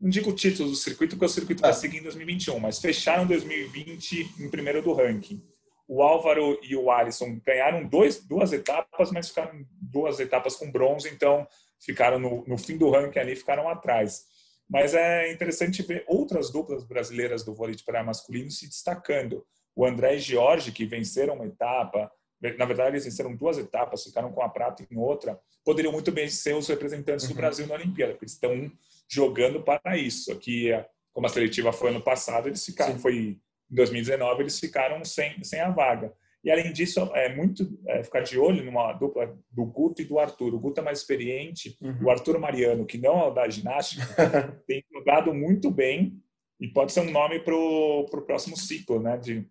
não 0.00 0.08
digo 0.08 0.32
título 0.32 0.70
do 0.70 0.76
circuito, 0.76 1.16
porque 1.16 1.26
o 1.26 1.28
circuito 1.28 1.60
vai 1.60 1.72
seguir 1.72 1.98
em 1.98 2.02
2021, 2.02 2.58
mas 2.58 2.78
fecharam 2.78 3.26
2020 3.26 4.36
em 4.40 4.48
primeiro 4.48 4.80
do 4.80 4.92
ranking. 4.92 5.42
O 5.86 6.02
Álvaro 6.02 6.58
e 6.62 6.76
o 6.76 6.90
Alisson 6.90 7.40
ganharam 7.44 7.84
dois, 7.84 8.24
duas 8.24 8.52
etapas, 8.52 9.10
mas 9.10 9.28
ficaram 9.28 9.66
duas 9.80 10.20
etapas 10.20 10.54
com 10.54 10.70
bronze, 10.70 11.08
então 11.08 11.46
ficaram 11.80 12.18
no, 12.18 12.44
no 12.46 12.56
fim 12.56 12.78
do 12.78 12.90
ranking 12.90 13.18
ali, 13.18 13.34
ficaram 13.34 13.68
atrás. 13.68 14.24
Mas 14.70 14.94
é 14.94 15.32
interessante 15.32 15.82
ver 15.82 16.04
outras 16.06 16.50
duplas 16.50 16.84
brasileiras 16.84 17.42
do 17.42 17.52
vôlei 17.52 17.74
de 17.74 17.82
praia 17.82 18.04
masculino 18.04 18.50
se 18.52 18.68
destacando. 18.68 19.44
O 19.74 19.84
André 19.84 20.14
e 20.14 20.20
Jorge, 20.20 20.70
que 20.70 20.86
venceram 20.86 21.34
uma 21.34 21.46
etapa, 21.46 22.10
na 22.56 22.64
verdade 22.64 22.92
eles 22.92 23.04
venceram 23.04 23.34
duas 23.34 23.58
etapas, 23.58 24.04
ficaram 24.04 24.30
com 24.30 24.42
a 24.42 24.48
prata 24.48 24.86
em 24.88 24.96
outra, 24.96 25.40
poderiam 25.64 25.92
muito 25.92 26.12
bem 26.12 26.28
ser 26.28 26.54
os 26.54 26.68
representantes 26.68 27.24
uhum. 27.24 27.32
do 27.32 27.36
Brasil 27.36 27.66
na 27.66 27.74
Olimpíada, 27.74 28.12
porque 28.12 28.26
estão 28.26 28.70
jogando 29.08 29.60
para 29.60 29.96
isso. 29.96 30.32
Aqui, 30.32 30.68
como 31.12 31.26
a 31.26 31.30
seletiva 31.30 31.72
foi 31.72 31.90
ano 31.90 32.00
passado, 32.00 32.48
eles 32.48 32.64
ficaram, 32.64 32.94
Sim. 32.94 33.00
foi 33.00 33.14
em 33.16 33.74
2019, 33.74 34.42
eles 34.42 34.60
ficaram 34.60 35.04
sem, 35.04 35.42
sem 35.42 35.60
a 35.60 35.70
vaga. 35.70 36.14
E 36.42 36.50
além 36.50 36.72
disso, 36.72 37.00
é 37.14 37.34
muito 37.34 37.78
é, 37.86 38.02
ficar 38.02 38.20
de 38.20 38.38
olho 38.38 38.64
numa 38.64 38.92
dupla 38.94 39.36
do 39.50 39.64
Guto 39.66 40.00
e 40.00 40.06
do 40.06 40.18
Arthur. 40.18 40.54
O 40.54 40.58
Guto 40.58 40.80
é 40.80 40.82
mais 40.82 41.00
experiente, 41.00 41.76
uhum. 41.82 42.04
o 42.04 42.10
Arthur 42.10 42.38
Mariano, 42.38 42.86
que 42.86 42.96
não 42.96 43.20
é 43.20 43.26
o 43.26 43.30
da 43.30 43.48
ginástica, 43.48 44.04
tem 44.66 44.82
jogado 44.90 45.34
muito 45.34 45.70
bem 45.70 46.18
E 46.58 46.68
pode 46.68 46.92
ser 46.92 47.00
um 47.00 47.10
nome 47.10 47.40
para 47.40 47.54
o 47.54 48.06
próximo 48.26 48.56
ciclo, 48.56 49.00
né? 49.00 49.18
De 49.18 49.46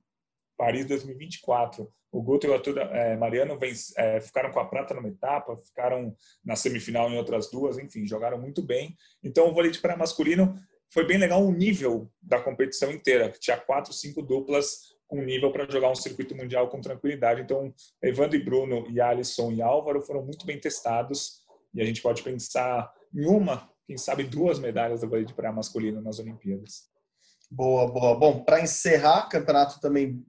Paris 0.58 0.86
2024. 0.86 1.92
O 2.12 2.24
Guto 2.24 2.48
e 2.48 2.50
o 2.50 2.54
Arthur 2.54 2.80
é, 2.80 3.16
Mariano 3.16 3.58
é, 3.96 4.20
ficaram 4.20 4.52
com 4.52 4.60
a 4.60 4.66
prata 4.66 4.96
numa 4.96 5.10
etapa, 5.10 5.56
ficaram 5.58 6.16
na 6.44 6.56
semifinal 6.56 7.10
em 7.10 7.18
outras 7.18 7.52
duas, 7.52 7.78
enfim, 7.78 8.06
jogaram 8.06 8.40
muito 8.40 8.64
bem. 8.64 8.96
Então, 9.24 9.48
o 9.48 9.54
vôlei 9.54 9.70
de 9.70 9.80
praia 9.80 9.98
masculino 9.98 10.56
foi 10.92 11.06
bem 11.06 11.20
legal 11.20 11.46
o 11.46 11.52
nível 11.52 12.12
da 12.20 12.42
competição 12.42 12.92
inteira, 12.92 13.30
que 13.30 13.40
tinha 13.40 13.58
quatro, 13.58 13.94
cinco 13.94 14.24
duplas 14.24 14.98
com 15.10 15.22
nível 15.24 15.52
para 15.52 15.70
jogar 15.70 15.90
um 15.90 15.96
circuito 15.96 16.36
mundial 16.36 16.70
com 16.70 16.80
tranquilidade. 16.80 17.42
Então, 17.42 17.74
Evandro 18.02 18.38
e 18.38 18.44
Bruno, 18.44 18.86
e 18.90 19.02
Alisson 19.02 19.52
e 19.52 19.62
Álvaro 19.62 20.02
foram 20.02 20.22
muito 20.24 20.46
bem 20.46 20.60
testados 20.60 21.42
e 21.74 21.82
a 21.82 21.86
gente 21.86 22.02
pode 22.02 22.22
pensar 22.22 22.94
em 23.14 23.26
uma, 23.26 23.68
quem 23.86 23.98
sabe 23.98 24.24
duas 24.24 24.60
medalhas 24.60 25.02
do 25.02 25.10
vôlei 25.10 25.26
de 25.26 25.34
praia 25.34 25.54
masculino 25.54 26.00
nas 26.00 26.20
Olimpíadas. 26.20 26.88
Boa, 27.50 27.92
boa. 27.92 28.16
Bom, 28.16 28.44
para 28.44 28.62
encerrar, 28.62 29.28
campeonato 29.28 29.82
também 29.82 30.24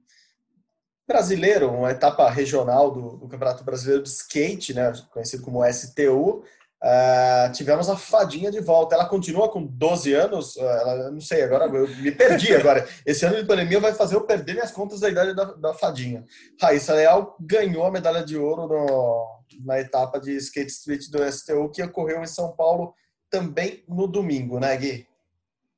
brasileiro, 1.07 1.69
uma 1.69 1.91
etapa 1.91 2.27
regional 2.29 2.89
do, 2.89 3.17
do, 3.17 3.27
Campeonato 3.27 3.63
Brasileiro 3.63 4.01
de 4.01 4.09
Skate, 4.09 4.73
né, 4.73 4.91
conhecido 5.11 5.43
como 5.43 5.63
STU. 5.71 6.43
Uh, 6.81 7.45
ah, 7.45 7.51
tivemos 7.53 7.89
a 7.89 7.95
Fadinha 7.95 8.49
de 8.49 8.59
volta. 8.59 8.95
Ela 8.95 9.05
continua 9.05 9.49
com 9.49 9.63
12 9.63 10.13
anos, 10.13 10.55
uh, 10.55 10.61
ela, 10.61 11.11
não 11.11 11.21
sei, 11.21 11.43
agora 11.43 11.65
eu 11.65 11.87
me 11.97 12.11
perdi 12.11 12.53
agora. 12.57 12.87
Esse 13.05 13.23
ano 13.23 13.37
de 13.37 13.45
pandemia 13.45 13.79
vai 13.79 13.93
fazer 13.93 14.15
eu 14.15 14.25
perder 14.25 14.53
minhas 14.53 14.71
contas 14.71 14.99
da 14.99 15.09
idade 15.09 15.35
da, 15.35 15.45
da 15.45 15.73
Fadinha. 15.75 16.25
Raíssa 16.59 16.95
Leal 16.95 17.37
ganhou 17.39 17.85
a 17.85 17.91
medalha 17.91 18.23
de 18.23 18.35
ouro 18.35 18.67
no, 18.67 19.41
na 19.63 19.79
etapa 19.79 20.19
de 20.19 20.35
Skate 20.37 20.71
Street 20.71 21.09
do 21.09 21.23
STU, 21.31 21.69
que 21.69 21.83
ocorreu 21.83 22.23
em 22.23 22.27
São 22.27 22.55
Paulo 22.55 22.95
também 23.29 23.83
no 23.87 24.07
domingo, 24.07 24.59
né, 24.59 24.75
Gui? 24.75 25.07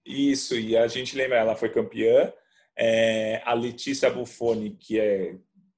Isso, 0.05 0.55
e 0.55 0.75
a 0.75 0.87
gente 0.87 1.15
lembra, 1.15 1.37
ela 1.37 1.55
foi 1.55 1.69
campeã, 1.69 2.31
é, 2.77 3.41
a 3.45 3.53
Letícia 3.53 4.09
Buffoni, 4.09 4.71
que 4.71 4.99
é, 4.99 5.35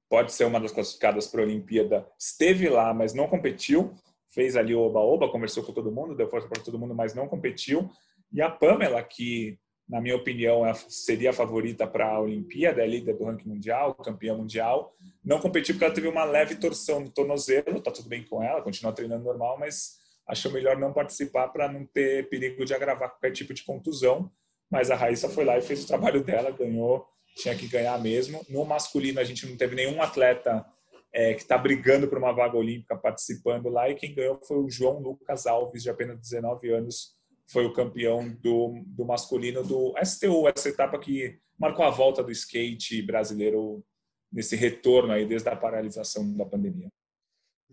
pode 0.08 0.32
ser 0.32 0.44
uma 0.44 0.60
das 0.60 0.72
classificadas 0.72 1.26
para 1.26 1.42
a 1.42 1.44
Olimpíada, 1.44 2.06
esteve 2.18 2.68
lá, 2.68 2.92
mas 2.94 3.12
não 3.12 3.28
competiu. 3.28 3.94
Fez 4.36 4.54
ali 4.54 4.72
o 4.72 4.80
oba-oba, 4.80 5.28
conversou 5.28 5.64
com 5.64 5.72
todo 5.72 5.90
mundo, 5.90 6.14
deu 6.14 6.28
força 6.28 6.46
para 6.46 6.62
todo 6.62 6.78
mundo, 6.78 6.94
mas 6.94 7.12
não 7.12 7.26
competiu. 7.26 7.90
E 8.32 8.40
a 8.40 8.48
Pamela, 8.48 9.02
que 9.02 9.58
na 9.88 10.00
minha 10.00 10.14
opinião 10.14 10.64
é 10.64 10.74
seria 10.74 11.30
a 11.30 11.32
favorita 11.32 11.86
para 11.86 12.06
a 12.08 12.20
Olimpíada, 12.20 12.82
é 12.82 12.86
líder 12.86 13.16
do 13.16 13.24
ranking 13.24 13.48
mundial, 13.48 13.94
campeã 13.94 14.36
mundial, 14.36 14.94
não 15.24 15.40
competiu 15.40 15.74
porque 15.74 15.84
ela 15.84 15.94
teve 15.94 16.08
uma 16.08 16.24
leve 16.24 16.56
torção 16.56 17.00
no 17.00 17.10
tornozelo, 17.10 17.80
tá 17.80 17.90
tudo 17.90 18.08
bem 18.08 18.24
com 18.24 18.42
ela, 18.42 18.62
continua 18.62 18.92
treinando 18.92 19.24
normal, 19.24 19.58
mas 19.58 19.96
achou 20.26 20.52
melhor 20.52 20.76
não 20.76 20.92
participar 20.92 21.48
para 21.48 21.72
não 21.72 21.86
ter 21.86 22.28
perigo 22.28 22.64
de 22.64 22.74
agravar 22.74 23.10
qualquer 23.10 23.32
tipo 23.32 23.54
de 23.54 23.64
contusão 23.64 24.30
mas 24.70 24.90
a 24.90 24.96
Raíssa 24.96 25.28
foi 25.28 25.44
lá 25.44 25.56
e 25.56 25.62
fez 25.62 25.84
o 25.84 25.86
trabalho 25.86 26.22
dela, 26.22 26.50
ganhou, 26.50 27.06
tinha 27.36 27.54
que 27.54 27.68
ganhar 27.68 27.98
mesmo. 28.00 28.44
No 28.48 28.64
masculino, 28.64 29.20
a 29.20 29.24
gente 29.24 29.46
não 29.46 29.56
teve 29.56 29.76
nenhum 29.76 30.02
atleta 30.02 30.64
é, 31.16 31.32
que 31.32 31.40
está 31.40 31.56
brigando 31.56 32.06
por 32.06 32.18
uma 32.18 32.30
vaga 32.30 32.58
olímpica 32.58 32.94
participando 32.94 33.70
lá, 33.70 33.88
e 33.88 33.94
quem 33.94 34.14
ganhou 34.14 34.38
foi 34.46 34.58
o 34.58 34.68
João 34.68 34.98
Lucas 35.00 35.46
Alves, 35.46 35.82
de 35.82 35.88
apenas 35.88 36.20
19 36.20 36.68
anos, 36.70 37.16
foi 37.50 37.64
o 37.64 37.72
campeão 37.72 38.28
do, 38.42 38.82
do 38.86 39.06
masculino 39.06 39.64
do 39.64 39.94
STU, 40.04 40.46
essa 40.46 40.68
etapa 40.68 40.98
que 40.98 41.38
marcou 41.58 41.86
a 41.86 41.90
volta 41.90 42.22
do 42.22 42.30
skate 42.30 43.00
brasileiro 43.00 43.82
nesse 44.30 44.56
retorno 44.56 45.10
aí 45.10 45.24
desde 45.24 45.48
a 45.48 45.56
paralisação 45.56 46.36
da 46.36 46.44
pandemia. 46.44 46.88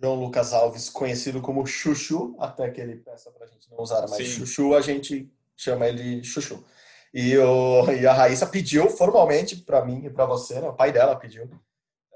João 0.01 0.15
Lucas 0.15 0.53
Alves, 0.53 0.89
conhecido 0.89 1.41
como 1.41 1.65
Chuchu, 1.65 2.37
até 2.39 2.71
que 2.71 2.79
ele 2.79 2.95
peça 2.95 3.29
para 3.29 3.43
a 3.45 3.47
gente 3.49 3.69
não 3.69 3.77
usar 3.77 4.07
mais 4.07 4.25
Sim. 4.25 4.39
Chuchu, 4.39 4.73
a 4.73 4.79
gente 4.79 5.29
chama 5.57 5.89
ele 5.89 6.23
Chuchu. 6.23 6.63
E, 7.13 7.37
o, 7.37 7.91
e 7.91 8.07
a 8.07 8.13
Raíssa 8.13 8.47
pediu 8.47 8.89
formalmente 8.89 9.57
para 9.57 9.83
mim 9.83 10.05
e 10.05 10.09
para 10.09 10.25
você, 10.25 10.61
né? 10.61 10.69
o 10.69 10.73
pai 10.73 10.93
dela 10.93 11.15
pediu, 11.15 11.49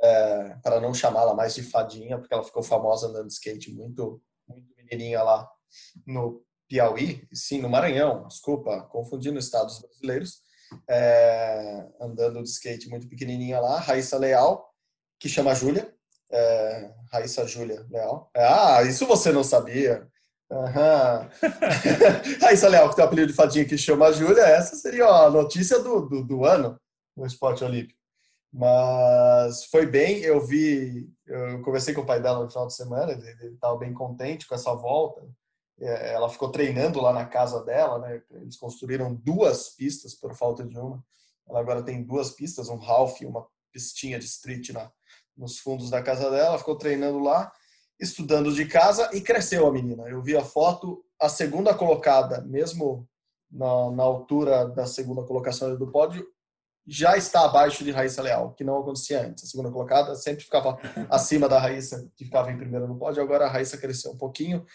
é, 0.08 0.58
para 0.64 0.80
não 0.80 0.94
chamá-la 0.94 1.34
mais 1.34 1.54
de 1.56 1.64
fadinha, 1.64 2.18
porque 2.18 2.34
ela 2.34 2.44
ficou 2.44 2.64
famosa 2.64 3.08
andando 3.08 3.28
de 3.28 3.34
skate 3.34 3.72
muito, 3.74 4.22
muito 4.48 4.66
menininha 4.78 5.22
lá 5.22 5.50
no 6.06 6.42
Piauí, 6.68 7.28
sim, 7.34 7.62
no 7.62 7.70
Maranhão, 7.70 8.28
desculpa, 8.28 8.82
confundindo 8.92 9.40
estados 9.40 9.80
brasileiros, 9.80 10.42
é, 10.90 11.88
andando 12.02 12.44
de 12.44 12.50
skate 12.50 12.90
muito 12.90 13.08
pequenininha 13.08 13.60
lá, 13.60 13.80
Raíssa 13.80 14.18
Leal, 14.18 14.70
que 15.20 15.30
chama 15.30 15.56
Júlia, 15.56 15.94
é, 16.32 16.94
Raíssa 17.12 17.48
Júlia 17.48 17.86
Leal. 17.90 18.30
Ah, 18.36 18.84
isso 18.84 19.06
você 19.06 19.32
não 19.32 19.44
sabia. 19.44 20.08
Aham. 20.52 21.30
Raíssa 22.42 22.70
Leal, 22.70 22.90
que 22.90 22.96
tem 22.96 23.04
o 23.04 23.08
apelido 23.08 23.28
de 23.28 23.34
fadinha 23.34 23.66
que 23.66 23.78
chama 23.78 24.12
Júlia, 24.12 24.44
essa 24.44 24.76
seria 24.76 25.06
a 25.06 25.30
notícia 25.30 25.80
do, 25.80 26.02
do, 26.02 26.24
do, 26.24 26.46
ano 26.46 26.80
no 27.16 27.26
esporte 27.26 27.64
olímpico. 27.64 27.97
Mas 28.52 29.66
foi 29.66 29.86
bem, 29.86 30.20
eu 30.20 30.46
vi, 30.46 31.10
eu 31.26 31.62
conversei 31.62 31.94
com 31.94 32.02
o 32.02 32.06
pai 32.06 32.22
dela 32.22 32.44
no 32.44 32.50
final 32.50 32.68
de 32.68 32.76
semana, 32.76 33.12
ele 33.12 33.54
estava 33.54 33.78
bem 33.78 33.94
contente 33.94 34.48
com 34.48 34.56
essa 34.56 34.74
volta. 34.74 35.28
É, 35.80 36.14
ela 36.14 36.30
ficou 36.30 36.50
treinando 36.50 37.00
lá 37.00 37.14
na 37.14 37.26
casa 37.26 37.64
dela, 37.64 38.00
né? 38.00 38.22
Eles 38.32 38.58
construíram 38.58 39.14
duas 39.14 39.70
pistas 39.70 40.16
por 40.16 40.34
falta 40.34 40.64
de 40.64 40.78
uma. 40.78 41.04
Ela 41.48 41.60
agora 41.60 41.84
tem 41.84 42.04
duas 42.04 42.32
pistas, 42.32 42.70
um 42.70 42.82
half 42.84 43.22
e 43.22 43.26
uma 43.26 43.46
pistinha 43.72 44.18
de 44.18 44.26
street 44.26 44.70
na, 44.70 44.92
nos 45.36 45.60
fundos 45.60 45.90
da 45.90 46.02
casa 46.02 46.32
dela. 46.32 46.58
Ficou 46.58 46.76
treinando 46.76 47.20
lá 47.20 47.52
estudando 48.00 48.54
de 48.54 48.66
casa 48.66 49.10
e 49.14 49.22
cresceu 49.22 49.68
a 49.68 49.72
menina. 49.72 50.08
Eu 50.08 50.22
vi 50.22 50.36
a 50.36 50.44
foto, 50.44 51.04
a 51.20 51.30
segunda 51.30 51.74
colocada, 51.74 52.42
mesmo 52.42 53.08
na, 53.52 53.92
na 53.92 54.04
altura 54.04 54.68
da 54.68 54.86
segunda 54.86 55.24
colocação 55.24 55.76
do 55.76 55.92
pódio, 55.92 56.26
já 56.88 57.18
está 57.18 57.44
abaixo 57.44 57.84
de 57.84 57.92
Raíssa 57.92 58.22
Leal, 58.22 58.54
que 58.54 58.64
não 58.64 58.78
acontecia 58.78 59.22
antes. 59.22 59.44
A 59.44 59.48
segunda 59.48 59.70
colocada 59.70 60.16
sempre 60.16 60.44
ficava 60.44 60.78
acima 61.10 61.50
da 61.50 61.60
Raíssa, 61.60 62.10
que 62.16 62.26
ficava 62.26 62.52
em 62.52 62.58
primeiro 62.58 62.88
no 62.88 62.98
pódio. 62.98 63.22
Agora 63.22 63.46
a 63.46 63.50
Raíssa 63.50 63.78
cresceu 63.78 64.12
um 64.12 64.18
pouquinho 64.18 64.66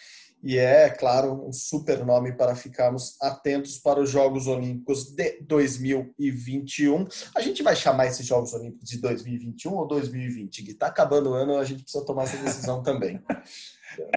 e 0.43 0.59
é, 0.59 0.91
claro, 0.91 1.47
um 1.47 1.53
super 1.53 2.05
nome 2.05 2.33
para 2.33 2.57
ficarmos 2.57 3.17
atentos 3.23 3.79
para 3.79 4.01
os 4.01 4.11
Jogos 4.11 4.49
Olímpicos 4.49 5.15
de 5.15 5.41
2021. 5.43 7.07
A 7.37 7.41
gente 7.41 7.63
vai 7.63 7.77
chamar 7.77 8.09
esses 8.09 8.27
Jogos 8.27 8.53
Olímpicos 8.53 8.91
de 8.91 8.99
2021 8.99 9.73
ou 9.73 9.87
2020? 9.87 10.65
Que 10.65 10.73
está 10.73 10.89
acabando 10.89 11.31
o 11.31 11.35
ano, 11.35 11.57
a 11.57 11.65
gente 11.65 11.85
precisa 11.85 12.05
tomar 12.05 12.25
essa 12.25 12.37
decisão 12.39 12.83
também. 12.85 13.23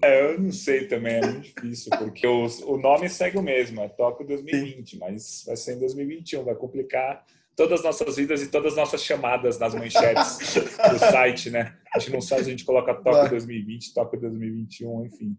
É, 0.03 0.33
eu 0.33 0.41
não 0.41 0.51
sei 0.51 0.87
também, 0.87 1.15
é 1.17 1.21
muito 1.21 1.53
difícil, 1.53 1.91
porque 1.95 2.25
o, 2.25 2.47
o 2.65 2.77
nome 2.77 3.07
segue 3.07 3.37
o 3.37 3.43
mesmo, 3.43 3.81
é 3.81 3.89
Tóquio 3.89 4.25
2020, 4.25 4.89
Sim. 4.89 4.97
mas 4.97 5.43
vai 5.45 5.55
ser 5.55 5.75
em 5.75 5.79
2021, 5.79 6.43
vai 6.43 6.55
complicar 6.55 7.23
todas 7.55 7.79
as 7.79 7.85
nossas 7.85 8.15
vidas 8.17 8.41
e 8.41 8.47
todas 8.47 8.73
as 8.73 8.77
nossas 8.77 9.03
chamadas 9.03 9.57
nas 9.57 9.73
manchetes 9.73 10.55
do 10.91 10.99
site, 10.99 11.49
né? 11.49 11.75
A 11.93 11.99
gente 11.99 12.11
não 12.11 12.21
sabe 12.21 12.43
se 12.43 12.49
a 12.49 12.51
gente 12.51 12.65
coloca 12.65 12.93
Tóquio 12.93 13.29
2020, 13.29 13.93
Tóquio 13.93 14.19
2021, 14.19 15.05
enfim. 15.05 15.37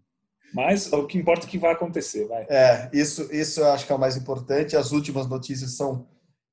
Mas 0.53 0.91
o 0.91 1.05
que 1.05 1.17
importa 1.17 1.45
é 1.45 1.49
que 1.49 1.57
vai 1.57 1.73
acontecer, 1.73 2.27
vai. 2.27 2.45
É, 2.49 2.89
isso, 2.93 3.29
isso 3.33 3.59
eu 3.59 3.71
acho 3.71 3.85
que 3.85 3.91
é 3.91 3.95
o 3.95 3.99
mais 3.99 4.17
importante. 4.17 4.75
As 4.75 4.91
últimas 4.91 5.27
notícias 5.27 5.75
são, 5.75 6.07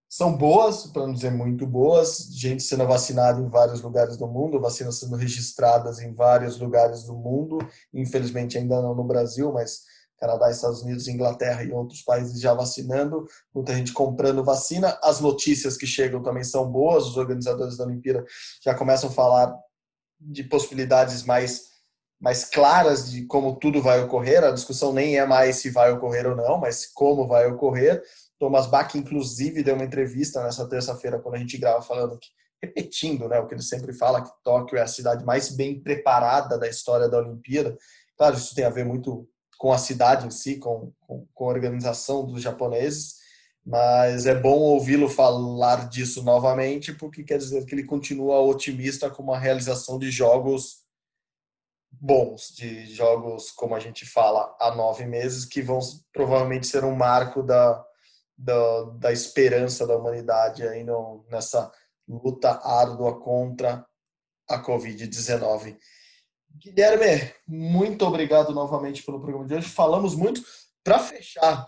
são 0.09 0.37
boas, 0.37 0.87
para 0.87 1.07
não 1.07 1.15
dizer 1.15 1.31
muito 1.31 1.67
boas. 1.67 2.29
Gente 2.33 2.63
sendo 2.63 2.87
vacinada 2.87 3.41
em 3.41 3.49
vários 3.49 3.81
lugares 3.81 4.17
do 4.17 4.27
mundo, 4.27 4.61
vacinas 4.61 4.99
sendo 4.99 5.17
registradas 5.17 6.01
em 6.01 6.13
vários 6.13 6.59
lugares 6.59 7.05
do 7.05 7.15
mundo. 7.15 7.59
Infelizmente 7.93 8.59
ainda 8.59 8.83
não 8.83 8.95
no 8.95 9.05
Brasil, 9.05 9.53
mas 9.53 9.83
Canadá, 10.25 10.51
Estados 10.51 10.83
Unidos, 10.83 11.07
Inglaterra 11.07 11.63
e 11.63 11.71
outros 11.71 12.01
países 12.01 12.41
já 12.41 12.55
vacinando, 12.55 13.27
muita 13.55 13.75
gente 13.75 13.93
comprando 13.93 14.43
vacina. 14.43 14.99
As 15.03 15.21
notícias 15.21 15.77
que 15.77 15.87
chegam 15.87 16.23
também 16.23 16.43
são 16.43 16.71
boas, 16.71 17.07
os 17.07 17.19
organizadores 17.19 17.77
da 17.77 17.85
Olimpíada 17.85 18.25
já 18.63 18.75
começam 18.75 19.11
a 19.11 19.13
falar 19.13 19.55
de 20.19 20.43
possibilidades 20.45 21.23
mais 21.25 21.75
mais 22.21 22.45
claras 22.47 23.11
de 23.11 23.27
como 23.27 23.57
tudo 23.57 23.83
vai 23.83 24.01
ocorrer. 24.03 24.43
A 24.43 24.51
discussão 24.51 24.95
nem 24.95 25.19
é 25.19 25.27
mais 25.27 25.57
se 25.57 25.69
vai 25.69 25.93
ocorrer 25.93 26.27
ou 26.27 26.35
não, 26.35 26.57
mas 26.57 26.87
como 26.87 27.29
vai 27.29 27.47
ocorrer. 27.47 28.03
Thomas 28.39 28.67
Bach, 28.67 28.95
inclusive, 28.95 29.63
deu 29.63 29.75
uma 29.75 29.85
entrevista 29.85 30.43
nessa 30.43 30.67
terça-feira, 30.67 31.19
quando 31.19 31.35
a 31.35 31.39
gente 31.39 31.59
grava, 31.59 31.83
falando 31.83 32.19
que, 32.19 32.29
repetindo 32.63 33.29
né, 33.29 33.39
o 33.39 33.47
que 33.47 33.53
ele 33.53 33.63
sempre 33.63 33.93
fala, 33.93 34.23
que 34.23 34.31
Tóquio 34.43 34.79
é 34.79 34.81
a 34.81 34.87
cidade 34.87 35.23
mais 35.23 35.51
bem 35.51 35.79
preparada 35.79 36.57
da 36.57 36.67
história 36.67 37.11
da 37.11 37.19
Olimpíada. 37.19 37.77
Claro, 38.17 38.37
isso 38.37 38.55
tem 38.55 38.65
a 38.65 38.71
ver 38.71 38.87
muito 38.87 39.29
com 39.59 39.73
a 39.73 39.79
cidade 39.79 40.27
em 40.27 40.31
si, 40.31 40.57
com, 40.59 40.93
com, 41.01 41.27
com 41.33 41.45
a 41.45 41.53
organização 41.53 42.25
dos 42.27 42.43
japoneses, 42.43 43.17
mas 43.65 44.27
é 44.27 44.35
bom 44.35 44.59
ouvi-lo 44.59 45.09
falar 45.09 45.89
disso 45.89 46.23
novamente, 46.23 46.93
porque 46.93 47.25
quer 47.25 47.39
dizer 47.39 47.65
que 47.65 47.75
ele 47.75 47.85
continua 47.85 48.41
otimista 48.41 49.09
com 49.09 49.23
uma 49.23 49.39
realização 49.39 49.99
de 49.99 50.11
jogos 50.11 50.85
bons, 51.91 52.49
de 52.55 52.87
jogos, 52.87 53.51
como 53.51 53.75
a 53.75 53.81
gente 53.81 54.05
fala, 54.05 54.55
há 54.61 54.75
nove 54.75 55.07
meses, 55.07 55.45
que 55.45 55.63
vão 55.63 55.79
provavelmente 56.13 56.67
ser 56.67 56.85
um 56.85 56.95
marco 56.95 57.43
da, 57.43 57.83
da, 58.37 58.83
da 58.99 59.13
esperança 59.13 59.87
da 59.87 59.97
humanidade 59.97 60.67
aí 60.67 60.85
no, 60.85 61.25
nessa 61.31 61.73
luta 62.07 62.61
árdua 62.63 63.19
contra 63.21 63.87
a 64.49 64.63
Covid-19. 64.63 65.79
Guilherme, 66.55 67.33
muito 67.47 68.05
obrigado 68.07 68.53
novamente 68.53 69.03
pelo 69.03 69.21
programa 69.21 69.47
de 69.47 69.55
hoje. 69.55 69.69
Falamos 69.69 70.15
muito. 70.15 70.43
Para 70.83 70.99
fechar 70.99 71.67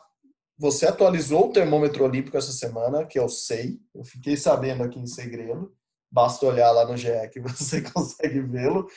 você 0.59 0.87
atualizou 0.87 1.49
o 1.49 1.53
termômetro 1.53 2.05
olímpico 2.05 2.37
essa 2.37 2.53
semana, 2.53 3.05
que 3.05 3.19
eu 3.19 3.29
sei, 3.29 3.79
eu 3.95 4.05
fiquei 4.05 4.37
sabendo 4.37 4.83
aqui 4.83 4.99
em 4.99 5.07
segredo. 5.07 5.75
Basta 6.11 6.47
olhar 6.47 6.71
lá 6.71 6.87
no 6.87 6.97
GE 6.97 7.11
que 7.31 7.41
você 7.41 7.83
consegue 7.83 8.41
vê-lo. 8.41 8.89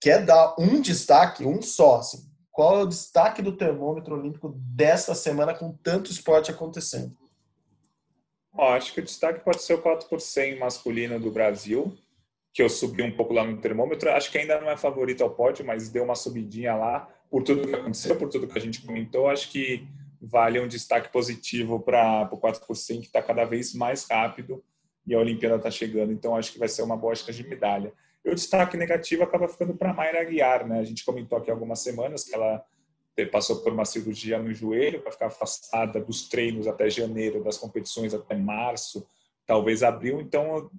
Quer 0.00 0.24
dar 0.24 0.54
um 0.58 0.80
destaque, 0.80 1.44
um 1.44 1.60
só, 1.60 1.96
assim, 1.96 2.30
qual 2.50 2.78
é 2.78 2.82
o 2.82 2.86
destaque 2.86 3.40
do 3.40 3.56
termômetro 3.56 4.16
olímpico 4.16 4.52
desta 4.56 5.14
semana 5.14 5.54
com 5.54 5.72
tanto 5.72 6.10
esporte 6.10 6.50
acontecendo? 6.50 7.16
Acho 8.56 8.92
que 8.92 9.00
o 9.00 9.04
destaque 9.04 9.40
pode 9.40 9.62
ser 9.62 9.74
o 9.74 9.82
4 9.82 10.08
por 10.08 10.20
100 10.20 10.58
masculino 10.58 11.18
do 11.18 11.30
Brasil, 11.30 11.96
que 12.52 12.62
eu 12.62 12.68
subi 12.68 13.02
um 13.02 13.16
pouco 13.16 13.32
lá 13.32 13.44
no 13.44 13.58
termômetro. 13.58 14.10
Acho 14.10 14.30
que 14.30 14.38
ainda 14.38 14.60
não 14.60 14.70
é 14.70 14.76
favorito 14.76 15.22
ao 15.22 15.30
pódio, 15.30 15.64
mas 15.64 15.88
deu 15.88 16.04
uma 16.04 16.14
subidinha 16.14 16.74
lá 16.74 17.08
por 17.30 17.42
tudo 17.42 17.66
que 17.66 17.74
aconteceu, 17.74 18.16
por 18.16 18.28
tudo 18.28 18.46
que 18.46 18.58
a 18.58 18.60
gente 18.60 18.82
comentou. 18.84 19.28
Acho 19.28 19.50
que 19.50 19.88
vale 20.20 20.60
um 20.60 20.68
destaque 20.68 21.10
positivo 21.10 21.80
para 21.80 22.28
o 22.30 22.36
4 22.36 22.66
por 22.66 22.76
100, 22.76 23.00
que 23.00 23.06
está 23.06 23.22
cada 23.22 23.44
vez 23.44 23.74
mais 23.74 24.06
rápido 24.08 24.62
e 25.06 25.14
a 25.14 25.18
Olimpíada 25.18 25.56
está 25.56 25.70
chegando. 25.70 26.12
Então, 26.12 26.36
acho 26.36 26.52
que 26.52 26.58
vai 26.58 26.68
ser 26.68 26.82
uma 26.82 26.96
boa 26.96 27.14
de 27.14 27.48
medalha. 27.48 27.92
E 28.24 28.30
o 28.30 28.34
destaque 28.34 28.76
negativo 28.76 29.24
acaba 29.24 29.48
ficando 29.48 29.74
para 29.74 29.92
Mayra 29.92 30.20
Aguiar, 30.20 30.66
né? 30.68 30.78
A 30.78 30.84
gente 30.84 31.04
comentou 31.04 31.38
aqui 31.38 31.50
algumas 31.50 31.80
semanas 31.80 32.22
que 32.22 32.34
ela 32.34 32.64
passou 33.30 33.56
por 33.62 33.72
uma 33.72 33.84
cirurgia 33.84 34.38
no 34.38 34.54
joelho 34.54 35.00
para 35.00 35.12
ficar 35.12 35.26
afastada 35.26 36.00
dos 36.00 36.28
treinos 36.28 36.66
até 36.66 36.88
janeiro, 36.88 37.42
das 37.42 37.58
competições 37.58 38.14
até 38.14 38.36
março, 38.36 39.06
talvez 39.44 39.82
abril. 39.82 40.20
Então, 40.20 40.70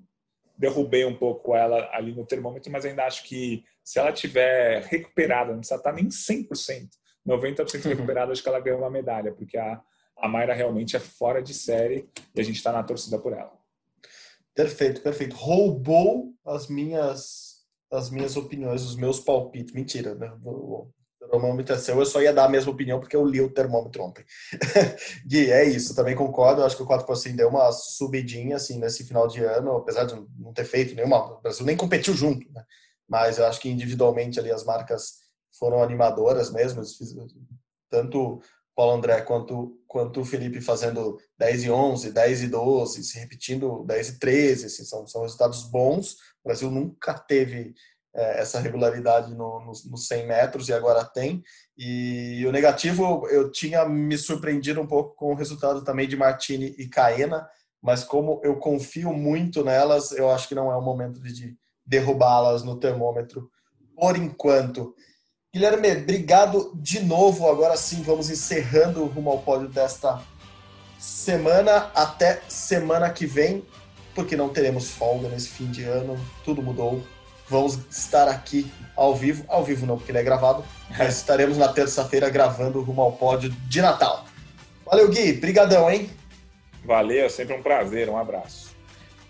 derrubei 0.58 1.06
um 1.06 1.16
pouco 1.16 1.56
ela 1.56 1.90
ali 1.94 2.14
no 2.14 2.26
termômetro, 2.26 2.72
mas 2.72 2.86
ainda 2.86 3.06
acho 3.06 3.24
que 3.24 3.64
se 3.84 4.00
ela 4.00 4.12
tiver 4.12 4.84
recuperada, 4.84 5.52
não 5.52 5.60
precisa 5.60 5.78
estar 5.78 5.94
nem 5.94 6.08
100%, 6.08 6.90
90% 7.28 7.84
recuperada, 7.86 8.32
acho 8.32 8.44
que 8.44 8.50
ela 8.50 8.60
ganhou 8.60 8.80
uma 8.80 8.90
medalha, 8.90 9.34
porque 9.34 9.58
a, 9.58 9.82
a 10.18 10.28
Mayra 10.28 10.54
realmente 10.54 10.96
é 10.96 11.00
fora 11.00 11.42
de 11.42 11.54
série 11.54 12.08
e 12.36 12.40
a 12.40 12.44
gente 12.44 12.58
está 12.58 12.72
na 12.72 12.84
torcida 12.84 13.18
por 13.20 13.34
ela. 13.34 13.52
Perfeito, 14.56 15.02
perfeito. 15.02 15.36
Roubou 15.36 16.34
as 16.46 16.68
minhas 16.68 17.54
as 17.92 18.10
minhas 18.10 18.36
opiniões, 18.36 18.82
os 18.82 18.96
meus 18.96 19.20
palpites. 19.20 19.74
Mentira, 19.74 20.16
né? 20.16 20.34
Termômetro 21.34 21.74
é 21.74 21.80
seu, 21.80 21.98
eu 21.98 22.06
só 22.06 22.22
ia 22.22 22.32
dar 22.32 22.46
a 22.46 22.50
mesma 22.50 22.72
opinião 22.72 23.00
porque 23.00 23.16
eu 23.16 23.26
li 23.26 23.42
o 23.42 23.50
termômetro 23.50 24.04
ontem. 24.04 24.24
Gui, 25.26 25.50
é 25.50 25.64
isso, 25.64 25.96
também 25.96 26.16
concordo. 26.16 26.64
Acho 26.64 26.78
que 26.78 26.84
o 26.84 26.88
4% 26.88 27.36
deu 27.36 27.50
uma 27.50 27.72
subidinha 27.72 28.58
assim 28.58 28.78
nesse 28.78 29.04
final 29.04 29.28
de 29.28 29.44
ano, 29.44 29.76
apesar 29.78 30.04
de 30.04 30.14
não 30.38 30.54
ter 30.54 30.64
feito 30.64 30.94
nenhuma. 30.94 31.40
O 31.40 31.42
Brasil 31.42 31.66
nem 31.66 31.76
competiu 31.76 32.14
junto, 32.14 32.48
né? 32.54 32.64
Mas 33.10 33.40
eu 33.40 33.48
acho 33.48 33.60
que 33.60 33.68
individualmente 33.68 34.40
ali 34.40 34.52
as 34.52 34.64
marcas 34.64 35.22
foram 35.58 35.82
animadoras 35.82 36.52
mesmo. 36.52 36.84
Tanto 37.90 38.40
Paulo 38.76 38.94
André 38.94 39.22
quanto, 39.22 39.76
quanto 39.88 40.22
o 40.22 40.26
Felipe 40.26 40.62
fazendo 40.62 41.18
10 41.40 41.64
e 41.64 41.72
11, 41.72 42.12
10 42.12 42.44
e 42.44 42.48
12, 42.48 43.04
se 43.04 43.18
repetindo 43.18 43.84
10 43.86 44.10
e 44.10 44.20
13, 44.20 44.66
assim, 44.68 44.86
são, 44.86 45.08
são 45.08 45.24
resultados 45.24 45.64
bons. 45.64 46.14
O 46.44 46.50
Brasil 46.50 46.70
nunca 46.70 47.16
teve 47.16 47.74
é, 48.16 48.42
essa 48.42 48.60
regularidade 48.60 49.34
nos 49.34 49.84
no, 49.86 49.92
no 49.92 49.98
100 49.98 50.28
metros 50.28 50.70
e 50.70 50.74
agora 50.74 51.04
tem. 51.04 51.44
E 51.78 52.46
o 52.48 52.52
negativo, 52.52 53.28
eu 53.30 53.52
tinha 53.52 53.86
me 53.86 54.18
surpreendido 54.18 54.80
um 54.80 54.88
pouco 54.88 55.16
com 55.16 55.32
o 55.32 55.36
resultado 55.36 55.84
também 55.84 56.08
de 56.08 56.16
Martini 56.16 56.76
e 56.78 56.88
Caena, 56.88 57.48
mas 57.82 58.04
como 58.04 58.40
eu 58.44 58.58
confio 58.58 59.12
muito 59.12 59.64
nelas, 59.64 60.12
eu 60.12 60.30
acho 60.30 60.48
que 60.48 60.56
não 60.56 60.72
é 60.72 60.76
o 60.76 60.82
momento 60.82 61.20
de 61.20 61.56
derrubá-las 61.86 62.64
no 62.64 62.80
termômetro 62.80 63.50
por 63.96 64.16
enquanto. 64.16 64.96
Guilherme, 65.54 65.92
obrigado 65.92 66.72
de 66.76 67.00
novo. 67.00 67.48
Agora 67.50 67.78
sim, 67.78 68.02
vamos 68.02 68.30
encerrando 68.30 69.04
o 69.04 69.08
rumo 69.08 69.30
ao 69.30 69.40
pódio 69.40 69.68
desta 69.68 70.22
semana. 71.00 71.92
Até 71.94 72.42
semana 72.48 73.10
que 73.12 73.26
vem, 73.26 73.66
porque 74.16 74.36
não 74.36 74.50
teremos 74.50 74.90
folga 74.90 75.30
nesse 75.30 75.50
fim 75.50 75.70
de 75.70 75.84
ano. 75.84 76.18
Tudo 76.44 76.62
mudou. 76.62 77.04
Vamos 77.50 77.80
estar 77.90 78.28
aqui 78.28 78.72
ao 78.96 79.16
vivo. 79.16 79.44
Ao 79.48 79.64
vivo 79.64 79.86
não, 79.86 79.98
porque 79.98 80.12
ele 80.12 80.20
é 80.20 80.24
gravado. 80.24 80.64
Mas 80.98 81.18
estaremos 81.18 81.58
na 81.58 81.68
terça-feira 81.68 82.30
gravando 82.30 82.80
o 82.80 82.84
rumo 82.84 83.02
ao 83.02 83.12
pódio 83.14 83.50
de 83.50 83.82
Natal. 83.82 84.26
Valeu, 84.86 85.10
Gui. 85.10 85.34
Brigadão, 85.34 85.90
hein? 85.90 86.10
Valeu, 86.86 87.30
sempre 87.30 87.56
um 87.56 87.62
prazer. 87.62 88.10
Um 88.10 88.18
abraço. 88.18 88.74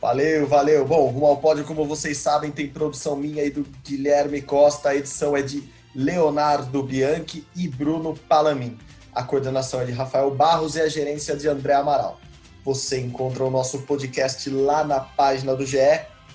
Valeu, 0.03 0.45
valeu. 0.45 0.85
Bom, 0.85 1.07
Rumo 1.07 1.27
ao 1.27 1.37
Pódio, 1.37 1.63
como 1.63 1.85
vocês 1.85 2.17
sabem, 2.17 2.51
tem 2.51 2.67
produção 2.67 3.15
minha 3.15 3.41
e 3.41 3.49
do 3.49 3.65
Guilherme 3.85 4.41
Costa. 4.41 4.89
A 4.89 4.95
edição 4.97 5.37
é 5.37 5.41
de 5.41 5.63
Leonardo 5.95 6.83
Bianchi 6.83 7.47
e 7.55 7.69
Bruno 7.69 8.13
Palamin. 8.27 8.77
A 9.15 9.23
coordenação 9.23 9.79
é 9.79 9.85
de 9.85 9.93
Rafael 9.93 10.29
Barros 10.31 10.75
e 10.75 10.81
a 10.81 10.89
gerência 10.89 11.37
de 11.37 11.47
André 11.47 11.75
Amaral. 11.75 12.19
Você 12.65 12.99
encontra 12.99 13.45
o 13.45 13.49
nosso 13.49 13.83
podcast 13.83 14.49
lá 14.49 14.83
na 14.83 14.99
página 14.99 15.55
do 15.55 15.65
GE, 15.65 15.77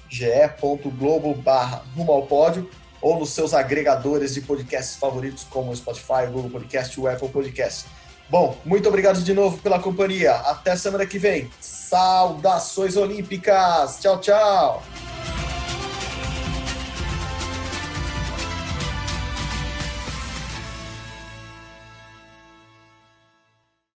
ge.globo 0.09 1.35
barra 1.35 1.83
rumo 1.97 2.13
ao 2.13 2.27
pódio, 2.27 2.69
ou 3.01 3.19
nos 3.19 3.31
seus 3.31 3.55
agregadores 3.55 4.35
de 4.35 4.41
podcasts 4.41 4.97
favoritos, 4.97 5.45
como 5.45 5.71
o 5.71 5.77
Spotify, 5.77 6.27
o 6.29 6.33
Google 6.33 6.51
Podcast 6.51 7.01
o 7.01 7.07
Apple 7.07 7.29
Podcast. 7.29 7.87
Bom, 8.29 8.57
muito 8.65 8.89
obrigado 8.89 9.23
de 9.23 9.33
novo 9.33 9.59
pela 9.59 9.79
companhia. 9.79 10.35
Até 10.35 10.77
semana 10.77 11.07
que 11.07 11.19
vem. 11.19 11.51
Saudações 11.61 12.97
olímpicas. 12.97 13.99
Tchau, 14.01 14.21
tchau. 14.21 14.83